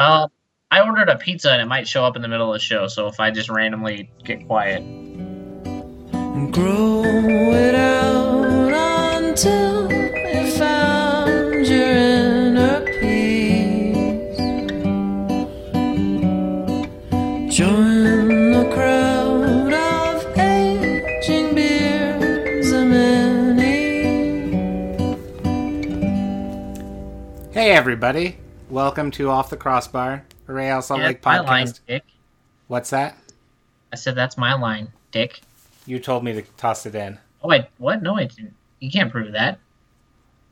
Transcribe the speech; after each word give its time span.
Uh, 0.00 0.28
I 0.70 0.80
ordered 0.80 1.10
a 1.10 1.18
pizza 1.18 1.52
and 1.52 1.60
it 1.60 1.66
might 1.66 1.86
show 1.86 2.06
up 2.06 2.16
in 2.16 2.22
the 2.22 2.28
middle 2.28 2.50
of 2.50 2.54
the 2.54 2.64
show, 2.64 2.86
so 2.86 3.08
if 3.08 3.20
I 3.20 3.30
just 3.30 3.50
randomly 3.50 4.10
get 4.24 4.46
quiet. 4.46 4.80
and 4.80 6.54
grow 6.54 7.02
it 7.04 7.74
out 7.74 8.72
until 9.22 9.92
you 9.92 10.50
found 10.52 11.66
your 11.66 11.86
inner 11.86 12.80
peace. 12.80 14.38
Join 17.54 18.52
the 18.52 18.70
crowd 18.72 19.74
of 19.74 20.38
aging 20.38 21.54
beers 21.54 22.72
a 22.72 22.86
many. 22.86 23.92
Hey, 27.52 27.72
everybody. 27.72 28.39
Welcome 28.70 29.10
to 29.12 29.30
Off 29.30 29.50
the 29.50 29.56
Crossbar, 29.56 30.24
a 30.46 30.52
Real 30.52 30.80
Salt 30.80 31.00
Yeah, 31.00 31.08
Lake 31.08 31.24
my 31.24 31.40
line, 31.40 31.66
podcast. 31.66 31.80
Dick. 31.88 32.04
What's 32.68 32.90
that? 32.90 33.16
I 33.92 33.96
said 33.96 34.14
that's 34.14 34.38
my 34.38 34.54
line, 34.54 34.92
Dick. 35.10 35.40
You 35.86 35.98
told 35.98 36.22
me 36.22 36.34
to 36.34 36.42
toss 36.56 36.86
it 36.86 36.94
in. 36.94 37.18
Oh 37.42 37.48
wait, 37.48 37.64
what? 37.78 38.00
No, 38.00 38.16
I 38.16 38.26
didn't. 38.26 38.54
You 38.78 38.88
can't 38.88 39.10
prove 39.10 39.32
that. 39.32 39.58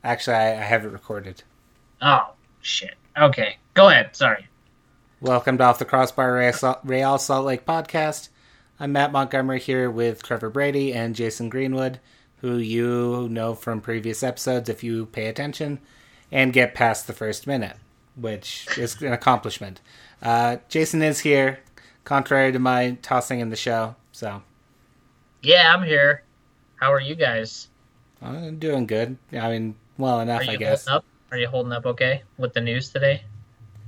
Actually, 0.03 0.35
I, 0.35 0.51
I 0.59 0.63
have 0.63 0.83
it 0.83 0.89
recorded. 0.89 1.43
Oh 2.01 2.33
shit. 2.61 2.95
Okay, 3.17 3.55
go 3.73 3.87
ahead. 3.87 4.13
Sorry. 4.17 4.47
Welcome 5.21 5.57
to 5.59 5.63
Off 5.63 5.79
the 5.79 5.85
Crossbar, 5.85 6.33
Real 6.83 7.17
Salt 7.17 7.45
Lake 7.45 7.65
podcast. 7.65 8.27
I'm 8.81 8.91
Matt 8.91 9.13
Montgomery 9.13 9.61
here 9.61 9.89
with 9.89 10.23
Trevor 10.23 10.49
Brady 10.49 10.93
and 10.93 11.15
Jason 11.15 11.47
Greenwood, 11.47 12.01
who 12.41 12.57
you 12.57 13.29
know 13.29 13.55
from 13.55 13.79
previous 13.79 14.23
episodes 14.23 14.67
if 14.67 14.83
you 14.83 15.05
pay 15.05 15.27
attention 15.27 15.79
and 16.33 16.51
get 16.51 16.75
past 16.75 17.07
the 17.07 17.13
first 17.13 17.47
minute, 17.47 17.77
which 18.15 18.67
is 18.77 19.01
an 19.01 19.13
accomplishment. 19.13 19.81
Uh, 20.21 20.57
Jason 20.67 21.01
is 21.01 21.19
here, 21.19 21.59
contrary 22.03 22.51
to 22.51 22.59
my 22.59 22.97
tossing 23.01 23.39
in 23.39 23.49
the 23.49 23.55
show, 23.55 23.95
so 24.11 24.41
Yeah, 25.41 25.73
I'm 25.73 25.83
here. 25.83 26.23
How 26.75 26.91
are 26.93 27.01
you 27.01 27.15
guys? 27.15 27.67
I'm 28.21 28.59
doing 28.59 28.85
good. 28.85 29.17
I 29.33 29.49
mean, 29.49 29.75
well 29.97 30.19
enough, 30.19 30.41
I 30.47 30.55
guess. 30.55 30.87
up? 30.87 31.05
Are 31.31 31.37
you 31.37 31.47
holding 31.47 31.71
up 31.71 31.85
okay 31.85 32.23
with 32.37 32.53
the 32.53 32.61
news 32.61 32.89
today? 32.89 33.23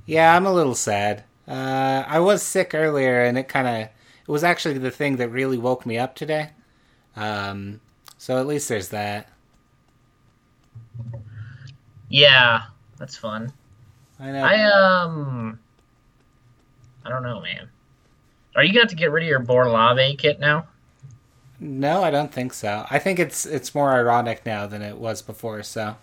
Yeah, 0.06 0.36
I'm 0.36 0.45
a 0.45 0.54
little 0.54 0.76
sad. 0.76 1.23
Uh, 1.48 2.04
I 2.08 2.20
was 2.20 2.44
sick 2.44 2.73
earlier, 2.73 3.23
and 3.23 3.38
it 3.38 3.48
kind 3.48 3.67
of 3.67 3.76
it 3.76 4.32
was 4.32 4.44
actually 4.44 4.78
the 4.78 4.92
thing 4.92 5.17
that 5.17 5.30
really 5.30 5.58
woke 5.58 5.86
me 5.86 5.98
up 5.98 6.16
today. 6.16 6.52
Um, 7.16 7.82
so 8.17 8.40
at 8.40 8.48
least 8.48 8.70
there's 8.70 8.90
that. 8.90 9.28
Yeah, 12.10 12.64
that's 12.98 13.17
fun. 13.17 13.54
I 14.22 14.31
know. 14.31 14.44
I 14.44 15.03
um, 15.03 15.59
I 17.03 17.09
don't 17.09 17.23
know, 17.23 17.41
man. 17.41 17.69
Are 18.55 18.64
you 18.64 18.72
gonna 18.72 18.83
have 18.83 18.89
to 18.91 18.95
get 18.95 19.11
rid 19.11 19.23
of 19.23 19.30
your 19.30 19.39
Borlave 19.39 20.17
kit 20.17 20.39
now? 20.39 20.67
no, 21.64 22.03
I 22.03 22.09
don't 22.09 22.31
think 22.33 22.53
so. 22.53 22.86
I 22.89 22.97
think 22.99 23.19
it's 23.19 23.45
it's 23.45 23.75
more 23.75 23.92
ironic 23.94 24.45
now 24.45 24.66
than 24.67 24.81
it 24.81 24.97
was 24.97 25.22
before. 25.22 25.61
So 25.64 25.95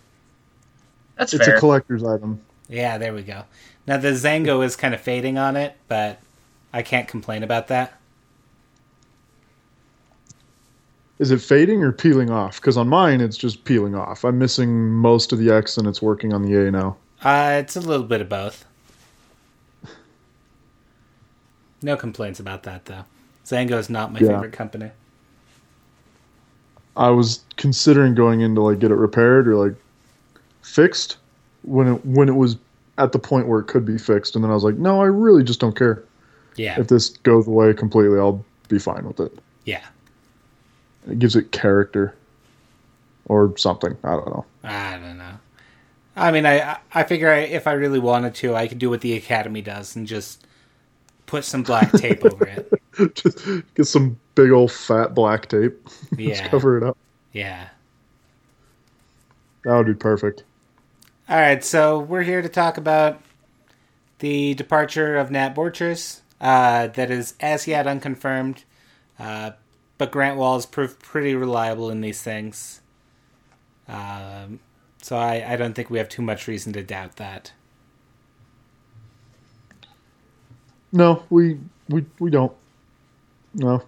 That's 1.17 1.35
It's 1.35 1.45
fair. 1.47 1.57
a 1.57 1.61
collector's 1.61 2.05
item. 2.05 2.41
yeah, 2.69 2.97
there 2.99 3.13
we 3.15 3.23
go. 3.23 3.45
Now 3.87 3.97
the 3.97 4.09
XanGo 4.13 4.65
is 4.65 4.77
kind 4.77 4.95
of 4.95 5.01
fading 5.01 5.37
on 5.39 5.57
it, 5.57 5.77
but 5.89 6.21
I 6.73 6.83
can't 6.83 7.09
complain 7.09 7.43
about 7.43 7.69
that. 7.69 7.99
Is 11.19 11.33
it 11.33 11.41
fading 11.41 11.83
or 11.83 11.91
peeling 11.93 12.31
off? 12.31 12.61
Because 12.61 12.77
on 12.77 12.89
mine, 12.89 13.21
it's 13.21 13.37
just 13.37 13.65
peeling 13.65 13.95
off. 13.97 14.25
I'm 14.25 14.39
missing 14.39 14.91
most 14.91 15.33
of 15.33 15.39
the 15.41 15.51
X 15.53 15.77
and 15.77 15.89
it's 15.89 16.01
working 16.01 16.33
on 16.33 16.43
the 16.43 16.55
A 16.67 16.71
now. 16.71 16.97
Uh, 17.23 17.57
it's 17.61 17.77
a 17.77 17.81
little 17.81 18.07
bit 18.07 18.21
of 18.21 18.29
both. 18.29 18.65
No 21.83 21.97
complaints 21.97 22.41
about 22.41 22.65
that 22.65 22.85
though. 22.87 23.05
XanGo 23.45 23.79
is 23.79 23.89
not 23.91 24.13
my 24.13 24.19
Yeah. 24.21 24.29
favorite 24.29 24.53
company. 24.53 24.91
I 26.97 27.11
was 27.11 27.41
considering 27.57 28.15
going 28.15 28.41
in 28.41 28.55
to 28.57 28.61
like 28.63 28.81
get 28.81 28.91
it 28.91 28.97
repaired 28.97 29.47
or 29.47 29.55
like 29.57 29.75
fixed 30.63 31.17
when 31.63 31.87
it 31.95 32.05
when 32.07 32.29
it 32.29 32.35
was 32.35 32.57
at 32.99 33.13
the 33.13 33.19
point 33.19 33.47
where 33.47 33.61
it 33.61 33.65
could 33.69 33.85
be 33.85 33.97
fixed, 33.97 34.35
and 34.35 34.43
then 34.43 34.51
I 34.51 34.55
was 34.55 34.65
like, 34.65 34.75
no, 34.77 35.01
I 35.01 35.05
really 35.07 35.45
just 35.45 35.61
don't 35.61 35.77
care. 35.77 36.03
Yeah, 36.57 36.81
If 36.81 36.89
this 36.89 37.11
goes 37.11 37.47
away 37.47 37.73
completely, 37.73 38.19
I'll 38.19 38.45
be 38.69 38.81
fine 38.81 39.07
with 39.07 39.21
it. 39.21 39.33
yeah. 39.65 39.85
It 41.09 41.21
gives 41.21 41.37
it 41.37 41.53
character 41.53 42.13
or 43.27 43.57
something. 43.57 43.97
I 44.03 44.11
don't 44.15 44.27
know. 44.27 44.45
I 44.65 44.99
don't 44.99 45.17
know. 45.18 45.18
I 46.19 46.31
mean, 46.33 46.47
I 46.47 46.79
I 46.93 47.05
figure 47.05 47.31
I, 47.31 47.39
if 47.41 47.67
I 47.67 47.73
really 47.73 47.99
wanted 47.99 48.35
to, 48.37 48.55
I 48.55 48.67
could 48.69 48.79
do 48.79 48.91
what 48.91 49.01
the 49.01 49.15
Academy 49.15 49.63
does 49.63 49.95
and 49.97 50.07
just 50.07 50.47
put 51.27 51.45
some 51.45 51.63
black 51.63 51.93
tape 51.97 52.25
over 52.25 52.47
it. 52.47 53.15
just 53.15 53.39
get 53.75 53.85
some 53.87 54.19
big 54.35 54.51
old 54.51 54.73
fat 54.73 55.15
black 55.15 55.49
tape. 55.49 55.75
Yeah. 56.19 56.35
just 56.39 56.51
cover 56.51 56.77
it 56.79 56.83
up. 56.83 56.97
Yeah. 57.33 57.69
That 59.65 59.77
would 59.77 59.87
be 59.87 59.95
perfect. 59.95 60.45
All 61.29 61.37
right, 61.39 61.63
so 61.63 61.99
we're 61.99 62.23
here 62.23 62.41
to 62.41 62.49
talk 62.49 62.79
about 62.79 63.21
the 64.21 64.55
departure 64.55 65.17
of 65.17 65.31
Nat 65.31 65.55
Borchers. 65.55 66.21
Uh, 66.41 66.87
that 66.89 67.11
is 67.11 67.35
as 67.41 67.67
yet 67.67 67.87
unconfirmed, 67.87 68.65
uh, 69.19 69.51
but 69.99 70.11
Grant 70.11 70.39
Wahl's 70.39 70.65
proved 70.67 71.01
pretty 71.01 71.35
reliable 71.35 71.91
in 71.91 72.01
these 72.01 72.23
things. 72.23 72.81
Um, 73.89 74.61
so 75.03 75.17
I, 75.17 75.53
I 75.53 75.57
don't 75.57 75.75
think 75.75 75.91
we 75.91 75.99
have 75.99 76.09
too 76.09 76.23
much 76.23 76.47
reason 76.49 76.73
to 76.75 76.83
doubt 76.83 77.17
that. 77.17 77.53
No, 80.93 81.23
we 81.31 81.59
we 81.89 82.05
we 82.19 82.31
don't. 82.31 82.53
No. 83.55 83.83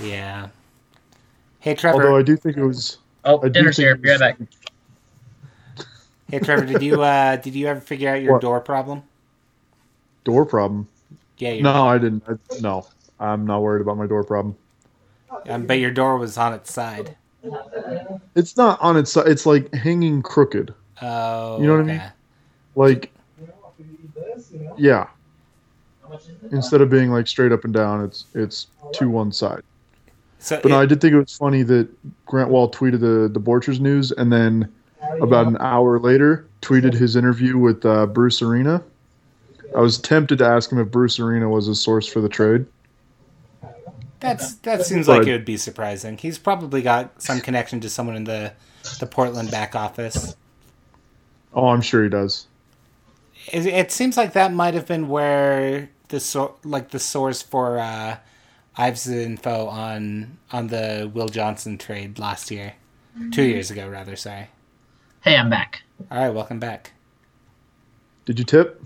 Yeah. 0.00 0.48
Hey 1.60 1.74
Trevor. 1.74 2.02
Although 2.02 2.16
I 2.16 2.22
do 2.22 2.36
think 2.36 2.56
it 2.56 2.64
was. 2.64 2.98
oh, 3.24 3.38
I 3.40 3.44
do 3.44 3.50
dinner's 3.50 3.76
here. 3.76 3.94
Be 3.96 4.10
right 4.10 4.18
back. 4.18 4.38
Hey 6.30 6.38
Trevor, 6.40 6.66
did 6.66 6.82
you 6.82 7.02
uh 7.02 7.36
did 7.42 7.54
you 7.54 7.66
ever 7.68 7.80
figure 7.80 8.10
out 8.10 8.22
your 8.22 8.32
What? 8.34 8.42
door 8.42 8.60
problem? 8.60 9.02
Door 10.24 10.46
problem. 10.46 10.88
Yeah, 11.38 11.50
your, 11.52 11.62
No, 11.62 11.86
I 11.88 11.98
didn't. 11.98 12.24
I, 12.28 12.34
no, 12.60 12.86
I'm 13.18 13.46
not 13.46 13.62
worried 13.62 13.80
about 13.80 13.96
my 13.96 14.06
door 14.06 14.24
problem. 14.24 14.56
um, 15.48 15.66
but 15.66 15.74
your 15.78 15.90
door 15.90 16.18
was 16.18 16.36
on 16.36 16.52
its 16.52 16.72
side. 16.72 17.16
It's 18.34 18.56
not 18.56 18.80
on 18.80 18.96
its 18.96 19.12
side. 19.12 19.28
It's 19.28 19.46
like 19.46 19.72
hanging 19.74 20.22
crooked. 20.22 20.74
Oh, 21.02 21.60
You 21.60 21.66
know 21.66 21.76
what 21.76 21.82
I 21.82 21.84
mean? 21.84 22.02
Like, 22.74 23.12
yeah. 24.76 25.06
Instead 26.50 26.80
of 26.80 26.90
being 26.90 27.10
like 27.10 27.26
straight 27.26 27.52
up 27.52 27.64
and 27.64 27.72
down, 27.72 28.04
it's 28.04 28.24
it's 28.34 28.66
to 28.94 29.08
one 29.08 29.32
side. 29.32 29.62
So 30.38 30.58
But 30.60 30.70
no, 30.70 30.80
I 30.80 30.86
did 30.86 31.00
think 31.00 31.14
it 31.14 31.18
was 31.18 31.36
funny 31.36 31.62
that 31.64 31.88
Grant 32.26 32.50
Wahl 32.50 32.70
tweeted 32.70 33.00
the 33.00 33.28
the 33.32 33.40
Borchers 33.40 33.78
news, 33.78 34.10
and 34.12 34.32
then 34.32 34.72
about 35.20 35.46
an 35.46 35.56
hour 35.60 35.98
later 35.98 36.46
tweeted 36.62 36.94
his 36.94 37.16
interview 37.16 37.56
with 37.58 37.84
uh, 37.84 38.06
Bruce 38.06 38.42
Arena. 38.42 38.82
I 39.76 39.80
was 39.80 39.98
tempted 39.98 40.38
to 40.38 40.46
ask 40.46 40.72
him 40.72 40.78
if 40.78 40.90
Bruce 40.90 41.20
Arena 41.20 41.48
was 41.48 41.68
a 41.68 41.74
source 41.74 42.06
for 42.06 42.20
the 42.20 42.28
trade. 42.28 42.66
That's 44.20 44.54
that 44.56 44.84
seems 44.84 45.08
like 45.08 45.26
it 45.26 45.32
would 45.32 45.44
be 45.44 45.56
surprising. 45.56 46.18
He's 46.18 46.38
probably 46.38 46.82
got 46.82 47.22
some 47.22 47.40
connection 47.40 47.80
to 47.80 47.90
someone 47.90 48.16
in 48.16 48.24
the 48.24 48.52
the 48.98 49.06
Portland 49.06 49.50
back 49.50 49.74
office. 49.74 50.36
Oh, 51.52 51.68
I'm 51.68 51.80
sure 51.80 52.02
he 52.02 52.08
does. 52.08 52.46
It, 53.52 53.66
it 53.66 53.90
seems 53.90 54.16
like 54.16 54.34
that 54.34 54.52
might 54.52 54.74
have 54.74 54.86
been 54.86 55.08
where 55.08 55.90
the 56.08 56.20
sor- 56.20 56.54
like 56.64 56.90
the 56.90 56.98
source 56.98 57.42
for 57.42 57.78
uh, 57.78 58.18
Ives' 58.76 59.08
info 59.08 59.66
on 59.66 60.38
on 60.52 60.68
the 60.68 61.10
Will 61.12 61.28
Johnson 61.28 61.78
trade 61.78 62.18
last 62.18 62.50
year, 62.50 62.74
two 63.32 63.42
years 63.42 63.70
ago 63.70 63.88
rather. 63.88 64.16
Sorry. 64.16 64.48
Hey, 65.22 65.36
I'm 65.36 65.50
back. 65.50 65.82
All 66.10 66.18
right, 66.18 66.30
welcome 66.34 66.60
back. 66.60 66.92
Did 68.24 68.38
you 68.38 68.44
tip? 68.44 68.82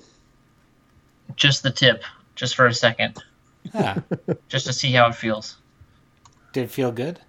Just 1.36 1.62
the 1.62 1.70
tip, 1.70 2.02
just 2.34 2.54
for 2.54 2.66
a 2.66 2.74
second, 2.74 3.22
Ah, 3.72 4.02
just 4.48 4.66
to 4.66 4.72
see 4.72 4.92
how 4.92 5.06
it 5.08 5.14
feels. 5.14 5.56
did 6.52 6.64
it 6.64 6.70
feel 6.70 6.92
good? 6.92 7.20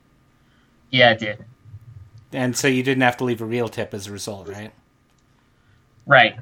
Yeah, 0.92 1.12
it 1.12 1.20
did. 1.20 1.46
And 2.34 2.56
so 2.56 2.68
you 2.68 2.84
didn't 2.84 3.02
have 3.04 3.18
to 3.18 3.24
leave 3.24 3.42
a 3.42 3.46
real 3.46 3.68
tip 3.70 3.94
as 3.94 4.08
a 4.08 4.12
result, 4.12 4.48
right? 4.48 4.72
Right. 6.06 6.36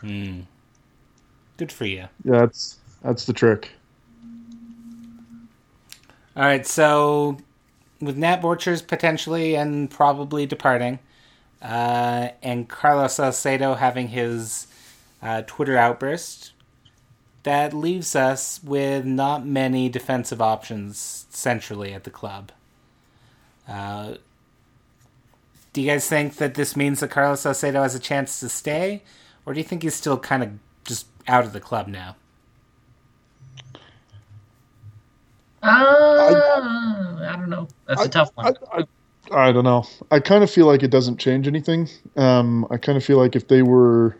Hmm. 0.00 0.40
Good 1.56 1.70
for 1.70 1.84
you. 1.86 2.08
Yeah, 2.24 2.40
that's 2.40 2.78
that's 3.02 3.26
the 3.26 3.32
trick. 3.32 3.70
All 6.36 6.44
right, 6.44 6.66
so 6.66 7.38
with 8.00 8.16
Nat 8.16 8.40
Borchers 8.40 8.86
potentially 8.86 9.56
and 9.56 9.90
probably 9.90 10.46
departing, 10.46 10.98
uh, 11.60 12.28
and 12.42 12.68
Carlos 12.68 13.14
Salcedo 13.14 13.74
having 13.74 14.08
his 14.08 14.66
uh, 15.22 15.42
Twitter 15.46 15.76
outburst, 15.76 16.52
that 17.42 17.72
leaves 17.72 18.14
us 18.14 18.60
with 18.62 19.04
not 19.04 19.46
many 19.46 19.88
defensive 19.88 20.40
options 20.40 21.26
centrally 21.30 21.94
at 21.94 22.04
the 22.04 22.10
club. 22.10 22.52
Uh, 23.66 24.14
do 25.72 25.80
you 25.80 25.90
guys 25.90 26.08
think 26.08 26.36
that 26.36 26.54
this 26.54 26.76
means 26.76 27.00
that 27.00 27.10
Carlos 27.10 27.42
Salcedo 27.42 27.82
has 27.82 27.94
a 27.94 28.00
chance 28.00 28.40
to 28.40 28.48
stay, 28.48 29.02
or 29.46 29.54
do 29.54 29.60
you 29.60 29.64
think 29.64 29.82
he's 29.82 29.94
still 29.94 30.18
kind 30.18 30.42
of 30.42 30.50
just 30.84 31.06
out 31.28 31.44
of 31.44 31.52
the 31.52 31.60
club 31.60 31.86
now? 31.86 32.16
Uh, 35.62 35.66
I, 35.68 37.36
don't 37.36 37.50
know. 37.50 37.68
That's 37.86 38.04
a 38.04 38.08
tough 38.08 38.30
one. 38.34 38.54
I, 38.72 38.84
I, 39.30 39.48
I 39.48 39.52
don't 39.52 39.64
know. 39.64 39.86
I 40.10 40.18
kind 40.18 40.42
of 40.42 40.50
feel 40.50 40.66
like 40.66 40.82
it 40.82 40.90
doesn't 40.90 41.18
change 41.18 41.46
anything. 41.46 41.88
Um, 42.16 42.66
I 42.70 42.76
kind 42.78 42.98
of 42.98 43.04
feel 43.04 43.18
like 43.18 43.36
if 43.36 43.48
they 43.48 43.62
were 43.62 44.16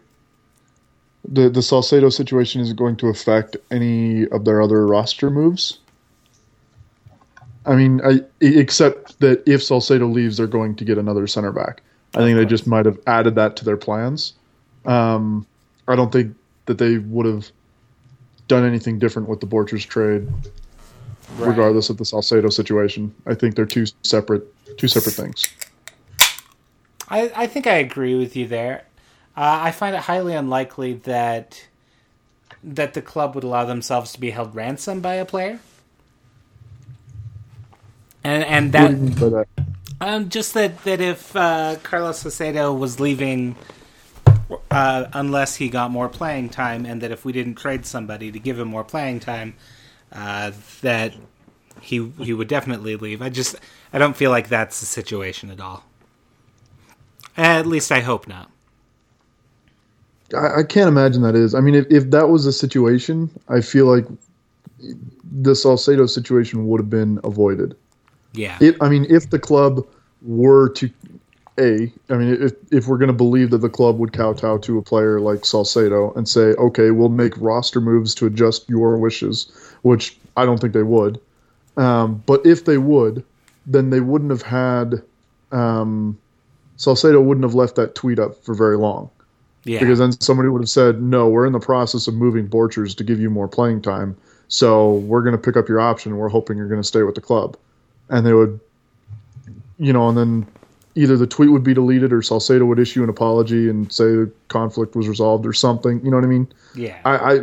the 1.29 1.49
the 1.49 1.63
Salcedo 1.63 2.09
situation 2.09 2.61
isn't 2.61 2.77
going 2.77 2.97
to 2.97 3.09
affect 3.09 3.57
any 3.71 4.27
of 4.29 4.45
their 4.45 4.63
other 4.63 4.87
roster 4.87 5.31
moves. 5.31 5.79
I 7.67 7.77
mean, 7.77 8.01
I 8.05 8.21
except 8.41 9.21
that 9.21 9.43
if 9.47 9.63
Salcedo 9.63 10.07
leaves, 10.07 10.39
they're 10.39 10.47
going 10.47 10.75
to 10.77 10.85
get 10.85 10.99
another 10.99 11.27
center 11.27 11.53
back. 11.53 11.83
I 12.15 12.19
think 12.19 12.37
they 12.37 12.47
just 12.47 12.67
might 12.67 12.87
have 12.87 12.99
added 13.07 13.35
that 13.37 13.57
to 13.57 13.65
their 13.65 13.77
plans. 13.77 14.33
Um, 14.85 15.47
I 15.87 15.95
don't 15.95 16.11
think 16.11 16.35
that 16.67 16.79
they 16.79 16.99
would 16.99 17.27
have 17.27 17.51
done 18.49 18.65
anything 18.65 18.99
different 18.99 19.29
with 19.29 19.41
the 19.41 19.47
Borchers 19.47 19.87
trade, 19.87 20.27
regardless 21.39 21.91
of 21.91 21.99
the 21.99 22.05
Salcedo 22.05 22.49
situation. 22.49 23.15
I 23.27 23.35
think 23.35 23.55
they're 23.55 23.67
two 23.67 23.87
separate 24.03 24.43
two 24.77 24.89
separate 24.89 25.15
things. 25.15 25.55
I, 27.09 27.31
I 27.35 27.47
think 27.47 27.67
I 27.67 27.75
agree 27.75 28.15
with 28.15 28.37
you 28.37 28.47
there. 28.47 28.85
Uh, 29.41 29.61
I 29.63 29.71
find 29.71 29.97
it 29.97 30.03
highly 30.03 30.35
unlikely 30.35 30.93
that 31.05 31.67
that 32.63 32.93
the 32.93 33.01
club 33.01 33.35
would 33.35 33.45
allow 33.45 33.65
themselves 33.65 34.13
to 34.13 34.21
be 34.21 34.31
held 34.33 34.55
ransom 34.55 35.01
by 35.01 35.15
a 35.15 35.25
player. 35.25 35.61
And 38.25 38.45
and 38.45 38.73
What 38.75 38.89
do 38.89 38.95
you 38.97 39.11
that 39.13 39.21
that? 39.31 39.49
um, 40.01 40.29
just 40.29 40.55
that 40.55 40.85
that 40.85 41.01
if 41.01 41.35
uh, 41.37 41.77
Carlos 41.83 42.19
Salcedo 42.21 42.75
was 42.75 43.01
leaving, 43.01 43.57
uh, 44.71 45.07
unless 45.15 45.57
he 45.57 45.71
got 45.71 45.91
more 45.91 46.09
playing 46.11 46.51
time, 46.51 46.87
and 46.87 47.01
that 47.03 47.11
if 47.11 47.25
we 47.25 47.33
didn't 47.33 47.55
trade 47.57 47.87
somebody 47.87 48.33
to 48.33 48.39
give 48.39 48.59
him 48.59 48.69
more 48.69 48.85
playing 48.85 49.21
time, 49.21 49.55
uh, 50.13 50.53
that 50.83 51.15
he 51.81 52.11
he 52.21 52.35
would 52.35 52.49
definitely 52.49 52.97
leave. 52.97 53.23
I 53.23 53.31
just 53.31 53.57
I 53.93 53.99
don't 53.99 54.17
feel 54.17 54.31
like 54.31 54.49
that's 54.51 54.81
the 54.81 54.87
situation 54.87 55.51
at 55.51 55.61
all. 55.61 55.85
At 57.37 57.67
least 57.67 57.93
I 57.93 58.01
hope 58.01 58.29
not. 58.29 58.50
I, 60.35 60.61
I 60.61 60.63
can't 60.63 60.89
imagine 60.89 61.23
that 61.23 61.35
is. 61.35 61.55
I 61.55 61.61
mean, 61.61 61.75
if, 61.75 61.87
if 61.91 62.11
that 62.11 62.29
was 62.29 62.45
the 62.45 62.53
situation, 62.53 63.31
I 63.49 63.61
feel 63.61 63.87
like 63.87 64.07
the 65.31 65.55
Salcedo 65.55 66.07
situation 66.07 66.67
would 66.69 66.81
have 66.81 66.91
been 66.91 67.21
avoided. 67.25 67.77
Yeah. 68.33 68.57
It, 68.61 68.77
I 68.81 68.89
mean, 68.89 69.07
if 69.09 69.31
the 69.31 69.39
club 69.39 69.87
were 70.23 70.71
to, 70.71 70.91
a, 71.59 71.93
I 72.09 72.17
mean, 72.17 72.43
if 72.43 72.53
if 72.71 72.87
we're 72.87 72.99
going 72.99 73.09
to 73.09 73.13
believe 73.13 73.51
that 73.51 73.59
the 73.59 73.69
club 73.69 73.99
would 73.99 74.13
kowtow 74.13 74.59
to 74.59 74.79
a 74.79 74.83
player 74.83 75.21
like 75.21 75.45
Salcedo 75.45 76.13
and 76.15 76.29
say, 76.29 76.53
okay, 76.55 76.91
we'll 76.91 77.09
make 77.09 77.37
roster 77.37 77.81
moves 77.81 78.15
to 78.17 78.27
adjust 78.27 78.69
your 78.69 78.97
wishes, 78.97 79.51
which 79.83 80.17
I 80.37 80.45
don't 80.45 80.61
think 80.61 80.73
they 80.73 80.83
would. 80.83 81.21
Um, 81.77 82.23
but 82.27 82.45
if 82.47 82.65
they 82.65 82.79
would, 82.79 83.25
then 83.67 83.91
they 83.91 84.01
wouldn't 84.01 84.31
have 84.31 84.43
had. 84.43 85.03
Um, 85.53 86.19
Salcedo 86.77 87.21
wouldn't 87.21 87.45
have 87.45 87.55
left 87.55 87.75
that 87.77 87.95
tweet 87.95 88.19
up 88.19 88.43
for 88.43 88.55
very 88.55 88.79
long 88.79 89.11
yeah. 89.65 89.81
because 89.81 89.99
then 89.99 90.13
somebody 90.21 90.49
would 90.49 90.63
have 90.63 90.71
said, 90.71 91.03
"No, 91.03 91.29
we're 91.29 91.47
in 91.47 91.53
the 91.53 91.61
process 91.61 92.09
of 92.09 92.15
moving 92.15 92.49
Borchers 92.49 92.97
to 92.97 93.05
give 93.05 93.21
you 93.21 93.31
more 93.31 93.49
playing 93.49 93.83
time, 93.83 94.17
so 94.49 94.95
we're 94.95 95.23
going 95.23 95.37
to 95.37 95.39
pick 95.39 95.57
up 95.57 95.69
your 95.69 95.81
option. 95.81 96.17
We're 96.17 96.29
hoping 96.29 96.57
you're 96.57 96.69
going 96.69 96.83
to 96.83 96.87
stay 96.87 97.03
with 97.03 97.15
the 97.15 97.21
club," 97.21 97.57
and 98.09 98.27
they 98.27 98.33
would, 98.33 98.61
you 99.79 99.93
know, 99.93 100.09
and 100.09 100.17
then 100.17 100.47
either 100.95 101.17
the 101.17 101.27
tweet 101.27 101.51
would 101.51 101.63
be 101.63 101.75
deleted 101.75 102.13
or 102.13 102.23
Salcedo 102.23 102.65
would 102.65 102.79
issue 102.79 103.03
an 103.03 103.09
apology 103.09 103.69
and 103.69 103.93
say 103.93 104.05
the 104.05 104.31
conflict 104.49 104.97
was 104.97 105.09
resolved 105.09 105.47
or 105.47 105.53
something. 105.53 106.05
You 106.05 106.11
know 106.11 106.17
what 106.17 106.25
I 106.25 106.29
mean? 106.29 106.49
yeah. 106.75 106.99
I, 107.05 107.17
I, 107.17 107.41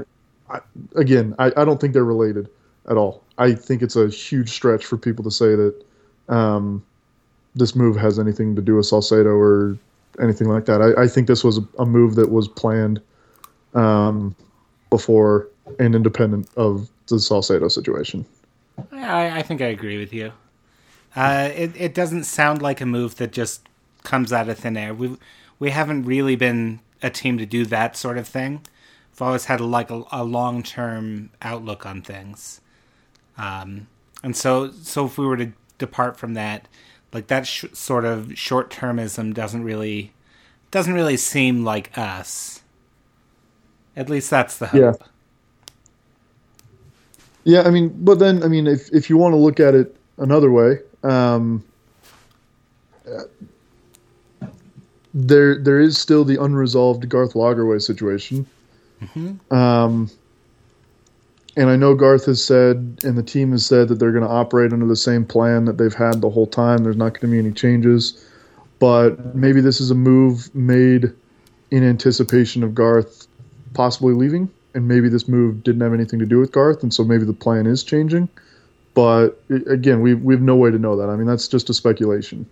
I 0.50 0.60
again, 0.96 1.36
I, 1.40 1.48
I 1.56 1.66
don't 1.66 1.80
think 1.80 1.94
they're 1.94 2.04
related 2.04 2.50
at 2.90 2.98
all. 2.98 3.24
I 3.38 3.54
think 3.54 3.82
it's 3.82 3.96
a 3.96 4.10
huge 4.10 4.50
stretch 4.50 4.86
for 4.86 4.98
people 4.98 5.24
to 5.24 5.32
say 5.32 5.56
that 5.56 5.86
um, 6.30 6.84
this 7.56 7.76
move 7.76 7.96
has 7.96 8.20
anything 8.20 8.56
to 8.56 8.62
do 8.62 8.76
with 8.76 8.86
Salcedo 8.86 9.30
or 9.30 9.78
anything 10.22 10.48
like 10.48 10.66
that. 10.66 10.82
I, 10.82 11.04
I 11.04 11.08
think 11.08 11.28
this 11.28 11.44
was 11.44 11.58
a, 11.58 11.68
a 11.80 11.86
move 11.86 12.16
that 12.16 12.32
was 12.32 12.48
planned 12.48 13.02
um, 13.74 14.36
before 14.90 15.48
and 15.80 15.96
independent 15.96 16.50
of 16.58 16.90
the 17.08 17.20
Salcedo 17.20 17.68
situation. 17.68 18.26
I, 18.92 19.40
I 19.40 19.42
think 19.42 19.62
I 19.62 19.68
agree 19.68 19.98
with 19.98 20.14
you. 20.14 20.32
Uh, 21.16 21.50
it 21.56 21.72
it 21.76 21.94
doesn't 21.94 22.26
sound 22.26 22.62
like 22.62 22.80
a 22.80 22.86
move 22.86 23.16
that 23.16 23.32
just 23.32 23.68
comes 24.04 24.32
out 24.32 24.50
of 24.50 24.60
thin 24.60 24.78
air. 24.78 24.94
We 24.94 25.18
we 25.58 25.72
haven't 25.72 26.04
really 26.04 26.36
been 26.36 26.80
a 27.02 27.10
team 27.10 27.38
to 27.38 27.46
do 27.46 27.66
that 27.66 27.98
sort 27.98 28.18
of 28.18 28.28
thing. 28.28 28.62
We've 29.12 29.22
always 29.22 29.46
had 29.46 29.60
like 29.60 29.90
a, 29.90 30.04
a 30.12 30.24
long 30.24 30.62
term 30.62 31.32
outlook 31.42 31.86
on 31.86 32.02
things, 32.02 32.62
um, 33.38 33.88
and 34.22 34.36
so 34.36 34.72
so 34.72 35.06
if 35.06 35.18
we 35.18 35.26
were 35.26 35.38
to 35.38 35.54
depart 35.80 36.18
from 36.18 36.36
that, 36.36 36.68
like 37.14 37.28
that 37.28 37.48
sh- 37.48 37.66
sort 37.74 38.06
of 38.06 38.38
short 38.38 38.70
termism 38.70 39.34
doesn't 39.34 39.64
really 39.64 40.14
doesn't 40.72 40.94
really 40.94 41.18
seem 41.18 41.64
like 41.64 41.98
us. 41.98 42.62
At 43.96 44.10
least 44.10 44.30
that's 44.30 44.58
the 44.58 44.68
hope. 44.68 44.82
Yeah. 44.82 44.94
Yeah, 47.44 47.62
I 47.62 47.70
mean, 47.70 47.96
but 48.04 48.20
then 48.20 48.44
I 48.44 48.48
mean, 48.50 48.68
if 48.68 48.94
if 48.94 49.10
you 49.10 49.18
want 49.18 49.32
to 49.32 49.38
look 49.38 49.60
at 49.62 49.74
it 49.74 49.96
another 50.18 50.52
way, 50.52 50.80
um, 51.04 51.64
uh, 53.10 53.24
there 55.14 55.58
there 55.58 55.80
is 55.80 55.98
still 55.98 56.26
the 56.26 56.42
unresolved 56.44 57.08
Garth 57.08 57.34
Lagerwey 57.34 57.82
situation. 57.82 58.46
Um, 59.50 60.12
and 61.58 61.72
I 61.72 61.76
know 61.76 61.96
Garth 61.96 62.28
has 62.28 62.44
said, 62.44 63.00
and 63.04 63.18
the 63.18 63.24
team 63.24 63.52
has 63.52 63.66
said 63.66 63.88
that 63.88 63.96
they're 63.96 64.12
going 64.12 64.24
to 64.24 64.30
operate 64.30 64.72
under 64.72 64.86
the 64.86 64.96
same 64.96 65.26
plan 65.26 65.66
that 65.66 65.80
they've 65.80 65.94
had 65.94 66.22
the 66.22 66.30
whole 66.30 66.46
time. 66.46 66.84
There's 66.84 66.96
not 66.96 67.14
going 67.14 67.22
to 67.22 67.28
be 67.28 67.40
any 67.40 67.52
changes, 67.52 68.24
but 68.78 69.36
maybe 69.36 69.60
this 69.60 69.82
is 69.82 69.90
a 69.90 69.96
move 69.96 70.54
made 70.54 71.12
in 71.72 71.84
anticipation 71.84 72.64
of 72.64 72.76
Garth 72.76 73.28
possibly 73.74 74.14
leaving, 74.14 74.50
and 74.76 74.88
maybe 74.88 75.10
this 75.10 75.28
move 75.28 75.64
didn't 75.64 75.82
have 75.82 75.96
anything 75.96 76.20
to 76.20 76.28
do 76.28 76.38
with 76.38 76.52
Garth, 76.52 76.84
and 76.84 76.94
so 76.94 77.04
maybe 77.04 77.26
the 77.26 77.34
plan 77.34 77.66
is 77.66 77.84
changing. 77.84 78.30
But 78.94 79.42
again, 79.50 80.02
we 80.02 80.14
we 80.14 80.36
have 80.36 80.42
no 80.42 80.56
way 80.56 80.70
to 80.70 80.78
know 80.78 80.96
that. 80.96 81.10
I 81.10 81.16
mean, 81.16 81.28
that's 81.28 81.48
just 81.48 81.72
a 81.72 81.74
speculation. 81.74 82.46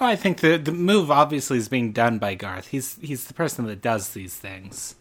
Well, 0.00 0.08
I 0.08 0.16
think 0.16 0.40
the 0.40 0.56
the 0.56 0.72
move 0.72 1.10
obviously 1.10 1.58
is 1.58 1.68
being 1.68 1.92
done 1.92 2.18
by 2.18 2.36
Garth. 2.36 2.68
He's 2.68 2.98
he's 3.02 3.26
the 3.26 3.34
person 3.34 3.66
that 3.66 3.82
does 3.82 4.10
these 4.10 4.34
things. 4.34 4.94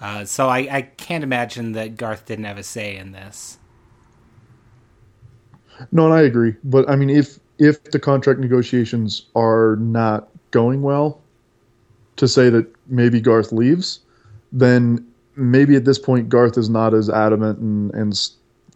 Uh, 0.00 0.24
so 0.24 0.48
I, 0.48 0.68
I 0.70 0.82
can't 0.82 1.24
imagine 1.24 1.72
that 1.72 1.96
Garth 1.96 2.26
didn't 2.26 2.44
have 2.44 2.58
a 2.58 2.62
say 2.62 2.96
in 2.96 3.12
this. 3.12 3.58
No, 5.92 6.04
and 6.06 6.14
I 6.14 6.22
agree. 6.22 6.54
But 6.64 6.88
I 6.88 6.96
mean, 6.96 7.10
if 7.10 7.38
if 7.58 7.82
the 7.84 7.98
contract 7.98 8.40
negotiations 8.40 9.26
are 9.34 9.76
not 9.76 10.28
going 10.50 10.82
well, 10.82 11.20
to 12.16 12.28
say 12.28 12.50
that 12.50 12.66
maybe 12.86 13.20
Garth 13.20 13.52
leaves, 13.52 14.00
then 14.52 15.06
maybe 15.36 15.76
at 15.76 15.84
this 15.84 15.98
point 15.98 16.28
Garth 16.28 16.58
is 16.58 16.68
not 16.68 16.94
as 16.94 17.08
adamant 17.08 17.58
and 17.58 17.94
and 17.94 18.28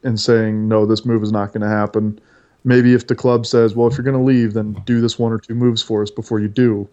and 0.03 0.21
saying 0.21 0.69
no, 0.69 0.87
this 0.87 1.05
move 1.05 1.23
is 1.23 1.33
not 1.33 1.53
going 1.53 1.63
to 1.63 1.69
happen. 1.69 2.19
Maybe 2.65 2.93
if 2.93 3.07
the 3.07 3.15
club 3.15 3.47
says, 3.47 3.75
well, 3.75 3.89
if 3.89 3.97
you're 3.97 4.05
going 4.05 4.19
to 4.19 4.23
leave, 4.23 4.53
then 4.53 4.75
do 4.85 5.01
this 5.01 5.19
one 5.19 5.33
or 5.33 5.39
two 5.39 5.55
moves 5.55 5.83
for 5.83 6.03
us 6.03 6.11
before 6.11 6.41
you 6.41 6.49
do. 6.49 6.87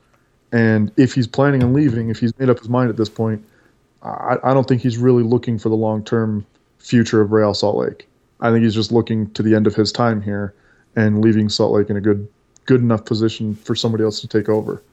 And 0.54 0.92
if 0.96 1.14
he's 1.14 1.28
planning 1.28 1.62
on 1.62 1.74
leaving, 1.74 2.10
if 2.10 2.20
he's 2.20 2.38
made 2.40 2.50
up 2.50 2.60
his 2.60 2.70
mind 2.70 2.90
at 2.90 2.96
this 2.96 3.10
point, 3.10 3.44
I, 4.04 4.38
I 4.44 4.54
don't 4.54 4.68
think 4.68 4.82
he's 4.82 4.98
really 4.98 5.24
looking 5.24 5.58
for 5.58 5.70
the 5.70 5.76
long 5.76 6.04
term 6.04 6.46
future 6.80 7.22
of 7.22 7.32
Real 7.32 7.54
Salt 7.54 7.78
Lake. 7.78 8.08
I 8.40 8.52
think 8.52 8.64
he's 8.64 8.76
just 8.76 8.92
looking 8.92 9.32
to 9.32 9.42
the 9.44 9.56
end 9.56 9.68
of 9.68 9.76
his 9.76 9.92
time 9.92 10.22
here 10.22 10.54
and 10.96 11.22
leaving 11.22 11.50
Salt 11.50 11.74
Lake 11.74 11.90
in 11.90 11.98
a 11.98 12.02
good 12.02 12.28
good 12.66 12.82
enough 12.82 13.06
position 13.06 13.56
for 13.56 13.76
somebody 13.76 14.04
else 14.04 14.20
to 14.22 14.28
take 14.28 14.50
over. 14.50 14.84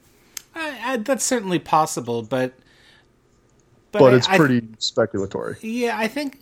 I, 0.55 0.79
I, 0.93 0.97
that's 0.97 1.25
certainly 1.25 1.59
possible, 1.59 2.23
but 2.23 2.53
But, 3.91 4.13
I- 4.13 4.15
it's 4.17 4.27
pretty 4.27 4.61
speculatory. 4.79 5.57
Yeah, 5.61 5.97
I 5.97 6.07
think 6.07 6.39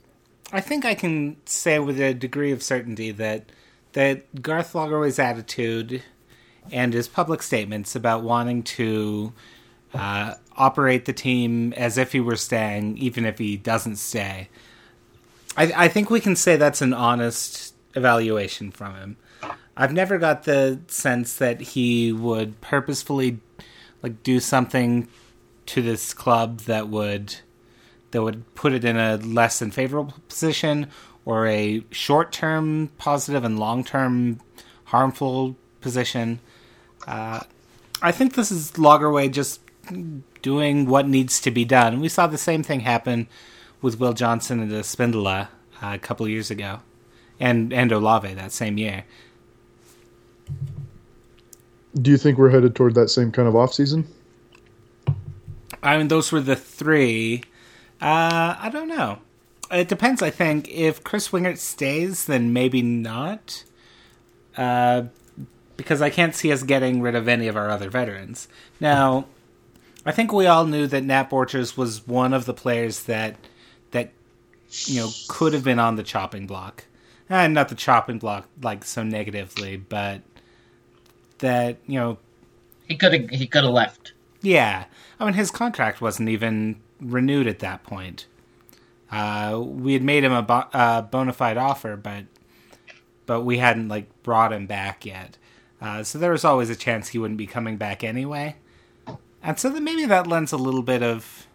I 0.52 0.62
think 0.62 0.86
I 0.86 0.94
can 0.96 1.38
say 1.46 1.80
with 1.80 2.00
a 2.00 2.14
degree 2.14 2.52
of 2.52 2.62
certainty 2.64 3.12
that 3.12 3.52
that 3.94 4.42
Garth 4.42 4.74
Lagerwey's 4.74 5.20
attitude 5.20 6.04
and 6.72 6.94
his 6.94 7.08
public 7.08 7.44
statements 7.44 7.96
about 7.96 8.24
wanting 8.24 8.64
to 8.64 9.34
uh, 9.94 10.36
operate 10.58 11.06
the 11.06 11.14
team 11.14 11.74
as 11.74 11.98
if 11.98 12.12
he 12.12 12.20
were 12.20 12.36
staying, 12.36 12.98
even 12.98 13.26
if 13.26 13.38
he 13.38 13.58
doesn't 13.58 13.98
stay, 13.98 14.50
I, 15.56 15.72
I 15.76 15.88
think 15.88 16.10
we 16.10 16.20
can 16.20 16.36
say 16.36 16.56
that's 16.56 16.82
an 16.82 16.94
honest 16.94 17.76
evaluation 17.96 18.72
from 18.72 18.96
him. 18.96 19.18
I've 19.76 19.94
never 19.94 20.18
got 20.18 20.44
the 20.44 20.80
sense 20.88 21.36
that 21.38 21.62
he 21.62 22.12
would 22.12 22.62
purposefully 22.62 23.40
like 24.02 24.22
do 24.24 24.40
something 24.40 25.08
to 25.68 25.82
this 25.82 26.14
club 26.14 26.62
that 26.62 26.90
would 26.90 27.38
that 28.12 28.22
would 28.22 28.54
put 28.54 28.74
it 28.74 28.86
in 28.86 28.98
a 28.98 29.18
less 29.18 29.60
than 29.60 29.72
favorable 29.72 30.14
position 30.28 30.88
or 31.26 31.48
a 31.48 31.84
short 31.90 32.32
term 32.32 32.92
positive 32.98 33.44
and 33.44 33.60
long 33.60 33.84
term 33.84 34.40
harmful 34.86 35.56
position. 35.82 36.40
Uh, 37.08 37.42
I 38.02 38.12
think 38.12 38.36
this 38.36 38.52
is 38.52 38.74
Lagerwey 38.74 39.32
just 39.32 39.60
doing 40.44 40.86
what 40.86 41.08
needs 41.08 41.42
to 41.42 41.50
be 41.50 41.66
done. 41.66 42.00
We 42.00 42.10
saw 42.10 42.28
the 42.28 42.38
same 42.38 42.62
thing 42.62 42.82
happen 42.82 43.28
with 43.82 44.00
Will 44.00 44.14
Johnson 44.14 44.60
and 44.60 44.70
the 44.70 44.78
Espindola 44.78 45.48
uh, 45.82 45.94
a 45.94 45.98
couple 45.98 46.28
years 46.28 46.52
ago, 46.52 46.82
and 47.40 47.74
and 47.74 47.92
Olave 47.92 48.32
that 48.36 48.52
same 48.52 48.78
year. 48.78 49.06
Do 52.00 52.12
you 52.12 52.18
think 52.18 52.38
we're 52.38 52.50
headed 52.50 52.76
toward 52.76 52.94
that 52.96 53.10
same 53.10 53.32
kind 53.32 53.48
of 53.48 53.56
offseason? 53.56 54.06
I 55.82 55.98
mean, 55.98 56.08
those 56.08 56.32
were 56.32 56.42
the 56.42 56.56
three. 56.56 57.44
Uh, 58.02 58.56
I 58.60 58.70
don't 58.72 58.88
know. 58.88 59.20
It 59.72 59.88
depends. 59.88 60.22
I 60.22 60.30
think 60.30 60.70
if 60.70 61.04
Chris 61.04 61.30
Wingert 61.30 61.58
stays, 61.58 62.26
then 62.26 62.54
maybe 62.54 62.82
not. 62.82 63.64
Uh, 64.56 65.04
because 65.78 66.02
I 66.02 66.10
can't 66.10 66.36
see 66.36 66.52
us 66.52 66.64
getting 66.64 67.02
rid 67.02 67.16
of 67.16 67.28
any 67.28 67.48
of 67.48 67.58
our 67.58 67.70
other 67.70 67.90
veterans. 67.90 68.48
Now, 68.80 69.26
I 70.06 70.12
think 70.12 70.34
we 70.34 70.48
all 70.48 70.66
knew 70.66 70.88
that 70.88 71.04
Nat 71.04 71.30
Borchers 71.30 71.78
was 71.78 72.06
one 72.08 72.34
of 72.34 72.46
the 72.46 72.54
players 72.54 73.04
that 73.04 73.36
that 73.92 74.12
you 74.86 75.02
know 75.02 75.10
could 75.28 75.54
have 75.54 75.64
been 75.64 75.80
on 75.80 75.96
the 75.96 76.04
chopping 76.04 76.48
block. 76.48 76.86
And 77.30 77.54
not 77.54 77.70
the 77.70 77.76
chopping 77.76 78.20
block 78.20 78.48
like 78.62 78.84
so 78.84 79.02
negatively, 79.04 79.78
but 79.78 80.22
that 81.40 81.78
you 81.88 82.00
know 82.00 82.18
He 82.88 82.96
could 82.98 83.14
have 83.14 83.30
he 83.30 83.48
could 83.48 83.64
have 83.64 83.74
left. 83.74 84.14
yeah, 84.42 84.86
I 85.20 85.26
mean 85.26 85.34
his 85.36 85.52
contract 85.52 86.02
wasn't 86.02 86.30
even 86.30 86.82
renewed 87.00 87.48
at 87.48 87.60
that 87.60 87.84
point. 87.84 88.28
Uh, 89.12 89.62
we 89.64 89.94
had 89.94 90.02
made 90.04 90.24
him 90.24 90.32
a 90.34 90.42
bo- 90.42 90.68
uh, 90.74 91.02
bona 91.04 91.34
fide 91.34 91.58
offer, 91.58 91.96
but 91.96 92.26
but 93.26 93.42
we 93.42 93.58
hadn't 93.60 93.88
like 93.88 94.08
brought 94.24 94.52
him 94.54 94.66
back 94.68 95.06
yet. 95.06 95.38
Uh, 95.82 96.04
so 96.04 96.18
there 96.18 96.32
was 96.32 96.46
always 96.46 96.70
a 96.70 96.76
chance 96.76 97.10
he 97.10 97.18
wouldn't 97.20 97.38
be 97.38 97.48
coming 97.48 97.78
back 97.78 98.04
anyway. 98.04 98.56
And 99.44 99.60
so 99.60 99.70
then 99.70 99.84
maybe 99.84 100.06
that 100.06 100.26
lends 100.26 100.52
a 100.52 100.58
little 100.58 100.82
bit 100.82 101.04
of 101.04 101.48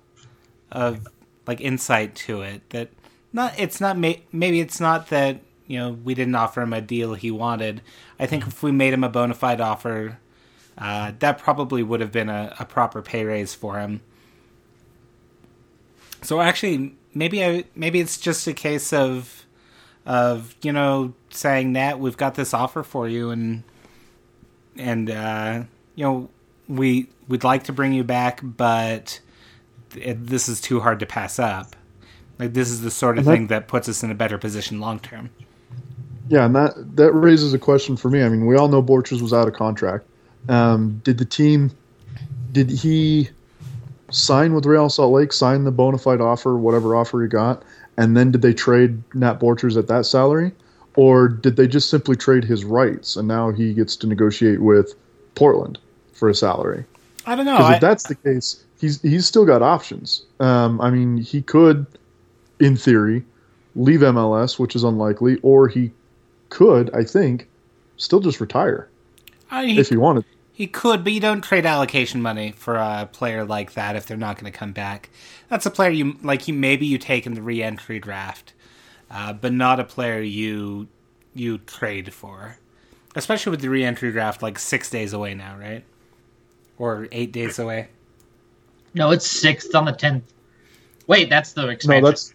of 0.70 1.06
like 1.46 1.62
insight 1.62 2.14
to 2.14 2.42
it 2.42 2.68
that 2.70 2.90
not 3.32 3.58
it's 3.58 3.80
not 3.80 3.96
ma- 3.96 4.20
maybe 4.30 4.60
it's 4.60 4.78
not 4.78 5.08
that 5.08 5.40
you 5.66 5.78
know 5.78 5.92
we 5.92 6.14
didn't 6.14 6.34
offer 6.34 6.60
him 6.60 6.74
a 6.74 6.82
deal 6.82 7.14
he 7.14 7.30
wanted. 7.30 7.80
I 8.20 8.26
think 8.26 8.46
if 8.46 8.62
we 8.62 8.70
made 8.70 8.92
him 8.92 9.02
a 9.02 9.08
bona 9.08 9.34
fide 9.34 9.60
offer, 9.60 10.18
uh, 10.76 11.12
that 11.18 11.38
probably 11.38 11.82
would 11.82 12.00
have 12.00 12.12
been 12.12 12.28
a, 12.28 12.54
a 12.60 12.66
proper 12.66 13.00
pay 13.00 13.24
raise 13.24 13.54
for 13.54 13.78
him. 13.78 14.02
So 16.22 16.40
actually, 16.40 16.94
maybe 17.14 17.42
I 17.44 17.64
maybe 17.74 18.00
it's 18.00 18.18
just 18.18 18.46
a 18.46 18.52
case 18.52 18.92
of 18.92 19.46
of 20.04 20.54
you 20.62 20.72
know 20.72 21.14
saying 21.30 21.72
Nat, 21.72 21.98
we've 21.98 22.16
got 22.16 22.34
this 22.34 22.52
offer 22.52 22.82
for 22.82 23.08
you, 23.08 23.30
and 23.30 23.62
and 24.76 25.10
uh, 25.10 25.62
you 25.94 26.04
know 26.04 26.28
we 26.68 27.08
we'd 27.28 27.44
like 27.44 27.64
to 27.64 27.72
bring 27.72 27.92
you 27.92 28.04
back, 28.04 28.40
but 28.42 29.20
it, 29.96 30.26
this 30.26 30.48
is 30.48 30.60
too 30.60 30.80
hard 30.80 31.00
to 31.00 31.06
pass 31.06 31.38
up. 31.38 31.76
Like 32.38 32.54
this 32.54 32.70
is 32.70 32.80
the 32.82 32.90
sort 32.90 33.18
of 33.18 33.24
that- 33.24 33.32
thing 33.32 33.46
that 33.48 33.68
puts 33.68 33.88
us 33.88 34.02
in 34.02 34.10
a 34.10 34.14
better 34.14 34.38
position 34.38 34.80
long 34.80 34.98
term. 35.00 35.30
Yeah, 36.28 36.44
and 36.44 36.54
that 36.56 36.96
that 36.96 37.12
raises 37.12 37.54
a 37.54 37.58
question 37.58 37.96
for 37.96 38.10
me. 38.10 38.22
I 38.22 38.28
mean, 38.28 38.46
we 38.46 38.56
all 38.56 38.68
know 38.68 38.82
Borchers 38.82 39.22
was 39.22 39.32
out 39.32 39.48
of 39.48 39.54
contract. 39.54 40.04
Um, 40.48 41.00
did 41.04 41.18
the 41.18 41.24
team? 41.24 41.70
Did 42.52 42.68
he 42.70 43.30
sign 44.10 44.52
with 44.54 44.66
Real 44.66 44.90
Salt 44.90 45.12
Lake? 45.12 45.32
Sign 45.32 45.64
the 45.64 45.70
bona 45.70 45.96
fide 45.96 46.20
offer, 46.20 46.56
whatever 46.58 46.94
offer 46.94 47.22
he 47.22 47.28
got, 47.28 47.62
and 47.96 48.14
then 48.16 48.30
did 48.30 48.42
they 48.42 48.52
trade 48.52 49.02
Nat 49.14 49.40
Borchers 49.40 49.78
at 49.78 49.88
that 49.88 50.04
salary, 50.04 50.52
or 50.96 51.28
did 51.28 51.56
they 51.56 51.66
just 51.66 51.88
simply 51.88 52.14
trade 52.14 52.44
his 52.44 52.62
rights 52.64 53.16
and 53.16 53.26
now 53.26 53.50
he 53.50 53.72
gets 53.72 53.96
to 53.96 54.06
negotiate 54.06 54.60
with 54.60 54.94
Portland 55.34 55.78
for 56.12 56.28
a 56.28 56.34
salary? 56.34 56.84
I 57.28 57.34
don't 57.34 57.44
know. 57.44 57.58
Because 57.58 57.70
I, 57.70 57.74
if 57.74 57.80
that's 57.82 58.08
the 58.08 58.14
case, 58.14 58.64
he's 58.80 59.02
he's 59.02 59.26
still 59.26 59.44
got 59.44 59.60
options. 59.60 60.24
Um, 60.40 60.80
I 60.80 60.90
mean, 60.90 61.18
he 61.18 61.42
could, 61.42 61.84
in 62.58 62.74
theory, 62.74 63.22
leave 63.76 64.00
MLS, 64.00 64.58
which 64.58 64.74
is 64.74 64.82
unlikely, 64.82 65.36
or 65.42 65.68
he 65.68 65.92
could, 66.48 66.88
I 66.94 67.04
think, 67.04 67.46
still 67.98 68.20
just 68.20 68.40
retire 68.40 68.88
I 69.50 69.66
mean, 69.66 69.74
he, 69.74 69.80
if 69.80 69.90
he 69.90 69.98
wanted. 69.98 70.24
He 70.54 70.66
could, 70.66 71.04
but 71.04 71.12
you 71.12 71.20
don't 71.20 71.42
trade 71.42 71.66
allocation 71.66 72.22
money 72.22 72.52
for 72.52 72.76
a 72.76 73.06
player 73.12 73.44
like 73.44 73.74
that 73.74 73.94
if 73.94 74.06
they're 74.06 74.16
not 74.16 74.40
going 74.40 74.50
to 74.50 74.58
come 74.58 74.72
back. 74.72 75.10
That's 75.50 75.66
a 75.66 75.70
player 75.70 75.90
you 75.90 76.16
like. 76.22 76.48
You 76.48 76.54
maybe 76.54 76.86
you 76.86 76.96
take 76.96 77.26
in 77.26 77.34
the 77.34 77.42
re-entry 77.42 78.00
draft, 78.00 78.54
uh, 79.10 79.34
but 79.34 79.52
not 79.52 79.78
a 79.78 79.84
player 79.84 80.22
you 80.22 80.88
you 81.34 81.58
trade 81.58 82.14
for. 82.14 82.56
Especially 83.14 83.50
with 83.50 83.60
the 83.60 83.68
re-entry 83.68 84.12
draft 84.12 84.42
like 84.42 84.58
six 84.58 84.88
days 84.88 85.12
away 85.12 85.34
now, 85.34 85.58
right? 85.58 85.84
Or 86.78 87.08
eight 87.12 87.32
days 87.32 87.58
away. 87.58 87.88
No, 88.94 89.10
it's 89.10 89.26
sixth 89.26 89.74
on 89.74 89.84
the 89.84 89.92
tenth. 89.92 90.24
Wait, 91.06 91.28
that's 91.28 91.52
the 91.52 91.68
expansion. 91.68 92.02
No, 92.02 92.08
expansion. 92.08 92.34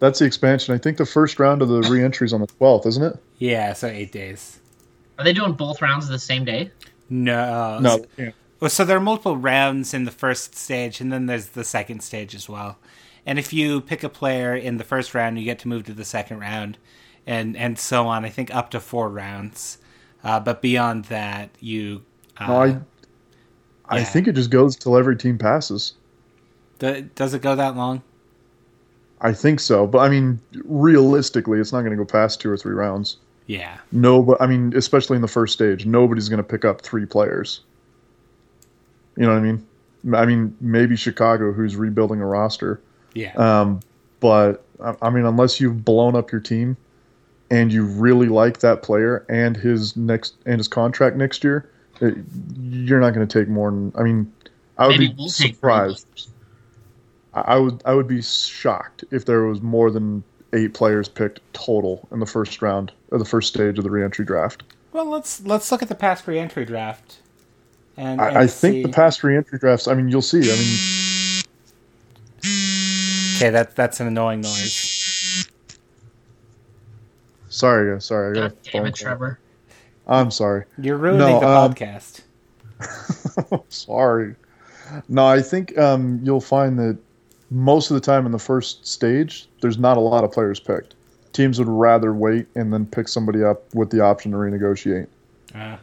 that's 0.00 0.18
the 0.18 0.24
expansion. 0.26 0.74
I 0.74 0.78
think 0.78 0.96
the 0.96 1.06
first 1.06 1.38
round 1.38 1.62
of 1.62 1.68
the 1.68 1.80
re-entry 1.82 2.26
is 2.26 2.32
on 2.32 2.40
the 2.40 2.46
twelfth, 2.46 2.86
isn't 2.86 3.02
it? 3.02 3.16
Yeah, 3.38 3.72
so 3.72 3.86
eight 3.86 4.12
days. 4.12 4.58
Are 5.18 5.24
they 5.24 5.32
doing 5.32 5.52
both 5.52 5.80
rounds 5.80 6.08
the 6.08 6.18
same 6.18 6.44
day? 6.44 6.70
No, 7.08 7.78
No, 7.80 8.04
yeah. 8.16 8.30
Well, 8.60 8.70
so 8.70 8.84
there 8.84 8.96
are 8.96 9.00
multiple 9.00 9.36
rounds 9.36 9.92
in 9.94 10.04
the 10.04 10.10
first 10.10 10.54
stage, 10.54 11.00
and 11.00 11.12
then 11.12 11.26
there's 11.26 11.48
the 11.48 11.64
second 11.64 12.02
stage 12.02 12.34
as 12.34 12.48
well. 12.48 12.78
And 13.26 13.38
if 13.38 13.52
you 13.52 13.80
pick 13.80 14.02
a 14.02 14.08
player 14.08 14.54
in 14.56 14.78
the 14.78 14.84
first 14.84 15.14
round, 15.14 15.38
you 15.38 15.44
get 15.44 15.58
to 15.60 15.68
move 15.68 15.84
to 15.84 15.92
the 15.94 16.04
second 16.04 16.40
round, 16.40 16.78
and 17.26 17.56
and 17.56 17.78
so 17.78 18.06
on. 18.06 18.24
I 18.24 18.28
think 18.30 18.54
up 18.54 18.70
to 18.70 18.80
four 18.80 19.08
rounds, 19.08 19.78
uh, 20.22 20.40
but 20.40 20.60
beyond 20.60 21.06
that, 21.06 21.50
you. 21.60 22.02
Uh, 22.36 22.46
No, 22.46 22.62
I 22.62 22.78
I 23.88 24.04
think 24.04 24.28
it 24.28 24.32
just 24.32 24.50
goes 24.50 24.76
till 24.76 24.96
every 24.96 25.16
team 25.16 25.38
passes. 25.38 25.94
does 26.78 27.34
it 27.34 27.42
go 27.42 27.54
that 27.54 27.76
long? 27.76 28.02
I 29.20 29.32
think 29.32 29.60
so, 29.60 29.86
but 29.86 29.98
I 29.98 30.08
mean, 30.08 30.40
realistically, 30.64 31.58
it's 31.60 31.72
not 31.72 31.80
going 31.80 31.92
to 31.92 31.96
go 31.96 32.04
past 32.04 32.40
two 32.40 32.50
or 32.50 32.56
three 32.56 32.74
rounds. 32.74 33.16
Yeah, 33.46 33.76
No, 33.92 34.22
but 34.22 34.40
I 34.40 34.46
mean, 34.46 34.72
especially 34.74 35.16
in 35.16 35.22
the 35.22 35.28
first 35.28 35.52
stage, 35.52 35.84
nobody's 35.84 36.30
going 36.30 36.38
to 36.38 36.42
pick 36.42 36.64
up 36.64 36.80
three 36.80 37.04
players. 37.04 37.60
You 39.16 39.24
know 39.24 39.32
what 39.32 39.38
I 39.38 39.40
mean? 39.42 39.66
I 40.14 40.26
mean, 40.26 40.56
maybe 40.60 40.96
Chicago, 40.96 41.52
who's 41.52 41.76
rebuilding 41.76 42.20
a 42.20 42.26
roster. 42.26 42.80
yeah. 43.14 43.32
Um, 43.34 43.80
but 44.20 44.64
I 45.02 45.10
mean, 45.10 45.26
unless 45.26 45.60
you've 45.60 45.84
blown 45.84 46.16
up 46.16 46.32
your 46.32 46.40
team 46.40 46.76
and 47.50 47.70
you 47.72 47.84
really 47.84 48.28
like 48.28 48.60
that 48.60 48.82
player 48.82 49.24
and 49.28 49.56
his 49.56 49.96
next 49.96 50.34
and 50.46 50.58
his 50.58 50.68
contract 50.68 51.16
next 51.16 51.44
year, 51.44 51.70
Uh, 52.02 52.10
you're 52.58 53.00
not 53.00 53.14
going 53.14 53.26
to 53.26 53.38
take 53.40 53.48
more 53.48 53.70
than. 53.70 53.92
I 53.96 54.02
mean, 54.02 54.32
I 54.78 54.86
would 54.88 54.98
Maybe 54.98 55.08
be 55.08 55.14
we'll 55.18 55.28
surprised. 55.28 56.30
I 57.34 57.40
I 57.40 57.56
would 57.56 57.82
I 57.84 57.94
would 57.94 58.08
be 58.08 58.20
shocked 58.22 59.04
if 59.10 59.24
there 59.26 59.44
was 59.44 59.60
more 59.62 59.90
than 59.90 60.22
eight 60.52 60.74
players 60.74 61.08
picked 61.08 61.40
total 61.52 62.06
in 62.12 62.20
the 62.20 62.26
first 62.26 62.62
round 62.62 62.92
or 63.10 63.18
the 63.18 63.24
first 63.24 63.48
stage 63.48 63.76
of 63.78 63.84
the 63.84 63.90
reentry 63.90 64.24
draft. 64.24 64.62
well, 64.92 65.06
let's 65.06 65.40
let's 65.42 65.70
look 65.72 65.82
at 65.82 65.88
the 65.88 65.94
past 65.94 66.26
re-entry 66.28 66.64
draft. 66.64 67.18
And, 67.96 68.20
and 68.20 68.36
I, 68.38 68.42
I 68.42 68.46
think 68.46 68.74
see- 68.74 68.82
the 68.82 68.88
past 68.88 69.22
reentry 69.24 69.58
drafts. 69.58 69.86
I 69.88 69.94
mean, 69.94 70.08
you'll 70.08 70.22
see. 70.22 70.40
I 70.52 70.56
mean, 70.56 71.44
Okay, 73.36 73.50
that 73.50 73.74
that's 73.76 74.00
an 74.00 74.06
annoying 74.08 74.40
noise. 74.40 75.46
sorry, 77.48 77.92
guys. 77.92 78.04
Sorry, 78.04 78.30
I 78.38 78.42
got 78.42 78.50
God 78.50 78.58
a 78.58 78.62
damn 78.64 78.72
phone 78.72 78.86
it, 78.86 78.90
call. 78.90 79.06
Trevor. 79.06 79.38
I'm 80.06 80.30
sorry. 80.30 80.64
You're 80.78 80.96
ruining 80.96 81.20
No, 81.20 81.40
the 81.40 81.46
um, 81.48 81.74
podcast. 81.74 82.22
Sorry. 83.68 84.34
No, 85.08 85.26
I 85.26 85.40
think 85.40 85.76
um, 85.78 86.20
you'll 86.22 86.40
find 86.40 86.78
that 86.78 86.98
most 87.50 87.90
of 87.90 87.94
the 87.94 88.00
time 88.00 88.26
in 88.26 88.32
the 88.32 88.38
first 88.38 88.86
stage, 88.86 89.48
there's 89.60 89.78
not 89.78 89.96
a 89.96 90.00
lot 90.00 90.24
of 90.24 90.32
players 90.32 90.60
picked. 90.60 90.94
Teams 91.32 91.58
would 91.58 91.68
rather 91.68 92.12
wait 92.12 92.46
and 92.54 92.72
then 92.72 92.86
pick 92.86 93.08
somebody 93.08 93.42
up 93.42 93.74
with 93.74 93.90
the 93.90 94.00
option 94.00 94.32
to 94.32 94.36
renegotiate. 94.38 95.08
Uh, 95.54 95.76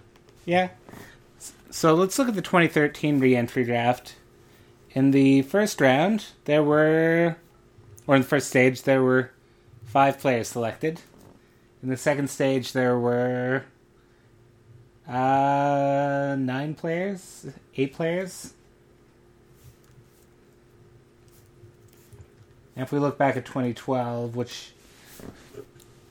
yeah. 0.46 0.70
So 1.70 1.94
let's 1.94 2.20
look 2.20 2.28
at 2.30 2.36
the 2.36 2.42
2013 2.42 3.20
re-entry 3.20 3.64
draft. 3.64 4.16
In 4.92 5.12
the 5.12 5.42
first 5.44 5.80
round, 5.80 6.26
there 6.46 6.64
were, 6.64 7.38
or 8.08 8.16
in 8.16 8.22
the 8.22 8.28
first 8.28 8.50
stage, 8.50 8.84
there 8.84 9.02
were 9.02 9.32
five 9.86 10.20
players 10.20 10.50
selected. 10.50 11.02
In 11.82 11.90
the 11.90 11.98
second 11.98 12.30
stage, 12.30 12.74
there 12.74 13.00
were 13.00 13.64
uh, 15.08 16.36
nine 16.38 16.76
players, 16.76 17.48
eight 17.76 17.94
players. 17.94 18.54
And 22.76 22.84
if 22.84 22.92
we 22.92 23.00
look 23.00 23.18
back 23.18 23.36
at 23.36 23.46
2012, 23.46 24.36
which 24.36 24.72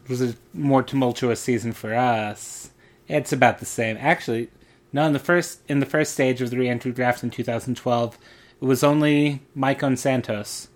was 0.09 0.23
a 0.23 0.35
more 0.53 0.83
tumultuous 0.83 1.41
season 1.41 1.73
for 1.73 1.95
us, 1.95 2.71
it's 3.09 3.33
about 3.33 3.59
the 3.59 3.67
same. 3.67 3.97
Actually, 3.99 4.51
no. 4.93 5.07
In 5.07 5.13
the 5.13 5.19
first 5.19 5.61
in 5.69 5.81
the 5.81 5.87
first 5.87 6.13
stage 6.13 6.41
of 6.41 6.51
the 6.51 6.59
re-entry 6.59 6.93
draft 6.93 7.23
in 7.23 7.31
2012, 7.31 8.19
it 8.61 8.65
was 8.65 8.85
only 8.85 9.41
Maicon 9.57 9.97
Santos. 9.97 10.69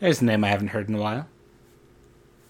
There's 0.00 0.20
a 0.20 0.24
name 0.24 0.44
I 0.44 0.48
haven't 0.48 0.68
heard 0.68 0.88
in 0.88 0.94
a 0.94 1.00
while. 1.00 1.26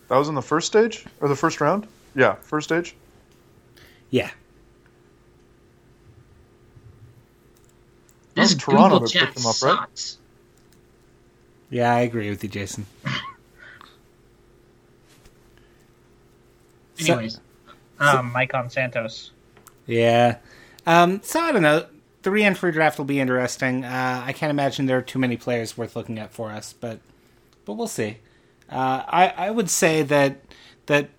That 0.09 0.17
was 0.17 0.29
in 0.29 0.35
the 0.35 0.43
first 0.43 0.67
stage 0.67 1.05
or 1.21 1.29
the 1.29 1.37
first 1.37 1.61
round? 1.61 1.87
Yeah, 2.17 2.35
first 2.37 2.69
stage. 2.69 2.97
Yeah. 4.11 4.31
This 8.35 8.55
was 8.55 8.63
Toronto 8.63 8.97
Google 8.97 9.09
chat 9.09 9.27
picked 9.29 9.39
him 9.41 9.47
up, 9.47 9.63
right? 9.63 9.79
sucks. 9.79 10.19
Yeah, 11.71 11.95
I 11.95 12.01
agree 12.01 12.29
with 12.31 12.43
you, 12.43 12.49
Jason. 12.51 12.87
So- 16.99 17.13
Anyways, 17.13 17.39
um, 18.01 18.33
Maicon 18.33 18.73
Santos. 18.73 19.31
Yeah. 19.85 20.39
Um, 20.87 21.21
so 21.23 21.41
I 21.41 21.53
don't 21.53 21.61
know. 21.61 21.85
The 22.23 22.31
re-entry 22.31 22.73
draft 22.73 22.97
will 22.97 23.05
be 23.05 23.21
interesting. 23.21 23.85
Uh, 23.85 24.23
I 24.27 24.33
can't 24.33 24.49
imagine 24.49 24.87
there 24.87 24.97
are 24.97 25.03
too 25.03 25.19
many 25.19 25.37
players 25.37 25.77
worth 25.77 25.95
looking 25.95 26.19
at 26.19 26.33
for 26.33 26.51
us, 26.51 26.73
but 26.73 27.01
but 27.67 27.75
we'll 27.75 27.87
see. 27.87 28.17
Uh, 28.71 29.03
I 29.07 29.29
I 29.37 29.51
would 29.51 29.69
say 29.69 30.03
that 30.05 30.39
that 30.87 31.11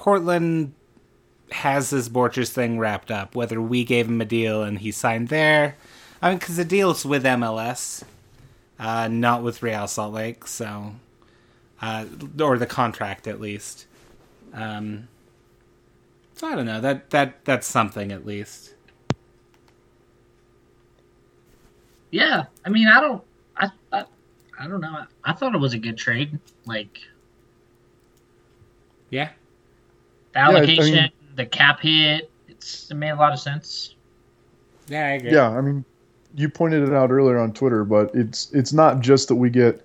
Portland 0.00 0.72
has 1.52 1.90
this 1.90 2.08
Borchers 2.08 2.48
thing 2.50 2.78
wrapped 2.78 3.10
up. 3.10 3.34
Whether 3.34 3.60
we 3.60 3.84
gave 3.84 4.08
him 4.08 4.22
a 4.22 4.24
deal 4.24 4.62
and 4.62 4.78
he 4.78 4.92
signed 4.92 5.28
there, 5.28 5.76
I 6.22 6.30
mean, 6.30 6.38
because 6.38 6.56
the 6.56 6.64
deal's 6.64 7.04
with 7.04 7.22
MLS, 7.22 8.02
uh, 8.78 9.08
not 9.08 9.42
with 9.42 9.62
Real 9.62 9.86
Salt 9.86 10.14
Lake, 10.14 10.46
so 10.46 10.94
uh, 11.82 12.06
or 12.40 12.56
the 12.56 12.66
contract 12.66 13.26
at 13.26 13.42
least. 13.42 13.84
Um, 14.54 15.08
so 16.34 16.48
I 16.48 16.54
don't 16.56 16.64
know. 16.64 16.80
That 16.80 17.10
that 17.10 17.44
that's 17.44 17.66
something 17.66 18.10
at 18.10 18.24
least. 18.24 18.72
Yeah, 22.10 22.44
I 22.64 22.70
mean, 22.70 22.88
I 22.88 23.00
don't, 23.00 23.22
I, 23.54 23.68
I, 23.92 24.04
I 24.58 24.66
don't 24.66 24.80
know. 24.80 24.88
I, 24.88 25.04
I 25.24 25.32
thought 25.34 25.54
it 25.54 25.58
was 25.58 25.74
a 25.74 25.78
good 25.78 25.98
trade. 25.98 26.38
Like 26.64 27.00
Yeah. 29.10 29.30
The 30.32 30.40
I 30.40 30.48
mean- 30.48 30.56
allocation, 30.56 31.10
the 31.36 31.46
cap 31.46 31.80
hit, 31.80 32.30
it's 32.48 32.90
it 32.90 32.94
made 32.94 33.10
a 33.10 33.16
lot 33.16 33.32
of 33.32 33.40
sense. 33.40 33.94
Yeah, 34.88 35.06
I 35.06 35.10
agree. 35.10 35.32
Yeah, 35.32 35.50
I 35.50 35.60
mean, 35.60 35.84
you 36.34 36.48
pointed 36.48 36.82
it 36.82 36.92
out 36.92 37.10
earlier 37.10 37.38
on 37.38 37.52
Twitter, 37.52 37.84
but 37.84 38.14
it's 38.14 38.50
it's 38.52 38.72
not 38.72 39.00
just 39.00 39.28
that 39.28 39.36
we 39.36 39.50
get 39.50 39.84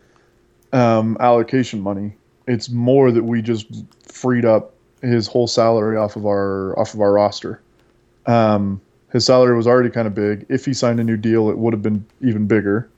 um, 0.73 1.17
allocation 1.19 1.81
money. 1.81 2.15
It's 2.47 2.69
more 2.69 3.11
that 3.11 3.23
we 3.23 3.41
just 3.41 3.67
freed 4.03 4.45
up 4.45 4.73
his 5.01 5.27
whole 5.27 5.47
salary 5.47 5.97
off 5.97 6.15
of 6.15 6.25
our 6.25 6.77
off 6.79 6.93
of 6.93 7.01
our 7.01 7.13
roster. 7.13 7.61
Um, 8.25 8.81
his 9.11 9.25
salary 9.25 9.55
was 9.55 9.67
already 9.67 9.89
kind 9.89 10.07
of 10.07 10.15
big. 10.15 10.45
If 10.49 10.65
he 10.65 10.73
signed 10.73 10.99
a 10.99 11.03
new 11.03 11.17
deal, 11.17 11.49
it 11.49 11.57
would 11.57 11.73
have 11.73 11.81
been 11.83 12.05
even 12.21 12.47
bigger. 12.47 12.89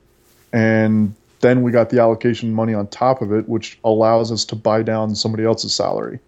And 0.52 1.14
then 1.40 1.62
we 1.62 1.70
got 1.70 1.90
the 1.90 2.00
allocation 2.00 2.52
money 2.52 2.74
on 2.74 2.88
top 2.88 3.22
of 3.22 3.32
it, 3.32 3.48
which 3.48 3.78
allows 3.84 4.32
us 4.32 4.44
to 4.46 4.56
buy 4.56 4.82
down 4.82 5.14
somebody 5.14 5.44
else's 5.44 5.74
salary. 5.74 6.18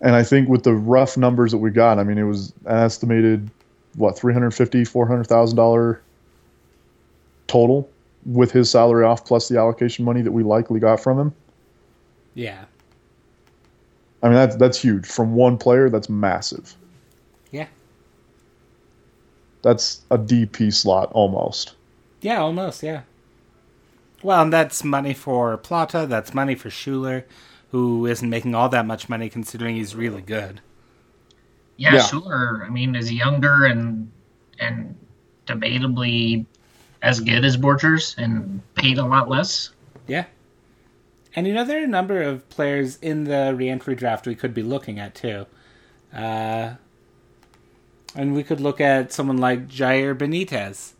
And 0.00 0.14
I 0.14 0.22
think 0.22 0.48
with 0.48 0.62
the 0.64 0.74
rough 0.74 1.16
numbers 1.16 1.52
that 1.52 1.58
we 1.58 1.70
got, 1.70 1.98
I 1.98 2.04
mean, 2.04 2.16
it 2.18 2.24
was 2.24 2.52
an 2.64 2.78
estimated 2.78 3.50
what 3.96 4.18
350 4.18 4.84
400000 4.84 5.56
dollar 5.56 6.00
total 7.48 7.88
with 8.24 8.52
his 8.52 8.70
salary 8.70 9.04
off 9.04 9.24
plus 9.26 9.48
the 9.48 9.58
allocation 9.58 10.04
money 10.04 10.22
that 10.22 10.30
we 10.30 10.42
likely 10.44 10.78
got 10.78 11.00
from 11.00 11.18
him 11.18 11.32
Yeah. 12.34 12.66
i 14.22 14.26
mean 14.28 14.36
that's 14.36 14.54
that's 14.54 14.80
huge 14.80 15.04
from 15.06 15.34
one 15.34 15.58
player 15.58 15.90
that's 15.90 16.08
massive 16.08 16.76
Yeah. 17.50 17.66
that's 19.62 20.02
a 20.12 20.18
dp 20.18 20.72
slot 20.72 21.10
almost 21.12 21.72
Yeah, 22.20 22.40
almost, 22.40 22.82
yeah. 22.84 23.02
Well, 24.22 24.42
and 24.42 24.52
that's 24.52 24.84
money 24.84 25.14
for 25.14 25.56
Plata, 25.56 26.06
that's 26.06 26.32
money 26.34 26.54
for 26.54 26.68
Schuler, 26.70 27.24
who 27.70 28.06
isn't 28.06 28.28
making 28.28 28.54
all 28.54 28.68
that 28.68 28.86
much 28.86 29.08
money 29.08 29.28
considering 29.28 29.76
he's 29.76 29.94
really 29.94 30.22
good. 30.22 30.60
Yeah, 31.76 31.94
Yeah. 31.94 32.02
sure. 32.02 32.62
I 32.66 32.68
mean, 32.70 32.94
is 32.94 33.12
younger 33.12 33.64
and 33.66 34.10
and 34.58 34.94
debatably 35.46 36.44
as 37.02 37.20
good 37.20 37.44
as 37.44 37.56
Borchers 37.56 38.16
and 38.18 38.60
paid 38.74 38.98
a 38.98 39.04
lot 39.04 39.28
less. 39.30 39.70
Yeah. 40.06 40.24
And 41.34 41.46
you 41.46 41.54
know, 41.54 41.64
there 41.64 41.80
are 41.80 41.84
a 41.84 41.88
number 41.88 42.20
of 42.20 42.46
players 42.50 42.96
in 43.00 43.24
the 43.24 43.54
reentry 43.56 43.94
draft 43.94 44.26
we 44.26 44.34
could 44.34 44.52
be 44.52 44.62
looking 44.62 44.98
at 44.98 45.14
too. 45.14 45.46
Uh, 46.14 46.74
and 48.14 48.34
we 48.34 48.42
could 48.42 48.60
look 48.60 48.80
at 48.80 49.12
someone 49.12 49.38
like 49.38 49.68
Jair 49.68 50.14
Benitez. 50.16 50.92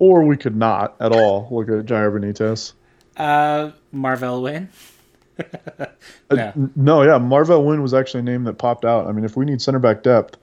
or 0.00 0.24
we 0.24 0.36
could 0.36 0.56
not 0.56 0.96
at 0.98 1.12
all 1.12 1.46
look 1.52 1.68
at 1.68 1.86
jair 1.86 2.10
benitez 2.10 2.72
Uh, 3.16 3.70
Marvell 3.92 4.40
Uh, 6.30 6.52
no. 6.76 7.02
yeah 7.02 7.18
marvell 7.18 7.64
wynne 7.64 7.82
was 7.82 7.92
actually 7.92 8.20
a 8.20 8.22
name 8.22 8.44
that 8.44 8.54
popped 8.58 8.84
out 8.84 9.06
i 9.08 9.12
mean 9.12 9.24
if 9.24 9.36
we 9.36 9.44
need 9.44 9.60
center 9.60 9.78
back 9.80 10.02
depth 10.04 10.36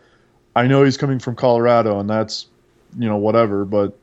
i 0.55 0.67
know 0.67 0.83
he's 0.83 0.97
coming 0.97 1.17
from 1.17 1.35
colorado 1.35 1.99
and 1.99 2.09
that's 2.09 2.47
you 2.99 3.07
know 3.07 3.15
whatever 3.17 3.63
but 3.63 3.97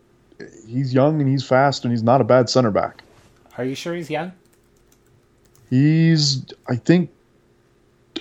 he's 0.67 0.95
young 0.95 1.21
and 1.21 1.29
he's 1.31 1.45
fast 1.45 1.85
and 1.85 1.93
he's 1.93 2.03
not 2.03 2.21
a 2.21 2.25
bad 2.25 2.49
center 2.49 2.71
back 2.71 3.03
Are 3.59 3.65
you 3.65 3.75
sure 3.75 3.95
he's 3.95 4.09
young? 4.09 4.33
He's, 5.71 6.47
I 6.69 6.77
think, 6.77 7.11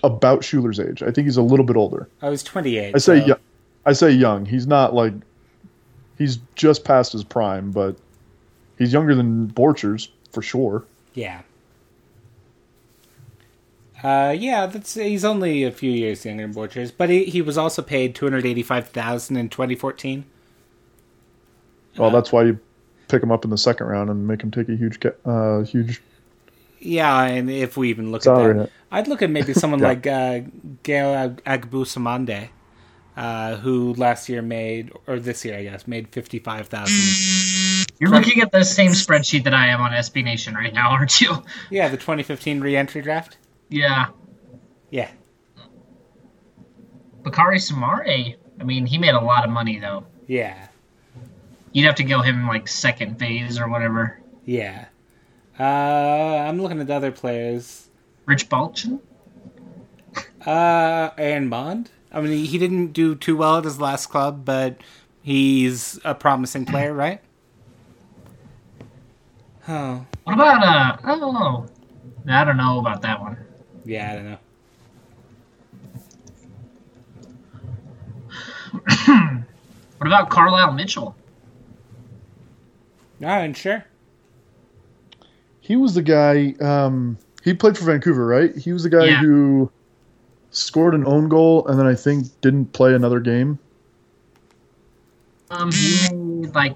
about 0.04 0.44
Schuler's 0.44 0.80
age. 0.80 1.02
I 1.02 1.12
think 1.12 1.26
he's 1.26 1.38
a 1.38 1.42
little 1.42 1.66
bit 1.66 1.76
older. 1.78 2.10
I 2.22 2.30
was 2.30 2.44
28. 2.44 2.94
I 2.94 2.98
say, 2.98 3.20
so- 3.22 3.26
yo- 3.26 3.38
I 3.86 3.94
say 3.94 4.12
young. 4.12 4.46
He's 4.46 4.68
not 4.68 4.94
like, 4.94 5.14
he's 6.18 6.40
just 6.56 6.84
past 6.84 7.14
his 7.14 7.24
prime, 7.24 7.72
but 7.72 7.96
he's 8.78 8.92
younger 8.92 9.16
than 9.16 9.48
Borchers 9.48 10.10
for 10.34 10.42
sure. 10.42 10.84
Yeah. 11.14 11.42
Uh, 14.04 14.36
yeah, 14.38 14.68
that's 14.68 14.94
he's 14.94 15.26
only 15.26 15.64
a 15.64 15.72
few 15.72 15.92
years 15.92 16.24
younger 16.26 16.44
than 16.46 16.54
Borchers, 16.54 16.92
but 16.96 17.10
he, 17.10 17.26
he 17.26 17.42
was 17.42 17.58
also 17.58 17.82
paid 17.82 18.14
two 18.14 18.26
hundred 18.26 18.46
eighty 18.46 18.62
five 18.64 18.90
thousand 18.90 19.38
in 19.38 19.50
twenty 19.50 19.76
fourteen. 19.76 20.26
Well, 21.98 22.12
that's 22.12 22.32
why 22.32 22.44
you 22.44 22.60
pick 23.08 23.24
him 23.24 23.32
up 23.32 23.44
in 23.44 23.50
the 23.50 23.58
second 23.58 23.88
round 23.88 24.10
and 24.12 24.28
make 24.28 24.42
him 24.44 24.52
take 24.52 24.70
a 24.70 24.76
huge, 24.76 25.00
uh, 25.26 25.62
huge 25.62 26.00
Yeah, 26.80 27.24
and 27.24 27.50
if 27.50 27.76
we 27.76 27.90
even 27.90 28.12
look 28.12 28.22
salary 28.22 28.52
at 28.52 28.58
that, 28.58 28.62
hit. 28.64 28.72
I'd 28.92 29.08
look 29.08 29.22
at 29.24 29.32
maybe 29.32 29.54
someone 29.54 29.80
Yeah. 29.82 29.88
like 29.88 30.06
uh, 30.06 30.42
Gale 30.84 31.16
Ag- 31.16 31.44
Agbossoumonde, 31.44 32.50
uh, 33.16 33.56
who 33.56 33.96
last 33.96 34.30
year 34.30 34.44
made, 34.44 34.92
or 35.08 35.18
this 35.20 35.44
year 35.44 35.58
I 35.58 35.64
guess, 35.64 35.88
made 35.88 36.10
fifty 36.10 36.38
five 36.38 36.68
thousand. 36.68 37.88
You're 38.00 38.12
looking 38.12 38.42
at 38.44 38.52
the 38.52 38.64
same 38.64 38.92
spreadsheet 38.92 39.44
that 39.46 39.56
I 39.56 39.70
am 39.70 39.82
on 39.82 39.90
SB 39.92 40.24
Nation 40.24 40.54
right 40.54 40.72
now, 40.74 40.92
aren't 40.92 41.20
you? 41.20 41.44
yeah, 41.72 41.88
the 41.88 41.98
twenty 41.98 42.22
fifteen 42.22 42.62
re-entry 42.62 43.02
draft. 43.02 43.38
Yeah. 43.70 44.08
Yeah, 44.90 45.10
Bakary 47.24 47.58
Soumaré. 47.60 48.36
I 48.60 48.64
mean, 48.64 48.86
he 48.86 48.98
made 48.98 49.14
a 49.14 49.20
lot 49.20 49.44
of 49.44 49.52
money 49.52 49.80
though. 49.80 50.06
yeah, 50.28 50.68
You'd 51.74 51.86
have 51.86 51.96
to 51.96 52.04
go 52.06 52.22
him 52.22 52.48
like 52.48 52.68
second 52.68 53.20
phase 53.20 53.60
or 53.60 53.68
whatever. 53.68 54.20
yeah. 54.46 54.86
Uh, 55.60 55.64
I'm 56.48 56.62
looking 56.62 56.80
at 56.80 56.88
the 56.88 56.94
other 56.94 57.12
players. 57.12 57.90
Rich 58.28 58.48
Balchan. 58.48 59.00
Uh, 60.46 61.10
Aaron 61.18 61.50
Bond. 61.50 61.90
I 62.12 62.22
mean, 62.22 62.46
he, 62.46 62.58
didn't 62.60 62.94
do 62.94 63.16
too 63.16 63.36
well 63.36 63.58
at 63.58 63.64
his 63.64 63.82
last 63.82 64.06
club, 64.06 64.46
but 64.46 64.78
he's 65.24 66.00
a 66.06 66.14
promising 66.14 66.66
player, 66.68 66.94
right? 66.94 67.22
Oh, 69.68 70.06
What 70.24 70.34
about 70.34 70.64
uh? 70.64 70.98
Oh, 71.06 71.66
I 72.30 72.44
don't 72.46 72.58
know 72.58 72.80
about 72.80 73.02
that 73.02 73.20
one. 73.20 73.38
Yeah, 73.88 74.12
I 74.12 74.16
don't 74.16 74.26
know. 74.26 74.38
What 79.98 80.08
about 80.08 80.30
Carlyle 80.30 80.74
Mitchell? 80.74 81.16
All 83.22 83.28
right, 83.28 83.56
sure. 83.56 83.86
He 85.62 85.76
was 85.76 85.96
the 85.96 86.02
guy. 86.02 86.54
Um, 86.62 87.18
he 87.44 87.54
played 87.54 87.78
for 87.78 87.86
Vancouver, 87.86 88.28
right? 88.28 88.56
He 88.56 88.74
was 88.74 88.84
the 88.84 88.90
guy 88.90 89.06
Yeah. 89.06 89.20
who 89.22 89.72
scored 90.52 90.94
an 90.94 91.06
own 91.06 91.30
goal 91.30 91.66
and 91.68 91.80
then 91.80 91.86
I 91.88 91.96
think 91.96 92.28
didn't 92.42 92.74
play 92.74 92.94
another 92.94 93.20
game. 93.20 93.58
Um, 95.50 95.72
he 95.72 95.98
made 96.12 96.54
like 96.54 96.76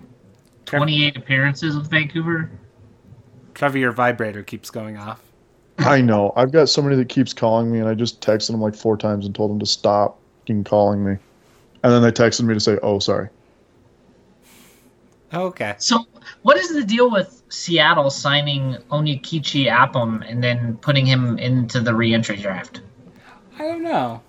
28 0.65 1.17
appearances 1.17 1.76
with 1.76 1.89
Vancouver. 1.89 2.50
Trevor, 3.54 3.78
your 3.78 3.91
vibrator 3.91 4.43
keeps 4.43 4.69
going 4.69 4.97
off. 4.97 5.21
I 5.86 6.02
know. 6.02 6.34
I've 6.36 6.52
got 6.52 6.70
somebody 6.70 6.96
that 6.98 7.10
keeps 7.10 7.34
calling 7.34 7.72
me, 7.72 7.80
and 7.80 7.88
I 7.88 7.94
just 7.94 8.22
texted 8.22 8.52
him 8.52 8.62
like 8.62 8.76
four 8.76 8.98
times 8.98 9.26
and 9.26 9.34
told 9.34 9.52
him 9.52 9.60
to 9.60 9.65
stop 9.65 10.17
calling 10.65 11.04
me. 11.04 11.17
And 11.84 11.94
then 11.94 12.02
they 12.02 12.12
texted 12.12 12.44
me 12.44 12.54
to 12.54 12.60
say, 12.60 12.78
"Oh, 12.84 13.00
sorry." 13.00 13.30
Okay. 15.34 15.76
So, 15.78 16.06
what 16.41 16.58
is 16.58 16.74
the 16.74 16.84
deal 16.84 17.10
with 17.10 17.41
Seattle 17.50 18.10
signing 18.10 18.78
Onyekachi 18.91 19.67
Apam 19.72 20.30
and 20.30 20.44
then 20.44 20.78
putting 20.78 21.06
him 21.06 21.38
into 21.38 21.80
the 21.80 21.96
reentry 21.96 22.36
draft? 22.36 22.82
I 23.58 23.60
don't 23.60 23.84
know. 23.84 24.22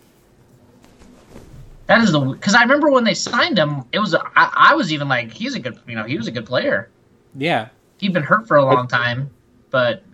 That 1.86 2.00
is 2.02 2.12
the 2.12 2.20
because 2.20 2.54
I 2.54 2.62
remember 2.62 2.90
when 2.90 3.04
they 3.04 3.14
signed 3.14 3.58
him, 3.58 3.84
it 3.92 3.98
was 3.98 4.14
I, 4.14 4.22
I 4.36 4.74
was 4.74 4.92
even 4.92 5.08
like 5.08 5.32
he's 5.32 5.54
a 5.54 5.60
good 5.60 5.78
you 5.86 5.96
know 5.96 6.04
he 6.04 6.16
was 6.16 6.28
a 6.28 6.30
good 6.30 6.46
player. 6.46 6.88
Yeah. 7.34 7.68
He'd 7.98 8.12
been 8.12 8.22
hurt 8.22 8.46
for 8.46 8.56
a 8.56 8.64
long 8.64 8.86
time, 8.86 9.30
but 9.70 10.04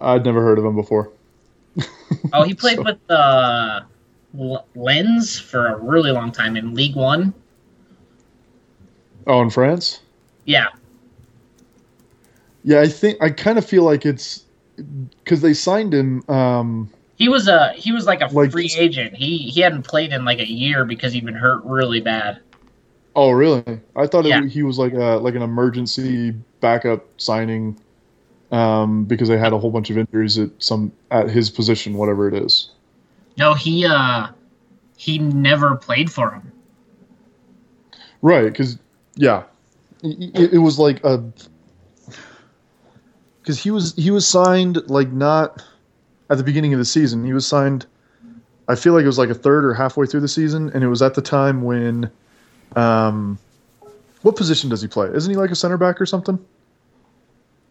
I'd 0.00 0.24
never 0.24 0.42
heard 0.42 0.58
of 0.58 0.64
him 0.64 0.76
before. 0.76 1.10
oh 2.32 2.42
he 2.44 2.54
played 2.54 2.76
So- 2.76 2.84
with 2.84 2.98
uh, 3.10 3.80
Lens 4.74 5.38
for 5.38 5.66
a 5.68 5.76
really 5.76 6.10
long 6.10 6.30
time 6.32 6.56
in 6.56 6.74
League 6.74 6.94
One. 6.96 7.32
Oh, 9.26 9.40
in 9.42 9.50
France? 9.50 10.00
Yeah, 10.44 10.68
Yeah, 12.62 12.80
I 12.80 12.86
think 12.88 13.20
I 13.20 13.30
kind 13.30 13.58
of 13.58 13.64
feel 13.66 13.82
like 13.82 14.06
it's 14.06 14.44
because 15.24 15.40
they 15.40 15.52
signed 15.54 15.92
him. 15.92 16.22
Um, 16.30 16.90
he 17.16 17.28
was 17.28 17.48
a 17.48 17.72
he 17.72 17.90
was 17.92 18.06
like 18.06 18.20
a 18.20 18.26
Like- 18.26 18.52
free 18.52 18.72
agent. 18.76 19.14
He 19.16 19.38
he 19.38 19.60
hadn't 19.60 19.82
played 19.82 20.12
in 20.12 20.24
like 20.24 20.38
a 20.38 20.48
year 20.48 20.84
because 20.84 21.12
he'd 21.12 21.24
been 21.24 21.34
hurt 21.34 21.64
really 21.64 22.00
bad. 22.00 22.40
oh, 23.16 23.30
really? 23.30 23.80
I 23.96 24.06
thought 24.06 24.24
Yeah. 24.26 24.42
it, 24.44 24.48
he 24.50 24.62
was 24.62 24.78
like 24.78 24.92
a 24.92 25.16
like 25.16 25.34
an 25.34 25.42
emergency 25.42 26.32
backup 26.60 27.04
signing 27.16 27.76
um, 28.52 29.04
because 29.04 29.28
they 29.28 29.38
had 29.38 29.52
a 29.52 29.58
whole 29.58 29.70
bunch 29.70 29.90
of 29.90 29.98
injuries 29.98 30.38
at 30.38 30.50
some 30.58 30.92
at 31.10 31.28
his 31.28 31.50
position, 31.50 31.94
whatever 31.94 32.28
it 32.28 32.34
is. 32.34 32.70
No, 33.36 33.54
he 33.54 33.86
uh 33.86 34.28
he 34.96 35.18
never 35.18 35.76
played 35.76 36.10
for 36.10 36.30
him. 36.30 36.52
Right? 38.22 38.44
Because 38.44 38.78
yeah, 39.14 39.44
it, 40.02 40.54
it 40.54 40.58
was 40.58 40.78
like 40.78 41.04
a 41.04 41.22
because 43.40 43.62
he 43.62 43.70
was 43.70 43.94
he 43.94 44.10
was 44.10 44.26
signed 44.26 44.88
like 44.88 45.12
not 45.12 45.62
at 46.30 46.38
the 46.38 46.44
beginning 46.44 46.72
of 46.72 46.78
the 46.78 46.84
season. 46.84 47.24
He 47.24 47.32
was 47.32 47.46
signed. 47.46 47.86
I 48.68 48.74
feel 48.74 48.92
like 48.94 49.04
it 49.04 49.06
was 49.06 49.18
like 49.18 49.30
a 49.30 49.34
third 49.34 49.64
or 49.64 49.74
halfway 49.74 50.06
through 50.06 50.22
the 50.22 50.28
season, 50.28 50.70
and 50.74 50.82
it 50.82 50.88
was 50.88 51.00
at 51.00 51.14
the 51.14 51.22
time 51.22 51.62
when, 51.62 52.10
um, 52.74 53.38
what 54.22 54.34
position 54.34 54.68
does 54.68 54.82
he 54.82 54.88
play? 54.88 55.08
Isn't 55.14 55.30
he 55.30 55.36
like 55.36 55.52
a 55.52 55.54
center 55.54 55.76
back 55.76 56.00
or 56.00 56.06
something, 56.06 56.44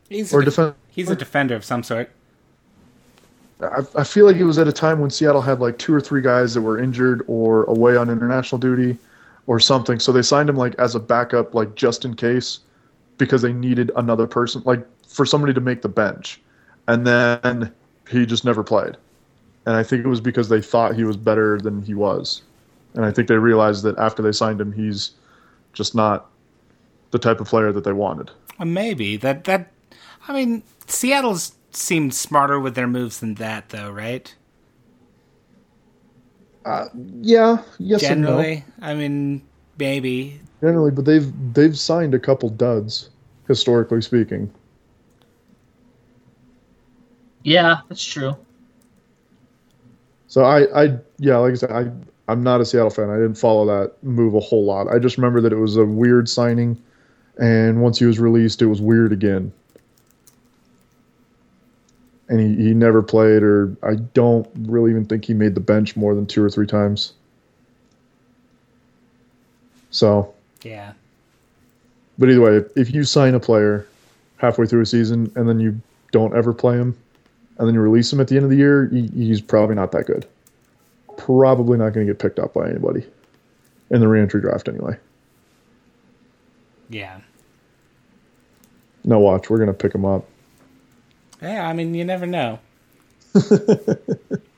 He's 0.10 0.34
or 0.34 0.41
a, 0.41 0.46
def- 0.46 0.56
defense? 0.56 0.76
he's 0.89 1.10
a 1.10 1.15
defender 1.15 1.56
of 1.56 1.65
some 1.65 1.84
sort. 1.84 2.12
I, 3.62 3.84
I 3.96 4.04
feel 4.04 4.26
like 4.26 4.36
it 4.36 4.44
was 4.44 4.58
at 4.58 4.68
a 4.68 4.74
time 4.74 5.00
when 5.00 5.10
Seattle 5.10 5.41
had 5.41 5.60
like 5.60 5.78
two 5.78 5.94
or 5.94 6.02
three 6.02 6.22
guys 6.22 6.54
that 6.54 6.62
were 6.62 6.80
injured 6.80 7.24
or 7.28 7.63
away 7.65 7.96
on 7.96 8.10
international 8.10 8.60
duty 8.60 8.98
or 9.48 9.60
something. 9.60 10.00
So 10.00 10.12
they 10.12 10.22
signed 10.22 10.50
him 10.50 10.56
like 10.56 10.76
as 10.76 10.96
a 10.96 11.00
backup, 11.00 11.56
like 11.56 11.76
just 11.76 12.06
in 12.06 12.15
case, 12.15 12.60
because 13.18 13.41
they 13.41 13.54
needed 13.54 13.91
another 13.96 14.28
person, 14.28 14.62
like 14.65 14.86
for 15.08 15.26
somebody 15.26 15.54
to 15.54 15.62
make 15.62 15.82
the 15.82 15.89
bench. 15.89 16.41
And 16.88 17.08
then 17.08 17.72
he 18.10 18.26
just 18.26 18.46
never 18.46 18.63
played. 18.63 18.98
And 19.65 19.76
I 19.76 19.84
think 19.84 20.06
it 20.06 20.08
was 20.08 20.22
because 20.22 20.50
they 20.50 20.62
thought 20.62 20.96
he 20.96 21.04
was 21.04 21.18
better 21.18 21.60
than 21.60 21.82
he 21.82 21.94
was. 21.94 22.44
And 22.94 23.04
I 23.04 23.12
think 23.12 23.28
they 23.28 23.38
realized 23.38 23.84
that 23.84 23.98
after 23.98 24.22
they 24.22 24.32
signed 24.32 24.62
him, 24.62 24.72
he's 24.72 25.12
just 25.74 25.96
not 25.96 26.30
the 27.12 27.20
type 27.20 27.39
of 27.39 27.48
player 27.48 27.72
that 27.72 27.84
they 27.84 27.94
wanted. 27.94 28.32
Uh, 28.60 28.65
Maybe 28.65 29.18
that 29.18 29.44
that. 29.46 29.72
I 30.27 30.33
mean, 30.33 30.63
Seattle's 30.88 31.53
seemed 31.71 32.13
smarter 32.13 32.59
with 32.59 32.75
their 32.75 32.88
moves 32.88 33.19
than 33.19 33.35
that, 33.35 33.69
though, 33.69 33.91
right? 33.91 34.33
Uh, 36.65 36.88
yeah, 37.21 37.57
yes 37.77 38.03
and 38.03 38.21
no. 38.21 38.27
Generally, 38.27 38.65
I 38.81 38.95
mean, 38.95 39.41
maybe. 39.77 40.39
Generally, 40.61 40.91
but 40.91 41.05
they've 41.05 41.31
they've 41.53 41.77
signed 41.77 42.15
a 42.15 42.19
couple 42.19 42.49
duds, 42.49 43.11
historically 43.47 44.01
speaking. 44.01 44.51
Yeah, 47.43 47.77
that's 47.88 48.03
true. 48.03 48.35
So 50.27 50.43
I, 50.43 50.85
I 50.85 50.97
yeah, 51.19 51.38
like 51.38 51.51
I 51.51 51.55
said, 51.55 51.71
I 51.71 51.91
I'm 52.27 52.41
not 52.41 52.61
a 52.61 52.65
Seattle 52.65 52.89
fan. 52.89 53.11
I 53.11 53.15
didn't 53.17 53.35
follow 53.35 53.65
that 53.67 54.03
move 54.03 54.33
a 54.33 54.39
whole 54.39 54.65
lot. 54.65 54.88
I 54.88 54.97
just 54.97 55.17
remember 55.17 55.41
that 55.41 55.53
it 55.53 55.57
was 55.57 55.77
a 55.77 55.85
weird 55.85 56.27
signing, 56.27 56.81
and 57.38 57.83
once 57.83 57.99
he 57.99 58.05
was 58.05 58.19
released, 58.19 58.63
it 58.63 58.65
was 58.65 58.81
weird 58.81 59.13
again. 59.13 59.53
And 62.27 62.39
he, 62.39 62.55
he 62.69 62.73
never 62.73 63.03
played, 63.03 63.43
or 63.43 63.75
I 63.83 63.95
don't 63.95 64.49
really 64.61 64.89
even 64.91 65.05
think 65.05 65.25
he 65.25 65.33
made 65.35 65.53
the 65.53 65.61
bench 65.61 65.95
more 65.95 66.15
than 66.15 66.25
two 66.25 66.43
or 66.43 66.49
three 66.49 66.65
times. 66.65 67.13
So, 69.91 70.33
Yeah. 70.63 70.93
but 72.17 72.29
either 72.29 72.41
way, 72.41 72.65
if 72.75 72.93
you 72.93 73.03
sign 73.03 73.35
a 73.35 73.39
player 73.39 73.85
halfway 74.38 74.65
through 74.65 74.81
a 74.81 74.85
season 74.85 75.31
and 75.35 75.47
then 75.47 75.59
you 75.59 75.79
don't 76.11 76.35
ever 76.35 76.51
play 76.53 76.75
him, 76.75 76.97
and 77.57 77.67
then 77.67 77.73
you 77.75 77.79
release 77.79 78.11
him 78.11 78.19
at 78.19 78.27
the 78.27 78.35
end 78.35 78.43
of 78.43 78.49
the 78.51 78.57
year, 78.57 78.89
he, 78.91 79.07
he's 79.07 79.39
probably 79.39 79.75
not 79.75 79.91
that 79.93 80.05
good. 80.07 80.25
Probably 81.17 81.77
not 81.77 81.93
going 81.93 82.05
to 82.05 82.11
get 82.11 82.19
picked 82.19 82.39
up 82.39 82.53
by 82.53 82.69
anybody 82.69 83.05
in 83.91 84.01
the 84.01 84.07
reentry 84.07 84.41
draft 84.41 84.67
anyway. 84.67 84.97
Yeah. 86.89 87.19
No, 89.05 89.19
watch, 89.19 89.49
we're 89.49 89.57
going 89.57 89.67
to 89.67 89.73
pick 89.73 89.93
him 89.95 90.03
up. 90.03 90.25
Yeah, 91.45 91.67
I 91.67 91.73
mean, 91.73 91.93
you 91.93 92.03
never 92.03 92.25
know. 92.25 92.60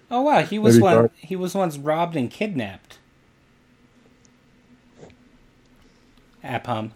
oh 0.10 0.22
wow, 0.22 0.42
he 0.44 0.58
was 0.58 0.76
Maybe 0.76 0.84
one. 0.84 0.94
Clark- 0.94 1.12
He 1.18 1.36
was 1.36 1.54
once 1.54 1.78
robbed 1.78 2.16
and 2.16 2.32
kidnapped. 2.32 2.98
Apam. 6.44 6.92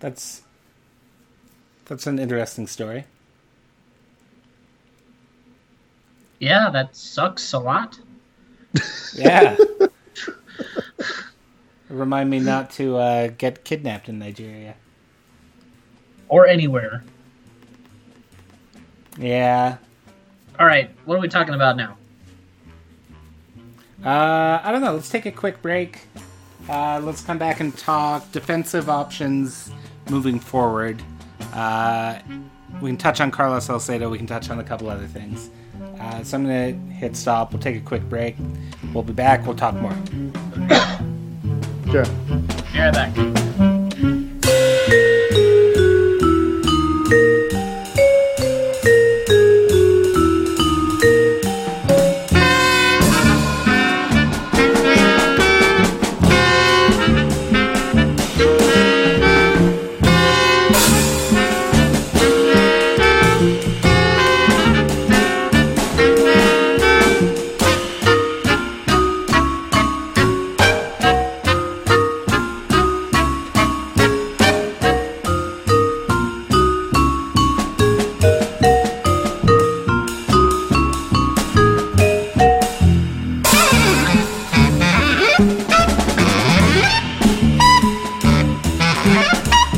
That's 0.00 0.42
that's 1.84 2.06
an 2.08 2.18
interesting 2.18 2.66
story. 2.66 3.04
Yeah, 6.40 6.70
that 6.70 6.96
sucks 6.96 7.52
a 7.52 7.58
lot. 7.58 7.98
Yeah. 9.14 9.56
Remind 11.88 12.30
me 12.30 12.40
not 12.40 12.70
to 12.72 12.96
uh, 12.96 13.28
get 13.28 13.64
kidnapped 13.64 14.08
in 14.08 14.18
Nigeria. 14.18 14.74
Or 16.28 16.46
anywhere. 16.48 17.04
Yeah. 19.18 19.76
All 20.58 20.66
right, 20.66 20.90
what 21.04 21.16
are 21.16 21.20
we 21.20 21.28
talking 21.28 21.54
about 21.54 21.76
now? 21.76 21.96
Uh, 24.04 24.60
I 24.62 24.70
don't 24.70 24.82
know. 24.82 24.92
Let's 24.92 25.08
take 25.08 25.26
a 25.26 25.32
quick 25.32 25.62
break. 25.62 26.00
Uh, 26.68 27.00
let's 27.02 27.22
come 27.22 27.38
back 27.38 27.60
and 27.60 27.76
talk 27.76 28.30
defensive 28.32 28.88
options 28.88 29.70
moving 30.10 30.38
forward. 30.38 31.02
Uh, 31.52 32.18
we 32.80 32.90
can 32.90 32.96
touch 32.96 33.20
on 33.20 33.30
Carlos 33.30 33.66
Salcedo. 33.66 34.10
We 34.10 34.18
can 34.18 34.26
touch 34.26 34.50
on 34.50 34.58
a 34.58 34.64
couple 34.64 34.88
other 34.90 35.06
things. 35.06 35.50
Uh, 35.98 36.22
so 36.22 36.36
I'm 36.36 36.44
going 36.46 36.88
to 36.88 36.94
hit 36.94 37.16
stop. 37.16 37.52
We'll 37.52 37.62
take 37.62 37.76
a 37.76 37.80
quick 37.80 38.02
break. 38.08 38.36
We'll 38.92 39.04
be 39.04 39.12
back. 39.12 39.46
We'll 39.46 39.56
talk 39.56 39.74
more. 39.74 39.92
sure. 41.90 42.04
Be 42.72 42.78
right 42.78 42.92
back. 42.92 43.14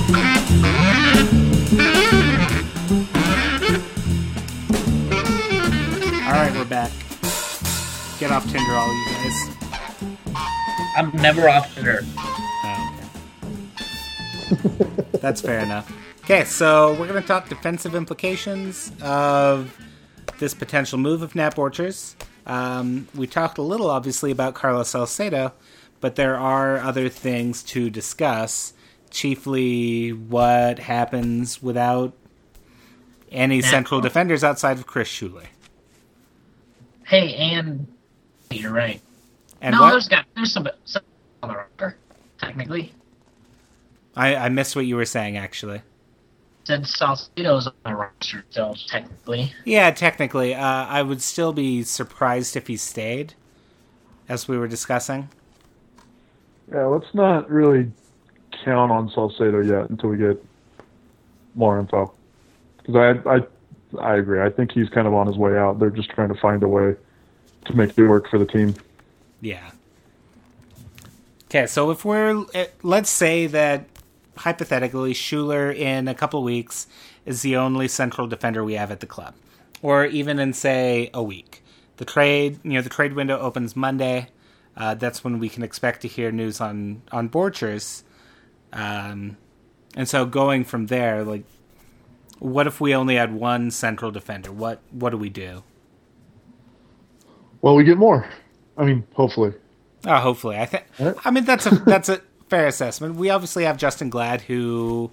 All 0.08 0.12
right, 6.32 6.52
we're 6.54 6.64
back. 6.64 6.92
Get 8.20 8.30
off 8.30 8.44
Tinder, 8.48 8.72
all 8.72 8.86
you 8.86 9.04
guys. 9.06 9.56
I'm 10.96 11.10
never 11.20 11.48
off 11.48 11.74
Twitter. 11.74 12.04
Oh, 12.16 12.94
okay. 14.52 15.08
That's 15.20 15.40
fair 15.40 15.58
enough. 15.58 15.92
Okay, 16.20 16.44
so 16.44 16.92
we're 16.92 17.08
going 17.08 17.20
to 17.20 17.26
talk 17.26 17.48
defensive 17.48 17.96
implications 17.96 18.92
of 19.02 19.76
this 20.38 20.54
potential 20.54 20.98
move 20.98 21.22
of 21.22 21.34
Nat 21.34 21.56
Borchers. 21.56 22.14
Um, 22.46 23.08
we 23.16 23.26
talked 23.26 23.58
a 23.58 23.62
little, 23.62 23.90
obviously, 23.90 24.30
about 24.30 24.54
Carlos 24.54 24.90
Salcedo, 24.90 25.52
but 26.00 26.14
there 26.14 26.36
are 26.36 26.78
other 26.78 27.08
things 27.08 27.64
to 27.64 27.90
discuss. 27.90 28.72
Chiefly, 29.10 30.12
what 30.12 30.78
happens 30.78 31.62
without 31.62 32.14
any 33.30 33.62
central 33.62 34.00
defenders 34.00 34.42
outside 34.42 34.78
of 34.78 34.86
Chris 34.86 35.08
Schuler. 35.08 35.44
Hey, 37.04 37.34
and 37.34 37.86
you're 38.50 38.72
right. 38.72 39.00
And 39.60 39.74
no, 39.74 39.82
what? 39.82 39.90
there's 39.90 40.08
got 40.08 40.26
there's 40.34 40.52
some, 40.52 40.68
some 40.84 41.02
on 41.42 41.50
the 41.50 41.56
roster, 41.56 41.96
technically. 42.38 42.92
I, 44.14 44.34
I 44.34 44.48
missed 44.48 44.74
what 44.74 44.86
you 44.86 44.96
were 44.96 45.04
saying, 45.04 45.36
actually. 45.36 45.82
Said 46.64 46.86
Salcedo's 46.86 47.66
on 47.66 47.74
the 47.84 47.94
roster 47.94 48.44
still, 48.50 48.76
technically. 48.88 49.52
Yeah, 49.64 49.90
technically, 49.92 50.54
uh, 50.54 50.86
I 50.86 51.02
would 51.02 51.22
still 51.22 51.52
be 51.52 51.82
surprised 51.84 52.56
if 52.56 52.66
he 52.66 52.76
stayed, 52.76 53.34
as 54.28 54.48
we 54.48 54.58
were 54.58 54.66
discussing. 54.66 55.28
Yeah, 56.72 56.86
let's 56.86 57.14
not 57.14 57.48
really 57.48 57.92
count 58.66 58.90
on 58.90 59.08
Salcedo 59.10 59.60
yet 59.60 59.88
until 59.88 60.10
we 60.10 60.18
get 60.18 60.44
more 61.54 61.78
info. 61.78 62.12
Because 62.78 62.96
I, 62.96 63.36
I, 63.36 64.12
I 64.12 64.16
agree. 64.16 64.42
I 64.42 64.50
think 64.50 64.72
he's 64.72 64.88
kind 64.88 65.06
of 65.06 65.14
on 65.14 65.26
his 65.26 65.36
way 65.36 65.56
out. 65.56 65.78
They're 65.78 65.90
just 65.90 66.10
trying 66.10 66.28
to 66.28 66.40
find 66.40 66.62
a 66.62 66.68
way 66.68 66.96
to 67.64 67.76
make 67.76 67.96
it 67.96 68.08
work 68.08 68.28
for 68.28 68.38
the 68.38 68.44
team. 68.44 68.74
Yeah. 69.40 69.70
Okay, 71.48 71.66
so 71.66 71.90
if 71.90 72.04
we're 72.04 72.44
eh, 72.54 72.66
let's 72.82 73.08
say 73.08 73.46
that 73.46 73.86
hypothetically 74.36 75.14
Schuler 75.14 75.70
in 75.70 76.08
a 76.08 76.14
couple 76.14 76.42
weeks 76.42 76.88
is 77.24 77.42
the 77.42 77.56
only 77.56 77.88
central 77.88 78.26
defender 78.26 78.64
we 78.64 78.74
have 78.74 78.90
at 78.90 79.00
the 79.00 79.06
club, 79.06 79.34
or 79.80 80.04
even 80.04 80.38
in 80.40 80.52
say 80.52 81.08
a 81.14 81.22
week. 81.22 81.62
The 81.98 82.04
trade, 82.04 82.58
you 82.62 82.72
know, 82.72 82.82
the 82.82 82.90
trade 82.90 83.14
window 83.14 83.38
opens 83.38 83.76
Monday. 83.76 84.28
Uh, 84.76 84.94
that's 84.94 85.24
when 85.24 85.38
we 85.38 85.48
can 85.48 85.62
expect 85.62 86.02
to 86.02 86.08
hear 86.08 86.32
news 86.32 86.60
on 86.60 87.02
on 87.12 87.28
Borchers. 87.28 88.02
Um, 88.76 89.36
and 89.96 90.08
so 90.08 90.26
going 90.26 90.64
from 90.64 90.86
there, 90.86 91.24
like, 91.24 91.44
what 92.38 92.66
if 92.66 92.80
we 92.80 92.94
only 92.94 93.16
had 93.16 93.32
one 93.32 93.70
central 93.70 94.10
defender? 94.10 94.52
What 94.52 94.80
what 94.90 95.10
do 95.10 95.16
we 95.16 95.30
do? 95.30 95.64
Well, 97.62 97.74
we 97.74 97.82
get 97.82 97.96
more. 97.96 98.28
I 98.76 98.84
mean, 98.84 99.04
hopefully. 99.14 99.54
Oh, 100.04 100.16
hopefully. 100.18 100.58
I 100.58 100.66
think. 100.66 100.84
I 101.26 101.30
mean, 101.30 101.44
that's 101.44 101.66
a 101.66 101.70
that's 101.70 102.08
a 102.10 102.20
fair 102.48 102.66
assessment. 102.66 103.16
We 103.16 103.30
obviously 103.30 103.64
have 103.64 103.78
Justin 103.78 104.10
Glad, 104.10 104.42
who 104.42 105.10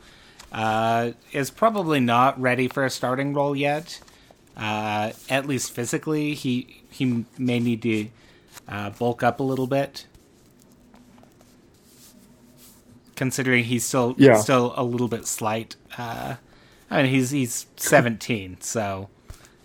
uh, 0.51 1.11
is 1.31 1.49
probably 1.49 2.01
not 2.01 2.39
ready 2.39 2.67
for 2.67 2.85
a 2.85 2.89
starting 2.89 3.33
role 3.33 3.55
yet. 3.55 4.01
Uh, 4.57 5.13
at 5.29 5.47
least 5.47 5.71
physically, 5.71 6.33
he 6.33 6.83
he 6.91 7.25
may 7.37 7.59
need 7.59 7.81
to 7.83 8.09
uh, 8.67 8.89
bulk 8.91 9.23
up 9.23 9.39
a 9.39 9.43
little 9.43 9.65
bit, 9.65 10.05
considering 13.15 13.65
he's 13.65 13.85
still 13.85 14.15
Yeah. 14.17 14.33
still 14.33 14.73
a 14.77 14.83
little 14.83 15.07
bit 15.07 15.25
slight. 15.27 15.75
Uh, 15.97 16.35
I 16.89 17.03
mean, 17.03 17.11
he's 17.11 17.31
he's 17.31 17.67
seventeen, 17.77 18.57
so 18.61 19.09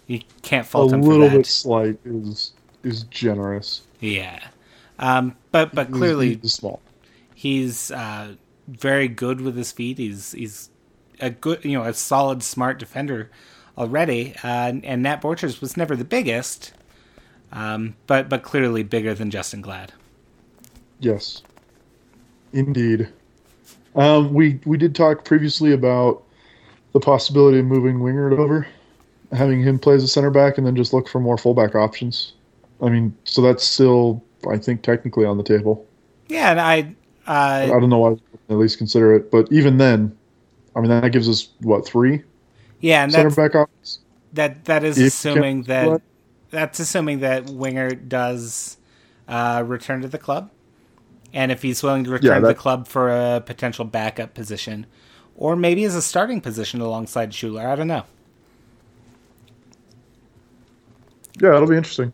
you 0.07 0.23
can't 0.43 0.67
A 0.75 0.83
fault 0.83 0.93
him 0.93 1.03
for 1.03 1.15
little 1.15 1.29
that. 1.29 1.31
bit 1.31 1.47
slight 1.47 1.99
is 2.05 2.55
is 2.83 3.05
generous. 3.05 3.83
Yeah, 4.01 4.49
um, 4.99 5.37
but 5.53 5.75
but 5.75 5.91
clearly 5.91 6.41
he's 6.43 6.55
small. 6.55 6.83
he's 7.35 7.91
uh, 7.91 8.37
very 8.69 9.09
good 9.09 9.41
with 9.41 9.57
his 9.57 9.73
feet. 9.73 9.99
He's 9.99 10.33
he's 10.33 10.71
a 11.21 11.31
good, 11.31 11.65
you 11.65 11.79
know, 11.79 11.85
a 11.85 11.95
solid, 11.95 12.43
smart 12.43 12.79
defender 12.79 13.31
already. 13.77 14.35
Uh, 14.45 14.49
and, 14.69 14.85
and 14.85 15.03
Nat 15.03 15.21
Borchers 15.23 15.61
was 15.61 15.77
never 15.77 15.97
the 15.97 16.05
biggest, 16.05 16.73
um, 17.53 17.97
but 18.07 18.29
but 18.29 18.43
clearly 18.43 18.83
bigger 18.83 19.15
than 19.15 19.31
Justin 19.31 19.63
Glad. 19.63 19.93
Yes, 21.01 21.43
indeed. 22.53 23.13
Um, 23.99 24.33
we 24.33 24.61
we 24.65 24.79
did 24.79 24.95
talk 24.95 25.25
previously 25.27 25.73
about 25.73 26.25
the 26.95 27.01
possibility 27.01 27.59
of 27.59 27.67
moving 27.67 27.99
Wingert 27.99 28.39
over, 28.39 28.67
having 29.33 29.63
him 29.63 29.79
play 29.79 29.95
as 29.97 30.05
a 30.05 30.09
center 30.09 30.31
back, 30.31 30.57
and 30.59 30.67
then 30.67 30.77
just 30.77 30.95
look 30.95 31.09
for 31.09 31.21
more 31.21 31.37
fullback 31.39 31.75
options. 31.75 32.35
I 32.81 32.89
mean, 32.91 33.15
so 33.25 33.43
that's 33.43 33.65
still, 33.65 34.25
I 34.51 34.59
think, 34.59 34.83
technically 34.83 35.27
on 35.27 35.37
the 35.37 35.45
table. 35.45 35.87
Yeah, 36.29 36.51
and 36.53 36.61
I. 36.61 36.95
I 37.27 37.71
Uh, 37.71 37.81
don't 37.81 37.91
know 37.91 37.99
why 37.99 38.13
at 38.49 38.57
least 38.57 38.79
consider 38.79 39.15
it, 39.15 39.31
but 39.31 39.53
even 39.53 39.77
then, 39.79 40.17
I 40.75 40.81
mean, 40.81 40.91
that 40.91 41.13
gives 41.13 41.29
us 41.29 41.51
what 41.61 41.87
three 41.87 42.23
yeah, 42.81 43.03
and 43.05 43.13
center 43.13 43.31
that's, 43.31 43.37
back 43.37 43.55
options. 43.55 44.01
that 44.33 44.65
that 44.67 44.85
is 44.85 45.03
If 45.03 45.09
assuming 45.09 45.65
that 45.65 46.01
that's 46.51 46.81
assuming 46.81 47.21
that 47.21 47.47
Wingert 47.47 48.09
does 48.09 48.79
uh, 49.29 49.65
return 49.67 50.03
to 50.03 50.09
the 50.09 50.19
club, 50.19 50.51
and 51.33 51.53
if 51.53 51.63
he's 51.63 51.83
willing 51.83 52.05
to 52.05 52.11
return 52.11 52.41
to 52.43 52.49
the 52.49 52.55
club 52.55 52.87
for 52.89 53.09
a 53.11 53.41
potential 53.41 53.85
backup 53.85 54.35
position, 54.35 54.87
or 55.37 55.55
maybe 55.57 55.85
as 55.85 55.95
a 55.95 56.03
starting 56.03 56.41
position 56.41 56.81
alongside 56.81 57.33
Schuler. 57.35 57.69
I 57.69 57.77
don't 57.77 57.87
know. 57.89 58.05
Yeah, 61.41 61.55
it'll 61.55 61.69
be 61.69 61.77
interesting. 61.77 62.13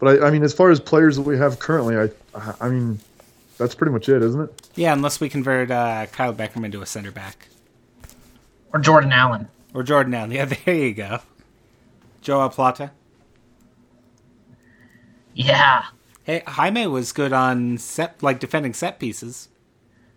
But 0.00 0.22
I, 0.22 0.26
I 0.28 0.30
mean, 0.30 0.42
as 0.42 0.52
far 0.52 0.70
as 0.70 0.80
players 0.80 1.16
that 1.16 1.22
we 1.22 1.36
have 1.38 1.58
currently, 1.58 1.96
I, 1.96 2.08
I 2.60 2.68
mean, 2.68 2.98
that's 3.58 3.74
pretty 3.74 3.92
much 3.92 4.08
it, 4.08 4.22
isn't 4.22 4.40
it? 4.40 4.68
Yeah, 4.74 4.92
unless 4.92 5.20
we 5.20 5.28
convert 5.28 5.70
uh, 5.70 6.06
Kyle 6.06 6.34
Beckerman 6.34 6.64
into 6.66 6.80
a 6.82 6.86
center 6.86 7.10
back 7.12 7.48
Or 8.72 8.80
Jordan 8.80 9.12
Allen. 9.12 9.46
or 9.74 9.82
Jordan 9.82 10.14
Allen. 10.14 10.30
Yeah, 10.32 10.46
there 10.46 10.74
you 10.74 10.94
go. 10.94 11.20
Joao 12.22 12.48
Plata. 12.48 12.90
Yeah. 15.34 15.84
Hey, 16.30 16.44
Jaime 16.46 16.86
was 16.86 17.10
good 17.10 17.32
on 17.32 17.76
set, 17.76 18.22
like 18.22 18.38
defending 18.38 18.72
set 18.72 19.00
pieces. 19.00 19.48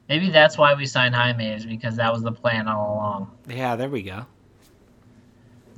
Maybe 0.07 0.29
that's 0.29 0.59
why 0.59 0.75
we 0.75 0.85
signed 0.85 1.15
Jaime, 1.15 1.43
is 1.53 1.65
because 1.65 1.95
that 1.95 2.13
was 2.13 2.21
the 2.21 2.31
plan 2.31 2.67
all 2.67 2.93
along 2.93 3.31
Yeah, 3.49 3.75
there 3.75 3.89
we 3.89 4.03
go. 4.03 4.27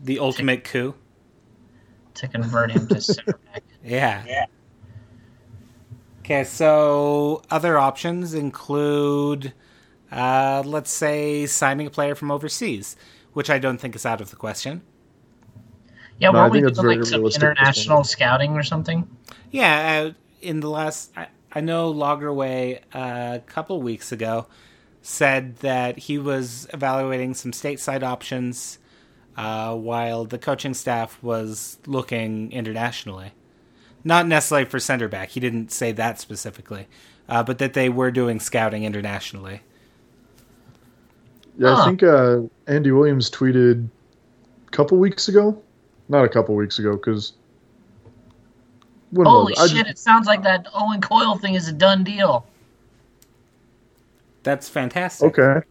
The 0.04 0.20
ultimate 0.20 0.66
coup. 0.66 0.94
to 2.16 2.28
convert 2.28 2.72
him 2.72 2.86
to 2.90 3.00
center 3.00 3.40
back. 3.54 3.64
Yeah. 3.86 4.26
Yeah. 4.28 4.46
Okay, 6.20 6.44
so 6.44 7.42
other 7.50 7.78
options 7.78 8.34
include, 8.34 9.54
uh, 10.12 10.64
let's 10.66 10.92
say, 10.92 11.46
signing 11.46 11.88
a 11.88 11.90
player 11.90 12.14
from 12.14 12.30
overseas, 12.30 12.98
which 13.32 13.50
I 13.50 13.58
don't 13.58 13.78
think 13.78 13.96
is 13.96 14.06
out 14.06 14.20
of 14.20 14.32
the 14.32 14.36
question. 14.36 14.82
Yeah, 16.20 16.32
No, 16.32 16.40
weren't 16.40 16.52
we 16.52 16.60
think 16.60 16.68
that's 16.68 16.82
doing 16.82 17.00
like 17.00 17.08
some 17.08 17.26
at 17.26 17.36
international 17.36 18.04
scouting 18.04 18.58
or 18.58 18.64
something? 18.64 19.08
Yeah, 19.52 20.08
uh, 20.08 20.14
in 20.46 20.60
the 20.60 20.70
last, 20.70 21.12
I, 21.18 21.28
I 21.52 21.62
know 21.62 21.94
Lagerwey 21.94 22.80
uh, 22.94 23.38
a 23.38 23.44
couple 23.48 23.82
weeks 23.82 24.12
ago 24.12 24.46
said 25.02 25.58
that 25.58 25.98
he 25.98 26.18
was 26.18 26.68
evaluating 26.74 27.34
some 27.34 27.52
stateside 27.52 28.04
options 28.04 28.80
uh, 29.38 29.76
while 29.76 30.26
the 30.26 30.38
coaching 30.38 30.74
staff 30.74 31.22
was 31.22 31.78
looking 31.86 32.52
internationally. 32.52 33.32
Not 34.04 34.28
necessarily 34.28 34.66
for 34.66 34.80
center 34.80 35.08
back, 35.08 35.30
he 35.30 35.40
didn't 35.40 35.72
say 35.72 35.92
that 35.94 36.20
specifically, 36.20 36.88
uh, 37.28 37.44
but 37.44 37.58
that 37.58 37.74
they 37.74 37.90
were 37.90 38.12
doing 38.12 38.40
scouting 38.40 38.84
internationally. 38.84 39.62
Yeah, 41.58 41.76
Huh. 41.76 41.82
I 41.82 41.86
think 41.86 42.04
uh, 42.04 42.42
Andy 42.68 42.92
Williams 42.92 43.30
tweeted 43.30 43.88
a 44.68 44.72
couple 44.72 44.98
weeks 44.98 45.28
ago. 45.28 45.60
Not 46.08 46.24
a 46.24 46.30
couple 46.30 46.54
weeks 46.56 46.78
ago, 46.78 46.96
because 46.98 47.34
when 49.12 49.26
Holy 49.28 49.52
was 49.58 49.60
it? 49.60 49.64
I 49.64 49.68
shit, 49.68 49.86
just- 49.88 49.90
it 49.90 50.00
sounds 50.00 50.28
like 50.28 50.44
that 50.44 50.68
Owen 50.74 51.02
Coyle 51.02 51.38
thing 51.38 51.54
is 51.56 51.68
a 51.68 51.74
done 51.74 52.04
deal. 52.04 52.46
That's 54.44 54.70
fantastic. 54.70 55.38
okay. 55.40 55.66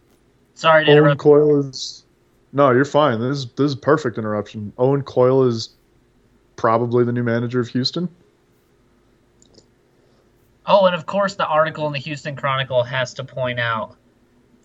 Sorry 0.55 0.85
to 0.85 0.91
Owen 0.91 0.97
interrupt. 0.99 1.21
Coyle 1.21 1.59
is. 1.59 2.05
No, 2.53 2.71
you're 2.71 2.85
fine. 2.85 3.19
This 3.19 3.39
is 3.39 3.45
this 3.53 3.71
is 3.71 3.75
perfect 3.75 4.17
interruption. 4.17 4.71
Owen 4.77 5.01
Coyle 5.03 5.43
is 5.43 5.69
probably 6.55 7.03
the 7.03 7.11
new 7.11 7.23
manager 7.23 7.59
of 7.59 7.67
Houston. 7.69 8.07
Oh, 10.65 10.85
and 10.85 10.95
of 10.95 11.05
course, 11.05 11.35
the 11.35 11.45
article 11.45 11.85
in 11.87 11.93
the 11.93 11.99
Houston 11.99 12.35
Chronicle 12.35 12.83
has 12.83 13.13
to 13.15 13.23
point 13.23 13.59
out 13.59 13.95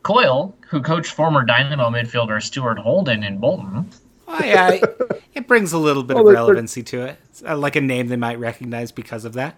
Coyle, 0.03 0.57
who 0.69 0.81
coached 0.81 1.13
former 1.13 1.45
Dynamo 1.45 1.91
midfielder 1.91 2.43
Stuart 2.43 2.79
Holden 2.79 3.23
in 3.23 3.39
Bolton. 3.39 3.91
Oh, 4.33 4.45
yeah, 4.45 4.71
it- 4.73 5.23
it 5.35 5.47
brings 5.49 5.73
a 5.73 5.79
little 5.79 6.03
bit 6.03 6.17
Oh, 6.17 6.21
of 6.21 6.27
they're- 6.27 6.35
they're- 6.35 6.43
relevancy 6.43 6.83
to 6.85 7.03
it. 7.07 7.19
It's, 7.31 7.43
uh, 7.43 7.57
like 7.57 7.77
a 7.77 7.81
name 7.81 8.09
they 8.09 8.17
might 8.17 8.39
recognize 8.39 8.93
because 8.93 9.25
of 9.25 9.33
that. 9.35 9.57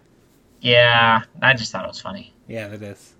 Yeah, 0.61 1.23
I 1.43 1.55
just 1.55 1.73
thought 1.73 1.85
it 1.85 1.89
was 1.89 2.01
funny. 2.01 2.33
Yeah, 2.49 2.69
it 2.69 2.83
is. 2.83 3.15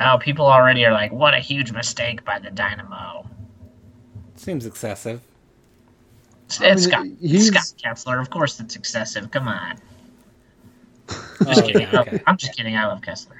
Now 0.00 0.16
people 0.16 0.46
already 0.46 0.84
are 0.84 0.92
like, 0.92 1.12
"What 1.12 1.34
a 1.34 1.38
huge 1.38 1.72
mistake 1.72 2.24
by 2.24 2.38
the 2.38 2.50
Dynamo." 2.50 3.26
Seems 4.34 4.66
excessive. 4.66 5.20
It's, 6.46 6.60
I 6.60 6.66
it's 6.68 6.86
mean, 6.86 6.90
Scott, 6.92 7.06
he's- 7.20 7.46
Scott 7.48 7.72
Kessler. 7.82 8.18
Of 8.18 8.30
course, 8.30 8.58
it's 8.60 8.74
excessive. 8.76 9.30
Come 9.30 9.48
on. 9.48 9.76
Just 11.08 11.60
Oh, 11.62 11.66
kidding. 11.66 11.82
yeah, 11.92 12.00
okay. 12.00 12.22
I'm 12.26 12.36
just 12.36 12.56
kidding. 12.56 12.76
I 12.76 12.86
love 12.86 13.02
Kessler. 13.02 13.36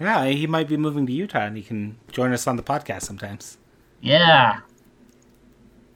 Yeah, 0.00 0.24
he 0.26 0.46
might 0.46 0.68
be 0.68 0.76
moving 0.76 1.06
to 1.06 1.12
Utah 1.12 1.40
and 1.40 1.56
he 1.56 1.62
can 1.62 1.96
join 2.10 2.32
us 2.32 2.46
on 2.46 2.56
the 2.56 2.62
podcast 2.62 3.02
sometimes. 3.02 3.58
Yeah. 4.00 4.60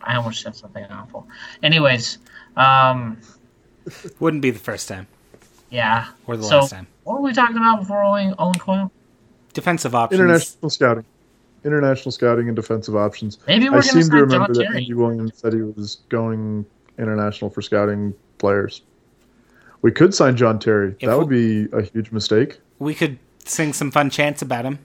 I 0.06 0.16
almost 0.16 0.40
said 0.42 0.54
something 0.56 0.84
awful. 0.84 1.26
Anyways, 1.62 2.18
um, 2.56 3.18
Wouldn't 4.20 4.42
be 4.42 4.50
the 4.50 4.58
first 4.58 4.88
time 4.88 5.06
yeah. 5.70 6.06
or 6.26 6.36
the 6.36 6.44
So- 6.44 6.60
last 6.60 6.70
time. 6.70 6.86
What 7.04 7.20
were 7.20 7.28
we 7.28 7.32
talking 7.32 7.56
about 7.56 7.80
before 7.80 8.02
Owen, 8.02 8.34
Owen 8.38 8.58
Coyle? 8.58 8.90
Defensive 9.52 9.94
options. 9.94 10.20
International 10.20 10.70
scouting, 10.70 11.04
international 11.64 12.10
scouting, 12.12 12.48
and 12.48 12.56
defensive 12.56 12.96
options. 12.96 13.38
Maybe 13.46 13.66
I 13.66 13.70
we're 13.70 13.70
going 13.70 13.82
to 13.82 13.88
seem 13.88 13.98
to 14.00 14.04
sign 14.06 14.10
John 14.10 14.20
remember 14.22 14.54
that 14.54 14.62
Terry. 14.64 14.76
Andy 14.78 14.94
Williams 14.94 15.32
said 15.36 15.52
he 15.52 15.62
was 15.62 15.98
going 16.08 16.66
international 16.98 17.50
for 17.50 17.62
scouting 17.62 18.12
players. 18.38 18.82
We 19.82 19.92
could 19.92 20.14
sign 20.14 20.36
John 20.36 20.58
Terry. 20.58 20.96
If 20.98 21.06
that 21.06 21.16
would 21.16 21.28
be 21.28 21.68
a 21.72 21.82
huge 21.82 22.10
mistake. 22.10 22.58
We 22.80 22.92
could 22.94 23.18
sing 23.44 23.72
some 23.72 23.90
fun 23.92 24.10
chants 24.10 24.42
about 24.42 24.64
him. 24.64 24.80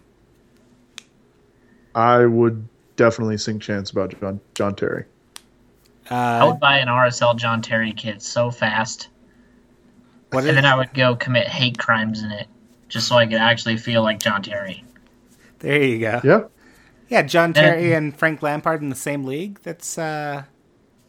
I 1.96 2.26
would 2.26 2.68
definitely 3.02 3.38
sing 3.38 3.60
chants 3.60 3.92
about 3.92 4.18
John 4.20 4.40
John 4.54 4.76
Terry. 4.76 5.06
I 6.10 6.40
Uh, 6.40 6.48
would 6.48 6.60
buy 6.60 6.78
an 6.80 6.88
RSL 6.88 7.36
John 7.38 7.62
Terry 7.62 7.94
kit 7.94 8.22
so 8.22 8.52
fast, 8.52 9.10
what 10.30 10.42
and 10.42 10.50
is, 10.50 10.56
then 10.56 10.66
I 10.66 10.76
would 10.76 10.94
go 10.94 11.16
commit 11.16 11.48
hate 11.48 11.78
crimes 11.78 12.22
in 12.22 12.32
it 12.32 12.48
just 12.90 13.08
so 13.08 13.16
I 13.16 13.26
could 13.26 13.36
actually 13.38 13.78
feel 13.78 14.04
like 14.04 14.20
John 14.20 14.42
Terry. 14.44 14.84
There 15.60 15.82
you 15.82 16.00
go. 16.00 16.22
Yeah. 16.24 16.44
Yeah, 17.08 17.22
John 17.24 17.54
Terry 17.54 17.94
and 17.94 18.16
Frank 18.16 18.42
Lampard 18.42 18.82
in 18.82 18.90
the 18.90 18.96
same 18.96 19.24
league. 19.26 19.60
That's 19.64 19.98
uh 19.98 20.44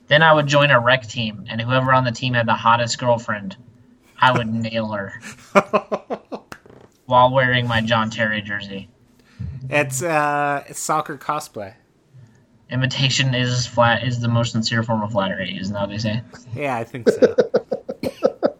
Then 0.08 0.22
I 0.22 0.32
would 0.32 0.46
join 0.46 0.70
a 0.70 0.80
rec 0.80 1.06
team, 1.06 1.44
and 1.48 1.60
whoever 1.60 1.92
on 1.92 2.04
the 2.04 2.12
team 2.12 2.34
had 2.34 2.46
the 2.46 2.54
hottest 2.54 2.98
girlfriend, 2.98 3.56
I 4.20 4.32
would 4.32 4.46
nail 4.52 4.88
her 4.92 5.12
while 7.06 7.32
wearing 7.32 7.66
my 7.68 7.80
John 7.82 8.10
Terry 8.10 8.40
jersey. 8.42 8.88
it's 9.70 10.02
uh 10.02 10.64
it's 10.68 10.80
soccer 10.80 11.16
cosplay. 11.16 11.74
Imitation 12.72 13.34
is 13.34 13.66
flat 13.66 14.02
is 14.02 14.20
the 14.20 14.28
most 14.28 14.52
sincere 14.52 14.82
form 14.82 15.02
of 15.02 15.12
flattery, 15.12 15.58
isn't 15.60 15.74
that 15.74 15.80
what 15.80 15.90
they 15.90 15.98
say? 15.98 16.22
Yeah, 16.56 16.74
I 16.74 16.84
think 16.84 17.06
so. 17.08 17.36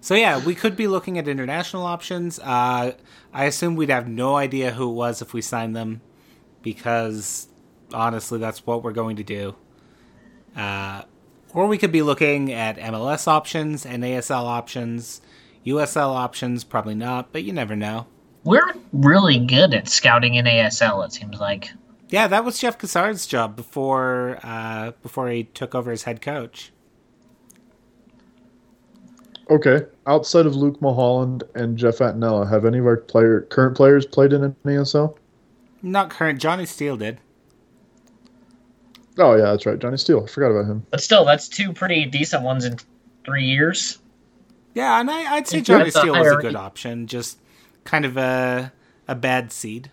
so 0.00 0.14
yeah, 0.14 0.42
we 0.42 0.54
could 0.54 0.74
be 0.74 0.88
looking 0.88 1.18
at 1.18 1.28
international 1.28 1.84
options. 1.84 2.38
Uh, 2.38 2.92
I 3.34 3.44
assume 3.44 3.76
we'd 3.76 3.90
have 3.90 4.08
no 4.08 4.36
idea 4.36 4.70
who 4.72 4.88
it 4.88 4.94
was 4.94 5.20
if 5.20 5.34
we 5.34 5.42
signed 5.42 5.76
them, 5.76 6.00
because 6.62 7.48
honestly, 7.92 8.38
that's 8.38 8.66
what 8.66 8.82
we're 8.82 8.92
going 8.92 9.16
to 9.16 9.24
do. 9.24 9.54
Uh, 10.56 11.02
or 11.52 11.66
we 11.66 11.76
could 11.76 11.92
be 11.92 12.02
looking 12.02 12.50
at 12.50 12.78
MLS 12.78 13.28
options, 13.28 13.84
NASL 13.84 14.44
options, 14.44 15.20
USL 15.66 16.14
options. 16.14 16.64
Probably 16.64 16.94
not, 16.94 17.30
but 17.30 17.44
you 17.44 17.52
never 17.52 17.76
know. 17.76 18.06
We're 18.44 18.72
really 18.92 19.38
good 19.38 19.74
at 19.74 19.88
scouting 19.88 20.36
in 20.36 20.46
ASL, 20.46 21.04
it 21.04 21.12
seems 21.12 21.38
like. 21.38 21.70
Yeah, 22.10 22.26
that 22.28 22.44
was 22.44 22.58
Jeff 22.58 22.78
Cassar's 22.78 23.26
job 23.26 23.54
before 23.56 24.38
uh, 24.42 24.92
before 25.02 25.28
he 25.28 25.44
took 25.44 25.74
over 25.74 25.90
as 25.90 26.04
head 26.04 26.22
coach. 26.22 26.72
Okay. 29.50 29.86
Outside 30.06 30.46
of 30.46 30.56
Luke 30.56 30.80
Mulholland 30.80 31.44
and 31.54 31.76
Jeff 31.76 31.98
Attinella, 31.98 32.48
have 32.48 32.64
any 32.64 32.78
of 32.78 32.86
our 32.86 32.96
player 32.96 33.42
current 33.42 33.76
players 33.76 34.06
played 34.06 34.32
in 34.32 34.44
an 34.44 34.56
ASL? 34.64 35.16
Not 35.82 36.10
current. 36.10 36.40
Johnny 36.40 36.66
Steele 36.66 36.96
did. 36.96 37.20
Oh 39.18 39.34
yeah, 39.34 39.44
that's 39.44 39.66
right. 39.66 39.78
Johnny 39.78 39.96
Steele. 39.96 40.24
I 40.24 40.26
forgot 40.26 40.50
about 40.50 40.70
him. 40.70 40.86
But 40.90 41.02
still, 41.02 41.24
that's 41.24 41.48
two 41.48 41.72
pretty 41.72 42.04
decent 42.06 42.42
ones 42.42 42.64
in 42.64 42.76
three 43.24 43.44
years. 43.44 43.98
Yeah, 44.74 45.00
and 45.00 45.10
I, 45.10 45.34
I'd 45.34 45.48
say 45.48 45.60
Johnny 45.60 45.84
with 45.84 45.94
the 45.94 46.00
Steele 46.00 46.18
was 46.18 46.32
a 46.32 46.36
good 46.36 46.56
option. 46.56 47.06
Just 47.06 47.38
kind 47.84 48.04
of 48.04 48.16
a 48.16 48.72
a 49.08 49.14
bad 49.14 49.52
seed. 49.52 49.90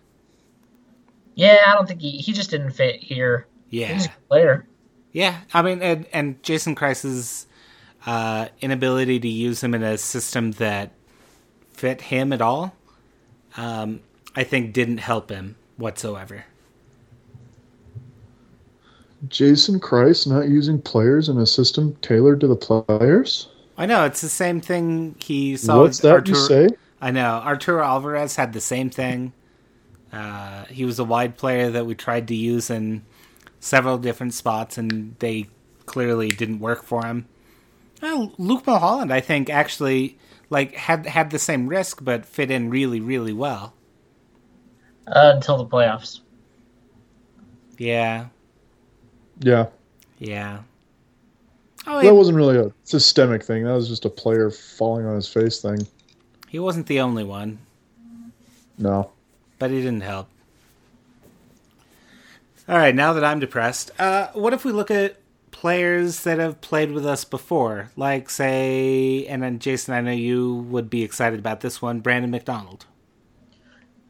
Yeah, 1.35 1.63
I 1.67 1.73
don't 1.73 1.87
think 1.87 2.01
he, 2.01 2.11
he 2.11 2.33
just 2.33 2.49
didn't 2.49 2.71
fit 2.71 3.03
here. 3.03 3.45
Yeah, 3.69 3.87
He's 3.93 4.05
a 4.05 4.09
good 4.09 4.27
player. 4.29 4.67
yeah. 5.11 5.39
I 5.53 5.61
mean, 5.61 5.81
and, 5.81 6.05
and 6.13 6.41
Jason 6.43 6.75
Kreis's 6.75 7.45
uh, 8.05 8.47
inability 8.61 9.19
to 9.19 9.27
use 9.27 9.63
him 9.63 9.73
in 9.73 9.83
a 9.83 9.97
system 9.97 10.51
that 10.53 10.91
fit 11.71 12.01
him 12.01 12.31
at 12.31 12.41
all, 12.41 12.75
um, 13.57 13.99
I 14.35 14.43
think, 14.43 14.73
didn't 14.73 14.99
help 14.99 15.29
him 15.29 15.55
whatsoever. 15.77 16.45
Jason 19.27 19.79
Kreis 19.79 20.27
not 20.27 20.47
using 20.47 20.79
players 20.81 21.29
in 21.29 21.37
a 21.39 21.45
system 21.45 21.95
tailored 22.01 22.39
to 22.41 22.47
the 22.47 22.55
players. 22.55 23.49
I 23.77 23.85
know 23.85 24.05
it's 24.05 24.21
the 24.21 24.29
same 24.29 24.61
thing 24.61 25.15
he 25.19 25.57
saw. 25.57 25.81
What's 25.81 26.01
with 26.01 26.25
that 26.25 26.27
you 26.27 26.35
say? 26.35 26.69
I 27.01 27.11
know 27.11 27.41
Arturo 27.43 27.83
Alvarez 27.83 28.35
had 28.35 28.53
the 28.53 28.61
same 28.61 28.89
thing. 28.89 29.33
Uh, 30.15 30.63
he 30.65 30.85
was 30.85 30.97
a 30.97 31.03
wide 31.03 31.37
player 31.37 31.69
that 31.71 31.85
we 31.85 31.93
tried 31.93 32.29
to 32.29 32.35
use 32.35 32.69
in 32.69 33.03
several 33.59 33.97
different 33.97 34.33
spots, 34.33 34.77
and 34.77 35.15
they 35.19 35.47
clearly 35.85 36.29
didn't 36.29 36.59
work 36.59 36.83
for 36.83 37.05
him. 37.05 37.27
Well, 38.01 38.31
Luke 38.37 38.65
Mulholland, 38.65 39.11
I 39.11 39.19
think, 39.19 39.49
actually 39.49 40.17
like 40.49 40.73
had 40.75 41.05
had 41.05 41.31
the 41.31 41.39
same 41.39 41.67
risk, 41.67 42.01
but 42.01 42.25
fit 42.25 42.49
in 42.49 42.69
really, 42.69 43.01
really 43.01 43.33
well. 43.33 43.73
Uh, 45.07 45.33
until 45.35 45.57
the 45.57 45.65
playoffs. 45.65 46.21
Yeah, 47.77 48.27
Yeah, 49.41 49.67
yeah. 50.17 50.59
Oh, 51.87 51.97
that 51.97 52.05
he, 52.05 52.11
wasn't 52.11 52.37
really 52.37 52.57
a 52.57 52.71
systemic 52.85 53.43
thing. 53.43 53.65
That 53.65 53.73
was 53.73 53.89
just 53.89 54.05
a 54.05 54.09
player 54.09 54.49
falling 54.49 55.05
on 55.05 55.15
his 55.15 55.27
face 55.27 55.61
thing. 55.61 55.85
he 56.47 56.57
wasn't 56.57 56.87
the 56.87 57.01
only 57.01 57.25
one, 57.25 57.59
No. 58.77 59.11
But 59.59 59.71
he 59.71 59.77
didn't 59.77 60.01
help. 60.01 60.29
All 62.67 62.77
right, 62.77 62.95
now 62.95 63.13
that 63.13 63.23
I'm 63.23 63.39
depressed, 63.39 63.91
uh, 63.99 64.27
what 64.33 64.53
if 64.53 64.65
we 64.65 64.71
look 64.71 64.89
at 64.89 65.17
players 65.51 66.23
that 66.23 66.39
have 66.39 66.61
played 66.61 66.91
with 66.91 67.05
us 67.05 67.23
before? 67.23 67.91
Like, 67.95 68.29
say, 68.29 69.25
and 69.27 69.43
then 69.43 69.59
Jason, 69.59 69.93
I 69.93 70.01
know 70.01 70.11
you 70.11 70.55
would 70.69 70.89
be 70.89 71.03
excited 71.03 71.37
about 71.37 71.61
this 71.61 71.79
one 71.81 71.99
Brandon 71.99 72.31
McDonald. 72.31 72.85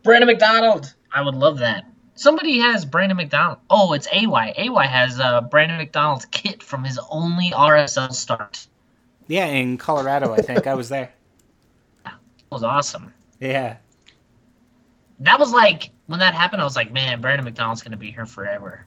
Brandon 0.03 0.27
McDonald. 0.27 0.93
I 1.11 1.21
would 1.21 1.35
love 1.35 1.57
that. 1.59 1.85
Somebody 2.15 2.59
has 2.59 2.85
Brandon 2.85 3.17
McDonald. 3.17 3.59
Oh, 3.69 3.91
it's 3.91 4.07
AY. 4.09 4.53
AY 4.55 4.87
has 4.87 5.19
uh, 5.19 5.41
Brandon 5.41 5.77
McDonald's 5.77 6.25
kit 6.25 6.63
from 6.63 6.85
his 6.85 6.97
only 7.09 7.51
RSL 7.51 8.13
start. 8.13 8.67
Yeah, 9.27 9.47
in 9.47 9.77
Colorado, 9.77 10.33
I 10.33 10.41
think. 10.41 10.65
I 10.67 10.75
was 10.75 10.89
there. 10.89 11.11
That 12.05 12.13
was 12.51 12.63
awesome. 12.63 13.11
Yeah. 13.39 13.77
That 15.19 15.39
was 15.39 15.51
like 15.53 15.91
when 16.07 16.19
that 16.19 16.33
happened. 16.33 16.61
I 16.61 16.65
was 16.65 16.75
like, 16.75 16.91
man, 16.91 17.21
Brandon 17.21 17.45
McDonald's 17.45 17.81
gonna 17.81 17.97
be 17.97 18.11
here 18.11 18.25
forever. 18.25 18.85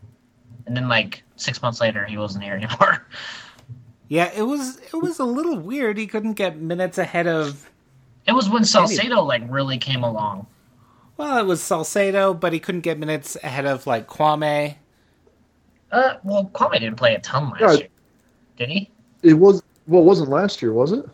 And 0.66 0.76
then 0.76 0.88
like 0.88 1.22
six 1.36 1.62
months 1.62 1.80
later, 1.80 2.04
he 2.04 2.18
wasn't 2.18 2.44
here 2.44 2.54
anymore. 2.54 3.06
Yeah, 4.10 4.30
it 4.34 4.40
was 4.40 4.78
it 4.78 4.96
was 4.96 5.18
a 5.18 5.24
little 5.24 5.58
weird. 5.58 5.98
He 5.98 6.06
couldn't 6.06 6.32
get 6.32 6.56
minutes 6.56 6.96
ahead 6.96 7.26
of 7.26 7.68
It 8.26 8.32
was 8.32 8.48
when 8.48 8.64
Salcedo 8.64 9.22
like 9.22 9.42
really 9.50 9.76
came 9.76 10.02
along. 10.02 10.46
well, 11.18 11.36
it 11.36 11.44
was 11.44 11.62
Salcedo, 11.62 12.32
but 12.32 12.54
he 12.54 12.58
couldn't 12.58 12.80
get 12.80 12.98
minutes 12.98 13.36
ahead 13.42 13.66
of 13.66 13.86
like 13.86 14.06
Kwame. 14.08 14.76
Uh, 15.92 16.14
well, 16.24 16.46
Kwame 16.54 16.80
didn't 16.80 16.96
play 16.96 17.16
a 17.16 17.20
ton 17.20 17.50
last 17.50 17.60
Yeah. 17.60 17.72
year, 17.72 17.88
did 18.56 18.70
he? 18.70 18.90
It 19.22 19.34
was 19.34 19.62
well, 19.86 20.00
it 20.00 20.06
wasn't 20.06 20.30
last 20.30 20.62
year, 20.62 20.72
was 20.72 20.92
it? 20.92 21.04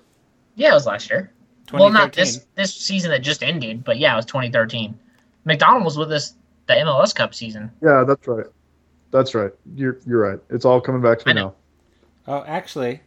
Yeah, 0.54 0.70
it 0.70 0.74
was 0.74 0.86
last 0.86 1.10
year. 1.10 1.32
Well, 1.72 1.90
not 1.90 2.12
this 2.12 2.46
this 2.54 2.72
season 2.72 3.10
that 3.10 3.22
just 3.22 3.42
ended, 3.42 3.82
but 3.82 3.98
yeah, 3.98 4.12
it 4.12 4.16
was 4.16 4.26
2013. 4.26 4.96
McDonald 5.44 5.84
was 5.84 5.96
with 5.98 6.10
us 6.12 6.34
the 6.66 6.74
MLS 6.74 7.14
Cup 7.14 7.34
season. 7.34 7.70
Yeah, 7.82 8.04
that's 8.06 8.26
right. 8.26 8.46
That's 9.10 9.34
right. 9.34 9.52
You're 9.76 9.98
you're 10.06 10.20
right. 10.20 10.40
It's 10.50 10.64
all 10.64 10.80
coming 10.80 11.02
back 11.02 11.18
to 11.20 11.26
me 11.26 11.34
now. 11.34 11.54
Oh, 12.26 12.42
actually, 12.46 13.00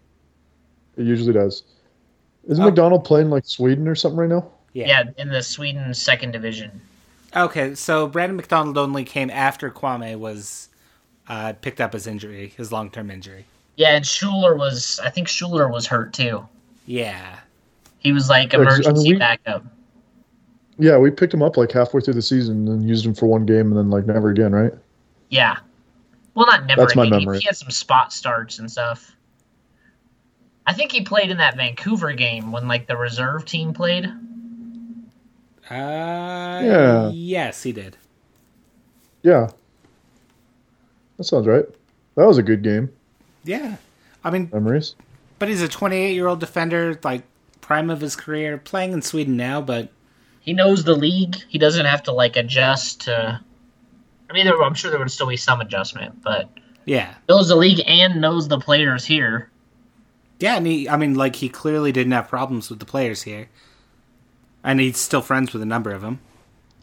It 0.95 1.03
usually 1.03 1.33
does. 1.33 1.63
Isn't 2.47 2.63
Oh. 2.63 2.67
McDonald 2.67 3.03
playing 3.03 3.29
like 3.29 3.45
Sweden 3.45 3.87
or 3.87 3.95
something 3.95 4.17
right 4.19 4.29
now? 4.29 4.49
yeah. 4.73 4.87
Yeah, 4.87 5.03
in 5.17 5.29
the 5.29 5.41
Sweden 5.41 5.93
second 5.93 6.31
division. 6.31 6.79
Okay, 7.35 7.75
so 7.75 8.07
Brandon 8.07 8.37
McDonald 8.37 8.77
only 8.77 9.03
came 9.03 9.29
after 9.29 9.69
Kwame 9.69 10.17
was 10.17 10.69
uh, 11.27 11.53
picked 11.61 11.81
up 11.81 11.91
his 11.93 12.07
injury, 12.07 12.53
his 12.55 12.71
long 12.71 12.89
term 12.89 13.11
injury. 13.11 13.45
Yeah, 13.75 13.95
and 13.95 14.05
Schuler 14.05 14.55
was. 14.55 14.99
I 15.03 15.09
think 15.09 15.27
Schuler 15.27 15.67
was 15.69 15.85
hurt 15.87 16.13
too. 16.13 16.47
Yeah. 16.85 17.39
He 17.99 18.11
was 18.13 18.29
like 18.29 18.53
Yeah, 18.53 18.59
'cause, 18.59 18.67
I 18.67 18.69
mean, 18.69 18.79
emergency 18.79 19.13
we- 19.13 19.19
backup. 19.19 19.65
Yeah, 20.79 20.97
we 20.97 21.09
picked 21.11 21.33
him 21.33 21.41
up 21.41 21.57
like 21.57 21.71
halfway 21.71 22.01
through 22.01 22.13
the 22.13 22.21
season 22.21 22.67
and 22.67 22.87
used 22.87 23.05
him 23.05 23.13
for 23.15 23.25
one 23.25 23.45
game 23.45 23.67
and 23.67 23.77
then 23.77 23.89
like 23.89 24.05
never 24.05 24.29
again, 24.29 24.51
right? 24.53 24.71
Yeah. 25.29 25.57
Well, 26.35 26.45
not 26.45 26.65
never. 26.67 26.81
That's 26.81 26.95
my 26.95 27.03
again. 27.05 27.19
He- 27.19 27.25
memory. 27.25 27.39
He, 27.39 27.47
had 27.47 27.57
some 27.57 27.71
spot 27.71 28.13
starts 28.13 28.59
and 28.59 28.69
stuff. 28.71 29.15
I 30.67 30.73
think 30.73 30.91
he 30.91 31.01
played 31.01 31.31
in 31.31 31.37
that 31.37 31.55
Vancouver 31.57 32.13
game 32.13 32.51
when 32.51 32.67
like 32.67 32.87
the 32.87 32.95
reserve 32.97 33.45
team 33.45 33.73
played. 33.73 34.05
Uh, 35.69 36.61
Yeah. 36.63 37.09
Yes, 37.13 37.63
he 37.63 37.71
did. 37.71 37.97
Yeah. 39.23 39.49
That 41.17 41.23
sounds 41.23 41.47
right. 41.47 41.65
That 42.15 42.27
was 42.27 42.37
a 42.37 42.43
good 42.43 42.61
game. 42.61 42.91
Yeah. 43.43 43.77
I 44.23 44.29
mean, 44.29 44.49
Memories. 44.53 44.95
but 45.39 45.47
he's 45.49 45.61
a 45.61 45.67
28 45.67 46.13
year 46.13 46.27
old 46.27 46.39
defender, 46.39 46.99
like 47.03 47.23
prime 47.61 47.89
of 47.89 48.01
his 48.01 48.15
career, 48.15 48.57
playing 48.57 48.91
in 48.93 49.01
Sweden 49.01 49.35
now, 49.37 49.61
but 49.61 49.89
He 50.47 50.53
knows 50.53 50.85
the 50.85 50.95
league. 50.95 51.35
He 51.49 51.57
doesn't 51.57 51.85
have 51.85 52.03
to 52.03 52.13
like 52.13 52.37
adjust 52.37 53.01
to. 53.01 53.41
I 54.29 54.33
mean, 54.33 54.45
there, 54.45 54.63
I'm 54.63 54.73
sure 54.73 54.89
there 54.89 54.99
would 54.99 55.11
still 55.11 55.27
be 55.27 55.35
some 55.35 55.59
adjustment, 55.59 56.23
but 56.23 56.49
yeah. 56.85 57.15
knows 57.27 57.49
the 57.49 57.57
league 57.57 57.83
and 57.85 58.21
knows 58.21 58.47
the 58.47 58.57
players 58.57 59.03
here. 59.03 59.49
Yeah, 60.39 60.55
and 60.55 60.65
he, 60.65 60.87
I 60.87 60.95
mean, 60.95 61.15
like, 61.15 61.35
he 61.35 61.49
clearly 61.49 61.91
didn't 61.91 62.13
have 62.13 62.29
problems 62.29 62.69
with 62.69 62.79
the 62.79 62.85
players 62.85 63.23
here. 63.23 63.49
And 64.63 64.79
he's 64.79 64.95
still 64.97 65.21
friends 65.21 65.51
with 65.51 65.61
a 65.61 65.65
number 65.65 65.91
of 65.91 66.01
them. 66.01 66.21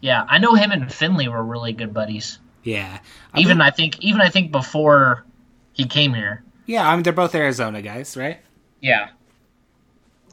Yeah, 0.02 0.26
I 0.28 0.36
know 0.36 0.54
him 0.54 0.70
and 0.70 0.92
Finley 0.92 1.28
were 1.28 1.42
really 1.42 1.72
good 1.72 1.94
buddies. 1.94 2.38
Yeah. 2.64 2.98
I 3.32 3.40
Even 3.40 3.62
I 3.62 3.70
think 3.70 3.98
even 4.00 4.20
I 4.20 4.28
think 4.28 4.52
before 4.52 5.24
he 5.72 5.86
came 5.86 6.12
here. 6.12 6.44
yeah, 6.66 6.86
I 6.86 6.94
mean, 6.94 7.02
they're 7.02 7.14
both 7.14 7.34
Arizona 7.34 7.80
guys, 7.80 8.14
right? 8.14 8.40
Yeah, 8.82 9.08